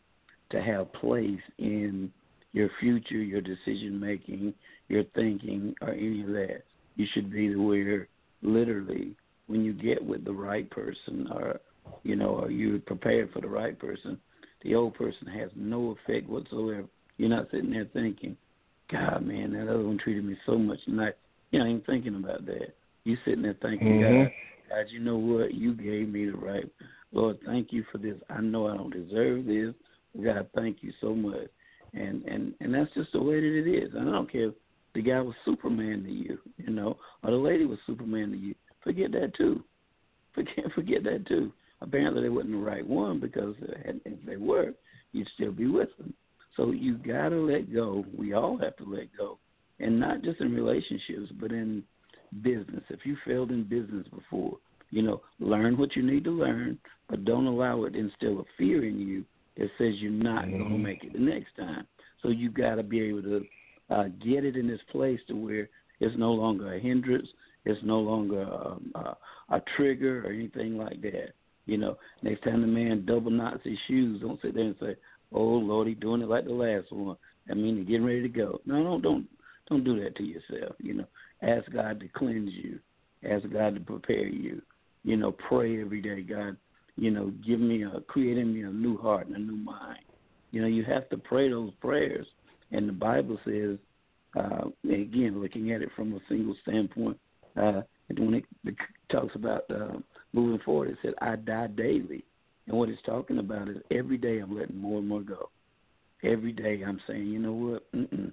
to 0.51 0.61
have 0.61 0.93
place 0.93 1.39
in 1.57 2.11
your 2.53 2.69
future, 2.79 3.15
your 3.15 3.41
decision 3.41 3.99
making, 3.99 4.53
your 4.87 5.03
thinking, 5.15 5.75
or 5.81 5.91
any 5.91 6.21
of 6.21 6.27
that. 6.29 6.63
You 6.95 7.05
should 7.13 7.31
be 7.31 7.55
where 7.55 8.07
literally 8.41 9.15
when 9.47 9.63
you 9.63 9.73
get 9.73 10.03
with 10.03 10.25
the 10.25 10.31
right 10.31 10.69
person, 10.69 11.27
or 11.31 11.59
you 12.03 12.15
know, 12.15 12.29
or 12.29 12.51
you're 12.51 12.79
prepared 12.79 13.31
for 13.31 13.41
the 13.41 13.47
right 13.47 13.77
person, 13.77 14.19
the 14.61 14.75
old 14.75 14.95
person 14.95 15.27
has 15.27 15.49
no 15.55 15.91
effect 15.91 16.29
whatsoever. 16.29 16.87
You're 17.17 17.29
not 17.29 17.49
sitting 17.51 17.71
there 17.71 17.85
thinking, 17.93 18.35
God, 18.91 19.25
man, 19.25 19.53
that 19.53 19.69
other 19.69 19.83
one 19.83 19.97
treated 19.97 20.25
me 20.25 20.37
so 20.45 20.57
much 20.57 20.79
nice. 20.87 21.13
You 21.51 21.59
know, 21.59 21.65
ain't 21.65 21.85
thinking 21.85 22.15
about 22.15 22.45
that. 22.45 22.75
You 23.03 23.17
sitting 23.25 23.43
there 23.43 23.53
thinking, 23.53 23.99
Mhm. 23.99 24.25
God, 24.25 24.33
God, 24.69 24.85
you 24.89 24.99
know 24.99 25.17
what? 25.17 25.53
You 25.53 25.73
gave 25.73 26.09
me 26.09 26.25
the 26.25 26.37
right. 26.37 26.69
Lord, 27.11 27.39
thank 27.41 27.71
you 27.71 27.83
for 27.91 27.97
this. 27.97 28.17
I 28.29 28.41
know 28.41 28.67
I 28.67 28.75
don't 28.75 28.91
deserve 28.91 29.45
this. 29.45 29.73
God, 30.21 30.49
thank 30.55 30.83
you 30.83 30.91
so 30.99 31.15
much. 31.15 31.47
And 31.93 32.23
and 32.25 32.53
and 32.59 32.73
that's 32.73 32.93
just 32.93 33.11
the 33.13 33.21
way 33.21 33.39
that 33.39 33.59
it 33.59 33.67
is. 33.67 33.93
And 33.93 34.09
I 34.09 34.11
don't 34.11 34.31
care 34.31 34.51
the 34.95 35.01
guy 35.01 35.21
was 35.21 35.35
Superman 35.43 36.03
to 36.03 36.11
you, 36.11 36.39
you 36.57 36.71
know, 36.73 36.97
or 37.23 37.31
the 37.31 37.37
lady 37.37 37.65
was 37.65 37.77
Superman 37.85 38.31
to 38.31 38.37
you. 38.37 38.55
Forget 38.83 39.11
that 39.11 39.35
too. 39.35 39.63
Forget 40.33 40.65
forget 40.75 41.03
that 41.03 41.27
too. 41.27 41.51
Apparently 41.81 42.23
they 42.23 42.29
wasn't 42.29 42.53
the 42.53 42.57
right 42.57 42.87
one 42.87 43.19
because 43.19 43.53
if 43.61 44.25
they 44.25 44.37
were, 44.37 44.73
you'd 45.11 45.27
still 45.35 45.51
be 45.51 45.67
with 45.67 45.89
them. 45.97 46.13
So 46.55 46.71
you 46.71 46.97
gotta 46.97 47.35
let 47.35 47.71
go. 47.73 48.05
We 48.17 48.33
all 48.33 48.57
have 48.57 48.77
to 48.77 48.85
let 48.85 49.15
go, 49.15 49.37
and 49.79 49.99
not 49.99 50.23
just 50.23 50.39
in 50.39 50.55
relationships, 50.55 51.31
but 51.39 51.51
in 51.51 51.83
business. 52.41 52.83
If 52.89 53.05
you 53.05 53.17
failed 53.25 53.51
in 53.51 53.63
business 53.63 54.07
before, 54.07 54.57
you 54.89 55.01
know, 55.01 55.21
learn 55.39 55.77
what 55.77 55.95
you 55.95 56.03
need 56.03 56.23
to 56.23 56.31
learn, 56.31 56.79
but 57.09 57.25
don't 57.25 57.45
allow 57.45 57.83
it 57.83 57.91
to 57.91 57.99
instill 57.99 58.39
a 58.39 58.43
fear 58.57 58.85
in 58.85 58.99
you 58.99 59.25
that 59.57 59.69
says 59.77 59.95
you're 59.99 60.11
not 60.11 60.49
going 60.49 60.63
to 60.63 60.69
Mhm. 60.69 60.81
make 60.81 61.03
it 61.03 61.13
the 61.13 61.19
next 61.19 61.55
time. 61.55 61.85
So 62.21 62.29
you 62.29 62.49
got 62.49 62.75
to 62.75 62.83
be 62.83 63.01
able 63.01 63.21
to 63.23 63.45
uh, 63.89 64.05
get 64.23 64.45
it 64.45 64.55
in 64.55 64.67
this 64.67 64.81
place 64.91 65.19
to 65.27 65.33
where 65.33 65.69
it's 65.99 66.17
no 66.17 66.31
longer 66.31 66.73
a 66.73 66.79
hindrance, 66.79 67.27
it's 67.65 67.79
no 67.83 67.99
longer 67.99 68.43
um, 68.43 68.91
a, 68.95 69.55
a 69.55 69.61
trigger 69.75 70.25
or 70.25 70.31
anything 70.31 70.77
like 70.77 71.01
that. 71.01 71.33
You 71.65 71.77
know, 71.77 71.97
next 72.21 72.43
time 72.43 72.61
the 72.61 72.67
man 72.67 73.05
double 73.05 73.31
knots 73.31 73.61
his 73.63 73.77
shoes, 73.87 74.21
don't 74.21 74.41
sit 74.41 74.53
there 74.53 74.65
and 74.65 74.75
say, 74.79 74.95
"Oh 75.31 75.41
Lord, 75.41 75.87
he 75.87 75.95
doing 75.95 76.21
it 76.21 76.29
like 76.29 76.45
the 76.45 76.51
last 76.51 76.91
one." 76.91 77.17
I 77.49 77.53
mean, 77.53 77.77
he's 77.77 77.87
getting 77.87 78.05
ready 78.05 78.21
to 78.21 78.29
go. 78.29 78.61
No, 78.65 78.83
don't 78.83 79.01
don't 79.01 79.27
don't 79.69 79.83
do 79.83 80.01
that 80.03 80.15
to 80.17 80.23
yourself. 80.23 80.75
You 80.79 80.95
know, 80.95 81.07
ask 81.41 81.71
God 81.71 81.99
to 81.99 82.07
cleanse 82.09 82.51
you, 82.53 82.79
ask 83.27 83.49
God 83.51 83.75
to 83.75 83.81
prepare 83.81 84.27
you. 84.27 84.61
You 85.03 85.17
know, 85.17 85.31
pray 85.31 85.81
every 85.81 86.01
day, 86.01 86.21
God. 86.21 86.57
You 86.97 87.11
know, 87.11 87.31
give 87.45 87.59
me 87.59 87.83
a 87.83 87.99
create 88.01 88.37
in 88.37 88.53
me 88.53 88.61
a 88.61 88.69
new 88.69 88.97
heart 88.97 89.27
and 89.27 89.35
a 89.35 89.39
new 89.39 89.57
mind. 89.57 89.99
You 90.51 90.61
know, 90.61 90.67
you 90.67 90.83
have 90.85 91.09
to 91.09 91.17
pray 91.17 91.49
those 91.49 91.71
prayers, 91.81 92.27
and 92.71 92.87
the 92.87 92.93
Bible 92.93 93.39
says, 93.45 93.77
uh, 94.35 94.69
again, 94.83 95.41
looking 95.41 95.71
at 95.71 95.81
it 95.81 95.89
from 95.95 96.13
a 96.13 96.19
single 96.27 96.55
standpoint, 96.61 97.17
uh, 97.55 97.81
when 98.17 98.33
it, 98.35 98.75
talks 99.09 99.35
about 99.35 99.63
uh, 99.71 99.97
moving 100.33 100.59
forward, 100.65 100.89
it 100.89 100.97
said, 101.01 101.13
"I 101.21 101.35
die 101.37 101.67
daily," 101.67 102.23
and 102.67 102.77
what 102.77 102.89
it's 102.89 103.01
talking 103.05 103.39
about 103.39 103.69
is 103.69 103.77
every 103.91 104.17
day 104.17 104.39
I'm 104.39 104.57
letting 104.57 104.77
more 104.77 104.99
and 104.99 105.07
more 105.07 105.21
go. 105.21 105.49
Every 106.23 106.51
day 106.51 106.83
I'm 106.85 106.99
saying, 107.07 107.27
you 107.27 107.39
know 107.39 107.53
what? 107.53 107.91
Mm-mm. 107.93 108.31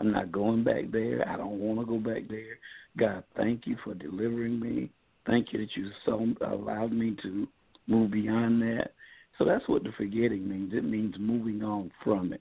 I'm 0.00 0.12
not 0.12 0.32
going 0.32 0.64
back 0.64 0.90
there. 0.90 1.28
I 1.28 1.36
don't 1.36 1.58
want 1.58 1.80
to 1.80 1.86
go 1.86 1.98
back 1.98 2.28
there. 2.28 2.58
God, 2.98 3.24
thank 3.36 3.66
you 3.66 3.76
for 3.84 3.94
delivering 3.94 4.58
me. 4.58 4.90
Thank 5.26 5.52
you 5.52 5.60
that 5.60 5.76
you 5.76 5.90
so 6.04 6.26
allowed 6.44 6.92
me 6.92 7.16
to 7.22 7.46
move 7.86 8.10
beyond 8.10 8.62
that. 8.62 8.92
So 9.38 9.44
that's 9.44 9.66
what 9.68 9.84
the 9.84 9.92
forgetting 9.96 10.48
means. 10.48 10.72
It 10.74 10.84
means 10.84 11.14
moving 11.18 11.62
on 11.62 11.90
from 12.02 12.32
it. 12.32 12.40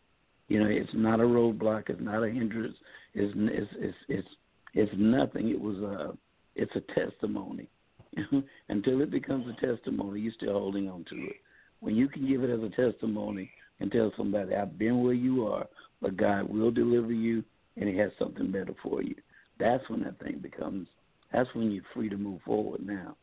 You 0.52 0.60
know, 0.60 0.69
it's 0.69 0.91
not 0.94 1.22
a 1.22 1.23
roadblock. 1.23 1.90
It's 1.90 2.02
not 2.02 2.26
a 2.26 2.30
hindrance. 2.30 2.76
It's 3.14 3.34
it's 3.38 3.72
it's 3.78 3.98
it's, 4.10 4.28
it's 4.73 4.91
nothing. 4.98 5.48
It 5.48 5.61
was 5.61 5.78
a 5.78 6.11
it's 6.57 6.73
a 6.76 6.82
testimony. 6.94 7.69
Until 8.68 9.02
it 9.02 9.11
becomes 9.11 9.45
a 9.48 9.65
testimony, 9.65 10.19
you're 10.19 10.34
still 10.34 10.52
holding 10.52 10.90
on 10.90 11.06
to 11.06 11.15
it. 11.15 11.38
When 11.80 11.95
you 11.95 12.10
can 12.10 12.28
give 12.28 12.44
it 12.44 12.49
as 12.49 12.60
a 12.60 12.69
testimony 12.76 13.49
and 13.80 13.90
tell 13.90 14.11
somebody, 14.18 14.53
"I've 14.53 14.78
been 14.78 15.02
where 15.02 15.14
you 15.14 15.48
are, 15.48 15.68
but 16.02 16.18
God 16.18 16.49
will 16.49 16.69
deliver 16.69 17.14
you, 17.14 17.45
and 17.78 17.88
He 17.88 17.95
has 17.99 18.11
something 18.19 18.52
better 18.52 18.76
for 18.84 19.02
you," 19.02 19.15
that's 19.57 19.90
when 19.90 20.03
that 20.03 20.19
thing 20.19 20.40
becomes. 20.40 20.90
That's 21.32 21.48
when 21.56 21.72
you're 21.72 21.86
free 21.94 22.10
to 22.10 22.18
move 22.18 22.41
forward 22.41 22.86
now, 22.86 23.15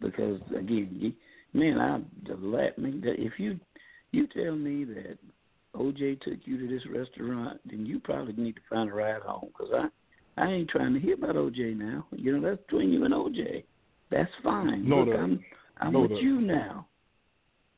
because 0.00 0.40
again, 0.56 0.96
you, 0.98 1.12
man, 1.52 1.78
I 1.78 2.00
let 2.38 2.78
me. 2.78 3.02
If 3.04 3.38
you 3.38 3.60
you 4.12 4.26
tell 4.28 4.56
me 4.56 4.84
that 4.84 5.18
OJ 5.74 6.20
took 6.22 6.38
you 6.44 6.58
to 6.58 6.68
this 6.68 6.82
restaurant, 6.92 7.60
then 7.64 7.86
you 7.86 8.00
probably 8.00 8.32
need 8.42 8.56
to 8.56 8.60
find 8.68 8.90
a 8.90 8.94
ride 8.94 9.22
home 9.22 9.48
because 9.56 9.72
I 9.74 9.88
I 10.42 10.46
ain't 10.50 10.70
trying 10.70 10.94
to 10.94 11.00
hear 11.00 11.14
about 11.14 11.36
OJ 11.36 11.76
now. 11.76 12.06
You 12.12 12.38
know 12.38 12.48
that's 12.50 12.62
between 12.66 12.90
you 12.92 13.04
and 13.04 13.14
OJ. 13.14 13.64
That's 14.10 14.30
fine. 14.42 14.88
No, 14.88 15.00
Look, 15.00 15.08
that- 15.10 15.20
I'm 15.20 15.44
I'm 15.80 15.92
no, 15.92 16.00
with 16.02 16.10
that- 16.10 16.22
you 16.22 16.40
now. 16.40 16.86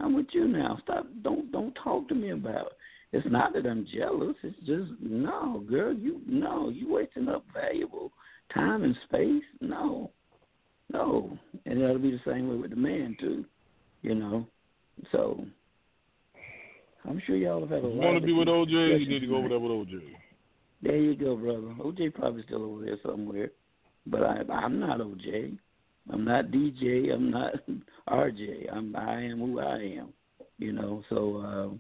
I'm 0.01 0.15
with 0.15 0.27
you 0.33 0.49
now. 0.49 0.79
Stop. 0.83 1.07
Don't 1.23 1.51
don't 1.53 1.75
talk 1.83 2.09
to 2.09 2.15
me 2.15 2.31
about. 2.31 2.67
It. 2.67 2.73
It's 3.19 3.27
not 3.31 3.53
that 3.53 3.67
I'm 3.67 3.87
jealous. 3.95 4.37
It's 4.43 4.59
just 4.61 4.91
no, 5.01 5.65
girl. 5.69 5.93
You 5.93 6.21
no. 6.27 6.71
You 6.71 6.91
wasting 6.93 7.29
up 7.29 7.45
valuable 7.53 8.11
time 8.55 8.85
and 8.85 8.97
space. 9.05 9.43
No, 9.61 10.11
no. 10.93 11.37
And 11.67 11.81
that'll 11.81 11.99
be 11.99 12.11
the 12.11 12.21
same 12.27 12.49
way 12.49 12.57
with 12.57 12.71
the 12.71 12.77
man 12.77 13.17
too. 13.21 13.45
You 14.03 14.15
know. 14.15 14.47
So 15.13 15.45
I'm 17.09 17.21
sure 17.27 17.37
y'all 17.37 17.61
have 17.61 17.71
had 17.71 17.85
a 17.85 17.89
you 17.89 17.95
lot. 17.95 18.05
want 18.05 18.21
to 18.21 18.27
be 18.27 18.33
with 18.33 18.49
OJ, 18.49 19.01
you 19.01 19.09
need 19.09 19.21
to 19.21 19.27
go 19.27 19.37
over 19.37 19.49
there 19.49 19.59
with 19.59 19.73
OJ. 19.73 20.01
There 20.83 20.97
you 20.97 21.15
go, 21.15 21.37
brother. 21.37 21.75
OJ 21.81 22.15
probably 22.15 22.43
still 22.45 22.65
over 22.65 22.85
there 22.85 22.97
somewhere, 23.05 23.51
but 24.07 24.23
I, 24.23 24.43
I'm 24.53 24.81
not 24.81 24.99
OJ. 25.01 25.57
I'm 26.13 26.25
not 26.25 26.47
DJ. 26.47 27.13
I'm 27.13 27.31
not 27.31 27.55
RJ. 28.09 28.73
I'm 28.73 28.95
I 28.97 29.23
am 29.25 29.39
who 29.39 29.61
I 29.61 29.77
am. 29.99 30.13
You 30.59 30.73
know, 30.73 31.03
so 31.09 31.37
uh, 31.39 31.77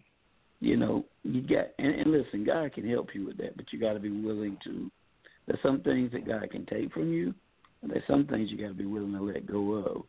you 0.60 0.76
know 0.76 1.04
you 1.24 1.42
got 1.42 1.66
and, 1.78 1.94
and 1.94 2.12
listen, 2.12 2.44
God 2.44 2.72
can 2.72 2.88
help 2.88 3.08
you 3.14 3.26
with 3.26 3.36
that, 3.38 3.56
but 3.56 3.66
you 3.72 3.80
got 3.80 3.94
to 3.94 4.00
be 4.00 4.10
willing 4.10 4.56
to. 4.64 4.90
There's 5.46 5.58
some 5.62 5.80
things 5.80 6.12
that 6.12 6.26
God 6.26 6.48
can 6.50 6.64
take 6.66 6.92
from 6.92 7.12
you, 7.12 7.34
and 7.82 7.90
there's 7.90 8.06
some 8.06 8.26
things 8.26 8.50
you 8.50 8.58
got 8.58 8.68
to 8.68 8.74
be 8.74 8.86
willing 8.86 9.12
to 9.12 9.22
let 9.22 9.46
go 9.46 9.72
of. 9.74 10.02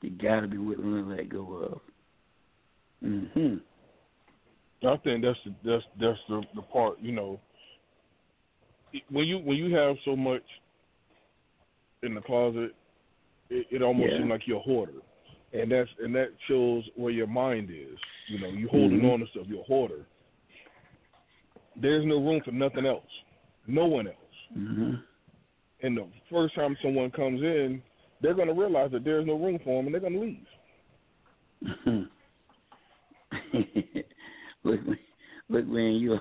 You 0.00 0.10
got 0.10 0.40
to 0.40 0.48
be 0.48 0.58
willing 0.58 1.04
to 1.04 1.14
let 1.14 1.28
go 1.28 1.54
of. 1.54 1.80
Mhm. 3.04 3.60
I 4.84 4.96
think 4.98 5.24
that's 5.24 5.38
the, 5.44 5.54
that's 5.64 5.84
that's 6.00 6.18
the 6.28 6.42
the 6.54 6.62
part. 6.62 7.00
You 7.00 7.12
know, 7.12 7.40
when 9.10 9.26
you 9.26 9.38
when 9.38 9.56
you 9.56 9.74
have 9.74 9.96
so 10.04 10.14
much 10.14 10.42
in 12.02 12.14
the 12.14 12.20
closet, 12.20 12.74
it, 13.50 13.66
it 13.70 13.82
almost 13.82 14.12
Yeah. 14.12 14.18
seems 14.18 14.30
like 14.30 14.46
you're 14.46 14.58
a 14.58 14.60
hoarder. 14.60 14.92
and 15.54 15.72
that's 15.72 15.88
and 16.02 16.14
that 16.14 16.28
shows 16.46 16.84
where 16.94 17.10
your 17.10 17.26
mind 17.26 17.70
is. 17.70 17.98
You 18.28 18.38
know, 18.38 18.48
you 18.50 18.68
holding 18.68 19.00
Mhm. 19.00 19.14
on 19.14 19.20
to 19.20 19.26
stuff. 19.28 19.46
You're 19.48 19.60
a 19.60 19.64
hoarder. 19.64 20.04
There's 21.74 22.04
no 22.04 22.16
room 22.18 22.42
for 22.42 22.52
nothing 22.52 22.84
else. 22.86 23.10
No 23.66 23.86
one 23.86 24.06
else. 24.08 24.16
hmm 24.52 24.94
And 25.82 25.96
the 25.96 26.06
first 26.30 26.54
time 26.54 26.76
someone 26.82 27.10
comes 27.10 27.40
in, 27.42 27.82
they're 28.20 28.34
going 28.34 28.48
to 28.48 28.54
realize 28.54 28.90
that 28.92 29.04
there's 29.04 29.24
no 29.26 29.36
room 29.36 29.58
for 29.60 29.76
them, 29.82 29.86
and 29.86 29.94
they're 29.94 30.00
going 30.00 30.12
to 30.12 30.20
leave. 30.20 30.46
look, 34.68 34.80
look, 35.48 35.66
man, 35.66 35.94
you 35.94 36.18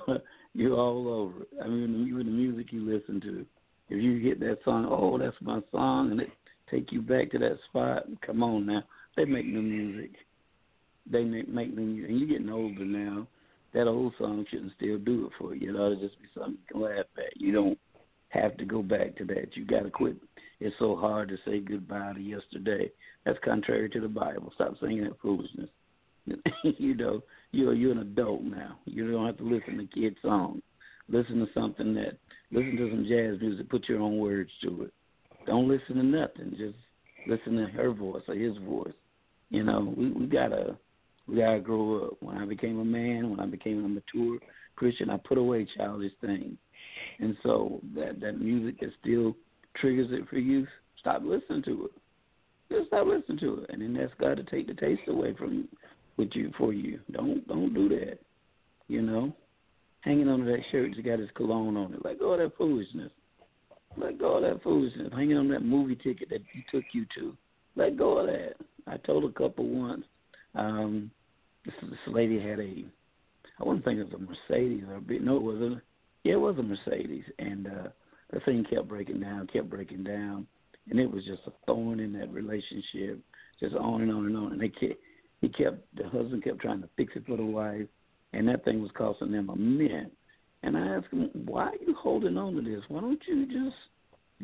you 0.53 0.75
all 0.75 1.07
over. 1.07 1.41
it. 1.41 1.49
I 1.63 1.67
mean, 1.67 2.07
even 2.07 2.25
the 2.25 2.31
music 2.31 2.67
you 2.71 2.81
listen 2.81 3.21
to. 3.21 3.45
If 3.89 4.03
you 4.03 4.19
get 4.19 4.39
that 4.41 4.59
song, 4.65 4.87
oh, 4.89 5.17
that's 5.17 5.35
my 5.41 5.61
song, 5.71 6.11
and 6.11 6.21
it 6.21 6.29
take 6.69 6.91
you 6.91 7.01
back 7.01 7.31
to 7.31 7.39
that 7.39 7.57
spot. 7.69 8.03
Come 8.25 8.43
on 8.43 8.65
now, 8.65 8.83
they 9.15 9.25
make 9.25 9.45
new 9.45 9.61
music. 9.61 10.11
They 11.09 11.23
make 11.23 11.47
make 11.47 11.75
new 11.75 11.85
music, 11.85 12.09
and 12.09 12.19
you're 12.19 12.29
getting 12.29 12.49
older 12.49 12.85
now. 12.85 13.27
That 13.73 13.87
old 13.87 14.13
song 14.17 14.45
shouldn't 14.49 14.73
still 14.75 14.97
do 14.97 15.27
it 15.27 15.33
for 15.37 15.53
you. 15.53 15.69
It 15.69 15.79
ought 15.79 15.89
to 15.89 15.95
just 15.95 16.19
be 16.19 16.27
something 16.33 16.53
you 16.53 16.73
can 16.73 16.81
laugh 16.81 17.05
at. 17.17 17.39
You 17.39 17.51
don't 17.51 17.77
have 18.29 18.57
to 18.57 18.65
go 18.65 18.81
back 18.81 19.15
to 19.17 19.25
that. 19.25 19.55
You 19.55 19.65
got 19.65 19.83
to 19.83 19.89
quit. 19.89 20.17
It's 20.59 20.75
so 20.79 20.95
hard 20.95 21.29
to 21.29 21.37
say 21.45 21.59
goodbye 21.59 22.13
to 22.13 22.19
yesterday. 22.19 22.91
That's 23.25 23.37
contrary 23.43 23.89
to 23.89 23.99
the 23.99 24.07
Bible. 24.07 24.51
Stop 24.55 24.75
saying 24.81 25.03
that 25.03 25.19
foolishness. 25.21 25.69
you 26.77 26.95
know, 26.95 27.21
you're 27.51 27.73
you're 27.73 27.91
an 27.91 27.99
adult 27.99 28.43
now. 28.43 28.77
You 28.85 29.11
don't 29.11 29.25
have 29.25 29.37
to 29.37 29.43
listen 29.43 29.77
to 29.77 29.99
kids' 29.99 30.17
songs. 30.21 30.61
Listen 31.09 31.39
to 31.39 31.47
something 31.53 31.93
that 31.95 32.17
listen 32.51 32.75
to 32.77 32.89
some 32.89 33.05
jazz 33.07 33.39
music. 33.41 33.69
Put 33.69 33.87
your 33.87 34.01
own 34.01 34.17
words 34.17 34.49
to 34.63 34.83
it. 34.83 34.93
Don't 35.45 35.67
listen 35.67 35.95
to 35.95 36.03
nothing. 36.03 36.55
Just 36.57 36.77
listen 37.27 37.55
to 37.55 37.65
her 37.71 37.91
voice 37.91 38.23
or 38.27 38.35
his 38.35 38.57
voice. 38.57 38.93
You 39.49 39.63
know, 39.63 39.93
we 39.95 40.11
we 40.11 40.25
gotta 40.25 40.77
we 41.27 41.37
gotta 41.37 41.59
grow 41.59 42.05
up. 42.05 42.13
When 42.19 42.37
I 42.37 42.45
became 42.45 42.79
a 42.79 42.85
man, 42.85 43.29
when 43.29 43.39
I 43.39 43.45
became 43.45 43.83
a 43.83 43.87
mature 43.87 44.39
Christian, 44.75 45.09
I 45.09 45.17
put 45.17 45.37
away 45.37 45.67
childish 45.77 46.11
things. 46.21 46.57
And 47.19 47.37
so 47.43 47.79
that 47.95 48.19
that 48.19 48.39
music 48.39 48.79
that 48.81 48.89
still 49.01 49.35
triggers 49.75 50.09
it 50.11 50.27
for 50.29 50.37
you, 50.37 50.67
stop 50.99 51.21
listening 51.23 51.63
to 51.63 51.85
it. 51.85 51.91
Just 52.69 52.87
stop 52.87 53.07
listening 53.07 53.39
to 53.39 53.63
it, 53.63 53.69
and 53.69 53.81
then 53.81 54.03
ask 54.03 54.17
God 54.17 54.37
to 54.37 54.43
take 54.43 54.67
the 54.67 54.73
taste 54.73 55.01
away 55.07 55.33
from 55.33 55.53
you, 55.53 55.67
with 56.17 56.29
you 56.33 56.51
for 56.57 56.73
you. 56.73 56.99
Don't 57.11 57.47
don't 57.47 57.73
do 57.73 57.89
that. 57.89 58.19
You 58.87 59.01
know, 59.01 59.33
hanging 60.01 60.29
on 60.29 60.39
to 60.39 60.45
that 60.45 60.61
shirt 60.71 60.91
that's 60.91 61.05
got 61.05 61.19
his 61.19 61.29
cologne 61.35 61.77
on 61.77 61.93
it. 61.93 62.03
Let 62.03 62.19
go 62.19 62.33
of 62.33 62.39
that 62.39 62.57
foolishness. 62.57 63.11
Let 63.97 64.19
go 64.19 64.37
of 64.37 64.43
that 64.43 64.63
foolishness. 64.63 65.11
Hanging 65.13 65.37
on 65.37 65.49
that 65.49 65.63
movie 65.63 65.95
ticket 65.95 66.29
that 66.29 66.41
he 66.53 66.63
took 66.71 66.85
you 66.93 67.05
to. 67.17 67.35
Let 67.75 67.97
go 67.97 68.19
of 68.19 68.27
that. 68.27 68.55
I 68.87 68.97
told 68.97 69.25
a 69.25 69.33
couple 69.33 69.67
once. 69.67 70.05
Um, 70.55 71.11
this 71.65 71.75
this 71.81 71.99
lady 72.07 72.39
had 72.39 72.59
a, 72.59 72.85
I 73.59 73.63
wouldn't 73.63 73.85
think 73.85 73.99
it 73.99 74.11
was 74.11 74.13
a 74.13 74.53
Mercedes 74.53 74.83
or 74.87 74.95
a. 74.95 75.19
No, 75.19 75.37
it 75.37 75.43
wasn't. 75.43 75.81
Yeah, 76.23 76.33
it 76.33 76.41
was 76.41 76.57
a 76.57 76.63
Mercedes, 76.63 77.23
and 77.39 77.67
uh, 77.67 77.87
the 78.31 78.39
thing 78.41 78.65
kept 78.69 78.87
breaking 78.87 79.19
down, 79.19 79.47
kept 79.47 79.69
breaking 79.69 80.03
down, 80.03 80.47
and 80.89 80.99
it 80.99 81.09
was 81.09 81.23
just 81.25 81.41
a 81.47 81.51
thorn 81.65 81.99
in 81.99 82.13
that 82.13 82.33
relationship, 82.33 83.19
just 83.59 83.75
on 83.75 84.01
and 84.01 84.11
on 84.11 84.25
and 84.25 84.37
on. 84.37 84.51
And 84.53 84.61
they 84.61 84.69
kept, 84.69 84.99
he 85.41 85.49
kept, 85.49 85.77
the 85.95 86.03
husband 86.09 86.43
kept 86.43 86.59
trying 86.59 86.81
to 86.81 86.89
fix 86.97 87.13
it 87.15 87.25
for 87.27 87.37
the 87.37 87.45
wife, 87.45 87.87
and 88.33 88.47
that 88.47 88.65
thing 88.65 88.81
was 88.81 88.91
costing 88.97 89.31
them 89.31 89.49
a 89.49 89.55
mint. 89.55 90.11
And 90.63 90.75
I 90.75 90.87
asked 90.95 91.13
him, 91.13 91.29
why 91.45 91.67
are 91.67 91.85
you 91.85 91.95
holding 91.95 92.37
on 92.37 92.55
to 92.55 92.61
this? 92.61 92.83
Why 92.89 93.01
don't 93.01 93.21
you 93.27 93.45
just 93.45 93.75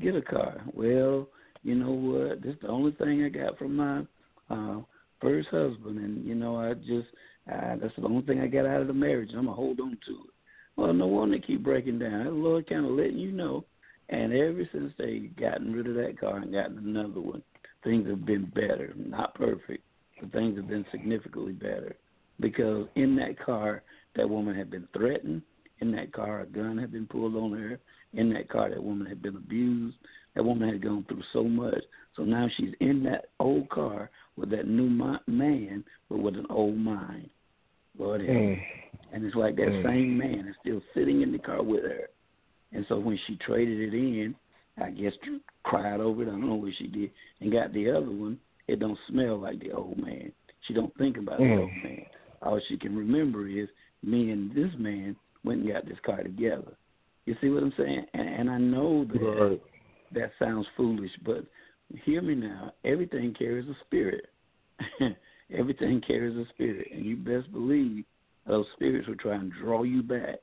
get 0.01 0.15
a 0.15 0.21
car? 0.21 0.61
Well, 0.73 1.27
you 1.63 1.75
know 1.75 1.91
what? 1.91 2.41
This 2.43 2.53
is 2.53 2.61
the 2.61 2.67
only 2.67 2.91
thing 2.91 3.23
I 3.23 3.29
got 3.29 3.57
from 3.57 3.75
my 3.75 4.03
uh, 4.49 4.81
first 5.21 5.47
husband, 5.49 5.97
and 5.97 6.25
you 6.25 6.35
know 6.35 6.57
I 6.57 6.73
just 6.73 7.07
uh, 7.51 7.75
that's 7.81 7.95
the 7.97 8.05
only 8.05 8.25
thing 8.25 8.39
I 8.39 8.47
got 8.47 8.65
out 8.65 8.81
of 8.81 8.87
the 8.87 8.93
marriage. 8.93 9.29
and 9.29 9.39
I'm 9.39 9.45
gonna 9.45 9.55
hold 9.55 9.79
on 9.79 9.97
to 10.05 10.11
it. 10.11 10.33
Well, 10.75 10.93
no 10.93 11.07
wonder 11.07 11.37
keep 11.39 11.63
breaking 11.63 11.99
down. 11.99 12.25
The 12.25 12.31
Lord 12.31 12.67
kind 12.67 12.85
of 12.85 12.91
letting 12.91 13.17
you 13.17 13.31
know. 13.31 13.65
And 14.09 14.33
ever 14.33 14.67
since 14.71 14.91
they 14.97 15.31
gotten 15.39 15.73
rid 15.73 15.87
of 15.87 15.95
that 15.95 16.19
car 16.19 16.37
and 16.37 16.51
gotten 16.51 16.77
another 16.77 17.21
one, 17.21 17.41
things 17.83 18.07
have 18.09 18.25
been 18.25 18.45
better. 18.53 18.93
Not 18.95 19.33
perfect, 19.35 19.83
but 20.23 20.31
things 20.31 20.55
have 20.55 20.69
been 20.69 20.85
significantly 20.89 21.51
better. 21.51 21.95
Because 22.39 22.87
in 22.95 23.15
that 23.17 23.37
car, 23.43 23.83
that 24.15 24.29
woman 24.29 24.55
had 24.55 24.71
been 24.71 24.87
threatened. 24.95 25.41
In 25.81 25.91
that 25.91 26.13
car, 26.13 26.41
a 26.41 26.45
gun 26.45 26.77
had 26.77 26.91
been 26.91 27.07
pulled 27.07 27.35
on 27.35 27.51
her. 27.51 27.79
In 28.13 28.31
that 28.33 28.47
car, 28.47 28.69
that 28.69 28.81
woman 28.81 29.05
had 29.05 29.21
been 29.21 29.35
abused. 29.35 29.97
That 30.35 30.45
woman 30.45 30.69
had 30.69 30.81
gone 30.81 31.05
through 31.09 31.23
so 31.33 31.43
much. 31.43 31.83
So 32.15 32.23
now 32.23 32.47
she's 32.55 32.73
in 32.79 33.03
that 33.03 33.25
old 33.39 33.69
car 33.69 34.09
with 34.37 34.49
that 34.51 34.67
new 34.67 34.89
man, 35.27 35.83
but 36.09 36.19
with 36.19 36.35
an 36.35 36.45
old 36.49 36.77
mind. 36.77 37.29
Lord 37.97 38.21
help. 38.21 38.31
Mm. 38.31 38.61
And 39.11 39.25
it's 39.25 39.35
like 39.35 39.55
that 39.57 39.67
Mm. 39.67 39.83
same 39.83 40.17
man 40.17 40.47
is 40.47 40.55
still 40.61 40.81
sitting 40.93 41.21
in 41.21 41.31
the 41.31 41.37
car 41.37 41.61
with 41.61 41.83
her. 41.83 42.09
And 42.71 42.85
so 42.87 42.97
when 42.97 43.17
she 43.27 43.35
traded 43.35 43.93
it 43.93 43.93
in, 43.93 44.35
I 44.77 44.89
guess 44.89 45.13
cried 45.63 45.99
over 45.99 46.23
it. 46.23 46.27
I 46.27 46.31
don't 46.31 46.47
know 46.47 46.55
what 46.55 46.73
she 46.75 46.87
did, 46.87 47.11
and 47.39 47.51
got 47.51 47.73
the 47.73 47.91
other 47.91 48.09
one. 48.09 48.39
It 48.67 48.79
don't 48.79 48.97
smell 49.07 49.37
like 49.37 49.59
the 49.59 49.71
old 49.71 49.97
man. 49.97 50.31
She 50.61 50.73
don't 50.73 50.95
think 50.97 51.17
about 51.17 51.39
the 51.39 51.43
Mm. 51.45 51.59
old 51.59 51.83
man. 51.83 52.05
All 52.41 52.59
she 52.67 52.77
can 52.77 52.95
remember 52.95 53.47
is 53.47 53.69
me 54.01 54.31
and 54.31 54.53
this 54.53 54.71
man 54.77 55.15
went 55.43 55.61
and 55.61 55.71
got 55.71 55.85
this 55.85 55.99
car 56.05 56.23
together. 56.23 56.77
You 57.25 57.35
see 57.41 57.49
what 57.49 57.63
I'm 57.63 57.73
saying? 57.77 58.05
And, 58.13 58.27
and 58.27 58.49
I 58.49 58.57
know 58.57 59.05
that 59.05 59.19
Right. 59.19 59.61
that 60.11 60.31
sounds 60.39 60.67
foolish, 60.75 61.11
but 61.25 61.45
hear 62.03 62.21
me 62.21 62.35
now. 62.35 62.73
Everything 62.83 63.33
carries 63.33 63.67
a 63.67 63.75
spirit. 63.85 64.29
Everything 65.51 66.01
carries 66.01 66.35
a 66.37 66.45
spirit, 66.49 66.87
and 66.91 67.05
you 67.05 67.15
best 67.15 67.51
believe 67.51 68.05
those 68.45 68.65
spirits 68.73 69.07
will 69.07 69.15
try 69.15 69.35
and 69.35 69.51
draw 69.53 69.83
you 69.83 70.01
back. 70.03 70.39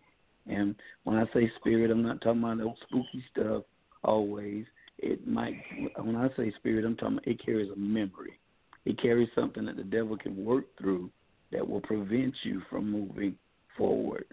And 0.47 0.75
when 1.05 1.17
I 1.17 1.25
say 1.33 1.51
spirit, 1.57 1.91
I'm 1.91 2.03
not 2.03 2.21
talking 2.21 2.43
about 2.43 2.59
those 2.59 2.75
spooky 2.83 3.25
stuff. 3.31 3.65
Always, 4.03 4.65
it 5.03 5.27
might. 5.27 5.55
When 5.97 6.17
I 6.17 6.29
say 6.37 6.53
spirit, 6.59 6.85
I'm 6.85 6.97
talking. 6.97 7.19
About 7.19 7.29
it 7.29 7.45
carries 7.45 7.71
a 7.71 7.77
memory. 7.77 8.39
It 8.85 9.01
carries 9.01 9.29
something 9.35 9.65
that 9.67 9.77
the 9.77 9.85
devil 9.85 10.17
can 10.17 10.45
work 10.45 10.65
through 10.79 11.11
that 11.53 11.67
will 11.67 11.81
prevent 11.81 12.35
you 12.45 12.63
from 12.71 12.91
moving 12.91 13.37
forward, 13.77 14.25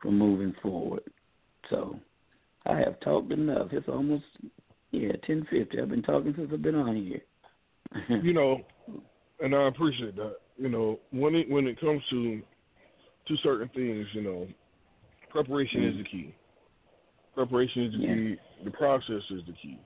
from 0.00 0.18
moving 0.18 0.54
forward. 0.62 1.02
So, 1.70 1.98
I 2.66 2.78
have 2.78 3.00
talked 3.00 3.32
enough. 3.32 3.68
It's 3.72 3.88
almost 3.88 4.24
yeah, 4.90 5.12
ten 5.26 5.46
fifty. 5.50 5.80
I've 5.80 5.88
been 5.88 6.02
talking 6.02 6.34
since 6.36 6.50
I've 6.52 6.62
been 6.62 6.74
on 6.74 6.96
here. 6.96 7.22
you 8.22 8.32
know, 8.32 8.58
and 9.40 9.54
I 9.54 9.68
appreciate 9.68 10.16
that. 10.16 10.36
You 10.56 10.68
know, 10.68 10.98
when 11.10 11.34
it 11.34 11.48
when 11.50 11.66
it 11.66 11.80
comes 11.80 12.02
to 12.10 12.42
to 13.28 13.36
certain 13.42 13.68
things, 13.74 14.06
you 14.12 14.22
know, 14.22 14.46
preparation 15.30 15.84
is 15.84 15.96
the 15.96 16.02
mm. 16.02 16.10
key. 16.10 16.34
Preparation 17.34 17.84
is 17.84 17.92
the 17.92 17.98
Yeah. 17.98 18.14
key. 18.14 18.36
The 18.64 18.70
process 18.70 19.22
is 19.30 19.44
the 19.46 19.52
key. 19.52 19.78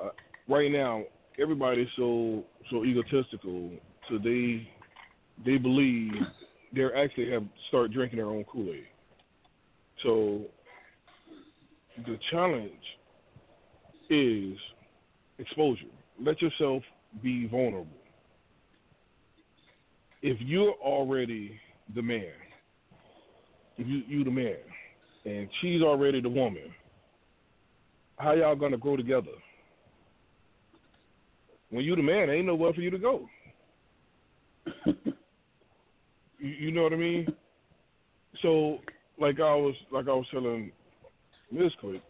Uh, 0.00 0.10
right 0.48 0.70
now, 0.70 1.02
everybody's 1.40 1.88
so 1.96 2.44
so 2.70 2.84
egotistical, 2.84 3.70
so 4.08 4.18
they 4.18 4.68
they 5.44 5.56
believe 5.56 6.12
they're 6.74 6.96
actually 6.96 7.30
have 7.30 7.44
start 7.68 7.92
drinking 7.92 8.18
their 8.18 8.26
own 8.26 8.44
Kool 8.44 8.68
Aid. 8.70 8.84
So 10.02 10.42
the 12.06 12.18
challenge 12.30 12.72
is 14.10 14.56
exposure. 15.38 15.84
Let 16.20 16.40
yourself 16.42 16.82
be 17.22 17.46
vulnerable. 17.46 17.86
If 20.22 20.38
you're 20.40 20.74
already 20.74 21.58
the 21.94 22.02
man, 22.02 22.32
if 23.76 23.86
you 23.86 24.02
you 24.06 24.24
the 24.24 24.30
man, 24.30 24.56
and 25.24 25.48
she's 25.60 25.82
already 25.82 26.20
the 26.20 26.28
woman, 26.28 26.74
how 28.18 28.32
y'all 28.32 28.56
gonna 28.56 28.76
grow 28.76 28.96
together? 28.96 29.30
When 31.70 31.84
you 31.84 31.96
the 31.96 32.02
man, 32.02 32.30
ain't 32.30 32.46
nowhere 32.46 32.72
for 32.72 32.80
you 32.80 32.90
to 32.90 32.98
go. 32.98 33.28
You, 36.40 36.50
you 36.50 36.70
know 36.70 36.84
what 36.84 36.92
I 36.92 36.96
mean? 36.96 37.26
So, 38.42 38.78
like 39.20 39.40
I 39.40 39.54
was 39.54 39.74
like 39.90 40.06
I 40.06 40.12
was 40.12 40.26
telling 40.30 40.70
Miss 41.50 41.72
Quick, 41.80 42.00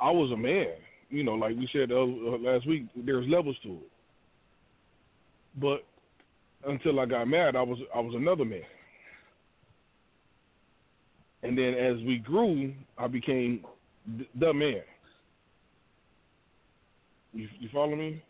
I 0.00 0.10
was 0.10 0.30
a 0.32 0.36
man. 0.36 0.68
You 1.10 1.24
know, 1.24 1.32
like 1.32 1.56
we 1.56 1.68
said 1.72 1.90
uh, 1.90 2.04
last 2.04 2.66
week, 2.66 2.86
there's 3.04 3.26
levels 3.28 3.56
to 3.64 3.72
it. 3.72 3.90
But 5.60 5.84
until 6.68 7.00
I 7.00 7.06
got 7.06 7.26
married, 7.26 7.56
I 7.56 7.62
was 7.62 7.78
I 7.94 8.00
was 8.00 8.14
another 8.14 8.44
man. 8.44 8.60
And 11.42 11.56
then 11.56 11.74
as 11.74 11.96
we 12.04 12.18
grew, 12.18 12.74
I 12.98 13.06
became 13.06 13.64
the 14.38 14.52
man. 14.52 14.82
You, 17.36 17.48
you 17.60 17.68
follow 17.72 17.94
me? 17.94 18.22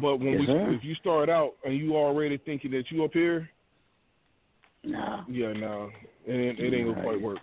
But 0.00 0.18
when 0.18 0.32
Yes, 0.32 0.40
we, 0.40 0.46
sir. 0.46 0.74
if 0.74 0.84
you 0.84 0.94
start 0.96 1.30
out 1.30 1.52
and 1.64 1.74
you 1.76 1.96
already 1.96 2.36
thinking 2.36 2.70
that 2.72 2.84
you 2.90 3.04
up 3.04 3.12
here, 3.14 3.48
no, 4.84 5.24
yeah, 5.28 5.52
no, 5.54 5.90
it 6.26 6.58
it 6.60 6.74
ain't 6.74 6.88
gonna 6.88 7.02
quite 7.02 7.20
work. 7.20 7.38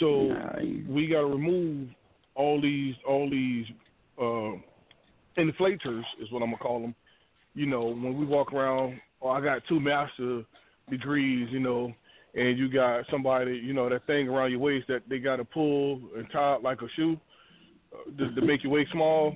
So 0.00 0.06
no, 0.06 0.52
we 0.88 1.06
got 1.06 1.20
to 1.20 1.26
remove 1.26 1.88
all 2.34 2.60
these 2.60 2.94
all 3.08 3.30
these 3.30 3.66
uh, 4.18 4.58
inflators 5.40 6.02
is 6.20 6.30
what 6.32 6.42
I'm 6.42 6.50
gonna 6.50 6.56
call 6.58 6.80
them. 6.80 6.94
You 7.54 7.66
know, 7.66 7.84
when 7.84 8.18
we 8.18 8.26
walk 8.26 8.52
around, 8.52 9.00
oh, 9.20 9.28
I 9.28 9.40
got 9.40 9.62
two 9.68 9.78
master 9.78 10.42
degrees, 10.90 11.48
you 11.52 11.60
know, 11.60 11.92
and 12.34 12.58
you 12.58 12.68
got 12.68 13.04
somebody, 13.10 13.52
you 13.52 13.72
know, 13.72 13.88
that 13.88 14.06
thing 14.06 14.28
around 14.28 14.50
your 14.50 14.60
waist 14.60 14.88
that 14.88 15.02
they 15.08 15.18
got 15.18 15.36
to 15.36 15.44
pull 15.44 16.00
and 16.16 16.26
tie 16.32 16.54
up 16.54 16.64
like 16.64 16.82
a 16.82 16.88
shoe 16.96 17.20
to, 18.18 18.34
to 18.34 18.40
make 18.42 18.62
your 18.62 18.72
waist 18.72 18.92
small. 18.92 19.34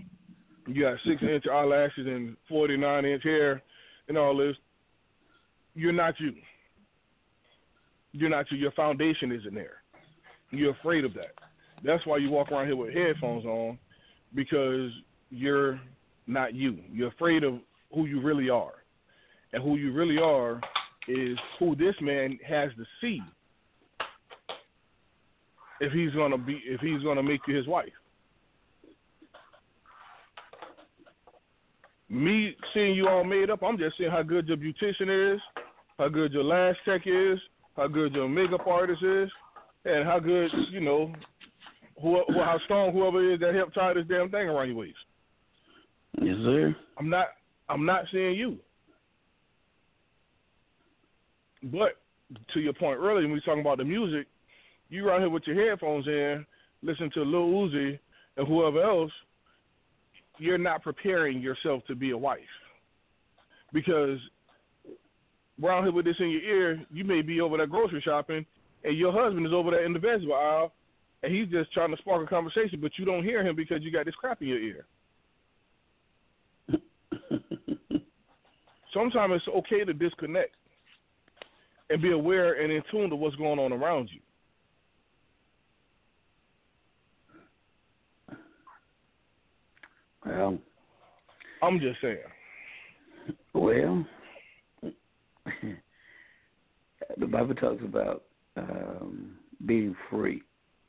You 0.66 0.82
got 0.82 0.98
six 1.06 1.22
inch 1.22 1.44
eyelashes 1.50 2.06
and 2.06 2.36
forty 2.48 2.76
nine 2.76 3.04
inch 3.04 3.22
hair 3.22 3.62
and 4.08 4.18
all 4.18 4.36
this. 4.36 4.56
You're 5.74 5.92
not 5.92 6.14
you. 6.18 6.32
You're 8.12 8.30
not 8.30 8.50
you. 8.50 8.58
Your 8.58 8.72
foundation 8.72 9.30
isn't 9.32 9.54
there. 9.54 9.82
You're 10.50 10.72
afraid 10.72 11.04
of 11.04 11.14
that. 11.14 11.34
That's 11.84 12.04
why 12.06 12.16
you 12.16 12.30
walk 12.30 12.50
around 12.50 12.66
here 12.66 12.76
with 12.76 12.94
headphones 12.94 13.44
on 13.44 13.78
because 14.34 14.90
you're 15.30 15.80
not 16.26 16.54
you. 16.54 16.78
You're 16.90 17.08
afraid 17.08 17.44
of 17.44 17.58
who 17.94 18.06
you 18.06 18.20
really 18.20 18.48
are. 18.48 18.72
And 19.52 19.62
who 19.62 19.76
you 19.76 19.92
really 19.92 20.18
are 20.18 20.60
is 21.08 21.38
who 21.58 21.76
this 21.76 21.94
man 22.00 22.38
has 22.46 22.70
to 22.76 22.84
see 23.00 23.20
if 25.80 25.92
he's 25.92 26.12
gonna 26.12 26.38
be 26.38 26.60
if 26.66 26.80
he's 26.80 27.02
gonna 27.02 27.22
make 27.22 27.40
you 27.46 27.54
his 27.54 27.66
wife. 27.66 27.92
Me 32.08 32.54
seeing 32.72 32.94
you 32.94 33.08
all 33.08 33.24
made 33.24 33.50
up, 33.50 33.62
I'm 33.62 33.78
just 33.78 33.98
seeing 33.98 34.10
how 34.10 34.22
good 34.22 34.46
your 34.46 34.56
beautician 34.56 35.34
is, 35.34 35.40
how 35.98 36.08
good 36.08 36.32
your 36.32 36.44
lash 36.44 36.76
tech 36.84 37.02
is, 37.04 37.38
how 37.76 37.88
good 37.88 38.14
your 38.14 38.28
makeup 38.28 38.66
artist 38.66 39.02
is, 39.02 39.28
and 39.84 40.04
how 40.04 40.18
good 40.20 40.50
you 40.70 40.80
know 40.80 41.12
who, 42.00 42.22
who 42.28 42.34
how 42.34 42.58
strong 42.64 42.92
whoever 42.92 43.32
is 43.32 43.40
that 43.40 43.54
helped 43.54 43.74
tie 43.74 43.94
this 43.94 44.04
damn 44.08 44.30
thing 44.30 44.48
around 44.48 44.68
your 44.68 44.76
waist. 44.76 44.96
Yes, 46.20 46.36
sir. 46.44 46.76
I'm 46.98 47.10
not 47.10 47.26
I'm 47.68 47.84
not 47.84 48.04
seeing 48.12 48.34
you. 48.34 48.58
But 51.64 51.96
to 52.54 52.60
your 52.60 52.72
point 52.72 52.98
earlier, 52.98 53.22
when 53.22 53.28
we 53.28 53.34
were 53.34 53.40
talking 53.40 53.60
about 53.60 53.78
the 53.78 53.84
music, 53.84 54.26
you 54.88 55.10
out 55.10 55.20
here 55.20 55.30
with 55.30 55.42
your 55.46 55.68
headphones 55.68 56.06
in, 56.06 56.46
listen 56.82 57.10
to 57.14 57.22
Lil 57.22 57.68
Uzi 57.68 57.98
and 58.36 58.46
whoever 58.46 58.82
else, 58.82 59.10
you're 60.38 60.58
not 60.58 60.82
preparing 60.82 61.40
yourself 61.40 61.82
to 61.86 61.94
be 61.94 62.10
a 62.10 62.18
wife. 62.18 62.40
Because 63.72 64.18
around 65.62 65.84
here 65.84 65.92
with 65.92 66.04
this 66.04 66.16
in 66.18 66.30
your 66.30 66.42
ear, 66.42 66.82
you 66.92 67.04
may 67.04 67.22
be 67.22 67.40
over 67.40 67.56
there 67.56 67.66
grocery 67.66 68.02
shopping 68.04 68.44
and 68.84 68.96
your 68.96 69.12
husband 69.12 69.46
is 69.46 69.52
over 69.52 69.70
there 69.70 69.84
in 69.84 69.92
the 69.92 69.98
vegetable 69.98 70.34
aisle 70.34 70.72
and 71.22 71.34
he's 71.34 71.48
just 71.48 71.72
trying 71.72 71.90
to 71.90 71.96
spark 71.98 72.24
a 72.24 72.28
conversation, 72.28 72.80
but 72.80 72.92
you 72.98 73.04
don't 73.04 73.24
hear 73.24 73.44
him 73.44 73.56
because 73.56 73.82
you 73.82 73.90
got 73.90 74.04
this 74.04 74.14
crap 74.14 74.42
in 74.42 74.48
your 74.48 74.60
ear. 74.60 74.86
Sometimes 78.94 79.34
it's 79.34 79.48
okay 79.48 79.84
to 79.84 79.92
disconnect 79.92 80.54
and 81.90 82.02
be 82.02 82.12
aware 82.12 82.62
and 82.62 82.72
in 82.72 82.82
tune 82.90 83.10
to 83.10 83.16
what's 83.16 83.36
going 83.36 83.58
on 83.58 83.72
around 83.72 84.10
you. 84.12 84.20
Well, 90.26 90.58
I'm 91.62 91.80
just 91.80 92.00
saying. 92.00 92.18
Well, 93.54 94.06
the 97.18 97.26
Bible 97.26 97.54
talks 97.54 97.82
about 97.84 98.24
um, 98.56 99.36
being 99.64 99.94
free. 100.10 100.42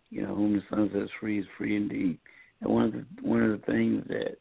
You 0.10 0.24
know, 0.24 0.36
whom 0.36 0.54
the 0.54 0.62
Son 0.70 0.90
sets 0.94 1.12
free 1.20 1.40
is 1.40 1.46
free 1.58 1.76
indeed. 1.76 2.18
And 2.62 2.74
one 2.74 2.86
of 2.86 2.94
the 2.94 3.06
one 3.22 3.44
of 3.44 3.60
the 3.60 3.66
things 3.66 4.04
that 4.08 4.38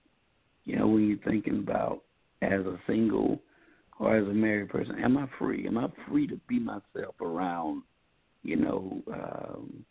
you 0.65 0.77
know 0.77 0.87
when 0.87 1.09
you're 1.09 1.19
thinking 1.31 1.59
about 1.59 2.03
as 2.43 2.61
a 2.61 2.79
single 2.87 3.41
or 3.99 4.17
as 4.17 4.27
a 4.27 4.33
married 4.33 4.69
person, 4.69 4.99
am 5.03 5.17
I 5.17 5.27
free? 5.39 5.67
Am 5.67 5.79
I 5.79 5.89
free 6.09 6.27
to 6.27 6.39
be 6.49 6.59
myself 6.59 7.21
around? 7.21 7.83
You 8.43 8.57
know, 8.57 9.03
um, 9.13 9.85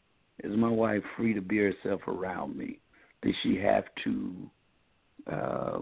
is 0.44 0.56
my 0.56 0.70
wife 0.70 1.02
free 1.18 1.34
to 1.34 1.42
be 1.42 1.58
herself 1.58 2.02
around 2.08 2.58
me? 2.58 2.80
Does 3.24 3.34
she 3.42 3.58
have 3.58 3.86
to, 4.04 4.50
uh, 5.32 5.80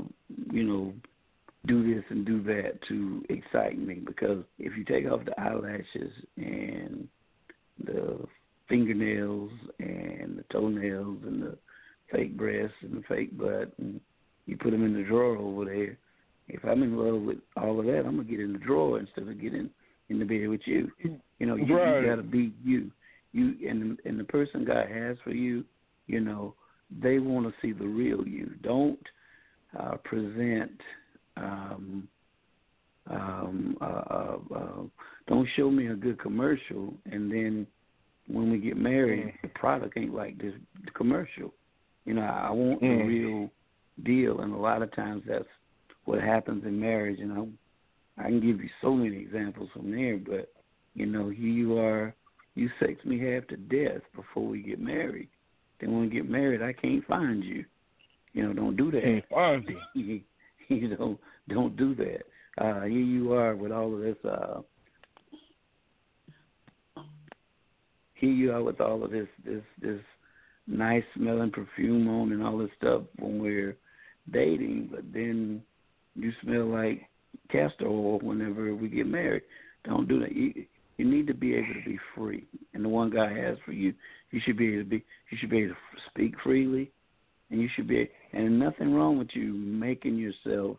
you 0.51 0.63
know, 0.63 0.93
do 1.65 1.93
this 1.93 2.03
and 2.09 2.25
do 2.25 2.43
that 2.43 2.79
to 2.87 3.23
excite 3.29 3.77
me? 3.77 3.95
Because 3.95 4.43
if 4.59 4.77
you 4.77 4.83
take 4.83 5.09
off 5.11 5.25
the 5.25 5.39
eyelashes 5.39 6.11
and 6.37 7.07
the 7.83 8.19
fingernails 8.69 9.51
and 9.79 10.37
the 10.37 10.45
toenails 10.51 11.19
and 11.25 11.41
the 11.41 11.57
fake 12.11 12.37
breasts 12.37 12.75
and 12.81 12.97
the 12.97 13.03
fake 13.07 13.37
butt 13.37 13.73
and 13.79 13.99
you 14.45 14.57
put 14.57 14.71
them 14.71 14.85
in 14.85 14.93
the 14.93 15.03
drawer 15.03 15.37
over 15.37 15.65
there 15.65 15.97
if 16.47 16.63
I'm 16.65 16.83
in 16.83 16.97
love 16.97 17.21
with 17.21 17.37
all 17.57 17.79
of 17.79 17.85
that, 17.85 17.99
I'm 18.05 18.17
gonna 18.17 18.23
get 18.23 18.39
in 18.39 18.53
the 18.53 18.59
drawer 18.59 18.99
instead 18.99 19.27
of 19.27 19.41
getting 19.41 19.69
in 20.09 20.19
the 20.19 20.25
bed 20.25 20.47
with 20.49 20.61
you. 20.65 20.91
You 21.39 21.47
know, 21.47 21.55
you, 21.55 21.75
right. 21.75 21.99
you 22.01 22.07
gotta 22.07 22.23
be 22.23 22.53
you. 22.63 22.91
You 23.31 23.55
and 23.67 23.97
and 24.05 24.19
the 24.19 24.23
person 24.23 24.65
God 24.65 24.87
has 24.89 25.17
for 25.23 25.31
you, 25.31 25.65
you 26.07 26.19
know, 26.19 26.53
they 27.01 27.19
want 27.19 27.47
to 27.47 27.53
see 27.61 27.73
the 27.73 27.87
real 27.87 28.27
you. 28.27 28.51
Don't 28.61 28.99
uh, 29.79 29.97
present. 30.03 30.71
Um, 31.37 32.07
um, 33.09 33.77
uh, 33.81 33.85
uh, 33.85 34.37
uh, 34.55 34.81
don't 35.27 35.47
show 35.55 35.69
me 35.69 35.87
a 35.87 35.95
good 35.95 36.19
commercial, 36.19 36.93
and 37.05 37.29
then 37.29 37.67
when 38.27 38.51
we 38.51 38.57
get 38.57 38.77
married, 38.77 39.25
mm. 39.25 39.41
the 39.41 39.49
product 39.49 39.97
ain't 39.97 40.13
like 40.13 40.37
this 40.37 40.53
commercial. 40.95 41.53
You 42.05 42.13
know, 42.15 42.21
I 42.21 42.51
want 42.51 42.81
mm. 42.81 42.97
the 42.97 43.03
real 43.03 43.49
deal, 44.03 44.41
and 44.41 44.53
a 44.53 44.57
lot 44.57 44.81
of 44.81 44.95
times 44.95 45.23
that's 45.27 45.45
what 46.05 46.21
happens 46.21 46.63
in 46.65 46.79
marriage. 46.79 47.19
And 47.19 47.33
I, 48.17 48.23
I 48.23 48.27
can 48.29 48.39
give 48.39 48.61
you 48.61 48.69
so 48.81 48.93
many 48.93 49.17
examples 49.17 49.69
from 49.73 49.91
there. 49.91 50.17
But 50.17 50.51
you 50.93 51.05
know, 51.05 51.29
here 51.29 51.47
you 51.47 51.77
are, 51.79 52.15
you 52.55 52.69
sex 52.79 53.03
me 53.05 53.19
half 53.19 53.47
to 53.47 53.57
death 53.57 54.01
before 54.15 54.47
we 54.47 54.61
get 54.61 54.79
married. 54.79 55.29
Then 55.79 55.91
when 55.91 56.01
we 56.03 56.09
get 56.09 56.29
married, 56.29 56.61
I 56.61 56.73
can't 56.73 57.05
find 57.05 57.43
you. 57.43 57.65
You 58.33 58.47
know, 58.47 58.53
don't 58.53 58.75
do 58.75 58.91
that. 58.91 59.21
Can't 59.29 59.65
you. 59.95 60.21
you 60.67 60.97
know, 60.97 61.19
don't 61.49 61.75
do 61.77 61.95
that. 61.95 62.23
Uh, 62.57 62.81
here 62.81 62.89
you 62.89 63.33
are 63.33 63.55
with 63.55 63.71
all 63.71 63.93
of 63.93 64.01
this. 64.01 64.17
Uh, 64.23 64.61
here 68.15 68.31
you 68.31 68.51
are 68.51 68.63
with 68.63 68.79
all 68.79 69.03
of 69.03 69.11
this, 69.11 69.27
this, 69.45 69.63
this 69.81 69.99
nice 70.67 71.03
smelling 71.15 71.51
perfume 71.51 72.07
on 72.07 72.31
and 72.31 72.43
all 72.43 72.57
this 72.57 72.69
stuff 72.77 73.01
when 73.19 73.41
we're 73.41 73.75
dating, 74.31 74.89
but 74.91 75.03
then 75.11 75.61
you 76.15 76.31
smell 76.41 76.65
like 76.65 77.01
castor 77.51 77.87
oil 77.87 78.19
whenever 78.19 78.73
we 78.75 78.87
get 78.87 79.07
married. 79.07 79.43
Don't 79.83 80.07
do 80.07 80.19
that. 80.21 80.33
You, 80.33 80.53
you 80.97 81.05
need 81.05 81.27
to 81.27 81.33
be 81.33 81.55
able 81.55 81.73
to 81.73 81.89
be 81.89 81.99
free, 82.15 82.45
and 82.73 82.85
the 82.85 82.89
one 82.89 83.09
God 83.09 83.35
has 83.35 83.57
for 83.65 83.73
you, 83.73 83.93
you 84.31 84.39
should 84.45 84.57
be 84.57 84.73
able 84.73 84.83
to 84.83 84.89
be. 84.89 85.03
You 85.31 85.37
should 85.39 85.49
be 85.49 85.63
able 85.63 85.73
to 85.73 85.79
speak 86.09 86.35
freely, 86.43 86.91
and 87.53 87.61
you 87.61 87.69
should 87.75 87.87
be. 87.87 88.09
And 88.33 88.59
nothing 88.59 88.93
wrong 88.93 89.17
with 89.17 89.29
you 89.33 89.53
making 89.53 90.17
yourself 90.17 90.77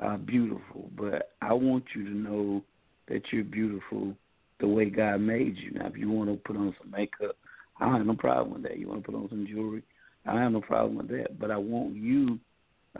uh, 0.00 0.18
beautiful, 0.18 0.90
but 0.96 1.30
I 1.40 1.54
want 1.54 1.84
you 1.96 2.04
to 2.04 2.14
know 2.14 2.62
that 3.08 3.22
you're 3.32 3.44
beautiful 3.44 4.14
the 4.60 4.68
way 4.68 4.90
God 4.90 5.20
made 5.20 5.56
you. 5.56 5.72
Now, 5.72 5.86
if 5.86 5.96
you 5.96 6.10
want 6.10 6.30
to 6.30 6.36
put 6.36 6.56
on 6.56 6.74
some 6.80 6.90
makeup, 6.90 7.36
I 7.80 7.86
don't 7.86 7.96
have 7.96 8.06
no 8.06 8.14
problem 8.14 8.52
with 8.54 8.62
that. 8.64 8.78
You 8.78 8.88
want 8.88 9.02
to 9.02 9.10
put 9.10 9.16
on 9.16 9.28
some 9.30 9.46
jewelry, 9.46 9.82
I 10.26 10.40
have 10.40 10.52
no 10.52 10.60
problem 10.60 10.96
with 10.96 11.08
that. 11.08 11.40
But 11.40 11.50
I 11.50 11.56
want 11.56 11.94
you 11.94 12.38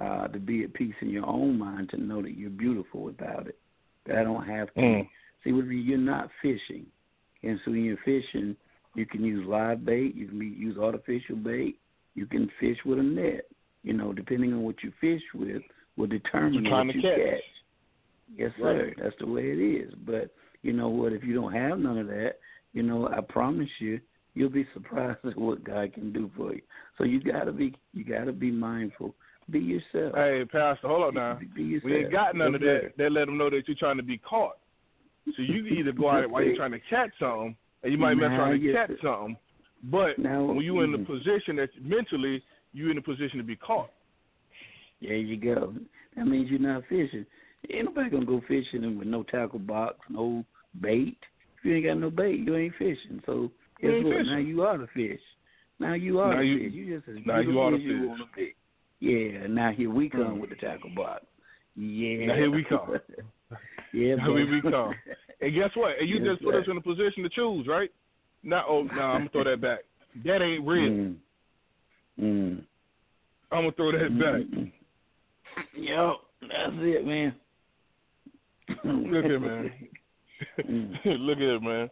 uh, 0.00 0.28
to 0.28 0.38
be 0.38 0.64
at 0.64 0.72
peace 0.72 0.94
in 1.02 1.10
your 1.10 1.26
own 1.26 1.58
mind 1.58 1.90
to 1.90 1.98
know 1.98 2.22
that 2.22 2.36
you're 2.36 2.50
beautiful 2.50 3.02
without 3.02 3.46
it. 3.46 3.58
That 4.06 4.16
I 4.16 4.24
don't 4.24 4.46
have 4.46 4.72
to. 4.74 4.80
Mm. 4.80 5.08
See, 5.42 5.50
you're 5.50 5.98
not 5.98 6.30
fishing, 6.40 6.86
and 7.42 7.60
so 7.64 7.70
when 7.70 7.84
you're 7.84 7.98
fishing, 7.98 8.56
you 8.94 9.04
can 9.04 9.22
use 9.22 9.46
live 9.46 9.84
bait, 9.84 10.14
you 10.14 10.28
can 10.28 10.40
use 10.40 10.78
artificial 10.78 11.36
bait, 11.36 11.78
you 12.14 12.26
can 12.26 12.50
fish 12.60 12.78
with 12.84 12.98
a 12.98 13.02
net. 13.02 13.46
You 13.82 13.92
know, 13.92 14.12
depending 14.12 14.52
on 14.52 14.62
what 14.62 14.76
you 14.82 14.92
fish 15.00 15.22
with, 15.34 15.62
will 15.96 16.06
determine 16.06 16.70
what 16.70 16.94
you 16.94 17.02
catch. 17.02 17.16
catch. 17.16 17.40
Yes, 18.36 18.50
sir. 18.58 18.86
Right. 18.86 18.94
That's 19.00 19.14
the 19.20 19.26
way 19.26 19.42
it 19.42 19.58
is. 19.58 19.92
But 20.06 20.30
you 20.62 20.72
know 20.72 20.88
what? 20.88 21.12
If 21.12 21.22
you 21.22 21.34
don't 21.34 21.52
have 21.52 21.78
none 21.78 21.98
of 21.98 22.06
that, 22.06 22.36
you 22.72 22.82
know, 22.82 23.08
I 23.08 23.20
promise 23.20 23.68
you, 23.78 24.00
you'll 24.34 24.48
be 24.48 24.66
surprised 24.74 25.18
at 25.24 25.36
what 25.36 25.62
God 25.64 25.92
can 25.92 26.12
do 26.12 26.30
for 26.36 26.54
you. 26.54 26.62
So 26.96 27.04
you 27.04 27.20
gotta 27.20 27.52
be, 27.52 27.74
you 27.92 28.04
gotta 28.04 28.32
be 28.32 28.50
mindful 28.50 29.14
be 29.50 29.58
yourself. 29.58 30.14
Hey, 30.14 30.44
Pastor, 30.50 30.88
hold 30.88 31.04
on 31.04 31.14
now. 31.14 31.38
Be 31.54 31.62
yourself. 31.62 31.90
We 31.90 31.96
ain't 31.98 32.12
got 32.12 32.34
none 32.34 32.52
That's 32.52 32.62
of 32.62 32.68
that. 32.68 32.92
They 32.96 33.10
let 33.10 33.26
them 33.26 33.38
know 33.38 33.50
that 33.50 33.62
you're 33.66 33.76
trying 33.76 33.96
to 33.98 34.02
be 34.02 34.18
caught. 34.18 34.56
So 35.36 35.42
you 35.42 35.64
can 35.64 35.76
either 35.76 35.92
go 35.92 36.10
out 36.10 36.30
while 36.30 36.42
you're 36.42 36.56
trying 36.56 36.72
to 36.72 36.80
catch 36.90 37.10
something, 37.18 37.56
and 37.82 37.92
you 37.92 37.98
might 37.98 38.14
be 38.14 38.20
trying 38.20 38.60
to 38.60 38.72
catch 38.72 38.90
something. 39.02 39.36
But 39.90 40.18
now, 40.18 40.44
when 40.44 40.64
you're 40.64 40.84
in 40.84 40.92
the 40.92 40.98
mm. 40.98 41.06
position 41.06 41.56
that 41.56 41.68
mentally 41.82 42.42
you're 42.74 42.90
in 42.90 42.98
a 42.98 43.02
position 43.02 43.38
to 43.38 43.42
be 43.42 43.56
caught. 43.56 43.90
There 45.00 45.16
you 45.16 45.36
go. 45.36 45.72
That 46.16 46.26
means 46.26 46.50
you're 46.50 46.58
not 46.58 46.82
fishing. 46.88 47.24
Ain't 47.72 47.86
nobody 47.86 48.10
gonna 48.10 48.26
go 48.26 48.42
fishing 48.46 48.98
with 48.98 49.08
no 49.08 49.22
tackle 49.22 49.60
box, 49.60 49.96
no 50.10 50.44
bait. 50.80 51.16
If 51.58 51.64
you 51.64 51.76
ain't 51.76 51.86
got 51.86 51.98
no 51.98 52.10
bait, 52.10 52.40
you 52.40 52.56
ain't 52.56 52.74
fishing. 52.74 53.22
So 53.24 53.50
guess 53.80 53.90
what? 54.02 54.12
Fishing. 54.12 54.26
Now 54.26 54.38
you 54.38 54.62
are 54.62 54.76
the 54.76 54.88
fish. 54.88 55.20
Now 55.78 55.94
you 55.94 56.18
are 56.20 56.34
now 56.34 56.40
the 56.40 56.46
you, 56.46 56.58
fish. 56.58 56.72
You 56.74 56.96
just 56.96 57.08
as 57.08 57.16
now 57.26 57.40
you 57.40 57.58
are 57.60 57.70
the 57.70 57.76
as 57.76 57.82
you 57.82 58.00
fish. 58.00 58.08
want 58.08 58.20
to 58.20 58.36
be. 58.36 58.54
Yeah, 59.00 59.46
now 59.48 59.72
here 59.72 59.90
we 59.90 60.10
come 60.10 60.20
mm. 60.20 60.40
with 60.40 60.50
the 60.50 60.56
tackle 60.56 60.90
box. 60.94 61.24
Yeah. 61.76 62.26
Now 62.26 62.34
here 62.34 62.50
we 62.50 62.64
come. 62.64 62.96
yeah, 63.92 64.14
now 64.16 64.36
here 64.36 64.50
we 64.50 64.62
come. 64.62 64.94
And 65.40 65.54
guess 65.54 65.70
what? 65.74 65.92
And 66.00 66.08
you 66.08 66.16
yes, 66.22 66.26
just 66.32 66.44
put 66.44 66.54
us 66.54 66.64
in 66.68 66.76
a 66.76 66.80
position 66.80 67.22
to 67.22 67.28
choose, 67.28 67.66
right? 67.66 67.90
Now, 68.44 68.64
oh, 68.68 68.82
no, 68.82 69.00
I'm 69.00 69.20
gonna 69.20 69.30
throw 69.30 69.44
that 69.44 69.60
back. 69.60 69.78
That 70.24 70.42
ain't 70.42 70.66
real. 70.66 70.90
Mm. 70.90 71.16
Mm. 72.20 72.64
I'm 73.50 73.62
gonna 73.62 73.72
throw 73.72 73.92
that 73.92 74.18
back. 74.18 74.58
Mm. 74.58 74.72
Yo, 75.74 76.14
that's 76.42 76.72
it, 76.78 77.06
man. 77.06 77.34
Look 78.84 79.24
at 79.24 79.40
man. 79.40 79.72
Mm. 80.60 80.94
Look 81.04 81.38
at 81.38 81.42
it, 81.42 81.62
man. 81.62 81.90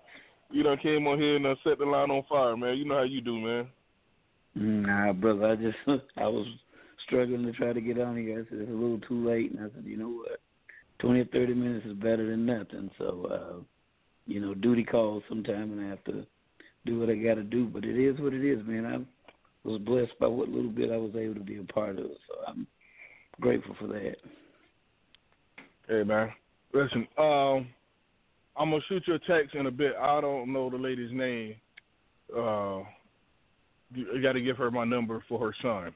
You 0.51 0.63
done 0.63 0.79
came 0.83 1.07
on 1.07 1.19
here 1.19 1.37
and 1.37 1.47
uh, 1.47 1.55
set 1.65 1.79
the 1.79 1.85
line 1.85 2.11
on 2.11 2.25
fire, 2.29 2.57
man. 2.57 2.77
You 2.77 2.85
know 2.85 2.97
how 2.97 3.03
you 3.05 3.21
do, 3.21 3.39
man. 3.39 3.67
Nah, 4.55 5.13
brother, 5.15 5.47
I 5.47 5.57
just 5.57 5.79
I 6.19 6.27
was 6.27 6.47
struggling 7.07 7.47
to 7.47 7.53
try 7.53 7.73
to 7.73 7.81
get 7.81 7.99
on 8.01 8.17
here. 8.17 8.45
I 8.47 8.51
said 8.51 8.61
it's 8.61 8.71
a 8.71 8.75
little 8.75 9.01
too 9.01 9.27
late, 9.27 9.53
and 9.53 9.61
I 9.61 9.75
said, 9.75 9.85
you 9.85 9.97
know 9.97 10.09
what, 10.09 10.41
twenty 10.99 11.21
or 11.21 11.25
thirty 11.27 11.55
minutes 11.55 11.87
is 11.87 11.95
better 11.95 12.31
than 12.31 12.45
nothing. 12.45 12.91
So, 12.99 13.27
uh, 13.31 13.63
you 14.27 14.41
know, 14.41 14.55
duty 14.55 14.85
calls 14.85 15.23
sometime, 15.29 15.73
and 15.73 15.81
I 15.81 15.89
have 15.89 16.05
to 16.05 16.27
do 16.85 17.01
what 17.01 17.11
I 17.11 17.15
got 17.15 17.35
to 17.35 17.43
do. 17.43 17.67
But 17.67 17.85
it 17.85 17.99
is 17.99 18.19
what 18.21 18.35
it 18.35 18.45
is, 18.45 18.67
man. 18.67 18.87
I 18.87 19.69
was 19.69 19.81
blessed 19.81 20.19
by 20.21 20.27
what 20.27 20.49
little 20.49 20.71
bit 20.71 20.91
I 20.91 20.97
was 20.97 21.15
able 21.17 21.35
to 21.35 21.41
be 21.41 21.59
a 21.59 21.73
part 21.73 21.99
of, 21.99 22.07
so 22.07 22.35
I'm 22.47 22.67
grateful 23.41 23.77
for 23.79 23.87
that. 23.89 24.17
Hey, 25.89 26.03
man. 26.03 26.31
Listen, 26.73 27.07
um, 27.19 27.69
I'm 28.57 28.71
gonna 28.71 28.81
shoot 28.89 29.03
you 29.07 29.15
a 29.15 29.19
text 29.19 29.55
in 29.55 29.67
a 29.67 29.71
bit. 29.71 29.95
I 30.01 30.21
don't 30.21 30.53
know 30.53 30.71
the 30.71 30.77
lady's 30.77 31.13
name. 31.13 31.55
Uh, 32.35 32.81
you 33.95 34.23
got 34.23 34.33
to 34.33 34.41
give 34.41 34.57
her 34.57 34.71
my 34.71 34.85
number 34.85 35.23
for 35.29 35.39
her 35.39 35.55
son. 35.63 35.95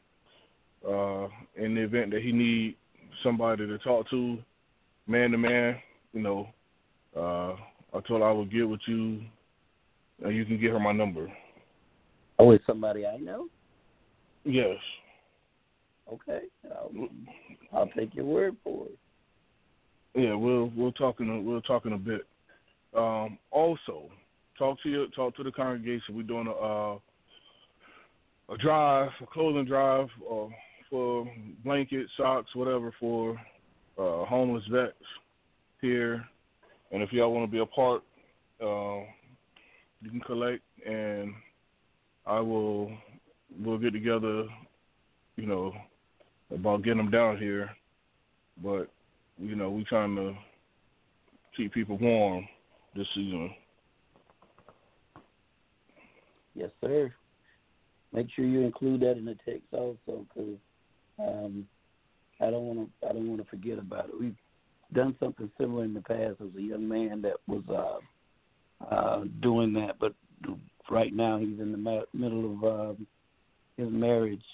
Uh, 0.86 1.28
in 1.56 1.74
the 1.74 1.80
event 1.80 2.10
that 2.12 2.22
he 2.22 2.30
need 2.30 2.76
somebody 3.22 3.66
to 3.66 3.78
talk 3.78 4.08
to, 4.10 4.38
man 5.06 5.30
to 5.30 5.38
man, 5.38 5.76
you 6.12 6.22
know, 6.22 6.48
uh, 7.16 7.56
I 7.96 8.00
told 8.06 8.20
her 8.20 8.28
I 8.28 8.32
would 8.32 8.52
get 8.52 8.68
with 8.68 8.80
you, 8.86 9.22
and 10.24 10.34
you 10.34 10.44
can 10.44 10.60
get 10.60 10.70
her 10.70 10.80
my 10.80 10.92
number. 10.92 11.30
Oh, 12.38 12.50
it's 12.50 12.66
somebody 12.66 13.06
I 13.06 13.16
know. 13.16 13.48
Yes. 14.44 14.76
Okay, 16.12 16.42
I'll, 16.70 17.08
I'll 17.72 17.88
take 17.88 18.14
your 18.14 18.26
word 18.26 18.56
for 18.62 18.86
it. 18.86 18.98
Yeah, 20.14 20.34
we'll 20.34 20.72
we'll 20.76 20.92
talk 20.92 21.20
in 21.20 21.28
a, 21.28 21.40
we'll 21.40 21.60
talk 21.62 21.84
in 21.84 21.94
a 21.94 21.98
bit. 21.98 22.22
Um, 22.96 23.38
also, 23.50 24.04
talk 24.56 24.80
to 24.82 24.88
your 24.88 25.08
talk 25.08 25.36
to 25.36 25.42
the 25.42 25.50
congregation. 25.50 26.14
We're 26.14 26.22
doing 26.22 26.46
a 26.46 26.52
uh, 26.52 26.98
a 28.48 28.56
drive, 28.58 29.10
a 29.20 29.26
clothing 29.26 29.64
drive, 29.64 30.08
uh, 30.30 30.46
for 30.88 31.28
blankets, 31.64 32.10
socks, 32.16 32.54
whatever 32.54 32.94
for 33.00 33.32
uh, 33.98 34.24
homeless 34.24 34.64
vets 34.70 34.94
here. 35.80 36.24
And 36.92 37.02
if 37.02 37.12
y'all 37.12 37.34
want 37.34 37.46
to 37.46 37.52
be 37.52 37.58
a 37.58 37.66
part, 37.66 38.02
uh, 38.62 39.00
you 40.02 40.10
can 40.10 40.20
collect, 40.20 40.62
and 40.86 41.32
I 42.26 42.40
will. 42.40 42.90
We'll 43.58 43.78
get 43.78 43.92
together. 43.92 44.44
You 45.36 45.46
know, 45.46 45.72
about 46.52 46.82
getting 46.82 46.98
them 46.98 47.10
down 47.10 47.38
here, 47.38 47.70
but 48.62 48.88
you 49.38 49.54
know, 49.54 49.70
we 49.70 49.84
trying 49.84 50.16
to 50.16 50.34
keep 51.56 51.72
people 51.72 51.98
warm 51.98 52.46
this 52.94 53.06
season. 53.14 53.50
Yes, 56.54 56.70
sir. 56.80 57.12
Make 58.12 58.28
sure 58.34 58.46
you 58.46 58.62
include 58.62 59.00
that 59.02 59.18
in 59.18 59.26
the 59.26 59.36
text 59.44 59.66
also, 59.72 60.26
because 60.34 60.56
um, 61.18 61.66
I 62.40 62.50
don't 62.50 62.64
want 62.64 62.78
to. 63.00 63.08
I 63.08 63.12
don't 63.12 63.28
want 63.28 63.42
to 63.42 63.48
forget 63.48 63.78
about 63.78 64.08
it. 64.08 64.18
We've 64.18 64.36
done 64.94 65.14
something 65.20 65.50
similar 65.58 65.84
in 65.84 65.94
the 65.94 66.00
past. 66.00 66.40
Was 66.40 66.50
a 66.56 66.62
young 66.62 66.88
man 66.88 67.20
that 67.22 67.36
was 67.46 67.62
uh, 67.68 67.98
uh, 68.90 69.24
doing 69.40 69.72
that, 69.74 69.98
but 69.98 70.14
right 70.90 71.14
now 71.14 71.38
he's 71.38 71.58
in 71.60 71.72
the 71.72 71.78
ma- 71.78 72.00
middle 72.12 72.56
of 72.56 72.64
um, 72.64 73.06
his 73.76 73.88
marriage 73.90 74.44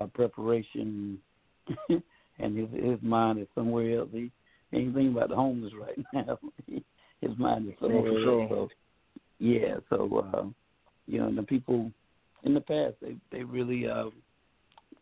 uh, 0.00 0.06
preparation, 0.06 1.18
and 1.88 2.56
his 2.56 2.68
his 2.72 2.98
mind 3.02 3.40
is 3.40 3.48
somewhere 3.54 3.98
else. 3.98 4.08
He 4.12 4.30
ain't 4.72 4.94
thinking 4.94 5.12
about 5.12 5.28
the 5.28 5.36
homeless 5.36 5.72
right 5.78 5.98
now. 6.12 6.38
his 6.66 7.38
mind 7.38 7.68
is 7.68 7.74
somewhere 7.80 8.12
sure. 8.22 8.42
else. 8.42 8.50
So, 8.50 8.68
yeah, 9.38 9.76
so 9.90 10.30
uh, 10.34 10.44
you 11.06 11.18
know, 11.18 11.34
the 11.34 11.42
people 11.42 11.90
in 12.44 12.54
the 12.54 12.60
past 12.60 12.94
they 13.00 13.16
they 13.30 13.44
really 13.44 13.88
uh, 13.88 14.10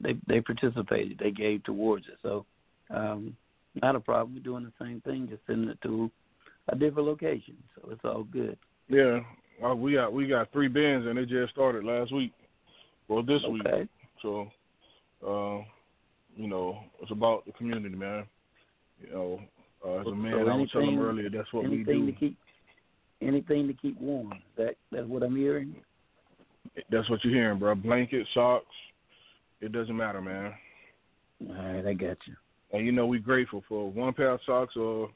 they 0.00 0.16
they 0.26 0.40
participated. 0.40 1.18
They 1.18 1.30
gave 1.30 1.62
towards 1.64 2.06
it. 2.06 2.18
So 2.22 2.46
um, 2.90 3.36
not 3.80 3.96
a 3.96 4.00
problem. 4.00 4.34
We're 4.34 4.42
doing 4.42 4.64
the 4.64 4.84
same 4.84 5.00
thing, 5.02 5.28
just 5.28 5.42
sending 5.46 5.70
it 5.70 5.78
to 5.82 6.10
a 6.70 6.76
different 6.76 7.08
location. 7.08 7.56
So 7.74 7.90
it's 7.90 8.00
all 8.04 8.24
good. 8.24 8.56
Yeah, 8.88 9.20
uh, 9.64 9.74
we 9.74 9.94
got 9.94 10.12
we 10.12 10.26
got 10.26 10.52
three 10.52 10.68
bins 10.68 11.06
and 11.06 11.18
they 11.18 11.24
just 11.24 11.52
started 11.52 11.84
last 11.84 12.12
week. 12.12 12.32
Well, 13.08 13.22
this 13.22 13.40
okay. 13.44 13.80
week. 13.80 13.88
So, 14.22 14.48
uh, 15.26 15.64
you 16.36 16.48
know, 16.48 16.78
it's 17.00 17.10
about 17.10 17.44
the 17.46 17.52
community, 17.52 17.94
man. 17.94 18.24
You 19.00 19.12
know, 19.12 19.40
uh, 19.84 20.00
as 20.00 20.06
a 20.06 20.14
man, 20.14 20.32
so 20.32 20.50
I 20.50 20.56
was 20.56 20.70
telling 20.72 20.96
them 20.96 21.04
earlier, 21.04 21.30
that's 21.30 21.52
what 21.52 21.68
we 21.68 21.82
do. 21.82 22.06
To 22.06 22.12
keep, 22.12 22.36
anything 23.20 23.66
to 23.66 23.74
keep 23.74 24.00
warm. 24.00 24.32
That 24.56 24.76
that's 24.92 25.06
what 25.06 25.22
I'm 25.22 25.36
hearing. 25.36 25.74
That's 26.90 27.08
what 27.10 27.24
you're 27.24 27.34
hearing, 27.34 27.58
bro. 27.58 27.74
Blanket, 27.74 28.26
socks. 28.34 28.66
It 29.60 29.72
doesn't 29.72 29.96
matter, 29.96 30.20
man. 30.20 30.52
All 31.48 31.54
right, 31.54 31.86
I 31.86 31.92
got 31.94 32.16
you. 32.26 32.34
And 32.72 32.86
you 32.86 32.92
know 32.92 33.06
we're 33.06 33.20
grateful 33.20 33.64
for 33.68 33.90
one 33.90 34.12
pair 34.12 34.30
of 34.30 34.40
socks 34.46 34.76
or 34.76 35.10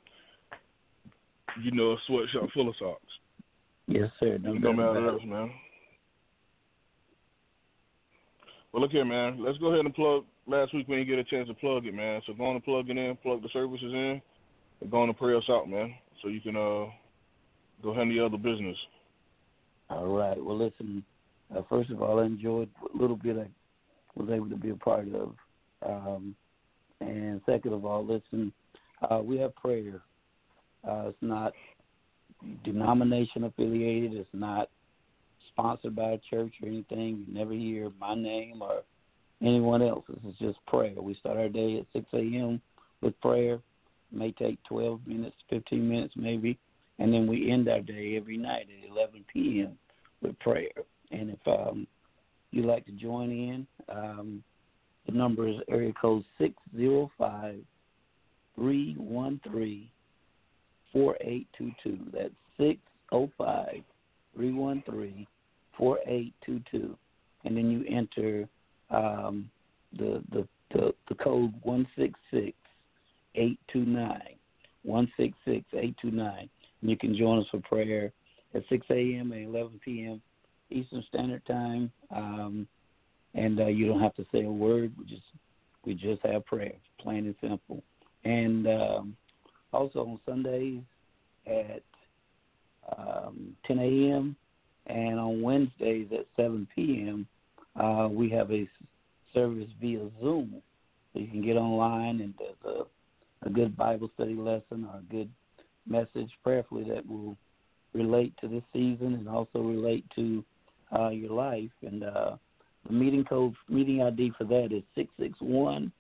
you 1.63 1.71
know 1.73 1.93
a 1.93 2.11
sweatshirt 2.11 2.51
full 2.53 2.69
of 2.69 2.75
socks. 2.79 3.03
Yes, 3.87 4.11
sir. 4.19 4.39
No, 4.39 4.55
no 4.55 4.73
matter 4.73 5.09
else, 5.09 5.23
man. 5.25 5.51
Well, 8.73 8.83
look 8.83 8.91
here, 8.91 9.05
man. 9.05 9.43
Let's 9.43 9.59
go 9.59 9.69
ahead 9.73 9.85
and 9.85 9.95
plug. 9.95 10.25
Last 10.47 10.75
week 10.75 10.89
we 10.89 10.97
didn't 10.97 11.09
get 11.09 11.19
a 11.19 11.25
chance 11.25 11.49
to 11.49 11.55
plug 11.55 11.87
it, 11.87 11.95
man. 11.95 12.21
So 12.27 12.33
go 12.33 12.45
on 12.45 12.57
and 12.57 12.65
plug 12.65 12.91
it 12.91 12.97
in, 12.97 13.17
plug 13.23 13.43
the 13.43 13.49
services 13.53 13.93
in, 13.93 14.21
and 14.81 14.91
go 14.91 15.03
on 15.03 15.09
and 15.09 15.17
pray 15.17 15.37
us 15.37 15.45
out, 15.49 15.69
man. 15.69 15.95
So 16.23 16.29
you 16.29 16.41
can 16.41 16.57
uh 16.57 16.87
go 17.83 17.95
handle 17.95 18.27
other 18.27 18.37
business. 18.37 18.77
All 19.91 20.07
right. 20.07 20.43
Well, 20.43 20.59
listen. 20.59 21.05
Uh, 21.55 21.63
first 21.69 21.91
of 21.91 22.03
all, 22.03 22.21
I 22.21 22.25
enjoyed 22.25 22.69
a 22.93 22.97
little 23.01 23.17
bit 23.17 23.37
I 23.37 23.47
was 24.17 24.31
able 24.31 24.49
to 24.49 24.57
be 24.57 24.71
a 24.71 24.77
part 24.77 25.07
of. 25.15 25.35
Um, 25.87 26.35
and 27.01 27.41
second 27.47 27.75
of 27.75 27.85
all, 27.85 28.05
listen, 28.05 28.53
uh, 29.09 29.21
we 29.23 29.39
have 29.39 29.55
prayer. 29.55 30.01
Uh, 30.89 31.09
it's 31.09 31.19
not 31.21 31.53
denomination 32.65 33.45
affiliated. 33.45 34.15
It's 34.15 34.29
not 34.33 34.69
sponsored 35.53 35.97
by 35.97 36.13
a 36.13 36.19
church 36.31 36.53
or 36.63 36.69
anything. 36.69 37.25
You 37.27 37.35
never 37.35 37.53
hear 37.53 37.91
my 37.99 38.15
name 38.15 38.61
or 38.61 38.83
anyone 39.43 39.83
else. 39.83 40.05
This 40.09 40.33
is 40.33 40.39
just 40.39 40.67
prayer. 40.67 40.95
We 41.01 41.15
start 41.15 41.37
our 41.37 41.49
day 41.49 41.79
at 41.79 41.87
6 41.93 42.07
a.m. 42.13 42.61
with 43.01 43.19
prayer. 43.21 43.55
It 43.55 44.19
may 44.19 44.33
take 44.33 44.63
12 44.65 45.01
minutes, 45.07 45.37
15 45.51 45.89
minutes 45.89 46.15
maybe, 46.17 46.59
and 46.99 47.13
then 47.13 47.27
we 47.27 47.51
end 47.51 47.69
our 47.69 47.81
day 47.81 48.17
every 48.17 48.37
night 48.37 48.67
at 48.69 48.91
11 48.91 49.25
p.m. 49.33 49.79
with 50.23 50.39
prayer. 50.41 50.71
And 51.11 51.31
if 51.31 51.49
um, 51.49 51.87
you'd 52.51 52.67
like 52.67 52.85
to 52.87 52.93
join 52.93 53.31
in, 53.31 53.67
um, 53.89 54.43
the 55.07 55.13
number 55.13 55.49
is 55.49 55.57
area 55.69 55.93
code 56.01 56.25
six 56.39 56.55
zero 56.75 57.11
five 57.19 57.59
three 58.57 58.95
one 58.97 59.39
three 59.47 59.91
four 60.95 61.19
eight 61.21 61.47
two 61.59 61.73
two. 61.83 61.99
That's 62.11 62.33
six 62.57 62.81
zero 63.11 63.31
five 63.37 63.83
three 64.35 64.53
one 64.53 64.83
three 64.89 65.29
four 65.77 65.99
eight 66.07 66.33
two 66.47 66.63
two, 66.71 66.97
and 67.45 67.55
then 67.55 67.71
you 67.71 67.85
enter 67.95 68.49
um, 68.91 69.51
the, 69.99 70.23
the 70.33 70.49
the 70.73 70.95
the 71.09 71.15
code 71.17 71.53
one 71.63 71.87
six 71.99 72.19
six 72.33 72.57
eight 73.35 73.59
two 73.71 73.85
nine 73.85 74.37
one 74.83 75.11
six 75.19 75.37
six 75.45 75.65
eight 75.75 75.97
two 76.01 76.11
nine, 76.11 76.49
and 76.81 76.91
you 76.91 76.97
can 76.97 77.17
join 77.17 77.41
us 77.41 77.47
for 77.51 77.61
prayer 77.61 78.13
at 78.55 78.63
six 78.69 78.87
a.m. 78.91 79.33
and 79.33 79.55
eleven 79.55 79.81
p.m. 79.85 80.23
Eastern 80.71 81.05
Standard 81.09 81.45
Time, 81.47 81.91
um, 82.15 82.67
and 83.35 83.61
uh, 83.61 83.67
you 83.67 83.87
don't 83.87 84.01
have 84.01 84.15
to 84.15 84.25
say 84.33 84.45
a 84.45 84.51
word. 84.51 84.93
We 84.99 85.05
just 85.05 85.23
we 85.85 85.95
just 85.95 86.25
have 86.25 86.47
prayer, 86.47 86.73
plain 87.01 87.27
and 87.27 87.35
simple. 87.41 87.83
And 88.25 88.67
um, 88.67 89.17
also 89.75 90.01
on 90.01 90.21
Sundays 90.27 90.81
at 91.47 91.83
um, 92.97 93.57
10 93.67 93.79
a.m. 93.79 94.37
and 94.87 95.19
on 95.19 95.43
Wednesdays 95.43 96.09
at 96.13 96.27
7 96.37 96.67
p.m. 96.75 97.27
Uh, 97.79 98.09
we 98.11 98.31
have 98.31 98.51
a 98.51 98.69
service 99.33 99.69
via 99.81 100.09
Zoom, 100.21 100.63
so 101.13 101.19
you 101.19 101.27
can 101.29 101.45
get 101.45 101.57
online 101.57 102.21
and 102.21 102.35
there's 102.39 102.77
a, 102.77 103.47
a 103.47 103.51
good 103.51 103.77
Bible 103.77 104.11
study 104.15 104.35
lesson 104.35 104.87
or 104.93 104.99
a 105.01 105.13
good 105.13 105.31
message, 105.87 106.31
prayerfully 106.43 106.85
that 106.85 107.07
will 107.07 107.37
relate 107.93 108.33
to 108.41 108.49
this 108.49 108.63
season 108.73 109.15
and 109.15 109.29
also 109.29 109.61
relate 109.61 110.05
to 110.15 110.45
uh, 110.97 111.09
your 111.09 111.31
life. 111.33 111.71
And 111.83 112.05
uh, 112.05 112.37
The 112.87 112.93
meeting 112.93 113.25
code, 113.25 113.55
meeting 113.69 114.03
ID 114.03 114.33
for 114.37 114.45
that 114.45 114.69
is 114.73 114.83
six 114.95 115.11
six 115.19 115.39
one 115.41 115.93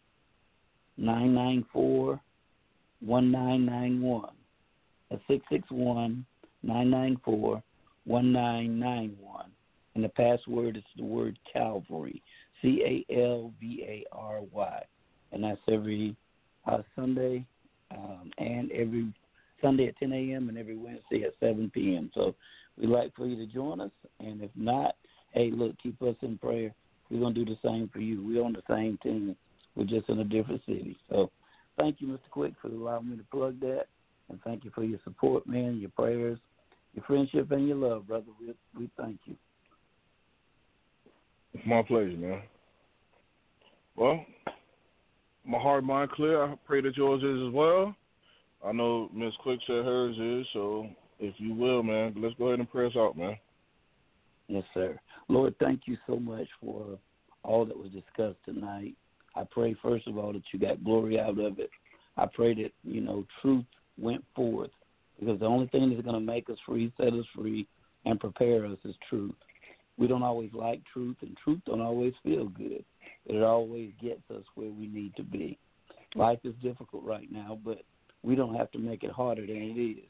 nine 0.96 1.34
nine 1.34 1.64
four 1.72 2.20
one 3.04 3.30
nine 3.30 3.66
nine 3.66 4.00
one. 4.00 4.34
That's 5.10 5.22
six 5.28 5.44
six 5.50 5.66
one 5.70 6.24
nine 6.62 6.90
nine 6.90 7.20
four 7.24 7.62
one 8.04 8.32
nine 8.32 8.78
nine 8.78 9.16
one. 9.20 9.50
And 9.94 10.02
the 10.02 10.08
password 10.08 10.76
is 10.76 10.82
the 10.96 11.04
word 11.04 11.38
Calvary, 11.52 12.22
C 12.60 13.04
A 13.08 13.12
L 13.20 13.52
V 13.60 13.84
A 13.86 14.04
R 14.12 14.40
Y, 14.40 14.82
and 15.32 15.44
that's 15.44 15.60
every 15.70 16.16
uh, 16.66 16.82
Sunday 16.96 17.46
um, 17.90 18.30
and 18.38 18.70
every 18.72 19.12
Sunday 19.62 19.88
at 19.88 19.98
10 19.98 20.12
a.m. 20.12 20.48
and 20.48 20.58
every 20.58 20.76
Wednesday 20.76 21.24
at 21.24 21.34
7 21.40 21.70
p.m. 21.72 22.10
So 22.14 22.34
we'd 22.76 22.88
like 22.88 23.14
for 23.14 23.26
you 23.26 23.36
to 23.36 23.46
join 23.52 23.80
us, 23.80 23.90
and 24.20 24.42
if 24.42 24.50
not, 24.56 24.96
hey, 25.32 25.50
look, 25.52 25.74
keep 25.82 26.00
us 26.02 26.16
in 26.22 26.38
prayer. 26.38 26.74
We're 27.10 27.20
gonna 27.20 27.34
do 27.34 27.44
the 27.44 27.58
same 27.64 27.88
for 27.92 28.00
you. 28.00 28.24
We're 28.26 28.44
on 28.44 28.52
the 28.52 28.62
same 28.68 28.98
team. 29.02 29.36
We're 29.76 29.84
just 29.84 30.08
in 30.08 30.18
a 30.18 30.24
different 30.24 30.62
city. 30.66 30.96
So 31.08 31.30
thank 31.78 32.00
you, 32.00 32.08
Mr. 32.08 32.30
Quick, 32.30 32.54
for 32.60 32.68
allowing 32.68 33.10
me 33.10 33.16
to 33.16 33.24
plug 33.24 33.60
that, 33.60 33.86
and 34.28 34.40
thank 34.42 34.64
you 34.64 34.70
for 34.74 34.84
your 34.84 34.98
support, 35.04 35.46
man, 35.46 35.78
your 35.78 35.90
prayers, 35.90 36.38
your 36.94 37.04
friendship, 37.04 37.50
and 37.50 37.66
your 37.66 37.76
love, 37.76 38.06
brother. 38.06 38.26
We 38.40 38.54
we 38.78 38.90
thank 38.96 39.20
you. 39.26 39.36
It's 41.52 41.66
my 41.66 41.82
pleasure, 41.82 42.16
man. 42.16 42.42
Well, 43.96 44.24
my 45.46 45.58
heart, 45.58 45.84
mind 45.84 46.10
clear. 46.10 46.42
I 46.44 46.54
pray 46.66 46.80
that 46.80 46.96
yours 46.96 47.22
is 47.22 47.48
as 47.48 47.54
well. 47.54 47.94
I 48.64 48.72
know 48.72 49.10
Miss 49.14 49.34
Quick 49.42 49.60
said 49.66 49.84
hers 49.84 50.16
is, 50.18 50.46
so 50.52 50.88
if 51.20 51.34
you 51.38 51.54
will, 51.54 51.82
man, 51.82 52.14
let's 52.16 52.34
go 52.36 52.48
ahead 52.48 52.60
and 52.60 52.70
pray 52.70 52.86
us 52.86 52.96
out, 52.96 53.16
man. 53.16 53.36
Yes, 54.48 54.64
sir. 54.72 54.98
Lord, 55.28 55.54
thank 55.60 55.82
you 55.86 55.96
so 56.06 56.18
much 56.18 56.48
for 56.60 56.98
all 57.42 57.64
that 57.66 57.76
was 57.76 57.90
discussed 57.90 58.38
tonight. 58.44 58.94
I 59.36 59.44
pray, 59.50 59.74
first 59.82 60.06
of 60.06 60.16
all, 60.18 60.32
that 60.32 60.42
you 60.52 60.58
got 60.58 60.84
glory 60.84 61.18
out 61.18 61.38
of 61.38 61.58
it. 61.58 61.70
I 62.16 62.26
pray 62.26 62.54
that, 62.54 62.72
you 62.84 63.00
know, 63.00 63.26
truth 63.42 63.64
went 63.98 64.24
forth 64.34 64.70
because 65.18 65.40
the 65.40 65.46
only 65.46 65.66
thing 65.68 65.90
that's 65.90 66.02
going 66.02 66.14
to 66.14 66.20
make 66.20 66.48
us 66.50 66.58
free, 66.66 66.92
set 66.96 67.12
us 67.12 67.24
free, 67.34 67.66
and 68.04 68.20
prepare 68.20 68.66
us 68.66 68.78
is 68.84 68.94
truth. 69.08 69.34
We 69.96 70.06
don't 70.06 70.22
always 70.22 70.50
like 70.52 70.82
truth, 70.92 71.16
and 71.22 71.36
truth 71.42 71.60
don't 71.66 71.80
always 71.80 72.12
feel 72.22 72.48
good, 72.48 72.84
it 73.26 73.42
always 73.42 73.90
gets 74.02 74.22
us 74.30 74.42
where 74.54 74.70
we 74.70 74.88
need 74.88 75.14
to 75.16 75.22
be. 75.22 75.58
Life 76.16 76.40
is 76.44 76.54
difficult 76.62 77.04
right 77.04 77.30
now, 77.30 77.58
but 77.64 77.82
we 78.22 78.34
don't 78.34 78.54
have 78.54 78.70
to 78.72 78.78
make 78.78 79.04
it 79.04 79.10
harder 79.10 79.46
than 79.46 79.56
it 79.56 79.80
is. 79.80 80.04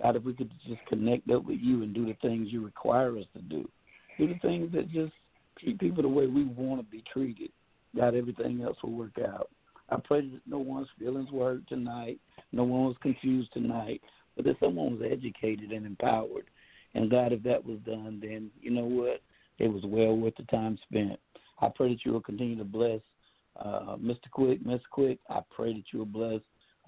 God, 0.00 0.16
if 0.16 0.24
we 0.24 0.34
could 0.34 0.50
just 0.66 0.84
connect 0.88 1.30
up 1.30 1.44
with 1.44 1.58
you 1.60 1.82
and 1.82 1.94
do 1.94 2.06
the 2.06 2.16
things 2.22 2.48
you 2.50 2.64
require 2.64 3.16
us 3.18 3.24
to 3.34 3.42
do, 3.42 3.68
do 4.18 4.28
the 4.28 4.38
things 4.40 4.72
that 4.72 4.90
just 4.90 5.12
treat 5.58 5.78
people 5.78 6.02
the 6.02 6.08
way 6.08 6.26
we 6.26 6.44
want 6.44 6.80
to 6.80 6.90
be 6.90 7.02
treated, 7.12 7.50
God, 7.96 8.14
everything 8.14 8.62
else 8.62 8.76
will 8.82 8.92
work 8.92 9.18
out. 9.18 9.50
I 9.88 9.96
pray 10.02 10.22
that 10.22 10.40
no 10.46 10.58
one's 10.58 10.88
feelings 10.98 11.30
were 11.30 11.54
hurt 11.54 11.68
tonight, 11.68 12.20
no 12.52 12.64
one 12.64 12.84
was 12.84 12.96
confused 13.00 13.52
tonight, 13.52 14.02
but 14.34 14.44
that 14.44 14.58
someone 14.60 14.98
was 14.98 15.10
educated 15.10 15.70
and 15.70 15.86
empowered. 15.86 16.46
And 16.94 17.10
God, 17.10 17.32
if 17.32 17.42
that 17.44 17.64
was 17.64 17.78
done, 17.86 18.18
then 18.20 18.50
you 18.60 18.70
know 18.70 18.84
what? 18.84 19.20
It 19.58 19.68
was 19.68 19.82
well 19.84 20.16
worth 20.16 20.36
the 20.36 20.44
time 20.44 20.78
spent. 20.88 21.18
I 21.60 21.68
pray 21.74 21.90
that 21.90 22.04
you 22.04 22.12
will 22.12 22.20
continue 22.20 22.56
to 22.56 22.64
bless 22.64 23.00
uh, 23.58 23.96
Mr. 23.96 24.30
Quick, 24.30 24.64
Miss 24.64 24.80
Quick. 24.90 25.18
I 25.30 25.40
pray 25.54 25.72
that 25.72 25.84
you 25.92 26.00
will 26.00 26.06
bless 26.06 26.40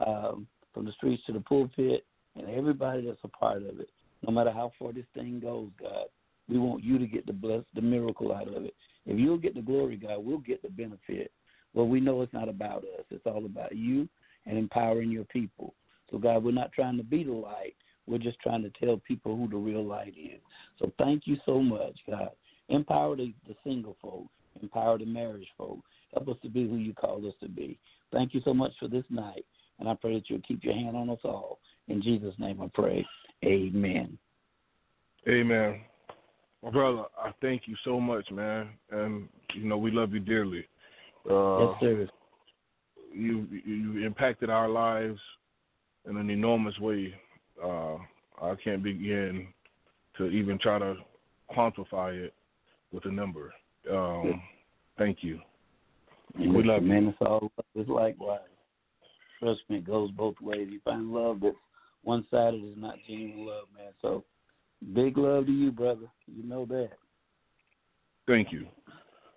um, 0.05 0.47
from 0.75 0.85
the 0.85 0.93
streets 0.93 1.23
to 1.27 1.33
the 1.33 1.41
pulpit 1.41 2.05
and 2.37 2.49
everybody 2.49 3.07
that's 3.07 3.19
a 3.25 3.29
part 3.29 3.59
of 3.59 3.81
it. 3.81 3.91
No 4.27 4.33
matter 4.33 4.51
how 4.51 4.73
far 4.79 4.93
this 4.93 5.07
thing 5.15 5.41
goes, 5.41 5.71
God, 5.81 6.07
we 6.49 6.59
want 6.59 6.83
you 6.83 6.99
to 6.99 7.07
get 7.07 7.27
the 7.27 7.33
bless, 7.33 7.63
the 7.75 7.81
miracle 7.81 8.35
out 8.35 8.49
of 8.49 8.65
it. 8.65 8.75
If 9.09 9.19
you'll 9.19 9.39
get 9.39 9.55
the 9.55 9.63
glory, 9.63 9.97
God, 9.97 10.25
we'll 10.25 10.39
get 10.39 10.63
the 10.63 10.69
benefit. 10.69 11.33
Well, 11.75 11.89
we 11.89 11.99
know 11.99 12.21
it's 12.21 12.33
not 12.33 12.49
about 12.49 12.85
us. 12.85 13.05
It's 13.11 13.27
all 13.27 13.47
about 13.47 13.75
you 13.75 14.07
and 14.47 14.59
empowering 14.59 15.11
your 15.11 15.25
people. 15.25 15.75
So, 16.11 16.19
God, 16.19 16.45
we're 16.45 16.53
not 16.53 16.73
trying 16.73 16.99
to 16.99 17.03
be 17.03 17.25
the 17.25 17.33
light. 17.33 17.75
We're 18.07 18.19
just 18.19 18.39
trying 18.41 18.63
to 18.63 18.71
tell 18.79 18.99
people 18.99 19.37
who 19.37 19.49
the 19.49 19.57
real 19.57 19.85
light 19.85 20.15
is. 20.17 20.41
So, 20.79 20.93
thank 20.99 21.23
you 21.27 21.37
so 21.47 21.61
much, 21.61 21.99
God. 22.09 22.31
Empower 22.69 23.17
the, 23.17 23.33
the 23.47 23.55
single 23.65 23.97
folks. 24.01 24.31
Empower 24.61 24.99
the 24.99 25.07
marriage 25.07 25.49
folks. 25.57 25.89
Help 26.13 26.29
us 26.29 26.37
to 26.43 26.51
be 26.51 26.69
who 26.69 26.77
you 26.77 26.93
called 26.93 27.25
us 27.25 27.35
to 27.41 27.49
be. 27.49 27.79
Thank 28.13 28.35
you 28.35 28.43
so 28.45 28.53
much 28.53 28.73
for 28.79 28.89
this 28.89 29.05
night. 29.09 29.45
And 29.79 29.89
I 29.89 29.95
pray 29.95 30.15
that 30.15 30.29
you'll 30.29 30.43
keep 30.47 30.65
your 30.65 30.75
hand 30.75 30.97
on 30.97 31.09
us 31.09 31.21
all. 31.25 31.61
In 31.89 32.03
Jesus' 32.03 32.35
name 32.39 32.61
I 32.61 32.69
pray. 32.75 33.07
Amen. 33.45 34.19
Amen. 35.29 35.81
My 36.63 36.71
brother, 36.71 37.05
I 37.19 37.33
thank 37.41 37.63
you 37.67 37.77
so 37.85 38.01
much, 38.01 38.31
man. 38.31 38.69
And 38.91 39.29
you 39.55 39.65
know, 39.65 39.79
we 39.79 39.91
love 39.91 40.13
you 40.13 40.21
dearly. 40.21 40.65
Uh, 41.29 41.61
yes, 41.61 41.77
sir. 41.81 42.09
You 43.13 43.47
you 43.65 44.05
impacted 44.05 44.51
our 44.51 44.69
lives 44.69 45.19
in 46.09 46.17
an 46.17 46.31
enormous 46.31 46.79
way. 46.79 47.15
Uh, 47.63 47.97
I 48.43 48.55
can't 48.63 48.83
begin 48.83 49.49
to 50.17 50.27
even 50.27 50.59
try 50.59 50.79
to 50.79 50.97
quantify 51.57 52.15
it 52.15 52.35
with 52.93 53.05
a 53.07 53.11
number. 53.11 53.53
Um, 53.91 54.41
thank 54.97 55.19
you. 55.23 55.41
we 56.39 56.63
love 56.63 56.83
you. 56.83 56.89
Man, 56.89 57.09
it's 57.09 57.19
all 57.21 57.51
it's 57.75 57.89
likewise. 57.89 58.41
Trust 59.39 59.61
me, 59.69 59.79
it 59.79 59.87
goes 59.87 60.11
both 60.11 60.35
ways. 60.41 60.69
You 60.71 60.81
find 60.85 61.13
love 61.13 61.39
that's 61.41 61.57
one 62.03 62.27
sided 62.31 62.65
is 62.65 62.77
not 62.77 62.97
genuine 63.07 63.47
love, 63.47 63.65
man. 63.77 63.93
So 64.03 64.25
big 64.95 65.17
love 65.19 65.47
to 65.47 65.53
you, 65.53 65.71
brother. 65.73 66.07
You 66.27 66.43
know 66.43 66.65
that. 66.67 66.91
Thank 68.27 68.53
you. 68.53 68.67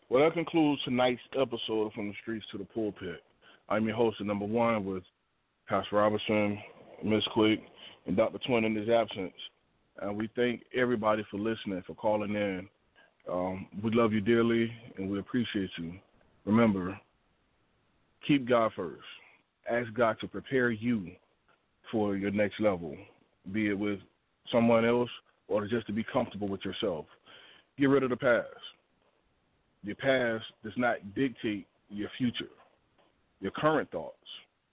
Well, 0.10 0.24
that 0.24 0.34
concludes 0.34 0.82
tonight's 0.84 1.22
episode 1.40 1.94
from 1.94 2.10
the 2.10 2.14
streets 2.22 2.46
to 2.52 2.58
the 2.58 2.66
pulpit. 2.66 3.24
I'm 3.70 3.86
your 3.86 3.96
host, 3.96 4.18
at 4.20 4.26
number 4.26 4.46
one, 4.46 4.86
with 4.86 5.04
Pastor 5.68 5.96
Robinson, 5.96 6.60
Miss 7.04 7.24
Quick, 7.34 7.62
and 8.06 8.18
Dr. 8.18 8.40
Twin 8.46 8.66
in 8.66 8.76
his 8.76 8.90
absence. 8.90 9.34
And 10.02 10.18
we 10.18 10.30
thank 10.36 10.64
everybody 10.76 11.26
for 11.32 11.38
listening, 11.38 11.82
for 11.88 11.96
calling 11.96 12.36
in. 12.36 12.68
Um, 13.32 13.68
we 13.82 13.92
love 13.92 14.12
you 14.12 14.20
dearly, 14.20 14.72
and 14.98 15.10
we 15.10 15.20
appreciate 15.20 15.70
you. 15.78 15.94
Remember, 16.46 17.00
keep 18.28 18.48
God 18.50 18.72
first 18.76 19.04
ask 19.70 19.94
God 19.94 20.18
to 20.22 20.28
prepare 20.28 20.72
you 20.72 21.12
for 21.92 22.16
your 22.16 22.32
next 22.32 22.60
level, 22.60 22.96
be 23.52 23.70
it 23.70 23.78
with 23.78 24.00
someone 24.52 24.86
else 24.86 25.10
or 25.52 25.68
just 25.68 25.88
to 25.88 25.94
be 25.94 26.06
comfortable 26.12 26.48
with 26.48 26.64
yourself. 26.66 27.06
Get 27.78 27.90
rid 27.90 28.04
of 28.04 28.10
the 28.10 28.18
past. 28.18 28.48
Your 29.84 29.96
past 29.96 30.46
does 30.64 30.74
not 30.78 30.98
dictate 31.16 31.68
your 31.90 32.10
future. 32.18 32.50
Your 33.40 33.52
current 33.52 33.90
thoughts 33.92 34.16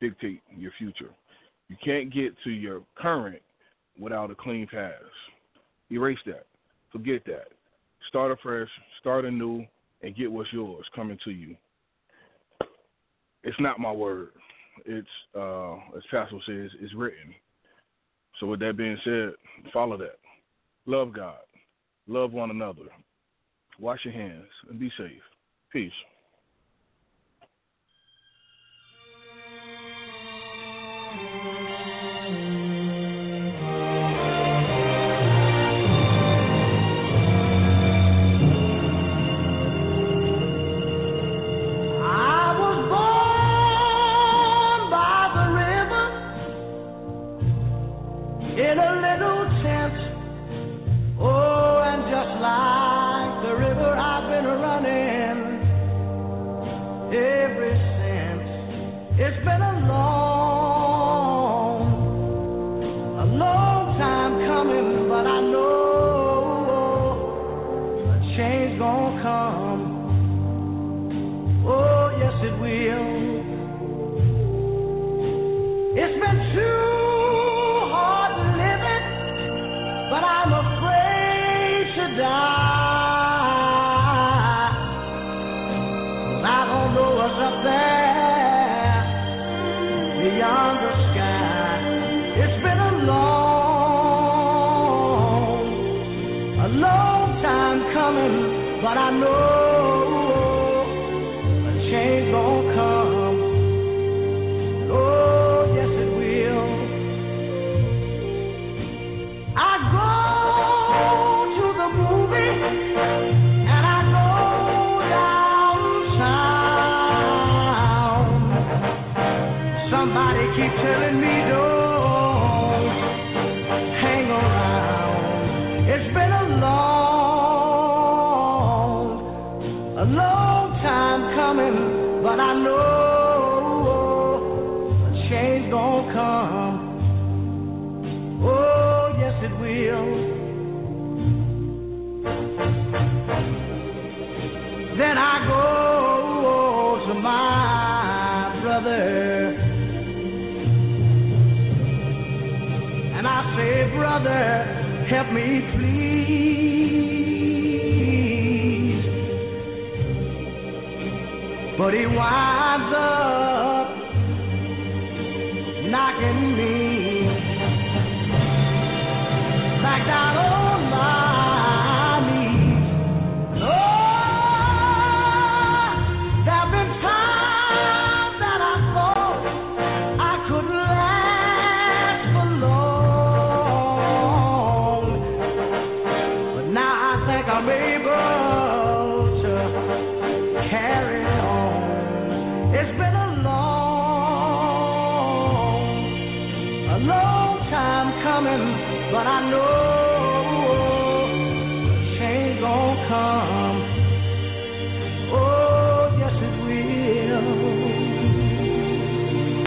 dictate 0.00 0.40
your 0.56 0.72
future. 0.78 1.10
You 1.68 1.76
can't 1.84 2.12
get 2.12 2.34
to 2.44 2.50
your 2.50 2.82
current 2.96 3.42
without 3.98 4.30
a 4.30 4.34
clean 4.34 4.66
past. 4.70 4.94
Erase 5.90 6.18
that. 6.26 6.46
Forget 6.92 7.22
that. 7.26 7.48
Start 8.08 8.30
afresh, 8.30 8.68
start 9.00 9.24
anew, 9.24 9.64
and 10.02 10.16
get 10.16 10.30
what's 10.30 10.52
yours 10.52 10.84
coming 10.94 11.18
to 11.24 11.30
you. 11.30 11.56
It's 13.42 13.58
not 13.60 13.80
my 13.80 13.92
word 13.92 14.30
it's 14.86 15.08
uh, 15.36 15.74
as 15.96 16.02
Pastor 16.10 16.38
says, 16.46 16.70
it's 16.80 16.94
written. 16.94 17.34
So 18.40 18.46
with 18.46 18.60
that 18.60 18.76
being 18.76 18.98
said, 19.04 19.32
follow 19.72 19.96
that. 19.98 20.18
Love 20.88 21.12
God. 21.12 21.36
Love 22.06 22.32
one 22.32 22.50
another. 22.50 22.84
Wash 23.78 24.00
your 24.06 24.14
hands 24.14 24.48
and 24.70 24.80
be 24.80 24.90
safe. 24.96 25.20
Peace. 25.70 25.92